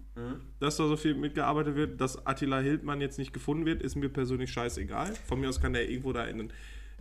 dass 0.61 0.77
da 0.77 0.87
so 0.89 0.97
viel 0.97 1.15
mitgearbeitet 1.15 1.75
wird. 1.75 2.01
Dass 2.01 2.27
Attila 2.27 2.59
Hildmann 2.61 3.01
jetzt 3.01 3.19
nicht 3.19 3.33
gefunden 3.33 3.67
wird, 3.67 3.83
ist 3.83 3.97
mir 3.97 4.09
persönlich 4.09 4.51
scheißegal. 4.51 5.13
Von 5.27 5.41
mir 5.41 5.49
aus 5.49 5.61
kann 5.61 5.73
der 5.73 5.89
irgendwo 5.91 6.13
da 6.13 6.25
in, 6.25 6.39
den- 6.39 6.53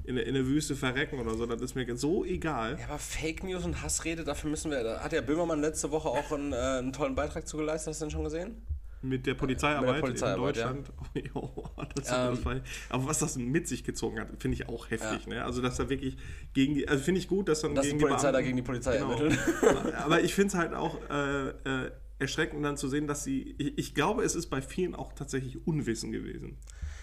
in, 0.05 0.17
in 0.17 0.33
der 0.33 0.45
Wüste 0.45 0.75
verrecken 0.75 1.19
oder 1.19 1.35
so, 1.35 1.45
das 1.45 1.61
ist 1.61 1.75
mir 1.75 1.95
so 1.97 2.25
egal. 2.25 2.77
Ja, 2.79 2.85
aber 2.87 2.99
Fake 2.99 3.43
News 3.43 3.63
und 3.65 3.81
Hassrede, 3.81 4.23
dafür 4.23 4.49
müssen 4.49 4.71
wir. 4.71 4.83
Da 4.83 4.99
hat 5.01 5.11
der 5.11 5.21
Böhmermann 5.21 5.61
letzte 5.61 5.91
Woche 5.91 6.09
auch 6.09 6.31
einen, 6.31 6.51
äh, 6.53 6.55
einen 6.55 6.93
tollen 6.93 7.15
Beitrag 7.15 7.47
zugeleistet, 7.47 7.91
hast 7.91 8.01
du 8.01 8.05
den 8.05 8.11
schon 8.11 8.23
gesehen? 8.23 8.61
Mit 9.01 9.25
der 9.25 9.33
Polizeiarbeit, 9.33 9.99
Polizeiarbeit, 9.99 10.55
in 10.57 10.63
Deutschland. 10.63 10.93
Oh, 11.35 11.69
das, 11.95 12.09
war, 12.09 12.61
aber 12.89 13.05
was 13.05 13.19
das 13.19 13.35
mit 13.37 13.67
sich 13.67 13.83
gezogen 13.83 14.19
hat, 14.19 14.29
finde 14.39 14.55
ich 14.55 14.69
auch 14.69 14.89
heftig. 14.89 15.27
Ne? 15.27 15.43
Also, 15.43 15.61
dass 15.61 15.75
da 15.75 15.89
wirklich 15.89 16.17
gegen 16.53 16.73
die. 16.73 16.87
Also, 16.87 17.03
finde 17.03 17.19
ich 17.19 17.27
gut, 17.27 17.49
dass 17.49 17.61
dann 17.61 17.75
Dass 17.75 17.85
gegen 17.85 17.99
die 17.99 18.05
Polizei 18.05 18.31
Beamten- 18.31 18.33
da 18.33 18.41
gegen 18.41 18.55
die 18.57 18.63
Polizei 18.63 18.97
Genau. 18.97 19.11
ermittelt. 19.11 19.39
Aber 19.97 20.21
ich 20.21 20.33
finde 20.33 20.47
es 20.47 20.55
halt 20.55 20.73
auch 20.73 20.97
äh, 21.09 21.49
äh, 21.49 21.91
erschreckend 22.19 22.63
dann 22.63 22.77
zu 22.77 22.87
sehen, 22.87 23.05
dass 23.07 23.23
sie. 23.25 23.55
Ich, 23.57 23.77
ich 23.77 23.93
glaube, 23.95 24.23
es 24.23 24.35
ist 24.35 24.47
bei 24.47 24.61
vielen 24.61 24.95
auch 24.95 25.11
tatsächlich 25.13 25.67
Unwissen 25.67 26.11
gewesen. 26.13 26.57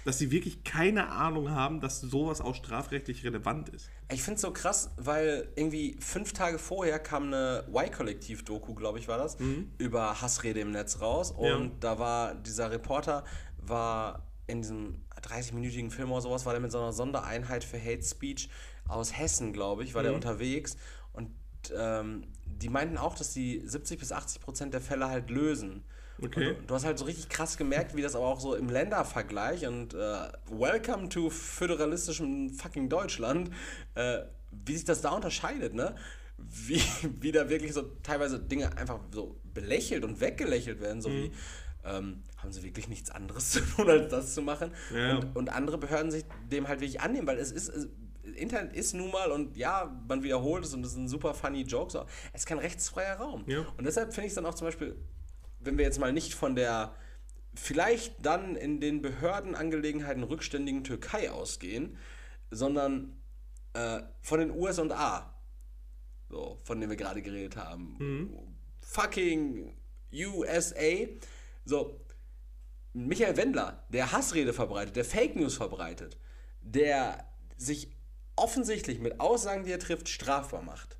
Dass 0.04 0.18
sie 0.18 0.30
wirklich 0.30 0.64
keine 0.64 1.10
Ahnung 1.10 1.50
haben, 1.50 1.80
dass 1.80 2.00
sowas 2.00 2.40
auch 2.40 2.54
strafrechtlich 2.54 3.24
relevant 3.24 3.68
ist. 3.68 3.90
Ich 4.10 4.22
finde 4.22 4.36
es 4.36 4.42
so 4.42 4.52
krass, 4.52 4.90
weil 4.96 5.48
irgendwie 5.56 5.96
fünf 6.00 6.32
Tage 6.32 6.58
vorher 6.58 6.98
kam 6.98 7.26
eine 7.28 7.64
Y-Kollektiv-Doku, 7.68 8.74
glaube 8.74 8.98
ich, 8.98 9.08
war 9.08 9.18
das, 9.18 9.36
über 9.78 10.20
Hassrede 10.20 10.60
im 10.60 10.70
Netz 10.70 11.00
raus. 11.00 11.30
Und 11.30 11.46
Ja. 11.46 11.70
da 11.80 11.98
war 11.98 12.34
dieser 12.34 12.70
Reporter, 12.70 13.24
war 13.58 14.26
in 14.46 14.62
diesem 14.62 15.02
30-minütigen 15.22 15.90
Film 15.90 16.10
oder 16.10 16.22
sowas, 16.22 16.44
war 16.46 16.52
der 16.54 16.60
mit 16.60 16.72
so 16.72 16.78
einer 16.78 16.92
Sondereinheit 16.92 17.62
für 17.62 17.78
Hate 17.78 18.02
Speech 18.02 18.48
aus 18.88 19.16
Hessen, 19.16 19.52
glaube 19.52 19.84
ich, 19.84 19.94
war 19.94 20.02
der 20.02 20.14
unterwegs. 20.14 20.76
Und 21.12 21.30
ähm, 21.76 22.24
die 22.46 22.68
meinten 22.68 22.98
auch, 22.98 23.14
dass 23.14 23.32
die 23.32 23.62
70 23.64 23.98
bis 24.00 24.12
80 24.12 24.40
Prozent 24.40 24.74
der 24.74 24.80
Fälle 24.80 25.08
halt 25.08 25.30
lösen. 25.30 25.84
Okay. 26.22 26.54
Du, 26.54 26.66
du 26.66 26.74
hast 26.74 26.84
halt 26.84 26.98
so 26.98 27.04
richtig 27.04 27.28
krass 27.28 27.56
gemerkt, 27.56 27.96
wie 27.96 28.02
das 28.02 28.14
aber 28.14 28.26
auch 28.26 28.40
so 28.40 28.54
im 28.54 28.68
Ländervergleich 28.68 29.66
und 29.66 29.94
äh, 29.94 30.28
welcome 30.50 31.08
to 31.08 31.30
föderalistischem 31.30 32.50
fucking 32.50 32.88
Deutschland, 32.88 33.50
äh, 33.94 34.20
wie 34.50 34.74
sich 34.74 34.84
das 34.84 35.00
da 35.00 35.10
unterscheidet, 35.10 35.74
ne? 35.74 35.94
Wie, 36.38 36.82
wie 37.20 37.32
da 37.32 37.48
wirklich 37.48 37.72
so 37.72 37.82
teilweise 38.02 38.38
Dinge 38.38 38.76
einfach 38.76 39.00
so 39.12 39.40
belächelt 39.52 40.04
und 40.04 40.20
weggelächelt 40.20 40.80
werden, 40.80 41.00
so 41.00 41.10
wie 41.10 41.32
ähm, 41.84 42.22
haben 42.36 42.52
sie 42.52 42.62
wirklich 42.62 42.88
nichts 42.88 43.10
anderes 43.10 43.50
zu 43.52 43.60
tun, 43.60 43.88
als 43.88 44.10
das 44.10 44.34
zu 44.34 44.42
machen. 44.42 44.72
Ja. 44.94 45.16
Und, 45.16 45.36
und 45.36 45.48
andere 45.50 45.78
Behörden 45.78 46.10
sich 46.10 46.24
dem 46.50 46.68
halt 46.68 46.80
wirklich 46.80 47.00
annehmen, 47.00 47.26
weil 47.26 47.38
es 47.38 47.52
ist, 47.52 47.68
es, 47.68 47.88
Internet 48.34 48.74
ist 48.74 48.94
nun 48.94 49.10
mal 49.10 49.30
und 49.32 49.56
ja, 49.56 49.94
man 50.08 50.22
wiederholt 50.22 50.64
es 50.64 50.74
und 50.74 50.84
es 50.84 50.92
ist 50.92 50.98
ein 50.98 51.08
super 51.08 51.34
funny 51.34 51.62
Joke, 51.62 51.90
so. 51.90 52.04
es 52.32 52.42
ist 52.42 52.46
kein 52.46 52.58
rechtsfreier 52.58 53.16
Raum. 53.16 53.44
Ja. 53.46 53.66
Und 53.76 53.84
deshalb 53.84 54.12
finde 54.14 54.26
ich 54.26 54.30
es 54.30 54.34
dann 54.34 54.46
auch 54.46 54.54
zum 54.54 54.66
Beispiel, 54.66 54.96
wenn 55.60 55.78
wir 55.78 55.84
jetzt 55.84 55.98
mal 55.98 56.12
nicht 56.12 56.34
von 56.34 56.54
der 56.56 56.94
vielleicht 57.54 58.24
dann 58.24 58.56
in 58.56 58.80
den 58.80 59.02
Behördenangelegenheiten 59.02 60.22
rückständigen 60.22 60.84
Türkei 60.84 61.30
ausgehen, 61.30 61.96
sondern 62.50 63.20
äh, 63.74 64.00
von 64.20 64.40
den 64.40 64.50
USA, 64.50 65.34
so, 66.28 66.58
von 66.64 66.80
denen 66.80 66.90
wir 66.90 66.96
gerade 66.96 67.22
geredet 67.22 67.56
haben. 67.56 67.96
Fucking 68.80 69.74
USA. 70.12 71.06
So, 71.64 72.00
Michael 72.92 73.36
Wendler, 73.36 73.84
der 73.88 74.12
Hassrede 74.12 74.52
verbreitet, 74.52 74.96
der 74.96 75.04
Fake 75.04 75.36
News 75.36 75.56
verbreitet, 75.56 76.16
der 76.62 77.24
sich 77.56 77.90
offensichtlich 78.36 79.00
mit 79.00 79.20
Aussagen, 79.20 79.64
die 79.64 79.72
er 79.72 79.78
trifft, 79.78 80.08
strafbar 80.08 80.62
macht. 80.62 80.96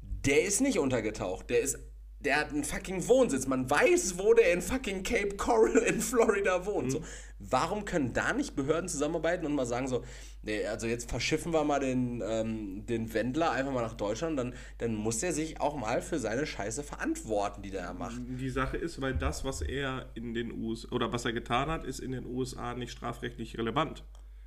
Der 0.00 0.42
ist 0.44 0.60
nicht 0.60 0.78
untergetaucht. 0.78 1.48
Der 1.50 1.60
ist. 1.60 1.78
Der 2.24 2.36
hat 2.40 2.50
einen 2.50 2.64
fucking 2.64 3.06
Wohnsitz. 3.06 3.46
Man 3.46 3.68
weiß, 3.68 4.18
wo 4.18 4.32
der 4.34 4.52
in 4.52 4.62
fucking 4.62 5.02
Cape 5.02 5.36
Coral 5.36 5.76
in 5.78 6.00
Florida 6.00 6.64
wohnt. 6.64 6.92
So, 6.92 7.02
warum 7.38 7.84
können 7.84 8.12
da 8.12 8.32
nicht 8.32 8.56
Behörden 8.56 8.88
zusammenarbeiten 8.88 9.44
und 9.46 9.54
mal 9.54 9.66
sagen 9.66 9.88
so, 9.88 10.02
nee, 10.42 10.64
also 10.66 10.86
jetzt 10.86 11.10
verschiffen 11.10 11.52
wir 11.52 11.64
mal 11.64 11.80
den, 11.80 12.22
ähm, 12.26 12.86
den 12.86 13.12
Wendler 13.12 13.52
einfach 13.52 13.72
mal 13.72 13.82
nach 13.82 13.94
Deutschland, 13.94 14.38
dann, 14.38 14.54
dann 14.78 14.94
muss 14.94 15.22
er 15.22 15.32
sich 15.32 15.60
auch 15.60 15.76
mal 15.76 16.00
für 16.00 16.18
seine 16.18 16.46
Scheiße 16.46 16.82
verantworten, 16.82 17.62
die 17.62 17.70
der 17.70 17.92
macht. 17.94 18.16
Die 18.18 18.50
Sache 18.50 18.76
ist, 18.76 19.00
weil 19.00 19.14
das, 19.14 19.44
was 19.44 19.60
er 19.60 20.10
in 20.14 20.34
den 20.34 20.52
USA 20.52 20.88
oder 20.92 21.12
was 21.12 21.24
er 21.24 21.32
getan 21.32 21.68
hat, 21.68 21.84
ist 21.84 22.00
in 22.00 22.12
den 22.12 22.26
USA 22.26 22.74
nicht 22.74 22.92
strafrechtlich 22.92 23.58
relevant. 23.58 24.04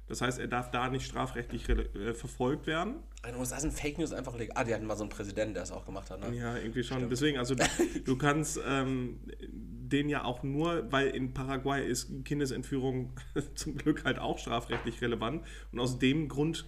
Das 0.08 0.22
heißt, 0.22 0.40
er 0.40 0.48
darf 0.48 0.72
da 0.72 0.90
nicht 0.90 1.06
strafrechtlich 1.06 1.68
äh, 1.70 2.14
verfolgt 2.14 2.66
werden. 2.66 2.96
In 3.26 3.34
den 3.34 3.40
USA 3.40 3.60
sind 3.60 3.74
Fake 3.74 3.98
News 3.98 4.14
einfach 4.14 4.38
legal. 4.38 4.56
Ah, 4.58 4.64
die 4.64 4.74
hatten 4.74 4.86
mal 4.86 4.96
so 4.96 5.04
einen 5.04 5.10
Präsidenten, 5.10 5.54
der 5.54 5.64
es 5.64 5.72
auch 5.72 5.86
gemacht 5.86 6.10
hat. 6.10 6.22
Ne? 6.22 6.36
Ja, 6.36 6.58
irgendwie 6.58 6.84
schon. 6.84 7.10
Deswegen, 7.10 7.38
also 7.38 7.56
du, 7.56 7.64
du 8.06 8.18
kannst 8.18 8.60
ähm, 8.66 9.20
den 9.50 10.10
ja 10.10 10.24
auch 10.24 10.44
nur, 10.44 10.92
weil 10.92 11.08
in 11.10 11.34
Paraguay 11.34 11.86
ist 11.86 12.24
Kindesentführung 12.24 13.14
zum 13.56 13.76
Glück 13.76 14.06
halt 14.06 14.20
auch 14.20 14.38
strafrechtlich 14.38 15.02
relevant 15.02 15.44
und 15.72 15.80
aus 15.80 16.00
dem 16.00 16.30
Grund 16.30 16.66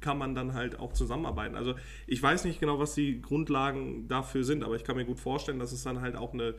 kann 0.00 0.18
man 0.18 0.34
dann 0.34 0.54
halt 0.54 0.78
auch 0.78 0.92
zusammenarbeiten. 0.92 1.54
Also 1.54 1.74
ich 2.06 2.22
weiß 2.22 2.44
nicht 2.44 2.60
genau, 2.60 2.78
was 2.78 2.94
die 2.94 3.20
Grundlagen 3.20 4.08
dafür 4.08 4.44
sind, 4.44 4.64
aber 4.64 4.76
ich 4.76 4.84
kann 4.84 4.96
mir 4.96 5.04
gut 5.04 5.20
vorstellen, 5.20 5.58
dass 5.58 5.72
es 5.72 5.82
dann 5.82 6.00
halt 6.00 6.16
auch 6.16 6.32
eine 6.32 6.54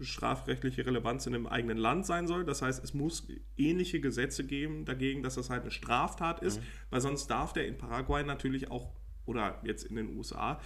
strafrechtliche 0.00 0.84
Relevanz 0.84 1.26
in 1.26 1.32
dem 1.32 1.46
eigenen 1.46 1.78
Land 1.78 2.06
sein 2.06 2.26
soll. 2.26 2.44
Das 2.44 2.62
heißt, 2.62 2.82
es 2.82 2.94
muss 2.94 3.28
ähnliche 3.56 4.00
Gesetze 4.00 4.44
geben 4.44 4.84
dagegen, 4.84 5.22
dass 5.22 5.36
das 5.36 5.50
halt 5.50 5.62
eine 5.62 5.70
Straftat 5.70 6.40
ist, 6.40 6.60
weil 6.90 7.00
sonst 7.00 7.28
darf 7.28 7.52
der 7.52 7.66
in 7.66 7.78
Paraguay 7.78 8.24
natürlich 8.24 8.70
auch, 8.70 8.92
oder 9.24 9.60
jetzt 9.62 9.84
in 9.84 9.96
den 9.96 10.16
USA, 10.16 10.60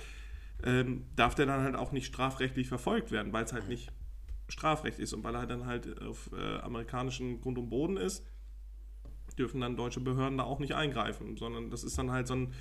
ähm, 0.64 1.07
darf 1.14 1.35
der 1.35 1.47
dann 1.47 1.62
halt 1.62 1.76
auch 1.76 1.93
nicht 1.93 2.07
strafrechtlich 2.07 2.68
verfolgt 2.68 3.12
werden, 3.12 3.33
weil 3.33 3.45
es 3.45 3.53
halt 3.53 3.68
nicht 3.68 3.93
Strafrecht 4.49 4.99
ist 4.99 5.12
und 5.12 5.22
weil 5.24 5.35
er 5.35 5.47
dann 5.47 5.66
halt 5.66 6.01
auf 6.01 6.31
äh, 6.33 6.59
amerikanischen 6.61 7.41
Grund 7.41 7.59
und 7.59 7.68
Boden 7.68 7.97
ist, 7.97 8.26
dürfen 9.39 9.61
dann 9.61 9.76
deutsche 9.76 10.01
Behörden 10.01 10.39
da 10.39 10.45
auch 10.45 10.59
nicht 10.59 10.74
eingreifen, 10.74 11.37
sondern 11.37 11.70
das 11.70 11.85
ist 11.85 11.99
dann 11.99 12.11
halt 12.11 12.26
so 12.26 12.35
ein 12.35 12.55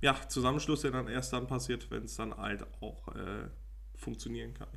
ja, 0.00 0.16
Zusammenschluss, 0.28 0.80
der 0.80 0.90
dann 0.90 1.06
erst 1.06 1.32
dann 1.32 1.46
passiert, 1.46 1.90
wenn 1.90 2.04
es 2.04 2.16
dann 2.16 2.36
halt 2.36 2.66
auch 2.80 3.14
äh, 3.14 3.48
funktionieren 3.94 4.54
kann. 4.54 4.68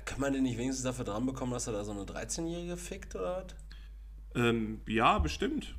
Kann 0.00 0.20
man 0.20 0.32
den 0.32 0.42
nicht 0.42 0.58
wenigstens 0.58 0.84
dafür 0.84 1.04
dran 1.04 1.26
bekommen, 1.26 1.52
dass 1.52 1.66
er 1.66 1.72
da 1.72 1.84
so 1.84 1.92
eine 1.92 2.02
13-Jährige 2.02 2.76
fickt 2.76 3.14
oder 3.14 3.44
was? 3.44 3.54
Ähm, 4.34 4.80
ja, 4.86 5.18
bestimmt. 5.18 5.76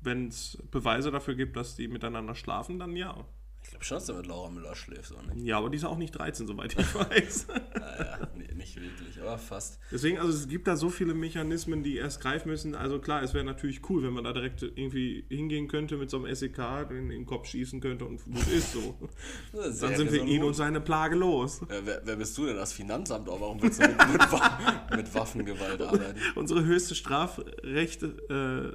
Wenn 0.00 0.28
es 0.28 0.58
Beweise 0.70 1.10
dafür 1.10 1.34
gibt, 1.34 1.56
dass 1.56 1.76
die 1.76 1.88
miteinander 1.88 2.34
schlafen, 2.34 2.78
dann 2.78 2.96
ja. 2.96 3.26
Ich 3.62 3.70
glaube 3.70 3.84
schon, 3.84 3.98
dass 3.98 4.08
er 4.08 4.16
mit 4.16 4.26
Laura 4.26 4.50
Müller 4.50 4.74
schläft, 4.74 5.06
so 5.06 5.20
nicht? 5.20 5.46
Ja, 5.46 5.58
aber 5.58 5.70
die 5.70 5.76
ist 5.76 5.84
auch 5.84 5.98
nicht 5.98 6.12
13, 6.12 6.46
soweit 6.46 6.72
ich 6.78 6.94
weiß. 6.94 7.46
Naja, 7.74 8.28
nee, 8.34 8.52
nicht 8.54 8.80
wirklich, 8.80 9.20
aber 9.20 9.38
fast. 9.38 9.78
Deswegen, 9.92 10.18
also 10.18 10.32
es 10.32 10.48
gibt 10.48 10.66
da 10.66 10.76
so 10.76 10.88
viele 10.88 11.14
Mechanismen, 11.14 11.82
die 11.82 11.96
erst 11.96 12.20
greifen 12.20 12.48
müssen. 12.48 12.74
Also 12.74 12.98
klar, 12.98 13.22
es 13.22 13.34
wäre 13.34 13.44
natürlich 13.44 13.88
cool, 13.90 14.02
wenn 14.02 14.12
man 14.12 14.24
da 14.24 14.32
direkt 14.32 14.62
irgendwie 14.62 15.24
hingehen 15.28 15.68
könnte 15.68 15.96
mit 15.96 16.10
so 16.10 16.16
einem 16.16 16.34
SEK, 16.34 16.88
den 16.88 16.96
in 16.96 17.08
den 17.10 17.26
Kopf 17.26 17.46
schießen 17.48 17.80
könnte 17.80 18.06
und 18.06 18.24
gut 18.24 18.46
ist 18.48 18.72
so. 18.72 18.96
Dann 19.52 19.72
sind 19.72 20.10
wir 20.10 20.24
ihn 20.24 20.42
und 20.42 20.54
seine 20.54 20.80
Plage 20.80 21.16
los. 21.16 21.62
Äh, 21.62 21.82
wer, 21.84 22.02
wer 22.04 22.16
bist 22.16 22.36
du 22.38 22.46
denn? 22.46 22.56
Das 22.56 22.72
Finanzamt? 22.72 23.28
Aber 23.28 23.40
warum 23.40 23.62
willst 23.62 23.80
du 23.80 23.86
mit, 23.86 23.98
mit, 23.98 24.96
mit 24.96 25.14
Waffengewalt 25.14 25.82
arbeiten? 25.82 26.18
Unsere 26.34 26.64
höchste 26.64 26.94
strafrechtliche 26.94 28.20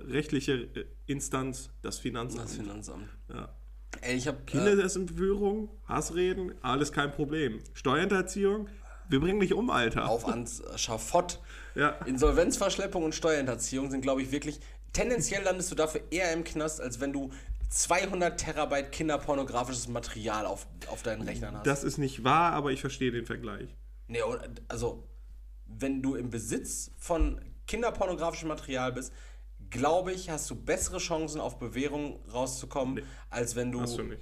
rechtliche 0.07 0.53
äh, 0.53 0.85
Instanz, 1.07 1.69
das 1.81 1.99
Finanzamt. 1.99 2.45
Das 2.45 2.55
Finanzamt. 2.55 3.09
ja. 3.29 3.55
Ey, 4.01 4.15
ich 4.15 4.27
habe 4.27 4.37
äh, 4.37 4.45
Kindesentführung, 4.45 5.69
Hassreden, 5.87 6.53
alles 6.61 6.91
kein 6.91 7.11
Problem. 7.11 7.59
Steuerhinterziehung, 7.73 8.67
wir 9.09 9.19
bringen 9.19 9.39
dich 9.39 9.53
um, 9.53 9.69
Alter. 9.69 10.09
auf 10.09 10.27
ans 10.27 10.63
Schafott. 10.75 11.39
Ja. 11.75 11.89
Insolvenzverschleppung 12.05 13.03
und 13.03 13.13
Steuerhinterziehung 13.13 13.91
sind, 13.91 14.01
glaube 14.01 14.21
ich, 14.21 14.31
wirklich. 14.31 14.59
Tendenziell 14.93 15.43
landest 15.43 15.71
du 15.71 15.75
dafür 15.75 16.01
eher 16.09 16.31
im 16.33 16.43
Knast, 16.43 16.79
als 16.79 17.01
wenn 17.01 17.11
du 17.11 17.31
200 17.69 18.39
Terabyte 18.39 18.91
kinderpornografisches 18.91 19.87
Material 19.87 20.45
auf, 20.45 20.67
auf 20.87 21.03
deinen 21.03 21.23
Rechnern 21.23 21.57
hast. 21.57 21.67
Das 21.67 21.83
ist 21.83 21.97
nicht 21.97 22.23
wahr, 22.23 22.53
aber 22.53 22.71
ich 22.71 22.81
verstehe 22.81 23.11
den 23.11 23.25
Vergleich. 23.25 23.75
Nee, 24.07 24.21
also, 24.67 25.03
wenn 25.65 26.01
du 26.01 26.15
im 26.15 26.29
Besitz 26.29 26.91
von 26.97 27.41
kinderpornografischem 27.67 28.47
Material 28.47 28.93
bist, 28.93 29.11
glaube 29.77 30.11
ich, 30.11 30.29
hast 30.29 30.49
du 30.49 30.55
bessere 30.55 30.97
Chancen 30.97 31.39
auf 31.41 31.59
Bewährung 31.59 32.19
rauszukommen, 32.33 33.03
als 33.29 33.55
wenn 33.55 33.71
du. 33.71 33.81
Hast 33.81 33.97
du 33.97 34.03
nicht. 34.03 34.21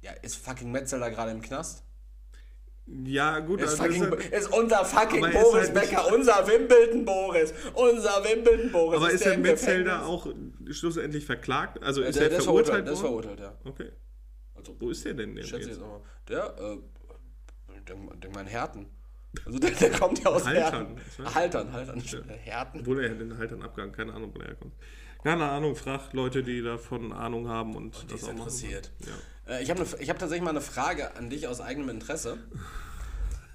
Ja, 0.00 0.12
ist 0.22 0.36
fucking 0.36 0.70
Metzelder 0.70 1.10
gerade 1.10 1.30
im 1.30 1.40
Knast? 1.42 1.84
Ja, 2.86 3.38
gut, 3.38 3.60
Ist, 3.60 3.80
also 3.80 3.84
fucking, 4.02 4.18
ist, 4.18 4.32
ist 4.32 4.52
unser 4.52 4.84
fucking 4.84 5.24
ist 5.24 5.32
Boris 5.32 5.70
halt 5.70 5.74
Becker, 5.74 6.12
unser 6.12 6.46
Wimbledon 6.48 7.04
Boris, 7.04 7.54
unser 7.74 8.24
Wimbledon 8.24 8.72
Boris. 8.72 8.96
aber 8.96 9.10
ist 9.12 9.24
der 9.24 9.34
im 9.34 9.42
Metzelder 9.42 9.98
Gefängnis? 10.00 10.08
auch 10.08 10.26
schlussendlich 10.72 11.24
verklagt? 11.24 11.80
Also 11.82 12.02
ist 12.02 12.16
der, 12.16 12.24
er 12.24 12.28
der 12.30 12.38
ist 12.38 12.44
verurteilt 12.44 12.84
verurteilt, 12.84 12.86
der 12.88 12.94
ist 12.94 13.02
worden? 13.02 13.36
verurteilt, 13.36 13.58
ja. 13.64 13.70
Okay. 13.70 13.92
Also, 14.54 14.76
Wo 14.80 14.90
ist 14.90 15.04
der 15.04 15.14
denn 15.14 15.36
jetzt? 15.36 15.48
schätze 15.48 15.62
ich 15.62 15.68
jetzt 15.76 15.82
auch 15.82 15.86
mal. 15.86 16.00
Der, 16.28 16.54
äh, 16.58 16.78
ich 17.78 17.84
denk, 17.84 18.20
denk 18.20 18.34
mal 18.34 18.40
in 18.40 18.46
Herten. 18.48 18.86
Also 19.46 19.58
der, 19.58 19.70
der 19.70 19.90
kommt 19.90 20.22
ja 20.22 20.30
aus 20.30 20.44
Haltern. 20.44 20.96
Herten. 20.96 21.34
Haltern, 21.34 21.72
Haltern, 21.72 21.94
nicht 21.96 22.16
Herten. 22.44 22.80
Obwohl 22.80 23.02
er 23.02 23.14
den 23.14 23.36
Haltern 23.38 23.62
abgegangen, 23.62 23.94
keine 23.94 24.12
Ahnung, 24.12 24.32
wo 24.34 24.40
er 24.40 24.48
herkommt. 24.48 24.74
Keine 25.22 25.48
Ahnung, 25.48 25.76
frag 25.76 26.12
Leute, 26.12 26.42
die 26.42 26.62
davon 26.62 27.12
Ahnung 27.12 27.48
haben 27.48 27.76
und, 27.76 28.02
Die 28.02 28.06
das 28.08 28.22
ist 28.22 28.28
auch 28.28 28.32
interessiert. 28.32 28.90
Ja. 29.46 29.54
Äh, 29.54 29.62
ich 29.62 29.70
habe 29.70 29.80
ne, 29.80 29.86
hab 29.86 30.18
tatsächlich 30.18 30.42
mal 30.42 30.50
eine 30.50 30.60
Frage 30.60 31.16
an 31.16 31.30
dich 31.30 31.46
aus 31.46 31.60
eigenem 31.60 31.88
Interesse. 31.90 32.38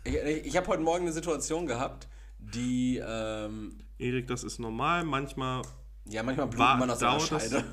Ich, 0.04 0.16
ich, 0.16 0.58
habe 0.58 0.68
heute 0.68 0.82
Morgen 0.82 1.04
eine 1.04 1.12
Situation 1.12 1.68
gehabt, 1.68 2.08
die, 2.40 3.02
ähm, 3.06 3.78
Erik, 3.98 4.28
das 4.28 4.44
ist 4.44 4.60
normal. 4.60 5.04
Manchmal 5.04 5.64
ja, 6.10 6.24
manchmal 6.24 6.48
blutet 6.48 6.80
man 6.80 6.90
aus 6.90 7.00
der 7.00 7.14
das- 7.14 7.28
Scheide. 7.28 7.64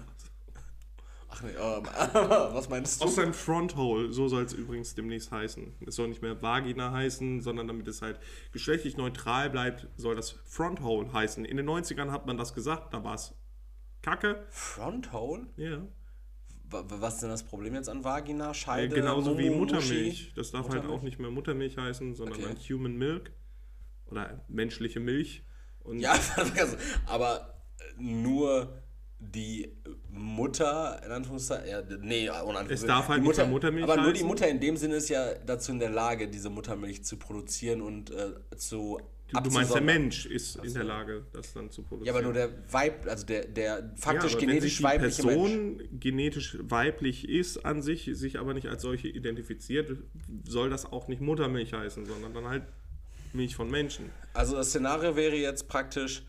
Ach 1.36 1.42
nee, 1.42 1.50
ähm, 1.50 1.84
was 2.54 2.68
meinst 2.68 3.00
du? 3.00 3.06
aus 3.06 3.16
seinem 3.16 3.34
Fronthole, 3.34 4.12
so 4.12 4.28
soll 4.28 4.44
es 4.44 4.52
übrigens 4.52 4.94
demnächst 4.94 5.32
heißen. 5.32 5.74
Es 5.86 5.96
soll 5.96 6.08
nicht 6.08 6.22
mehr 6.22 6.40
Vagina 6.40 6.92
heißen, 6.92 7.40
sondern 7.40 7.66
damit 7.66 7.88
es 7.88 8.02
halt 8.02 8.20
geschlechtlich 8.52 8.96
neutral 8.96 9.50
bleibt, 9.50 9.88
soll 9.96 10.14
das 10.14 10.30
Fronthole 10.44 11.12
heißen. 11.12 11.44
In 11.44 11.56
den 11.56 11.68
90ern 11.68 12.10
hat 12.12 12.26
man 12.26 12.36
das 12.38 12.54
gesagt, 12.54 12.94
da 12.94 13.02
war 13.02 13.14
es 13.14 13.34
Kacke. 14.02 14.46
Fronthole? 14.50 15.46
Ja. 15.56 15.78
Wa- 16.70 16.84
Was 16.88 17.14
ist 17.14 17.22
denn 17.22 17.30
das 17.30 17.42
Problem 17.42 17.74
jetzt 17.74 17.88
an 17.88 18.04
Vagina, 18.04 18.50
Äh, 18.50 18.54
Scheide? 18.54 18.94
genauso 18.94 19.36
wie 19.38 19.50
Mu- 19.50 19.60
Muttermilch. 19.60 20.32
Das 20.36 20.50
darf 20.52 20.64
halt 20.68 20.74
Muttermilch? 20.76 20.98
auch 21.00 21.02
nicht 21.02 21.18
mehr 21.18 21.30
Muttermilch 21.30 21.76
heißen, 21.78 22.14
sondern 22.14 22.38
Okay. 22.42 22.54
Human 22.74 22.96
Milk. 22.96 23.32
Oder 24.06 24.44
menschliche 24.48 25.00
Milch. 25.00 25.44
Und 25.80 25.98
Ja, 25.98 26.14
aber 27.06 27.60
äh, 27.78 28.02
nur 28.02 28.83
die 29.18 29.72
Mutter, 30.10 31.00
in 31.04 31.10
Anführungszeichen, 31.10 31.68
ja, 31.68 31.82
nee, 32.00 32.28
ohne 32.28 32.58
Anführungszeichen. 32.58 32.72
Es 32.72 32.86
darf 32.86 33.08
halt 33.08 33.24
die 33.24 33.28
mehr 33.28 33.46
Muttermilch 33.46 33.84
Aber 33.84 34.02
nur 34.02 34.12
die. 34.12 34.22
Mutter 34.22 34.48
in 34.48 34.60
dem 34.60 34.76
Sinne 34.76 34.96
ist 34.96 35.08
ja 35.08 35.34
dazu 35.46 35.72
in 35.72 35.78
der 35.78 35.90
Lage, 35.90 36.28
diese 36.28 36.50
Muttermilch 36.50 37.04
zu 37.04 37.16
produzieren 37.16 37.80
und 37.82 38.10
äh, 38.10 38.32
zu 38.56 39.00
du, 39.32 39.40
du 39.40 39.50
meinst, 39.50 39.74
der. 39.74 39.82
Mensch 39.82 40.26
ist 40.26 40.56
in 40.56 40.74
der 40.74 40.84
Lage, 40.84 41.26
das 41.32 41.52
dann 41.52 41.70
zu 41.70 41.82
produzieren. 41.82 42.06
Ja, 42.06 42.12
aber 42.12 42.22
nur 42.22 42.32
der 42.32 42.50
Weib, 42.72 43.06
also 43.08 43.26
der, 43.26 43.46
der 43.46 43.92
faktisch 43.96 44.34
ja, 44.34 44.38
genetisch 44.38 44.82
wenn 44.82 44.90
weibliche 44.90 45.22
die 45.22 45.28
Mensch. 45.28 45.38
Person 45.38 46.00
genetisch 46.00 46.58
weiblich 46.60 47.28
ist 47.28 47.64
an 47.64 47.82
sich, 47.82 48.10
sich 48.12 48.38
aber 48.38 48.54
nicht 48.54 48.68
als 48.68 48.82
solche 48.82 49.08
identifiziert, 49.08 49.90
soll 50.46 50.70
das 50.70 50.86
auch 50.86 51.08
nicht 51.08 51.20
Muttermilch 51.20 51.72
heißen, 51.72 52.06
sondern 52.06 52.34
dann 52.34 52.48
halt 52.48 52.64
Milch 53.32 53.56
von 53.56 53.70
Menschen. 53.70 54.10
Also 54.32 54.56
das 54.56 54.68
Szenario 54.68 55.16
wäre 55.16 55.36
jetzt 55.36 55.68
praktisch. 55.68 56.24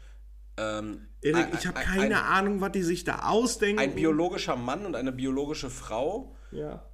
Ähm, 0.57 1.07
Erik, 1.25 1.47
ich 1.59 1.67
habe 1.67 1.77
ein- 1.77 1.85
keine 1.85 2.17
ein, 2.19 2.25
Ahnung, 2.25 2.61
was 2.61 2.71
die 2.71 2.83
sich 2.83 3.03
da 3.03 3.23
ausdenken. 3.23 3.79
Ein 3.79 3.95
biologischer 3.95 4.55
Mann 4.55 4.85
und 4.85 4.95
eine 4.95 5.11
biologische 5.11 5.69
Frau 5.69 6.35
ja. 6.51 6.85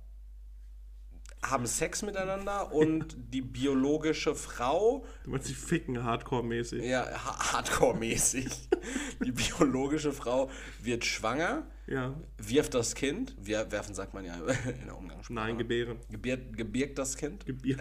haben 1.44 1.66
Sex 1.66 2.02
miteinander 2.04 2.72
und 2.74 3.16
die 3.34 3.42
biologische 3.42 4.36
Frau 4.36 5.06
Du 5.24 5.32
meinst, 5.32 5.50
die 5.50 5.54
ficken 5.54 6.04
hardcore-mäßig. 6.04 6.84
Ja, 6.84 7.06
ha- 7.06 7.54
Hardcore-mäßig. 7.54 8.48
Die 9.24 9.32
biologische 9.32 10.12
Frau 10.14 10.50
wird 10.82 11.06
schwanger, 11.06 11.68
Ja. 11.86 12.16
wirft 12.40 12.74
das 12.74 12.96
Kind, 12.96 13.36
wir, 13.40 13.72
werfen 13.72 13.94
sagt 13.94 14.16
man 14.16 14.26
ja 14.26 14.34
in 14.80 14.86
der 14.88 14.98
Umgangssprache. 14.98 15.34
Nein, 15.34 15.60
gebären. 15.60 16.00
Gebiert, 16.10 16.58
gebirgt 16.58 16.98
das 16.98 17.16
Kind. 17.16 17.46
Gebiert. 17.46 17.80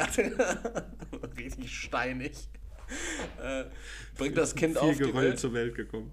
Richtig 1.39 1.75
steinig. 1.75 2.33
Äh, 3.43 3.65
bringt 4.19 4.37
das 4.37 4.55
Kind 4.55 4.79
Viel 4.79 4.91
auf 4.91 4.97
die 4.99 5.05
Geröll 5.05 5.23
Welt 5.31 5.39
zur 5.39 5.55
Welt 5.55 5.75
gekommen. 5.75 6.13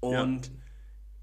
Und 0.00 0.50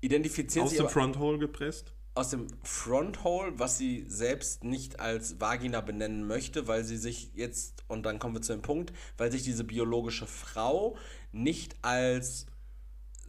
identifiziert 0.02 0.64
Aus 0.66 0.72
sich 0.72 0.78
dem 0.80 0.86
aber 0.88 0.94
Fronthole 0.94 1.40
gepresst. 1.40 1.94
aus 2.16 2.30
dem 2.30 2.48
Fronthole, 2.64 3.54
was 3.58 3.78
sie 3.78 4.06
selbst 4.08 4.64
nicht 4.64 5.00
als 5.00 5.40
Vagina 5.40 5.82
benennen 5.82 6.28
möchte, 6.28 6.68
weil 6.68 6.84
sie 6.84 6.98
sich 6.98 7.32
jetzt, 7.34 7.84
und 7.88 8.04
dann 8.06 8.20
kommen 8.20 8.36
wir 8.36 8.42
zu 8.42 8.54
dem 8.54 8.62
Punkt, 8.62 8.94
weil 9.18 9.32
sich 9.32 9.44
diese 9.44 9.64
biologische 9.64 10.28
Frau 10.28 10.96
nicht 11.32 11.76
als 11.82 12.46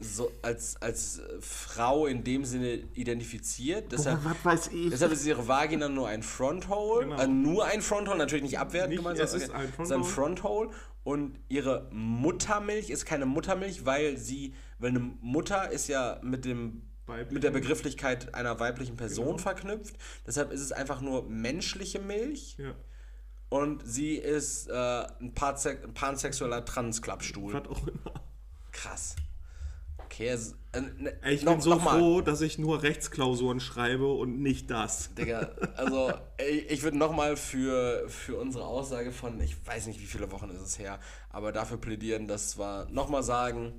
so 0.01 0.32
als, 0.42 0.74
als 0.82 1.22
Frau 1.38 2.07
in 2.07 2.24
dem 2.24 2.45
Sinne 2.45 2.82
identifiziert. 2.95 3.92
Deshalb, 3.92 4.24
was 4.24 4.45
weiß 4.45 4.66
ich. 4.72 4.90
deshalb 4.90 5.12
ist 5.12 5.24
ihre 5.24 5.47
Vagina 5.47 5.88
nur 5.88 6.09
ein 6.09 6.24
Fronthole. 6.24 7.05
Genau. 7.07 7.16
Äh, 7.22 7.28
nur 7.28 7.64
ein 7.66 7.80
Fronthole, 7.80 8.18
natürlich 8.18 8.42
nicht 8.42 8.59
abwertend 8.59 8.90
Nicht, 8.90 8.99
gemeint. 8.99 9.20
es 9.20 9.30
sondern- 9.30 9.49
ist 9.51 9.55
ein 9.55 9.64
es 9.78 9.88
ist 9.88 9.92
ein 9.92 10.03
Fronthole. 10.05 10.68
Fronthole. 10.68 10.70
Und 11.05 11.38
ihre 11.49 11.88
Muttermilch 11.92 12.90
ist 12.90 13.05
keine 13.07 13.24
Muttermilch, 13.24 13.86
weil 13.86 14.16
sie, 14.18 14.55
weil 14.79 14.91
eine 14.91 15.01
Mutter 15.01 15.70
ist 15.70 15.89
ja 15.89 16.18
mit 16.22 16.45
dem 16.45 16.83
Weiblichen. 17.07 17.35
mit 17.35 17.43
der 17.45 17.51
Begrifflichkeit 17.51 18.35
einer 18.35 18.59
weiblichen 18.61 18.97
Person 18.97 19.27
Genau. 19.27 19.39
verknüpft. 19.39 19.97
Deshalb 20.27 20.53
ist 20.53 20.61
es 20.61 20.72
einfach 20.72 21.01
nur 21.01 21.29
menschliche 21.29 21.99
Milch 21.99 22.57
Ja. 22.59 22.75
und 23.51 23.83
sie 23.87 24.14
ist 24.16 24.68
äh, 24.68 24.72
ein, 25.20 25.35
Panse 25.35 25.79
ein 25.85 25.93
pansexueller 25.95 26.64
Transklappstuhl. 26.64 27.53
Was 27.55 27.68
auch 27.68 27.87
immer. 27.87 28.14
Krass. 28.72 29.16
Okay, 29.99 30.29
es, 30.29 30.55
äh, 30.72 30.81
ne, 30.81 31.12
ich 31.29 31.43
noch- 31.43 31.53
bin 31.53 31.61
so 31.61 31.79
froh, 31.79 32.20
dass 32.20 32.41
ich 32.41 32.59
nur 32.59 32.83
Rechtsklausuren 32.83 33.59
schreibe 33.61 34.12
und 34.12 34.41
nicht 34.41 34.70
das. 34.70 35.12
Digga, 35.14 35.51
also 35.77 36.12
ey, 36.37 36.59
ich 36.68 36.83
würde 36.83 36.97
nochmal 36.99 37.37
für, 37.37 38.09
für 38.09 38.37
unsere 38.39 38.64
Aussage 38.64 39.11
von, 39.12 39.41
ich 39.41 39.57
weiß 39.66 39.87
nicht, 39.89 40.01
wie 40.01 40.07
viele 40.07 40.31
Wochen 40.31 40.51
ist 40.51 40.61
es 40.61 40.79
her, 40.79 41.01
aber 41.31 41.53
dafür 41.53 41.79
plädieren, 41.79 42.29
dass 42.29 42.59
wir 42.59 42.87
nochmal 42.91 43.22
sagen, 43.22 43.72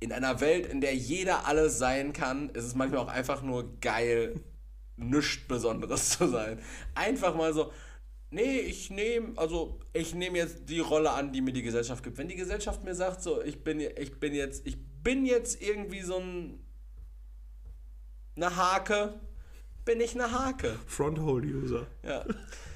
in 0.00 0.12
einer 0.12 0.40
Welt, 0.40 0.66
in 0.66 0.80
der 0.80 0.94
jeder 0.94 1.46
alles 1.46 1.78
sein 1.78 2.12
kann, 2.12 2.50
ist 2.50 2.64
es 2.64 2.74
manchmal 2.74 3.00
auch 3.00 3.08
einfach 3.08 3.42
nur 3.42 3.78
geil, 3.80 4.40
nichts 4.96 5.46
Besonderes 5.46 6.10
zu 6.10 6.28
sein. 6.28 6.60
Einfach 6.94 7.34
mal 7.34 7.52
so, 7.52 7.72
nee, 8.30 8.60
ich 8.60 8.90
nehme, 8.90 9.36
also 9.36 9.80
ich 9.92 10.14
nehme 10.14 10.38
jetzt 10.38 10.68
die 10.68 10.80
Rolle 10.80 11.10
an, 11.10 11.32
die 11.32 11.40
mir 11.40 11.52
die 11.52 11.62
Gesellschaft 11.62 12.02
gibt. 12.04 12.18
Wenn 12.18 12.28
die 12.28 12.36
Gesellschaft 12.36 12.84
mir 12.84 12.94
sagt, 12.94 13.22
so, 13.22 13.42
ich 13.42 13.62
bin, 13.64 13.80
ich 13.80 14.18
bin 14.20 14.34
jetzt, 14.34 14.66
ich 14.66 14.76
bin 15.02 15.26
jetzt 15.26 15.60
irgendwie 15.62 16.02
so 16.02 16.18
ein, 16.18 16.60
eine 18.36 18.56
Hake, 18.56 19.20
bin 19.84 20.00
ich 20.00 20.14
eine 20.14 20.30
Hake. 20.30 20.78
Fronthole-User. 20.86 21.86
Ja. 22.02 22.24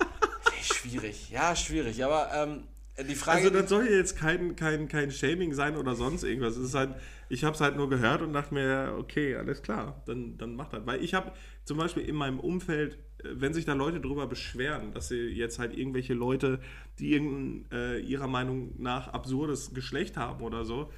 schwierig, 0.63 1.31
ja, 1.31 1.55
schwierig. 1.55 2.03
Aber 2.05 2.33
ähm, 2.33 2.69
die 2.99 3.15
Frage. 3.15 3.39
Also 3.39 3.51
das 3.51 3.69
soll 3.69 3.87
ja 3.87 3.97
jetzt 3.97 4.17
kein, 4.17 4.55
kein, 4.57 4.89
kein 4.89 5.11
Shaming 5.11 5.55
sein 5.55 5.77
oder 5.77 5.95
sonst 5.95 6.25
irgendwas. 6.25 6.57
Es 6.57 6.67
ist 6.67 6.75
halt, 6.75 6.95
ich 7.29 7.45
habe 7.45 7.55
es 7.55 7.61
halt 7.61 7.77
nur 7.77 7.89
gehört 7.89 8.23
und 8.23 8.33
dachte 8.33 8.53
mir, 8.53 8.95
okay, 8.99 9.35
alles 9.37 9.63
klar, 9.63 10.03
dann, 10.07 10.37
dann 10.37 10.55
mach 10.55 10.69
das. 10.69 10.85
Weil 10.87 11.03
ich 11.03 11.15
habe 11.15 11.33
zum 11.65 11.79
Beispiel 11.79 12.03
in 12.03 12.15
meinem 12.15 12.39
Umfeld, 12.39 12.99
äh, 13.19 13.29
wenn 13.33 13.55
sich 13.55 13.65
da 13.65 13.73
Leute 13.73 14.01
drüber 14.01 14.27
beschweren, 14.27 14.93
dass 14.93 15.09
sie 15.09 15.29
jetzt 15.29 15.59
halt 15.59 15.77
irgendwelche 15.77 16.15
Leute, 16.15 16.61
die 16.99 17.13
irgendein 17.13 17.71
äh, 17.73 17.99
ihrer 18.01 18.29
Meinung 18.29 18.75
nach 18.79 19.09
absurdes 19.09 19.73
Geschlecht 19.73 20.17
haben 20.17 20.43
oder 20.43 20.65
so, 20.65 20.91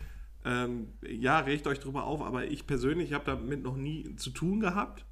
ähm, 0.45 0.89
ja, 1.09 1.39
regt 1.41 1.67
euch 1.67 1.81
drüber 1.81 2.05
auf, 2.05 2.21
aber 2.21 2.47
ich 2.47 2.67
persönlich 2.67 3.13
habe 3.13 3.25
damit 3.25 3.63
noch 3.63 3.77
nie 3.77 4.15
zu 4.17 4.31
tun 4.31 4.61
gehabt. 4.61 5.07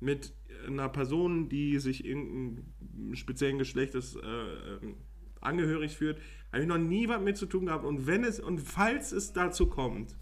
Mit 0.00 0.32
einer 0.66 0.88
Person, 0.88 1.48
die 1.48 1.78
sich 1.78 2.04
irgendeinem 2.04 3.14
speziellen 3.14 3.58
Geschlechtes 3.58 4.14
äh, 4.14 4.20
ähm, 4.20 4.94
angehörig 5.40 5.96
führt, 5.96 6.18
habe 6.52 6.62
ich 6.62 6.68
noch 6.68 6.78
nie 6.78 7.08
was 7.08 7.20
mit 7.20 7.36
zu 7.36 7.46
tun 7.46 7.66
gehabt. 7.66 7.84
Und 7.84 8.06
wenn 8.06 8.24
es, 8.24 8.40
und 8.40 8.60
falls 8.60 9.12
es 9.12 9.32
dazu 9.32 9.66
kommt 9.66 10.16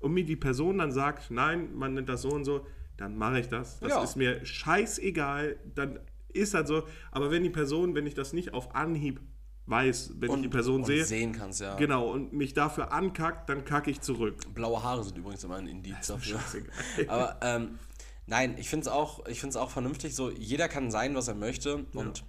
und 0.00 0.12
mir 0.12 0.24
die 0.24 0.36
Person 0.36 0.78
dann 0.78 0.92
sagt, 0.92 1.30
nein, 1.30 1.74
man 1.74 1.94
nennt 1.94 2.08
das 2.08 2.22
so 2.22 2.30
und 2.30 2.44
so, 2.44 2.66
dann 2.96 3.16
mache 3.16 3.40
ich 3.40 3.48
das. 3.48 3.80
Das 3.80 3.90
Ja. 3.90 4.02
ist 4.02 4.16
mir 4.16 4.44
scheißegal, 4.44 5.56
dann 5.74 5.98
ist 6.32 6.54
das 6.54 6.68
so. 6.68 6.84
Aber 7.10 7.30
wenn 7.30 7.42
die 7.42 7.50
Person, 7.50 7.94
wenn 7.94 8.06
ich 8.06 8.14
das 8.14 8.32
nicht 8.32 8.54
auf 8.54 8.74
Anhieb 8.74 9.20
weiß, 9.66 10.14
wenn 10.18 10.30
ich 10.34 10.42
die 10.42 10.48
Person 10.48 10.80
und 10.80 10.86
sehe, 10.86 11.04
sehen 11.04 11.32
kannst, 11.32 11.60
ja. 11.60 11.74
genau, 11.76 12.10
und 12.10 12.32
mich 12.32 12.52
dafür 12.54 12.92
ankackt, 12.92 13.48
dann 13.48 13.64
kacke 13.64 13.90
ich 13.90 14.00
zurück. 14.00 14.36
Blaue 14.54 14.82
Haare 14.82 15.02
sind 15.04 15.16
übrigens 15.16 15.42
immer 15.44 15.56
ein 15.56 15.66
Indiz 15.66 16.06
dafür. 16.06 16.38
Aber 17.08 17.38
ähm, 17.42 17.78
nein, 18.26 18.56
ich 18.58 18.68
finde 18.68 18.82
es 18.82 18.88
auch, 18.88 19.26
ich 19.26 19.40
find's 19.40 19.56
auch 19.56 19.70
vernünftig. 19.70 20.14
So, 20.14 20.30
jeder 20.30 20.68
kann 20.68 20.90
sein, 20.90 21.14
was 21.14 21.28
er 21.28 21.34
möchte. 21.34 21.86
Und 21.94 22.24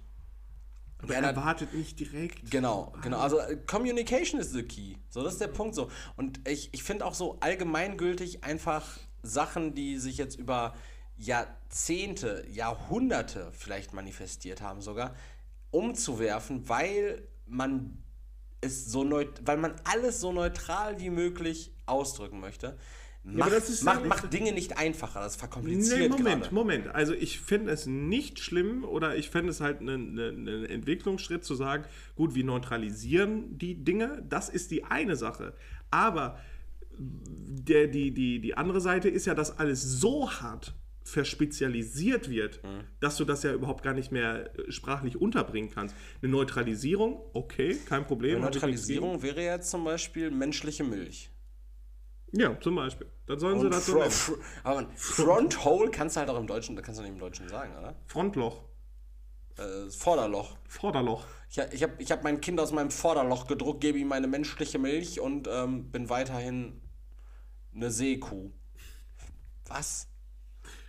Aber 1.02 1.14
er 1.14 1.22
erwartet 1.22 1.74
nicht 1.74 2.00
direkt. 2.00 2.50
Genau, 2.50 2.94
genau. 3.02 3.18
Also 3.18 3.38
äh, 3.38 3.56
Communication 3.66 4.40
is 4.40 4.52
the 4.52 4.62
key. 4.62 4.96
So, 5.10 5.22
das 5.22 5.34
ist 5.34 5.40
der 5.40 5.48
Punkt 5.48 5.74
so. 5.74 5.90
Und 6.16 6.46
ich, 6.48 6.70
ich 6.72 6.82
finde 6.82 7.04
auch 7.04 7.14
so 7.14 7.38
allgemeingültig 7.40 8.44
einfach 8.44 8.98
Sachen, 9.22 9.74
die 9.74 9.98
sich 9.98 10.16
jetzt 10.16 10.38
über 10.38 10.74
Jahrzehnte, 11.18 12.46
Jahrhunderte 12.50 13.50
vielleicht 13.52 13.92
manifestiert 13.92 14.60
haben 14.60 14.80
sogar, 14.80 15.14
umzuwerfen, 15.70 16.68
weil 16.68 17.26
man 17.46 18.02
es 18.60 18.86
so 18.86 19.04
neut 19.04 19.46
weil 19.46 19.58
man 19.58 19.74
alles 19.84 20.20
so 20.20 20.32
neutral 20.32 20.98
wie 21.00 21.10
möglich 21.10 21.72
ausdrücken 21.84 22.40
möchte. 22.40 22.76
Macht, 23.28 23.50
ja, 23.50 23.84
macht, 23.84 24.02
ja 24.02 24.06
macht, 24.06 24.32
Dinge 24.32 24.52
nicht 24.52 24.78
einfacher, 24.78 25.18
das 25.18 25.34
verkompliziert 25.34 25.98
nee, 25.98 26.08
Moment, 26.08 26.42
grade. 26.42 26.54
Moment. 26.54 26.94
Also 26.94 27.12
ich 27.12 27.40
finde 27.40 27.72
es 27.72 27.86
nicht 27.86 28.38
schlimm 28.38 28.84
oder 28.84 29.16
ich 29.16 29.30
fände 29.30 29.50
es 29.50 29.60
halt 29.60 29.80
ein 29.80 30.14
ne, 30.14 30.68
Entwicklungsschritt 30.68 31.44
zu 31.44 31.56
sagen, 31.56 31.86
gut, 32.14 32.36
wir 32.36 32.44
neutralisieren 32.44 33.58
die 33.58 33.82
Dinge, 33.82 34.24
das 34.28 34.48
ist 34.48 34.70
die 34.70 34.84
eine 34.84 35.16
Sache. 35.16 35.54
Aber 35.90 36.38
der, 36.98 37.88
die, 37.88 38.12
die, 38.12 38.40
die 38.40 38.56
andere 38.56 38.80
Seite 38.80 39.08
ist 39.08 39.26
ja, 39.26 39.34
dass 39.34 39.58
alles 39.58 39.82
so 39.82 40.30
hart 40.30 40.74
verspezialisiert 41.02 42.28
wird, 42.28 42.62
mhm. 42.62 42.84
dass 43.00 43.16
du 43.16 43.24
das 43.24 43.42
ja 43.42 43.52
überhaupt 43.52 43.82
gar 43.82 43.94
nicht 43.94 44.10
mehr 44.10 44.50
äh, 44.58 44.70
sprachlich 44.72 45.16
unterbringen 45.16 45.70
kannst. 45.72 45.94
Eine 46.20 46.32
Neutralisierung, 46.32 47.20
okay, 47.32 47.76
kein 47.88 48.04
Problem. 48.06 48.36
Eine 48.36 48.46
Neutralisierung 48.46 49.22
wäre 49.22 49.42
jetzt 49.42 49.70
zum 49.70 49.84
Beispiel 49.84 50.30
menschliche 50.30 50.84
Milch. 50.84 51.30
Ja, 52.32 52.58
zum 52.60 52.76
Beispiel. 52.76 53.10
Dann 53.26 53.38
sollen 53.38 53.60
sie 53.60 53.70
das 53.70 53.86
so 53.86 53.98
nennen. 53.98 54.10
Fr 54.10 54.34
aber 54.62 54.86
Front 54.96 55.64
Hole 55.64 55.90
kannst 55.90 56.16
du 56.16 56.20
halt 56.20 56.30
auch 56.30 56.38
im 56.38 56.46
Deutschen, 56.46 56.76
da 56.76 56.82
kannst 56.82 56.98
du 56.98 57.02
nicht 57.02 57.12
im 57.12 57.18
Deutschen 57.18 57.48
sagen, 57.48 57.76
oder? 57.78 57.94
Frontloch. 58.06 58.62
Äh, 59.56 59.90
Vorderloch. 59.90 60.56
Vorderloch. 60.68 61.24
Ich, 61.48 61.58
ich 61.58 61.82
habe 61.82 61.94
ich 61.98 62.12
hab 62.12 62.24
mein 62.24 62.40
Kind 62.40 62.60
aus 62.60 62.72
meinem 62.72 62.90
Vorderloch 62.90 63.46
gedruckt, 63.46 63.80
gebe 63.80 63.98
ihm 63.98 64.08
meine 64.08 64.26
menschliche 64.26 64.78
Milch 64.78 65.20
und 65.20 65.48
ähm, 65.50 65.90
bin 65.90 66.10
weiterhin 66.10 66.82
eine 67.74 67.90
Seekuh. 67.90 68.50
Was? 69.66 70.08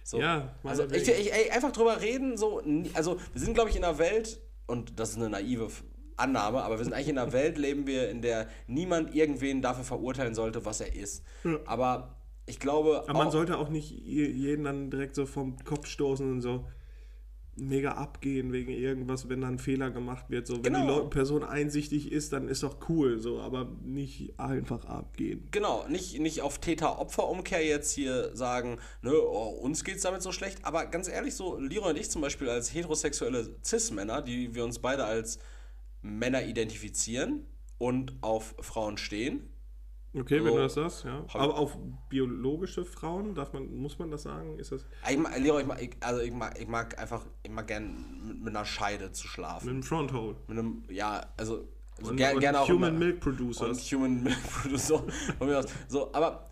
So. 0.03 0.19
Ja, 0.19 0.55
also 0.63 0.85
ich, 0.85 1.07
ich, 1.07 1.33
ey, 1.33 1.49
einfach 1.51 1.71
drüber 1.71 1.99
reden, 2.01 2.37
so, 2.37 2.61
also 2.93 3.19
wir 3.33 3.41
sind, 3.41 3.55
glaube 3.55 3.69
ich, 3.69 3.75
in 3.75 3.83
einer 3.83 3.97
Welt, 3.97 4.41
und 4.65 4.99
das 4.99 5.11
ist 5.11 5.17
eine 5.17 5.29
naive 5.29 5.69
Annahme, 6.17 6.63
aber 6.63 6.77
wir 6.77 6.83
sind 6.83 6.93
eigentlich 6.93 7.09
in 7.09 7.17
einer 7.17 7.31
Welt, 7.33 7.57
leben 7.57 7.87
wir, 7.87 8.09
in 8.09 8.21
der 8.21 8.47
niemand 8.67 9.15
irgendwen 9.15 9.61
dafür 9.61 9.83
verurteilen 9.83 10.35
sollte, 10.35 10.65
was 10.65 10.81
er 10.81 10.95
ist. 10.95 11.23
Ja. 11.43 11.57
Aber 11.65 12.17
ich 12.45 12.59
glaube. 12.59 13.03
Aber 13.07 13.17
man 13.17 13.31
sollte 13.31 13.57
auch 13.57 13.69
nicht 13.69 13.91
jeden 13.91 14.63
dann 14.63 14.89
direkt 14.89 15.15
so 15.15 15.25
vom 15.25 15.57
Kopf 15.63 15.87
stoßen 15.87 16.29
und 16.29 16.41
so 16.41 16.65
mega 17.59 17.93
abgehen 17.93 18.51
wegen 18.53 18.71
irgendwas, 18.71 19.29
wenn 19.29 19.41
dann 19.41 19.55
ein 19.55 19.59
Fehler 19.59 19.89
gemacht 19.89 20.29
wird. 20.29 20.47
So, 20.47 20.63
wenn 20.63 20.73
genau. 20.73 21.01
die 21.01 21.09
Person 21.09 21.43
einsichtig 21.43 22.11
ist, 22.11 22.33
dann 22.33 22.47
ist 22.47 22.63
doch 22.63 22.77
cool, 22.89 23.19
so, 23.19 23.39
aber 23.39 23.67
nicht 23.83 24.39
einfach 24.39 24.85
abgehen. 24.85 25.47
Genau, 25.51 25.87
nicht, 25.87 26.19
nicht 26.19 26.41
auf 26.41 26.59
Täter-Opfer-Umkehr 26.59 27.65
jetzt 27.65 27.91
hier 27.91 28.35
sagen, 28.35 28.77
ne, 29.01 29.11
oh, 29.11 29.49
uns 29.61 29.83
geht's 29.83 30.03
damit 30.03 30.21
so 30.21 30.31
schlecht, 30.31 30.63
aber 30.63 30.85
ganz 30.85 31.07
ehrlich, 31.07 31.35
so, 31.35 31.57
Leroy 31.59 31.91
und 31.91 31.97
ich 31.97 32.09
zum 32.09 32.21
Beispiel 32.21 32.49
als 32.49 32.73
heterosexuelle 32.73 33.55
Cis-Männer, 33.63 34.21
die 34.21 34.53
wir 34.53 34.63
uns 34.63 34.79
beide 34.79 35.05
als 35.05 35.39
Männer 36.01 36.43
identifizieren 36.45 37.45
und 37.77 38.13
auf 38.21 38.55
Frauen 38.59 38.97
stehen, 38.97 39.49
Okay, 40.19 40.43
wenn 40.43 40.53
du 40.53 40.59
das 40.59 40.73
sagst, 40.73 41.03
ja. 41.03 41.23
Aber 41.33 41.57
auf 41.57 41.77
biologische 42.09 42.85
Frauen, 42.85 43.35
darf 43.35 43.53
man, 43.53 43.75
muss 43.75 43.99
man 43.99 44.09
das 44.09 44.23
sagen? 44.23 44.57
Ist 44.57 44.71
das. 44.71 44.85
Ich 45.09 45.17
mag, 45.17 45.37
Leo, 45.37 45.59
ich 45.59 45.65
mag, 45.65 45.79
also 45.99 46.21
ich 46.21 46.31
mag, 46.31 46.59
ich 46.59 46.67
mag 46.67 46.97
einfach, 46.97 47.25
ich 47.43 47.51
mag 47.51 47.67
gern 47.67 48.25
mit, 48.25 48.41
mit 48.41 48.55
einer 48.55 48.65
Scheide 48.65 49.11
zu 49.11 49.27
schlafen. 49.27 49.65
Mit 49.65 49.73
einem 49.73 49.83
Fronthole. 49.83 50.35
Mit 50.47 50.57
einem, 50.57 50.83
ja, 50.89 51.25
also, 51.37 51.67
also 51.97 52.11
und, 52.11 52.17
ger, 52.17 52.33
und 52.33 52.39
gerne 52.39 52.61
auch. 52.61 52.69
Human 52.69 52.95
immer, 52.95 53.05
Milk 53.05 53.19
Producers. 53.19 53.69
Und 53.69 53.99
Human 53.99 54.23
Milk 54.23 54.43
Producer. 54.43 55.03
so, 55.87 56.13
aber 56.13 56.51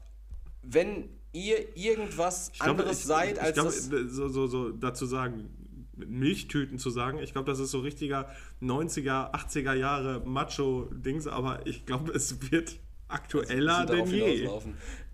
wenn 0.62 1.10
ihr 1.32 1.76
irgendwas 1.78 2.52
glaub, 2.52 2.70
anderes 2.70 3.00
ich, 3.00 3.06
seid 3.06 3.40
als. 3.40 3.58
Ich 3.58 3.90
glaube, 3.90 4.10
so, 4.10 4.28
so, 4.28 4.48
so 4.48 4.72
dazu 4.72 5.06
sagen, 5.06 5.50
Milchtüten 5.98 6.78
zu 6.78 6.90
sagen. 6.90 7.20
Ich 7.20 7.34
glaube, 7.34 7.50
das 7.50 7.60
ist 7.60 7.72
so 7.72 7.80
richtiger 7.80 8.30
90er, 8.62 9.34
80er 9.34 9.74
Jahre 9.74 10.22
Macho-Dings, 10.26 11.28
aber 11.28 11.66
ich 11.66 11.86
glaube, 11.86 12.12
es 12.14 12.52
wird 12.52 12.80
aktueller 13.08 13.86
denn 13.86 14.08
je. 14.08 14.50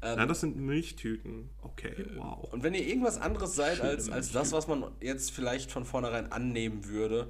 Ähm, 0.03 0.17
ja, 0.17 0.25
das 0.25 0.41
sind 0.41 0.57
Milchtüten. 0.57 1.49
Okay, 1.61 1.93
wow. 2.15 2.51
Und 2.51 2.63
wenn 2.63 2.73
ihr 2.73 2.87
irgendwas 2.87 3.19
anderes 3.19 3.55
seid 3.55 3.81
als, 3.81 4.09
als 4.09 4.31
das, 4.31 4.51
was 4.51 4.67
man 4.67 4.85
jetzt 5.01 5.31
vielleicht 5.31 5.71
von 5.71 5.85
vornherein 5.85 6.31
annehmen 6.31 6.87
würde, 6.87 7.29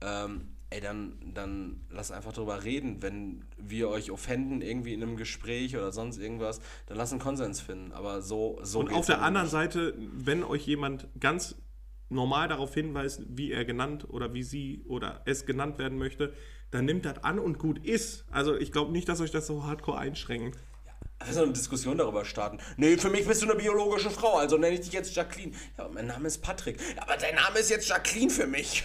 ähm, 0.00 0.48
ey, 0.70 0.80
dann, 0.80 1.18
dann 1.34 1.80
lasst 1.90 2.12
einfach 2.12 2.32
drüber 2.32 2.64
reden. 2.64 3.02
Wenn 3.02 3.44
wir 3.58 3.88
euch 3.90 4.10
offenden 4.10 4.62
irgendwie 4.62 4.94
in 4.94 5.02
einem 5.02 5.16
Gespräch 5.16 5.76
oder 5.76 5.92
sonst 5.92 6.18
irgendwas, 6.18 6.60
dann 6.86 6.96
lasst 6.96 7.12
einen 7.12 7.20
Konsens 7.20 7.60
finden. 7.60 7.92
Aber 7.92 8.22
so, 8.22 8.58
so 8.62 8.80
Und 8.80 8.92
auf 8.92 9.06
der 9.06 9.22
anderen 9.22 9.46
nicht. 9.46 9.52
Seite, 9.52 9.94
wenn 9.98 10.42
euch 10.42 10.66
jemand 10.66 11.08
ganz 11.18 11.56
normal 12.10 12.48
darauf 12.48 12.74
hinweist, 12.74 13.22
wie 13.28 13.52
er 13.52 13.64
genannt 13.64 14.06
oder 14.08 14.34
wie 14.34 14.42
sie 14.42 14.84
oder 14.86 15.22
es 15.24 15.46
genannt 15.46 15.78
werden 15.78 15.96
möchte, 15.96 16.34
dann 16.70 16.84
nimmt 16.84 17.04
das 17.04 17.24
an 17.24 17.38
und 17.38 17.58
gut 17.58 17.84
ist. 17.84 18.24
Also 18.30 18.56
ich 18.56 18.72
glaube 18.72 18.92
nicht, 18.92 19.08
dass 19.08 19.20
euch 19.20 19.30
das 19.30 19.46
so 19.46 19.64
hardcore 19.64 19.98
einschränkt. 19.98 20.58
Also 21.18 21.42
eine 21.42 21.52
Diskussion 21.52 21.98
darüber 21.98 22.24
starten. 22.24 22.58
Nee, 22.76 22.96
für 22.96 23.10
mich 23.10 23.26
bist 23.26 23.42
du 23.42 23.46
eine 23.46 23.54
biologische 23.54 24.10
Frau, 24.10 24.38
also 24.38 24.56
nenne 24.56 24.74
ich 24.74 24.80
dich 24.80 24.92
jetzt 24.92 25.14
Jacqueline. 25.14 25.52
Ja, 25.76 25.88
mein 25.88 26.06
Name 26.06 26.26
ist 26.26 26.38
Patrick. 26.38 26.78
Aber 26.96 27.16
dein 27.16 27.34
Name 27.34 27.58
ist 27.58 27.70
jetzt 27.70 27.88
Jacqueline 27.88 28.30
für 28.30 28.46
mich. 28.46 28.84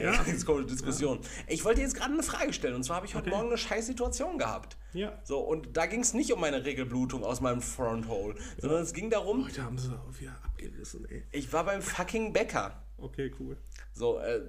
Ja. 0.00 0.22
Jetzt 0.26 0.46
kommt 0.46 0.58
eine 0.58 0.66
Diskussion. 0.66 1.20
Ja. 1.22 1.28
Ich 1.48 1.64
wollte 1.64 1.80
jetzt 1.80 1.94
gerade 1.94 2.12
eine 2.12 2.22
Frage 2.22 2.52
stellen 2.52 2.74
und 2.74 2.84
zwar 2.84 2.96
habe 2.96 3.06
ich 3.06 3.14
heute 3.14 3.28
okay. 3.28 3.36
Morgen 3.36 3.48
eine 3.48 3.58
scheiß 3.58 3.86
Situation 3.86 4.38
gehabt. 4.38 4.76
Ja. 4.92 5.12
So, 5.24 5.40
und 5.40 5.76
da 5.76 5.86
ging 5.86 6.00
es 6.00 6.14
nicht 6.14 6.32
um 6.32 6.40
meine 6.40 6.64
Regelblutung 6.64 7.24
aus 7.24 7.40
meinem 7.40 7.60
Fronthole, 7.60 8.34
ja. 8.34 8.42
sondern 8.58 8.82
es 8.82 8.92
ging 8.92 9.10
darum. 9.10 9.44
Heute 9.44 9.62
haben 9.62 9.78
sie 9.78 9.90
auch 9.92 10.20
wieder 10.20 10.36
abgerissen, 10.44 11.06
ey. 11.08 11.24
Ich 11.32 11.52
war 11.52 11.64
beim 11.64 11.82
fucking 11.82 12.32
Bäcker. 12.32 12.82
Okay, 12.98 13.32
cool. 13.40 13.56
So, 13.92 14.18
äh, 14.18 14.40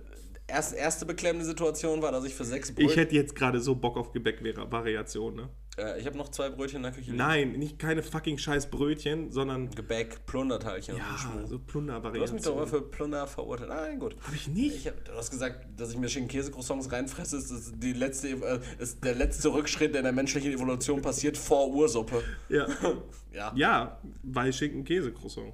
erst, 0.48 0.74
erste 0.74 1.06
beklemmende 1.06 1.46
Situation 1.46 2.02
war, 2.02 2.12
dass 2.12 2.26
ich 2.26 2.34
für 2.34 2.46
sechs 2.46 2.72
Brötchen. 2.72 2.89
Ich 2.89 2.98
hätte 2.98 3.16
jetzt 3.16 3.36
gerade 3.36 3.60
so 3.60 3.76
Bock 3.76 3.98
auf 3.98 4.12
Gebäck-Variation, 4.12 5.36
ne? 5.36 5.50
Äh, 5.78 6.00
ich 6.00 6.06
habe 6.06 6.18
noch 6.18 6.30
zwei 6.30 6.50
Brötchen 6.50 6.78
in 6.78 6.84
der 6.84 6.91
Küche. 6.93 7.14
Nein, 7.14 7.54
nicht 7.54 7.80
keine 7.80 8.02
fucking 8.02 8.38
scheiß 8.38 8.70
Brötchen, 8.70 9.32
sondern. 9.32 9.70
Gebäck, 9.72 10.26
Plunderteilchen. 10.26 10.98
Ja, 10.98 11.18
so 11.46 11.60
Plundervariation. 11.60 12.14
Du 12.14 12.22
hast 12.22 12.34
mich 12.34 12.43
doch 12.43 12.56
mal 12.56 12.68
für 12.68 12.82
Plunder 12.82 13.28
verurteilt. 13.28 13.70
Nein, 13.70 14.00
gut. 14.00 14.16
Hab 14.22 14.34
ich 14.34 14.48
nicht? 14.48 14.76
Ich 14.76 14.88
hab, 14.88 15.04
du 15.04 15.14
hast 15.14 15.32
gesagt, 15.32 15.68
dass 15.78 15.91
ich 15.91 15.98
mir 15.98 16.08
Schinken 16.08 16.30
Käsecroissants 16.30 16.91
reinfresse, 16.91 17.38
ist, 17.38 17.52
ist, 17.52 17.74
die 17.78 17.93
letzte, 17.93 18.30
äh, 18.30 18.60
ist 18.80 19.04
der 19.04 19.16
letzte 19.16 19.54
Rückschritt, 19.54 19.93
der 19.93 20.00
in 20.00 20.06
der 20.06 20.14
menschlichen 20.14 20.52
Evolution 20.52 21.02
passiert, 21.02 21.38
vor 21.38 21.68
Ursuppe. 21.70 22.24
Ja. 22.50 22.68
ja. 23.34 23.52
Ja, 23.56 24.02
weil 24.24 24.54
Schinken 24.54 24.86
Käsecroissant. 24.86 25.54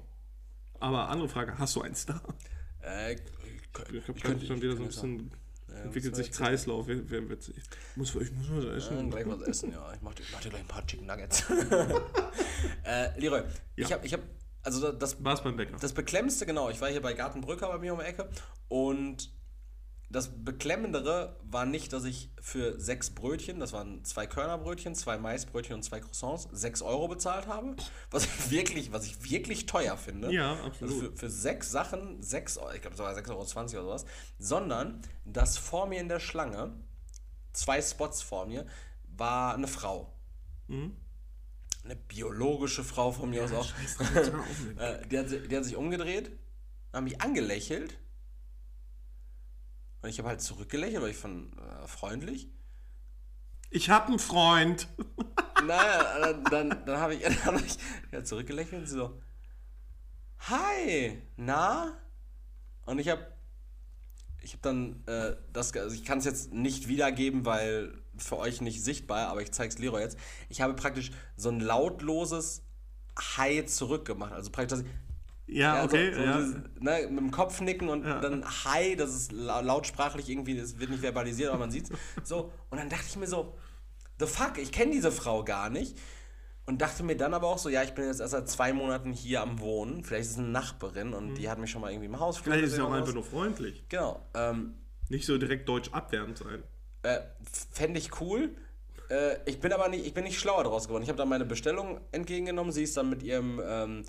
Aber 0.78 1.08
andere 1.08 1.28
Frage, 1.28 1.58
hast 1.58 1.74
du 1.76 1.82
eins 1.82 2.06
da? 2.06 2.20
Äh, 2.80 3.16
ich 3.92 4.08
habe 4.08 4.20
gerade 4.20 4.46
schon 4.46 4.62
wieder 4.62 4.76
so 4.76 4.82
ein 4.82 4.88
bisschen. 4.88 5.30
Ja, 5.68 5.84
entwickelt 5.84 6.14
sich 6.16 6.30
Kreislauf, 6.30 6.86
wäre 6.86 7.08
wär 7.08 7.30
witzig. 7.30 7.56
Muss, 7.96 8.14
ich 8.14 8.30
muss 8.32 8.46
was 8.50 8.64
essen. 8.76 8.96
Ja, 8.98 9.10
gleich 9.10 9.26
was 9.26 9.48
essen, 9.48 9.72
ja. 9.72 9.92
Ich 9.94 10.02
mach 10.02 10.12
dir, 10.12 10.24
mach 10.30 10.40
dir 10.40 10.50
gleich 10.50 10.60
ein 10.60 10.68
paar 10.68 10.86
Chicken 10.86 11.06
Nuggets. 11.06 11.44
äh, 12.84 13.18
Leroy, 13.18 13.38
ja. 13.40 13.46
ich 13.76 13.92
habe, 13.92 14.06
ich 14.06 14.12
hab, 14.12 14.20
also 14.62 14.92
das. 14.92 15.24
War's 15.24 15.42
beim 15.42 15.56
Bäcker? 15.56 15.76
Das 15.80 15.94
Beklemmendste, 15.94 16.44
genau. 16.44 16.68
Ich 16.68 16.80
war 16.80 16.90
hier 16.90 17.00
bei 17.00 17.14
Gartenbrücker 17.14 17.68
bei 17.68 17.78
mir 17.78 17.94
um 17.94 18.00
die 18.00 18.04
Ecke 18.04 18.28
und 18.68 19.32
das 20.12 20.44
Beklemmendere 20.44 21.36
war 21.42 21.64
nicht, 21.64 21.92
dass 21.94 22.04
ich 22.04 22.30
für 22.38 22.78
sechs 22.78 23.10
Brötchen, 23.10 23.60
das 23.60 23.72
waren 23.72 24.04
zwei 24.04 24.26
Körnerbrötchen, 24.26 24.94
zwei 24.94 25.16
Maisbrötchen 25.16 25.76
und 25.76 25.82
zwei 25.82 26.00
Croissants, 26.00 26.48
sechs 26.52 26.82
Euro 26.82 27.08
bezahlt 27.08 27.46
habe. 27.46 27.74
Was 28.10 28.26
ich 28.26 28.50
wirklich, 28.50 28.92
was 28.92 29.06
ich 29.06 29.30
wirklich 29.30 29.64
teuer 29.64 29.96
finde. 29.96 30.30
Ja, 30.30 30.52
absolut. 30.64 30.94
Also 30.94 31.00
für, 31.00 31.16
für 31.16 31.30
sechs 31.30 31.70
Sachen, 31.70 32.22
sechs, 32.22 32.58
ich 32.74 32.82
glaube, 32.82 32.94
es 32.94 33.00
war 33.00 33.14
6,20 33.16 33.30
Euro 33.30 33.40
oder 33.40 33.98
sowas. 33.98 34.04
Sondern, 34.38 35.00
dass 35.24 35.56
vor 35.56 35.86
mir 35.86 36.00
in 36.00 36.08
der 36.08 36.20
Schlange, 36.20 36.74
zwei 37.54 37.80
Spots 37.80 38.20
vor 38.20 38.44
mir, 38.44 38.66
war 39.16 39.54
eine 39.54 39.66
Frau. 39.66 40.12
Mhm. 40.68 40.94
Eine 41.84 41.96
biologische 41.96 42.84
Frau 42.84 43.12
von 43.12 43.30
mir 43.30 43.38
ja, 43.38 43.44
aus 43.44 43.52
auch. 43.52 43.66
Scheiße, 43.66 44.32
äh, 44.78 45.06
die, 45.08 45.18
hat, 45.18 45.30
die 45.30 45.56
hat 45.56 45.64
sich 45.64 45.76
umgedreht, 45.76 46.32
hat 46.92 47.02
mich 47.02 47.18
angelächelt 47.22 47.96
und 50.02 50.08
ich 50.08 50.18
habe 50.18 50.28
halt 50.28 50.40
zurückgelächelt, 50.40 51.02
weil 51.02 51.10
ich 51.10 51.16
von 51.16 51.52
äh, 51.58 51.86
freundlich. 51.86 52.48
Ich 53.70 53.88
habe 53.88 54.08
einen 54.08 54.18
Freund. 54.18 54.88
naja, 55.66 56.18
dann, 56.20 56.44
dann, 56.44 56.84
dann 56.84 57.00
habe 57.00 57.14
ich, 57.14 57.24
hab 57.46 57.54
ich 57.64 57.78
ja, 58.10 58.22
zurückgelächelt 58.22 58.82
und 58.82 58.86
sie 58.86 58.96
so, 58.96 59.22
hi, 60.40 61.22
na? 61.36 61.96
Und 62.84 62.98
ich 62.98 63.08
habe 63.08 63.32
ich 64.42 64.52
habe 64.52 64.62
dann 64.62 65.06
äh, 65.06 65.36
das, 65.52 65.74
also 65.76 65.94
ich 65.94 66.04
kann 66.04 66.18
es 66.18 66.24
jetzt 66.24 66.52
nicht 66.52 66.88
wiedergeben, 66.88 67.44
weil 67.44 67.94
für 68.16 68.38
euch 68.38 68.60
nicht 68.60 68.82
sichtbar, 68.82 69.28
aber 69.28 69.40
ich 69.40 69.52
zeige 69.52 69.72
es 69.72 69.78
Leroy 69.78 70.02
jetzt. 70.02 70.18
Ich 70.48 70.60
habe 70.60 70.74
praktisch 70.74 71.12
so 71.36 71.48
ein 71.48 71.60
lautloses 71.60 72.62
Hi 73.36 73.64
zurückgemacht. 73.64 74.32
Also 74.32 74.50
praktisch, 74.50 74.78
dass 74.78 74.86
ich 74.86 74.92
Ja, 75.54 75.84
okay, 75.84 76.12
ja. 76.12 76.38
dieses, 76.38 76.54
ne, 76.80 77.06
mit 77.10 77.18
dem 77.18 77.30
Kopf 77.30 77.60
nicken 77.60 77.88
und 77.88 78.04
Ja. 78.04 78.20
dann 78.20 78.44
Hi, 78.64 78.96
das 78.96 79.14
ist 79.14 79.32
la- 79.32 79.60
lautsprachlich 79.60 80.28
irgendwie, 80.28 80.56
das 80.56 80.78
wird 80.78 80.90
nicht 80.90 81.00
verbalisiert, 81.00 81.50
aber 81.50 81.58
man 81.60 81.70
sieht's. 81.70 81.90
So, 82.24 82.50
und 82.70 82.78
dann 82.78 82.88
dachte 82.88 83.04
ich 83.08 83.16
mir 83.16 83.26
so, 83.26 83.54
the 84.18 84.26
fuck, 84.26 84.58
ich 84.58 84.72
kenne 84.72 84.92
diese 84.92 85.12
Frau 85.12 85.44
gar 85.44 85.70
nicht. 85.70 85.96
Und 86.64 86.80
dachte 86.80 87.02
mir 87.02 87.16
dann 87.16 87.34
aber 87.34 87.48
auch 87.48 87.58
so, 87.58 87.68
ja, 87.68 87.82
ich 87.82 87.90
bin 87.92 88.04
jetzt 88.04 88.20
erst 88.20 88.30
seit 88.32 88.48
zwei 88.48 88.72
Monaten 88.72 89.12
hier 89.12 89.42
am 89.42 89.58
Wohnen. 89.58 90.04
Vielleicht 90.04 90.26
ist 90.26 90.30
es 90.32 90.38
eine 90.38 90.46
Nachbarin 90.48 91.12
und 91.12 91.34
die 91.34 91.50
hat 91.50 91.58
mich 91.58 91.70
schon 91.72 91.80
mal 91.80 91.90
irgendwie 91.90 92.06
im 92.06 92.20
Haus 92.20 92.38
Mhm. 92.38 92.44
Vielleicht 92.44 92.64
ist 92.66 92.74
sie 92.76 92.80
auch 92.82 92.92
einfach 92.92 93.12
nur 93.12 93.24
freundlich. 93.24 93.84
Genau. 93.88 94.24
Ähm, 94.34 94.74
Nicht 95.08 95.26
so 95.26 95.38
direkt 95.38 95.68
deutsch 95.68 95.90
abwehrend 95.92 96.38
sein. 96.38 96.62
äh, 97.02 97.18
Fände 97.72 97.98
ich 97.98 98.20
cool. 98.20 98.50
Äh, 99.10 99.38
ich 99.44 99.58
bin 99.58 99.72
aber 99.72 99.88
nicht, 99.88 100.06
ich 100.06 100.14
bin 100.14 100.22
nicht 100.22 100.38
schlauer 100.38 100.62
draus 100.62 100.86
geworden. 100.86 101.02
Ich 101.02 101.08
habe 101.08 101.18
dann 101.18 101.28
meine 101.28 101.44
Bestellung 101.44 102.00
entgegengenommen. 102.12 102.70
Sie 102.72 102.84
ist 102.84 102.96
dann 102.96 103.10
mit 103.10 103.24
ihrem 103.24 103.60
ähm, 103.64 104.04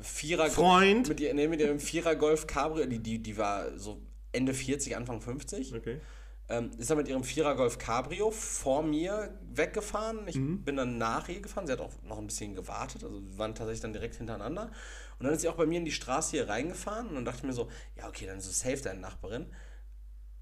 Vierer 0.00 0.50
Freund? 0.50 1.08
Mit, 1.08 1.20
ihr, 1.20 1.32
nee, 1.34 1.48
mit 1.48 1.60
ihrem 1.60 1.78
Vierer 1.80 2.16
Golf 2.16 2.46
Cabrio, 2.46 2.86
die, 2.86 2.98
die, 2.98 3.22
die 3.22 3.36
war 3.36 3.78
so 3.78 4.00
Ende 4.32 4.54
40, 4.54 4.96
Anfang 4.96 5.20
50. 5.20 5.74
Okay. 5.74 6.00
Ähm, 6.48 6.70
ist 6.78 6.90
dann 6.90 6.98
mit 6.98 7.08
ihrem 7.08 7.22
Vierer 7.24 7.54
Golf 7.54 7.78
Cabrio 7.78 8.30
vor 8.30 8.82
mir 8.82 9.38
weggefahren. 9.52 10.26
Ich 10.26 10.36
Mhm. 10.36 10.64
bin 10.64 10.76
dann 10.76 10.98
nach 10.98 11.28
ihr 11.28 11.40
gefahren. 11.40 11.66
Sie 11.66 11.72
hat 11.72 11.80
auch 11.80 11.92
noch 12.02 12.18
ein 12.18 12.26
bisschen 12.26 12.54
gewartet. 12.54 13.04
Also 13.04 13.22
wir 13.22 13.38
waren 13.38 13.54
tatsächlich 13.54 13.80
dann 13.80 13.92
direkt 13.92 14.16
hintereinander. 14.16 14.70
Und 15.18 15.26
dann 15.26 15.34
ist 15.34 15.42
sie 15.42 15.48
auch 15.48 15.54
bei 15.56 15.66
mir 15.66 15.78
in 15.78 15.84
die 15.84 15.92
Straße 15.92 16.32
hier 16.32 16.48
reingefahren. 16.48 17.06
Und 17.08 17.14
dann 17.14 17.24
dachte 17.24 17.38
ich 17.38 17.44
mir 17.44 17.52
so, 17.52 17.68
ja, 17.96 18.08
okay, 18.08 18.26
dann 18.26 18.38
ist 18.38 18.46
es 18.46 18.60
safe 18.60 18.78
deine 18.82 19.00
Nachbarin. 19.00 19.46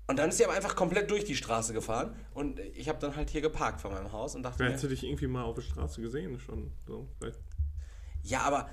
Und 0.07 0.19
dann 0.19 0.31
ist 0.31 0.39
sie 0.39 0.45
aber 0.45 0.55
einfach 0.55 0.75
komplett 0.75 1.11
durch 1.11 1.25
die 1.25 1.37
Straße 1.37 1.73
gefahren. 1.73 2.17
Und 2.35 2.59
ich 2.59 2.89
habe 2.89 2.99
dann 2.99 3.15
halt 3.15 3.31
hier 3.31 3.43
geparkt 3.43 3.81
vor 3.81 3.93
meinem 3.93 4.11
Haus 4.11 4.35
und 4.35 4.43
dachte 4.43 4.57
Vielleicht 4.57 4.73
mir, 4.73 4.79
hätte 4.79 4.89
dich 4.89 5.05
irgendwie 5.05 5.29
mal 5.29 5.45
auf 5.45 5.55
der 5.55 5.63
Straße 5.63 6.01
gesehen 6.01 6.41
schon. 6.41 6.73
So, 6.87 7.09
ja, 8.23 8.41
aber, 8.41 8.69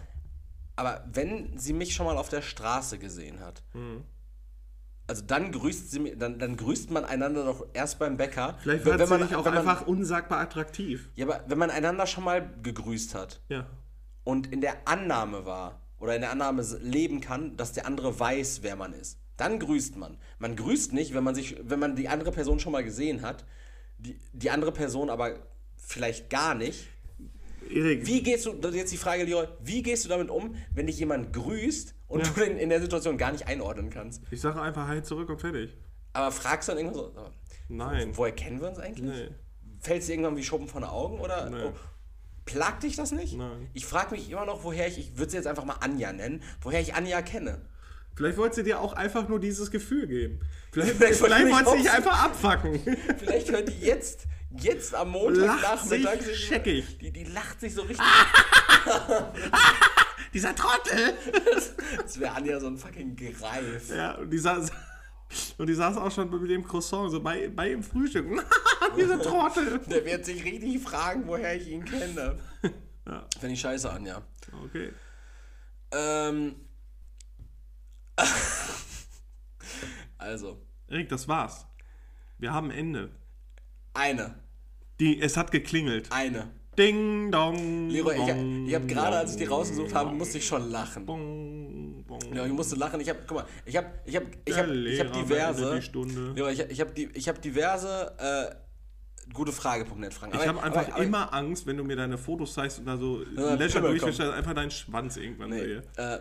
aber 0.78 1.04
wenn 1.12 1.58
sie 1.58 1.74
mich 1.74 1.94
schon 1.94 2.06
mal 2.06 2.16
auf 2.18 2.30
der 2.30 2.42
Straße 2.42 2.98
gesehen 2.98 3.42
hat, 3.42 3.64
Mhm. 3.74 4.04
also 5.08 5.24
dann 5.26 5.52
grüßt 5.52 5.92
sie 5.92 6.16
dann, 6.18 6.40
dann 6.40 6.56
grüßt 6.56 6.92
man 6.92 7.04
einander 7.06 7.44
doch 7.46 7.66
erst 7.74 8.00
beim 8.00 8.16
Bäcker. 8.18 8.58
Vielleicht 8.62 8.86
Wenn- 8.86 8.98
wird 9.00 9.10
sie 9.10 9.18
dich 9.28 9.36
auch 9.36 9.44
wenn 9.46 9.54
man- 9.56 9.68
einfach 9.68 9.86
unsagbar 9.88 10.40
attraktiv. 10.40 11.10
Ja, 11.16 11.26
aber 11.26 11.44
wenn 11.48 11.58
man 11.58 11.70
einander 11.72 12.08
schon 12.08 12.24
mal 12.24 12.50
gegrüßt 12.64 13.14
hat 13.16 13.42
Ja. 13.50 13.68
und 14.24 14.48
in 14.54 14.62
der 14.62 14.88
Annahme 14.88 15.46
war 15.46 15.82
oder 16.00 16.16
in 16.16 16.22
der 16.22 16.32
Annahme 16.32 16.62
leben 16.82 17.22
kann, 17.22 17.58
dass 17.58 17.74
der 17.74 17.86
andere 17.86 18.20
weiß, 18.20 18.60
wer 18.64 18.76
man 18.76 18.94
ist, 18.94 19.18
dann 19.36 19.60
grüßt 19.60 19.96
man. 19.98 20.18
Man 20.40 20.56
grüßt 20.56 20.94
nicht, 20.94 21.14
wenn 21.14 21.24
man 21.24 21.36
sich, 21.36 21.58
wenn 21.64 21.80
man 21.80 21.96
die 21.96 22.08
andere 22.10 22.32
Person 22.32 22.60
schon 22.60 22.72
mal 22.72 22.84
gesehen 22.84 23.22
hat, 23.22 23.46
die, 24.00 24.20
die 24.34 24.52
andere 24.52 24.72
Person 24.72 25.10
aber 25.10 25.32
vielleicht 25.76 26.30
gar 26.30 26.54
nicht. 26.54 26.88
Erik, 27.72 28.06
Wie 28.06 28.22
gehst 28.24 28.46
du, 28.46 28.54
das 28.54 28.72
ist 28.72 28.78
jetzt 28.78 28.92
die 28.94 28.98
Frage, 28.98 29.24
Leroy, 29.24 29.48
wie 29.62 29.82
gehst 29.84 30.06
du 30.06 30.10
damit 30.10 30.30
um, 30.30 30.56
wenn 30.74 30.88
dich 30.88 31.00
jemand 31.00 31.34
grüßt 31.34 31.94
und 32.08 32.26
Ja. 32.26 32.34
du 32.34 32.40
den 32.46 32.58
in 32.58 32.70
der 32.70 32.82
Situation 32.82 33.18
gar 33.18 33.32
nicht 33.32 33.48
einordnen 33.48 33.90
kannst? 33.90 34.24
ich 34.32 34.42
sage 34.42 34.62
einfach 34.62 34.88
Hi 34.88 35.02
zurück 35.04 35.30
und 35.30 35.40
fertig. 35.40 35.76
Aber 36.14 36.32
fragst 36.32 36.68
du 36.70 36.74
dann 36.74 36.80
irgendwann 36.86 37.00
so, 37.16 37.32
Nein. 37.70 38.12
woher 38.16 38.32
kennen 38.32 38.60
wir 38.62 38.70
uns 38.70 38.80
eigentlich? 38.80 39.06
Nee. 39.06 39.30
Fällt 39.80 40.02
es 40.02 40.08
dir 40.08 40.14
irgendwann 40.14 40.38
wie 40.38 40.44
Schuppen 40.44 40.68
von 40.68 40.82
den 40.82 40.90
Augen 40.90 41.20
oder 41.20 41.50
Nee. 41.50 41.64
oh, 41.66 41.74
plagt 42.46 42.84
dich 42.84 42.96
das 42.96 43.12
nicht? 43.12 43.38
Nein. 43.38 43.68
Ich 43.74 43.86
frage 43.86 44.12
mich 44.16 44.30
immer 44.32 44.46
noch, 44.46 44.64
woher 44.64 44.88
ich, 44.88 44.98
ich 44.98 45.18
würde 45.18 45.32
sie 45.32 45.38
jetzt 45.38 45.48
einfach 45.48 45.66
mal 45.66 45.76
Anja 45.82 46.12
nennen, 46.14 46.42
woher 46.62 46.80
ich 46.82 46.96
Anja 46.96 47.22
kenne. 47.22 47.62
Vielleicht 48.16 48.38
wollte 48.40 48.56
sie 48.56 48.64
dir 48.64 48.80
auch 48.82 48.94
einfach 48.94 49.30
nur 49.30 49.40
dieses 49.40 49.70
Gefühl 49.70 50.08
geben. 50.08 50.40
Vielleicht, 50.72 50.96
Vielleicht 50.96 51.20
vielleicht, 51.20 51.54
wollte 51.54 51.70
sie 51.72 51.78
dich 51.84 51.92
einfach 51.92 52.24
abfacken. 52.26 52.80
Vielleicht 53.20 53.52
hört 53.52 53.70
die 53.70 53.80
jetzt, 53.86 54.26
jetzt 54.52 54.96
am 54.96 55.12
Montagnachmittag 55.12 56.22
sich 56.22 56.46
scheckig. 56.46 56.98
Die, 57.00 57.12
die 57.12 57.26
lacht 57.26 57.60
sich 57.60 57.74
so 57.74 57.82
richtig. 57.82 58.06
Dieser 60.34 60.54
Trottel! 60.54 61.14
Das 61.98 62.20
wäre 62.20 62.36
Anja 62.36 62.60
so 62.60 62.68
ein 62.68 62.78
fucking 62.78 63.16
Greif. 63.16 63.90
Ja, 63.90 64.16
und 64.16 64.30
die 64.30 64.38
saß, 64.38 64.72
und 65.58 65.68
die 65.68 65.74
saß 65.74 65.98
auch 65.98 66.12
schon 66.12 66.30
mit 66.30 66.50
dem 66.50 66.64
Croissant 66.64 67.12
so 67.12 67.22
bei, 67.22 67.50
bei 67.50 67.72
im 67.72 67.84
Frühstück. 67.84 68.28
Dieser 68.98 69.22
Trottel! 69.22 69.80
Der 69.88 70.06
wird 70.06 70.26
sich 70.26 70.44
richtig 70.44 70.82
fragen, 70.82 71.28
woher 71.28 71.56
ich 71.56 71.68
ihn 71.68 71.86
kenne. 71.86 72.40
Ja. 73.06 73.26
Finde 73.40 73.54
ich 73.54 73.62
scheiße, 73.62 73.90
Anja. 73.90 74.22
Okay. 74.66 74.92
Ähm. 75.92 76.56
also, 80.18 80.62
Erik, 80.88 81.10
das 81.10 81.28
war's. 81.28 81.66
Wir 82.38 82.54
haben 82.54 82.72
Ende. 82.72 83.12
Eine. 83.98 84.36
Die, 85.00 85.22
es 85.22 85.38
hat 85.38 85.52
geklingelt. 85.52 86.12
Eine. 86.12 86.50
Ding 86.78 87.32
dong. 87.32 87.90
Leroy, 87.90 88.14
ich, 88.16 88.68
ich 88.70 88.76
habe 88.76 88.86
gerade, 88.86 89.18
als 89.18 89.32
ich 89.32 89.38
die 89.38 89.46
rausgesucht 89.46 89.94
habe, 89.96 90.12
musste 90.14 90.38
ich 90.38 90.46
schon 90.46 90.70
lachen. 90.70 91.06
Bong, 91.06 92.04
bong. 92.06 92.20
Ja, 92.34 92.46
ich 92.46 92.52
musste 92.52 92.76
lachen. 92.76 93.00
Ich 93.02 93.10
habe, 93.10 93.20
guck 93.28 93.38
mal, 93.38 93.46
ich 93.66 93.76
habe, 93.76 93.88
ich 94.06 94.16
habe, 94.16 94.28
ich 94.46 94.56
habe, 94.58 94.58
ich 94.58 94.58
habe 94.58 94.74
Lehrer 94.74 95.12
diverse. 95.12 95.80
Leroy, 96.36 96.54
ich, 96.54 96.60
ich 96.70 96.80
habe 96.80 96.92
die, 96.92 97.10
ich 97.14 97.28
habe 97.28 97.40
diverse 97.40 98.14
äh, 98.20 99.34
gute 99.34 99.52
Frage.net 99.52 100.14
Fragen. 100.14 100.34
Ich 100.40 100.48
habe 100.48 100.62
einfach 100.62 100.98
immer 101.00 101.34
Angst, 101.34 101.66
wenn 101.66 101.78
du 101.78 101.84
mir 101.84 101.96
deine 101.96 102.18
Fotos 102.18 102.54
zeigst 102.54 102.78
und 102.80 102.86
da 102.86 102.96
so 102.98 103.24
Pimmel 103.36 103.58
durchwischt, 103.58 104.20
dass 104.20 104.30
einfach 104.34 104.54
deinen 104.54 104.72
Schwanz 104.72 105.18
irgendwann 105.18 105.50
Nee, 105.50 105.60
sehe. 105.60 105.84
äh, 105.98 106.20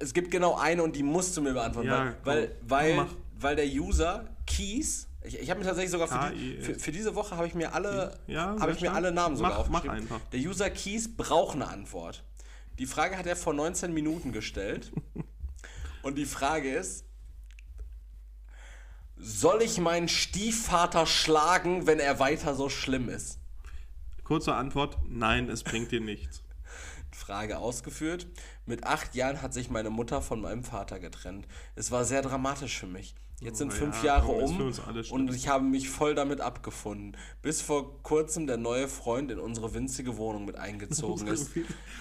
es 0.00 0.14
gibt 0.14 0.30
genau 0.30 0.56
eine 0.56 0.82
und 0.82 0.96
die 0.96 1.02
musst 1.02 1.36
du 1.36 1.42
mir 1.42 1.52
beantworten, 1.52 1.88
Ja, 1.88 2.14
weil, 2.24 2.48
komm. 2.48 2.70
weil, 2.70 2.94
weil, 2.94 2.94
Mach. 2.96 3.14
weil 3.38 3.56
der 3.56 3.66
User 3.66 4.24
Keys, 4.46 5.08
ich, 5.24 5.38
ich 5.38 5.50
habe 5.50 5.60
mir 5.60 5.66
tatsächlich 5.66 5.90
sogar 5.92 6.08
für, 6.08 6.34
die, 6.34 6.56
für, 6.60 6.74
für 6.74 6.92
diese 6.92 7.14
Woche 7.14 7.36
habe 7.36 7.46
ich 7.46 7.54
mir 7.54 7.74
alle, 7.74 8.18
Ja, 8.26 8.56
habe 8.58 8.72
ich 8.72 8.80
mir 8.80 8.92
alle 8.92 9.12
Namen 9.12 9.36
sogar 9.36 9.52
Mach- 9.58 9.68
mach 9.68 9.78
aufgeschrieben. 9.80 10.10
einfach. 10.12 10.20
Der 10.32 10.40
User 10.40 10.70
Keys 10.70 11.16
braucht 11.16 11.54
eine 11.56 11.68
Antwort. 11.68 12.24
Die 12.78 12.86
Frage 12.86 13.16
hat 13.18 13.26
er 13.26 13.36
vor 13.36 13.52
19 13.54 13.92
Minuten 13.92 14.32
gestellt 14.32 14.92
und 16.02 16.16
die 16.16 16.24
Frage 16.26 16.74
ist, 16.74 17.04
soll 19.16 19.62
ich 19.62 19.78
meinen 19.78 20.08
Stiefvater 20.08 21.06
schlagen, 21.06 21.86
wenn 21.86 22.00
er 22.00 22.18
weiter 22.18 22.54
so 22.54 22.68
schlimm 22.68 23.08
ist? 23.08 23.38
Kurze 24.24 24.54
Antwort: 24.54 24.98
Nein, 25.08 25.48
es 25.48 25.62
bringt 25.62 25.92
dir 25.92 26.00
nichts. 26.00 26.42
Frage 27.12 27.58
ausgeführt. 27.58 28.26
Mit 28.66 28.84
acht 28.84 29.14
Jahren 29.14 29.42
hat 29.42 29.52
sich 29.52 29.70
meine 29.70 29.90
Mutter 29.90 30.22
von 30.22 30.40
meinem 30.40 30.64
Vater 30.64 30.98
getrennt. 30.98 31.46
Es 31.76 31.90
war 31.90 32.04
sehr 32.04 32.22
dramatisch 32.22 32.78
für 32.78 32.86
mich. 32.86 33.14
Jetzt 33.42 33.58
sind 33.58 33.72
Oh 33.72 33.76
fünf 33.76 33.98
ja, 34.04 34.18
Jahre 34.18 34.32
um 34.32 34.72
und 35.10 35.34
ich 35.34 35.48
habe 35.48 35.64
mich 35.64 35.90
voll 35.90 36.14
damit 36.14 36.40
abgefunden. 36.40 37.16
Bis 37.42 37.60
vor 37.60 38.00
kurzem 38.02 38.46
der 38.46 38.56
neue 38.56 38.86
Freund 38.86 39.32
in 39.32 39.40
unsere 39.40 39.74
winzige 39.74 40.16
Wohnung 40.16 40.44
mit 40.44 40.56
eingezogen 40.56 41.26
ist. 41.28 41.50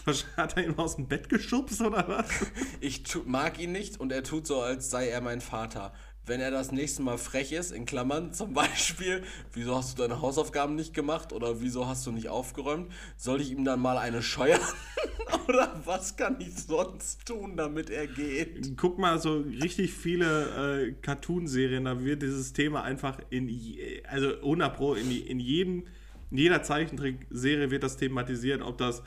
Wahrscheinlich 0.05 0.37
hat 0.37 0.57
er 0.57 0.65
ihn 0.65 0.77
aus 0.77 0.97
dem 0.97 1.07
Bett 1.07 1.29
geschubst 1.29 1.81
oder 1.81 2.07
was? 2.07 2.29
Ich 2.79 3.03
mag 3.25 3.59
ihn 3.59 3.71
nicht 3.71 3.99
und 3.99 4.11
er 4.11 4.23
tut 4.23 4.45
so, 4.47 4.61
als 4.61 4.89
sei 4.89 5.09
er 5.09 5.21
mein 5.21 5.41
Vater. 5.41 5.93
Wenn 6.25 6.39
er 6.39 6.51
das 6.51 6.71
nächste 6.71 7.01
Mal 7.01 7.17
frech 7.17 7.51
ist, 7.51 7.71
in 7.71 7.85
Klammern 7.85 8.33
zum 8.33 8.53
Beispiel, 8.55 9.23
wieso 9.53 9.75
hast 9.75 9.97
du 9.97 10.03
deine 10.03 10.21
Hausaufgaben 10.21 10.75
nicht 10.75 10.93
gemacht 10.93 11.33
oder 11.33 11.61
wieso 11.61 11.87
hast 11.87 12.05
du 12.05 12.11
nicht 12.11 12.29
aufgeräumt, 12.29 12.91
soll 13.17 13.41
ich 13.41 13.51
ihm 13.51 13.65
dann 13.65 13.79
mal 13.79 13.97
eine 13.97 14.21
scheuern? 14.21 14.61
oder 15.47 15.81
was 15.85 16.15
kann 16.15 16.39
ich 16.39 16.55
sonst 16.55 17.25
tun, 17.25 17.57
damit 17.57 17.89
er 17.89 18.07
geht? 18.07 18.77
Guck 18.77 18.99
mal, 18.99 19.19
so 19.19 19.37
richtig 19.39 19.93
viele 19.93 20.87
äh, 20.87 20.91
Cartoon-Serien, 21.01 21.85
da 21.85 22.03
wird 22.03 22.21
dieses 22.21 22.53
Thema 22.53 22.83
einfach 22.83 23.19
in, 23.29 23.47
je, 23.47 24.03
also 24.05 24.35
100 24.35 24.75
Pro, 24.75 24.93
in, 24.93 25.09
in, 25.09 25.39
jedem, 25.39 25.85
in 26.29 26.37
jeder 26.37 26.61
Zeichentrickserie 26.61 27.71
wird 27.71 27.83
das 27.83 27.97
thematisiert, 27.97 28.61
ob 28.61 28.77
das 28.77 29.01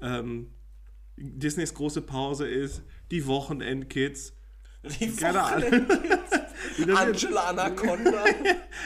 ähm, 0.00 0.50
Disneys 1.16 1.74
große 1.74 2.02
Pause 2.02 2.46
ist, 2.48 2.82
die 3.10 3.26
Wochenendkids, 3.26 4.34
Die 4.82 5.14
keine 5.14 5.42
Ahnung. 5.42 5.86
Das 6.86 6.96
Angela 6.96 7.40
Anaconda. 7.48 8.24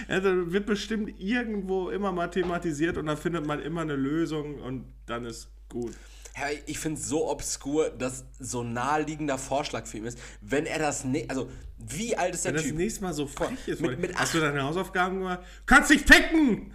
Also 0.09 0.53
wird 0.53 0.67
bestimmt 0.67 1.19
irgendwo 1.19 1.91
immer 1.91 2.13
mal 2.13 2.29
thematisiert 2.29 2.97
und 2.97 3.07
dann 3.07 3.17
findet 3.17 3.47
man 3.47 3.61
immer 3.61 3.81
eine 3.83 3.97
Lösung 3.97 4.61
und 4.61 4.93
dann 5.07 5.25
ist 5.25 5.49
gut. 5.69 5.93
Ja, 6.37 6.47
ich 6.67 6.79
finde 6.81 7.01
es 7.01 7.09
so 7.09 7.31
obskur, 7.31 7.91
dass 7.91 8.25
so 8.41 8.65
naheliegender 8.65 9.39
Vorschlag 9.39 9.87
für 9.87 9.99
ihn 9.99 10.05
ist. 10.05 10.19
Wenn 10.41 10.67
er 10.67 10.79
das 10.81 11.05
ne 11.05 11.27
also 11.29 11.49
wie 11.79 12.17
alt 12.17 12.35
ist 12.35 12.45
der 12.45 12.51
Wenn 12.53 12.57
das 12.57 12.65
Typ? 12.67 12.77
nächste 12.77 13.03
Mal 13.03 13.13
so 13.15 13.27
frech 13.27 13.69
ist, 13.69 13.81
mit- 13.81 13.91
mit, 13.93 14.01
mit 14.01 14.17
hast 14.17 14.35
du 14.35 14.41
deine 14.41 14.63
Hausaufgaben 14.63 15.19
gemacht? 15.19 15.41
Kannst 15.67 15.91
dich 15.91 16.03
ficken! 16.03 16.73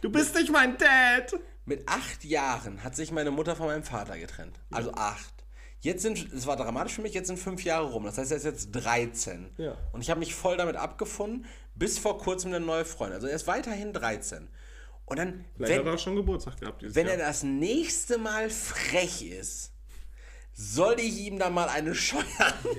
Du 0.00 0.10
bist 0.10 0.34
nicht 0.34 0.50
mein 0.50 0.76
Dad! 0.78 1.38
Mit 1.64 1.88
acht 1.88 2.24
Jahren 2.24 2.82
hat 2.82 2.96
sich 2.96 3.12
meine 3.12 3.30
Mutter 3.30 3.54
von 3.54 3.66
meinem 3.68 3.84
Vater 3.84 4.18
getrennt. 4.18 4.58
Also 4.72 4.92
acht. 4.94 5.41
Jetzt 5.82 6.02
sind, 6.02 6.32
es 6.32 6.46
war 6.46 6.56
dramatisch 6.56 6.94
für 6.94 7.02
mich, 7.02 7.12
jetzt 7.12 7.26
sind 7.26 7.38
fünf 7.38 7.64
Jahre 7.64 7.90
rum. 7.90 8.04
Das 8.04 8.16
heißt, 8.16 8.30
er 8.30 8.36
ist 8.36 8.44
jetzt 8.44 8.70
13. 8.70 9.50
Ja. 9.58 9.76
Und 9.92 10.00
ich 10.00 10.10
habe 10.10 10.20
mich 10.20 10.32
voll 10.32 10.56
damit 10.56 10.76
abgefunden, 10.76 11.44
bis 11.74 11.98
vor 11.98 12.18
kurzem 12.18 12.54
eine 12.54 12.64
neue 12.64 12.84
Freundin. 12.84 13.16
Also 13.16 13.26
er 13.26 13.34
ist 13.34 13.48
weiterhin 13.48 13.92
13. 13.92 14.48
Und 15.06 15.18
dann, 15.18 15.44
Vielleicht 15.56 15.72
hat 15.72 15.78
wenn, 15.80 15.86
er 15.88 15.94
auch 15.94 15.98
schon 15.98 16.14
Geburtstag 16.14 16.60
gehabt 16.60 16.82
wenn 16.82 17.06
Jahr. 17.06 17.16
er 17.16 17.26
das 17.26 17.42
nächste 17.42 18.16
Mal 18.16 18.48
frech 18.48 19.22
ist, 19.22 19.71
soll 20.54 20.96
ich 20.98 21.18
ihm 21.26 21.38
da 21.38 21.48
mal 21.48 21.68
eine 21.68 21.94
scheuern? 21.94 22.24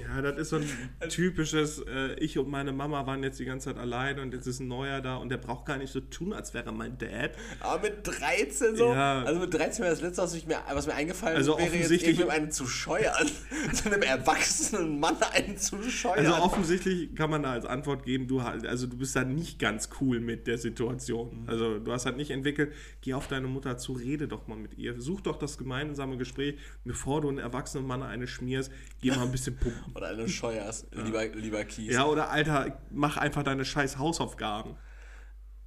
Ja, 0.07 0.21
das 0.21 0.37
ist 0.37 0.49
so 0.49 0.57
ein 0.57 0.69
typisches, 1.09 1.79
äh, 1.79 2.13
ich 2.19 2.37
und 2.37 2.47
meine 2.49 2.71
Mama 2.71 3.05
waren 3.07 3.23
jetzt 3.23 3.39
die 3.39 3.45
ganze 3.45 3.69
Zeit 3.69 3.77
alleine 3.77 4.21
und 4.21 4.31
jetzt 4.33 4.45
ist 4.45 4.59
ein 4.59 4.67
neuer 4.67 5.01
da 5.01 5.15
und 5.17 5.29
der 5.29 5.37
braucht 5.37 5.65
gar 5.65 5.77
nicht 5.77 5.91
so 5.91 5.99
tun, 5.99 6.33
als 6.33 6.53
wäre 6.53 6.67
er 6.67 6.71
mein 6.71 6.97
Dad. 6.99 7.31
Aber 7.61 7.81
mit 7.81 8.05
13 8.05 8.75
so? 8.75 8.93
Ja. 8.93 9.23
Also 9.23 9.39
mit 9.39 9.51
13 9.53 9.83
wäre 9.83 9.91
das 9.91 10.01
letzte, 10.01 10.21
was, 10.21 10.45
mir, 10.45 10.57
was 10.71 10.85
mir 10.85 10.93
eingefallen 10.93 11.35
Also 11.35 11.53
wäre, 11.57 11.63
jetzt 11.63 11.73
offensichtlich- 11.75 12.19
irgendwem 12.19 12.29
einen 12.41 12.51
zu 12.51 12.67
scheuern. 12.67 13.27
Zu 13.73 13.91
einem 13.91 14.01
erwachsenen 14.03 14.99
Mann 14.99 15.15
einen 15.33 15.57
zu 15.57 15.81
scheuern. 15.83 16.25
Also 16.27 16.33
offensichtlich 16.43 17.15
kann 17.15 17.29
man 17.29 17.43
da 17.43 17.53
als 17.53 17.65
Antwort 17.65 18.03
geben, 18.05 18.27
du 18.27 18.43
halt, 18.43 18.67
also 18.67 18.85
du 18.87 18.97
bist 18.97 19.15
da 19.15 19.23
nicht 19.23 19.57
ganz 19.57 19.89
cool 19.99 20.19
mit 20.19 20.45
der 20.47 20.57
Situation. 20.57 21.45
Also 21.47 21.79
du 21.79 21.91
hast 21.91 22.05
halt 22.05 22.17
nicht 22.17 22.29
entwickelt, 22.31 22.73
geh 23.01 23.13
auf 23.13 23.27
deine 23.27 23.47
Mutter 23.47 23.77
zu, 23.77 23.93
rede 23.93 24.27
doch 24.27 24.47
mal 24.47 24.57
mit 24.57 24.77
ihr, 24.77 24.99
such 25.01 25.21
doch 25.21 25.37
das 25.37 25.57
gemeinsame 25.57 26.17
Gespräch, 26.17 26.55
bevor 26.83 27.21
du 27.21 27.29
einen 27.29 27.37
erwachsenen 27.39 27.62
Mann 27.81 28.03
eine 28.03 28.27
schmierst, 28.27 28.71
geh 29.01 29.11
mal 29.11 29.23
ein 29.23 29.31
bisschen 29.31 29.57
pumpen. 29.57 29.91
Oder 29.95 30.09
eine 30.09 30.27
scheuerst, 30.27 30.87
lieber, 30.91 31.25
lieber 31.27 31.63
Kies. 31.65 31.93
Ja, 31.93 32.05
oder 32.05 32.29
Alter, 32.29 32.79
mach 32.91 33.17
einfach 33.17 33.43
deine 33.43 33.65
scheiß 33.65 33.97
Hausaufgaben. 33.97 34.77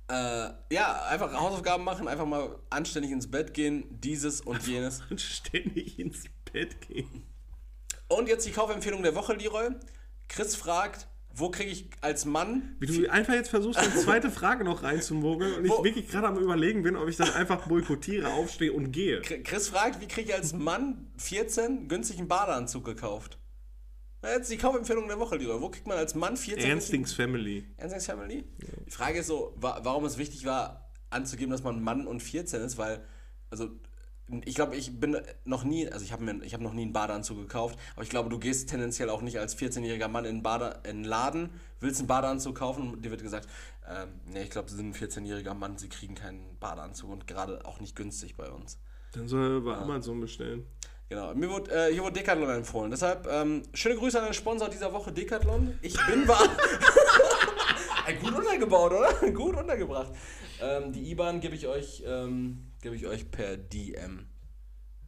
Äh, 0.09 0.51
ja, 0.71 1.03
einfach 1.09 1.33
Hausaufgaben 1.33 1.83
machen, 1.83 2.07
einfach 2.07 2.27
mal 2.27 2.59
anständig 2.71 3.11
ins 3.11 3.31
Bett 3.31 3.55
gehen, 3.55 3.85
dieses 4.01 4.41
und 4.41 4.67
jenes. 4.67 5.03
Und 5.11 5.21
ständig 5.21 5.99
ins 5.99 6.25
Bett 6.53 6.81
gehen. 6.83 7.27
Und 8.09 8.29
jetzt 8.29 8.47
die 8.47 8.53
Kaufempfehlung 8.53 9.03
der 9.03 9.15
Woche, 9.15 9.35
Leroy. 9.35 9.71
Chris 10.29 10.55
fragt, 10.55 11.09
wo 11.39 11.51
kriege 11.51 11.71
ich 11.71 11.91
als 12.01 12.25
Mann 12.25 12.77
Wie 12.81 12.87
du 12.87 13.11
einfach 13.11 13.35
jetzt 13.35 13.51
versuchst, 13.51 13.79
eine 13.79 13.95
zweite 13.95 14.31
Frage 14.33 14.65
noch 14.65 14.83
reinzumogeln 14.83 15.55
und 15.55 15.65
ich 15.67 15.73
wirklich 15.83 16.09
gerade 16.09 16.29
am 16.29 16.39
überlegen 16.39 16.83
bin, 16.83 16.97
ob 16.97 17.09
ich 17.09 17.17
das 17.17 17.35
einfach 17.35 17.69
boykottiere, 17.69 18.33
aufstehe 18.33 18.73
und 18.73 18.91
gehe. 18.91 19.21
Chris 19.21 19.69
fragt, 19.69 20.01
wie 20.01 20.09
kriege 20.09 20.31
ich 20.31 20.35
als 20.35 20.55
Mann 20.55 21.11
14 21.19 21.89
günstig 21.89 22.19
einen 22.19 22.29
Badeanzug 22.29 22.85
gekauft? 22.85 23.39
Na, 24.23 24.33
jetzt 24.33 24.51
die 24.51 24.57
Kaufempfehlung 24.57 25.09
der 25.09 25.19
Woche, 25.19 25.37
Leroy. 25.37 25.61
Wo 25.61 25.69
kriegt 25.69 25.87
man 25.87 25.99
als 25.99 26.15
Mann 26.15 26.37
14 26.39 26.71
Ernstings 26.71 27.13
Family. 27.13 27.67
Ernstings 27.77 28.07
Family? 28.07 28.45
Die 28.87 28.91
Frage 28.91 29.19
ist 29.19 29.27
so, 29.27 29.55
wa 29.57 29.81
warum 29.83 30.07
es 30.07 30.17
wichtig 30.17 30.47
war, 30.47 30.91
anzugeben, 31.11 31.51
dass 31.51 31.63
man 31.63 31.83
Mann 31.83 32.07
und 32.07 32.23
14 32.23 32.63
ist, 32.63 32.79
weil, 32.79 33.05
also, 33.51 33.69
ich 34.45 34.55
glaube, 34.55 34.77
ich 34.77 34.99
bin 34.99 35.17
noch 35.45 35.65
nie, 35.65 35.89
also 35.89 36.05
ich 36.05 36.13
habe 36.13 36.25
mir, 36.25 36.43
ich 36.45 36.53
habe 36.53 36.65
noch 36.65 36.73
nie 36.73 36.83
einen 36.83 36.93
Badeanzug 36.93 37.39
gekauft, 37.39 37.79
aber 37.95 38.03
ich 38.03 38.11
glaube, 38.11 38.29
du 38.29 38.39
gehst 38.39 38.69
tendenziell 38.69 39.09
auch 39.09 39.23
nicht 39.23 39.39
als 39.39 39.57
14-jähriger 39.57 40.09
Mann 40.09 40.25
in 40.25 40.31
einen, 40.31 40.43
Bade, 40.43 40.81
in 40.85 40.91
einen 40.91 41.05
Laden, 41.05 41.51
willst 41.81 42.01
einen 42.01 42.09
Badeanzug 42.09 42.57
kaufen 42.57 42.93
und 42.93 43.05
dir 43.05 43.11
wird 43.11 43.23
gesagt, 43.23 43.49
ähm, 43.89 44.09
nee, 44.27 44.43
ich 44.43 44.51
glaube, 44.51 44.69
Sie 44.69 44.77
sind 44.77 44.89
ein 44.89 44.95
14-jähriger 44.95 45.55
Mann, 45.55 45.79
Sie 45.79 45.89
kriegen 45.89 46.17
keinen 46.17 46.57
Badeanzug 46.59 47.11
und 47.11 47.27
gerade 47.27 47.65
auch 47.65 47.79
nicht 47.79 47.95
günstig 47.95 48.37
bei 48.37 48.51
uns. 48.51 48.79
Dann 49.13 49.29
soll 49.29 49.59
er 49.59 49.61
bei 49.61 49.77
Amazon 49.77 50.21
bestellen. 50.21 50.67
Genau, 51.09 51.33
mir 51.35 51.49
wurde, 51.49 51.71
äh, 51.71 51.93
hier 51.93 52.03
wurde 52.03 52.15
Decathlon 52.15 52.51
empfohlen. 52.51 52.91
Deshalb 52.91 53.29
ähm, 53.31 53.63
schöne 53.75 53.95
Grüße 53.95 54.19
an 54.19 54.25
den 54.25 54.35
Sponsor 54.35 54.69
dieser 54.69 54.93
Woche, 54.93 55.13
Decathlon. 55.13 55.79
Ich 55.81 55.97
bin 56.07 56.27
wahr. 56.27 56.49
Gut 58.23 58.35
untergebaut, 58.35 58.93
oder? 58.93 59.31
Gut 59.33 59.57
untergebracht. 59.57 60.13
Ähm, 60.61 60.93
die 60.93 61.11
IBAN 61.11 61.41
gebe 61.41 61.55
ich 61.55 61.67
euch, 61.69 62.03
ähm, 62.07 62.66
gebe 62.83 62.97
ich 62.97 63.07
euch 63.07 63.31
per 63.31 63.57
DM. 63.57 64.27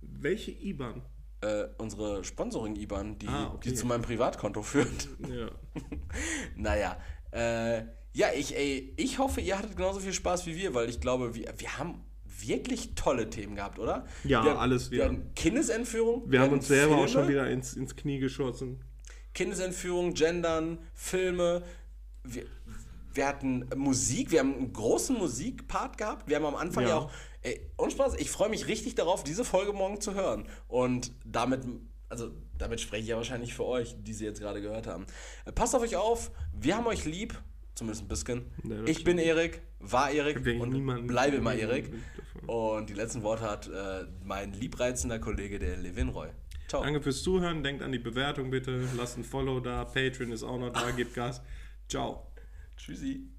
Welche 0.01 0.51
IBAN? 0.51 1.03
Äh, 1.40 1.66
unsere 1.78 2.24
Sponsoring-IBAN, 2.24 3.19
die, 3.19 3.28
Ah, 3.28 3.53
okay. 3.55 3.69
die 3.70 3.74
zu 3.74 3.86
meinem 3.86 4.03
Privatkonto 4.03 4.62
führt. 4.62 5.09
Ja. 5.28 5.51
naja, 6.57 6.99
äh, 7.31 7.85
ja, 8.12 8.28
ich, 8.35 8.57
ey, 8.57 8.93
ich 8.97 9.19
hoffe, 9.19 9.40
ihr 9.40 9.57
hattet 9.57 9.77
genauso 9.77 10.01
viel 10.01 10.12
Spaß 10.12 10.47
wie 10.47 10.57
wir, 10.57 10.74
weil 10.74 10.89
ich 10.89 11.01
glaube, 11.01 11.35
wir, 11.35 11.53
wir 11.59 11.78
haben 11.78 12.05
wirklich 12.24 12.95
tolle 12.97 13.31
Themen 13.31 13.55
gehabt, 13.55 13.78
oder? 13.78 14.07
Ja, 14.24 14.45
wir, 14.45 14.59
alles 14.59 14.90
Wir 14.90 14.99
wieder. 14.99 15.05
hatten 15.07 15.35
Kindesentführung. 15.35 16.28
Wir 16.31 16.40
haben 16.40 16.47
hatten 16.47 16.55
uns 16.59 16.69
selber 16.69 16.95
auch 16.97 17.05
Filme. 17.07 17.09
schon 17.12 17.28
wieder 17.28 17.51
ins, 17.51 17.74
ins 17.74 17.95
Knie 17.95 18.19
geschossen. 18.19 18.82
Kindesentführung, 19.35 20.15
Gendern, 20.15 20.78
Filme. 20.95 21.62
Wir, 22.24 22.45
wir 23.15 23.27
hatten 23.27 23.69
Musik, 23.77 24.31
wir 24.32 24.40
haben 24.40 24.55
einen 24.55 24.73
großen 24.73 25.16
Musikpart 25.16 25.99
gehabt. 25.99 26.28
Wir 26.28 26.36
haben 26.36 26.47
am 26.47 26.57
Anfang 26.57 26.85
ja, 26.85 26.90
Ja. 26.90 26.97
auch. 26.99 27.12
Ey, 27.43 27.70
ohne 27.77 27.90
Spaß, 27.90 28.16
ich 28.16 28.31
freue 28.31 28.48
mich 28.48 28.66
richtig 28.66 28.94
darauf, 28.94 29.23
diese 29.23 29.44
Folge 29.44 29.73
morgen 29.73 30.01
zu 30.01 30.15
hören. 30.15 30.48
Und 30.66 31.12
damit, 31.24 31.60
also 32.09 32.31
damit 32.56 32.81
spreche 32.81 33.02
ich 33.02 33.09
ja 33.09 33.16
wahrscheinlich 33.16 33.55
für 33.55 33.65
euch, 33.65 33.94
die 33.98 34.12
sie 34.12 34.24
jetzt 34.24 34.40
gerade 34.40 34.60
gehört 34.60 34.86
haben. 34.86 35.06
Äh, 35.44 35.52
Passt 35.52 35.74
auf 35.74 35.82
euch 35.82 35.97
auf, 35.97 36.31
wir 36.52 36.77
haben 36.77 36.86
euch 36.86 37.05
lieb, 37.05 37.40
zumindest 37.74 38.05
ein 38.05 38.09
bisschen. 38.09 38.51
Das 38.65 38.89
ich 38.89 39.05
bin 39.05 39.19
Erik, 39.19 39.62
war 39.78 40.10
Erik 40.10 40.36
und 40.60 41.06
bleibe 41.06 41.36
immer 41.36 41.55
Erik. 41.55 41.93
Und 42.47 42.89
die 42.89 42.94
letzten 42.94 43.23
Worte 43.23 43.44
hat 43.44 43.69
äh, 43.69 44.06
mein 44.24 44.52
liebreizender 44.52 45.19
Kollege, 45.19 45.59
der 45.59 45.77
Levin 45.77 46.09
Roy. 46.09 46.28
Ciao. 46.69 46.82
Danke 46.82 47.01
fürs 47.01 47.23
Zuhören. 47.23 47.62
Denkt 47.62 47.82
an 47.82 47.93
die 47.93 47.98
Bewertung 47.98 48.51
bitte. 48.51 48.86
Lasst 48.97 49.16
ein 49.16 49.24
Follow 49.24 49.60
da. 49.60 49.85
Patreon 49.85 50.32
ist 50.32 50.43
auch 50.43 50.59
noch 50.59 50.70
da. 50.70 50.90
Gebt 50.97 51.15
Gas. 51.15 51.40
Ciao. 51.89 52.31
Tschüssi. 52.77 53.38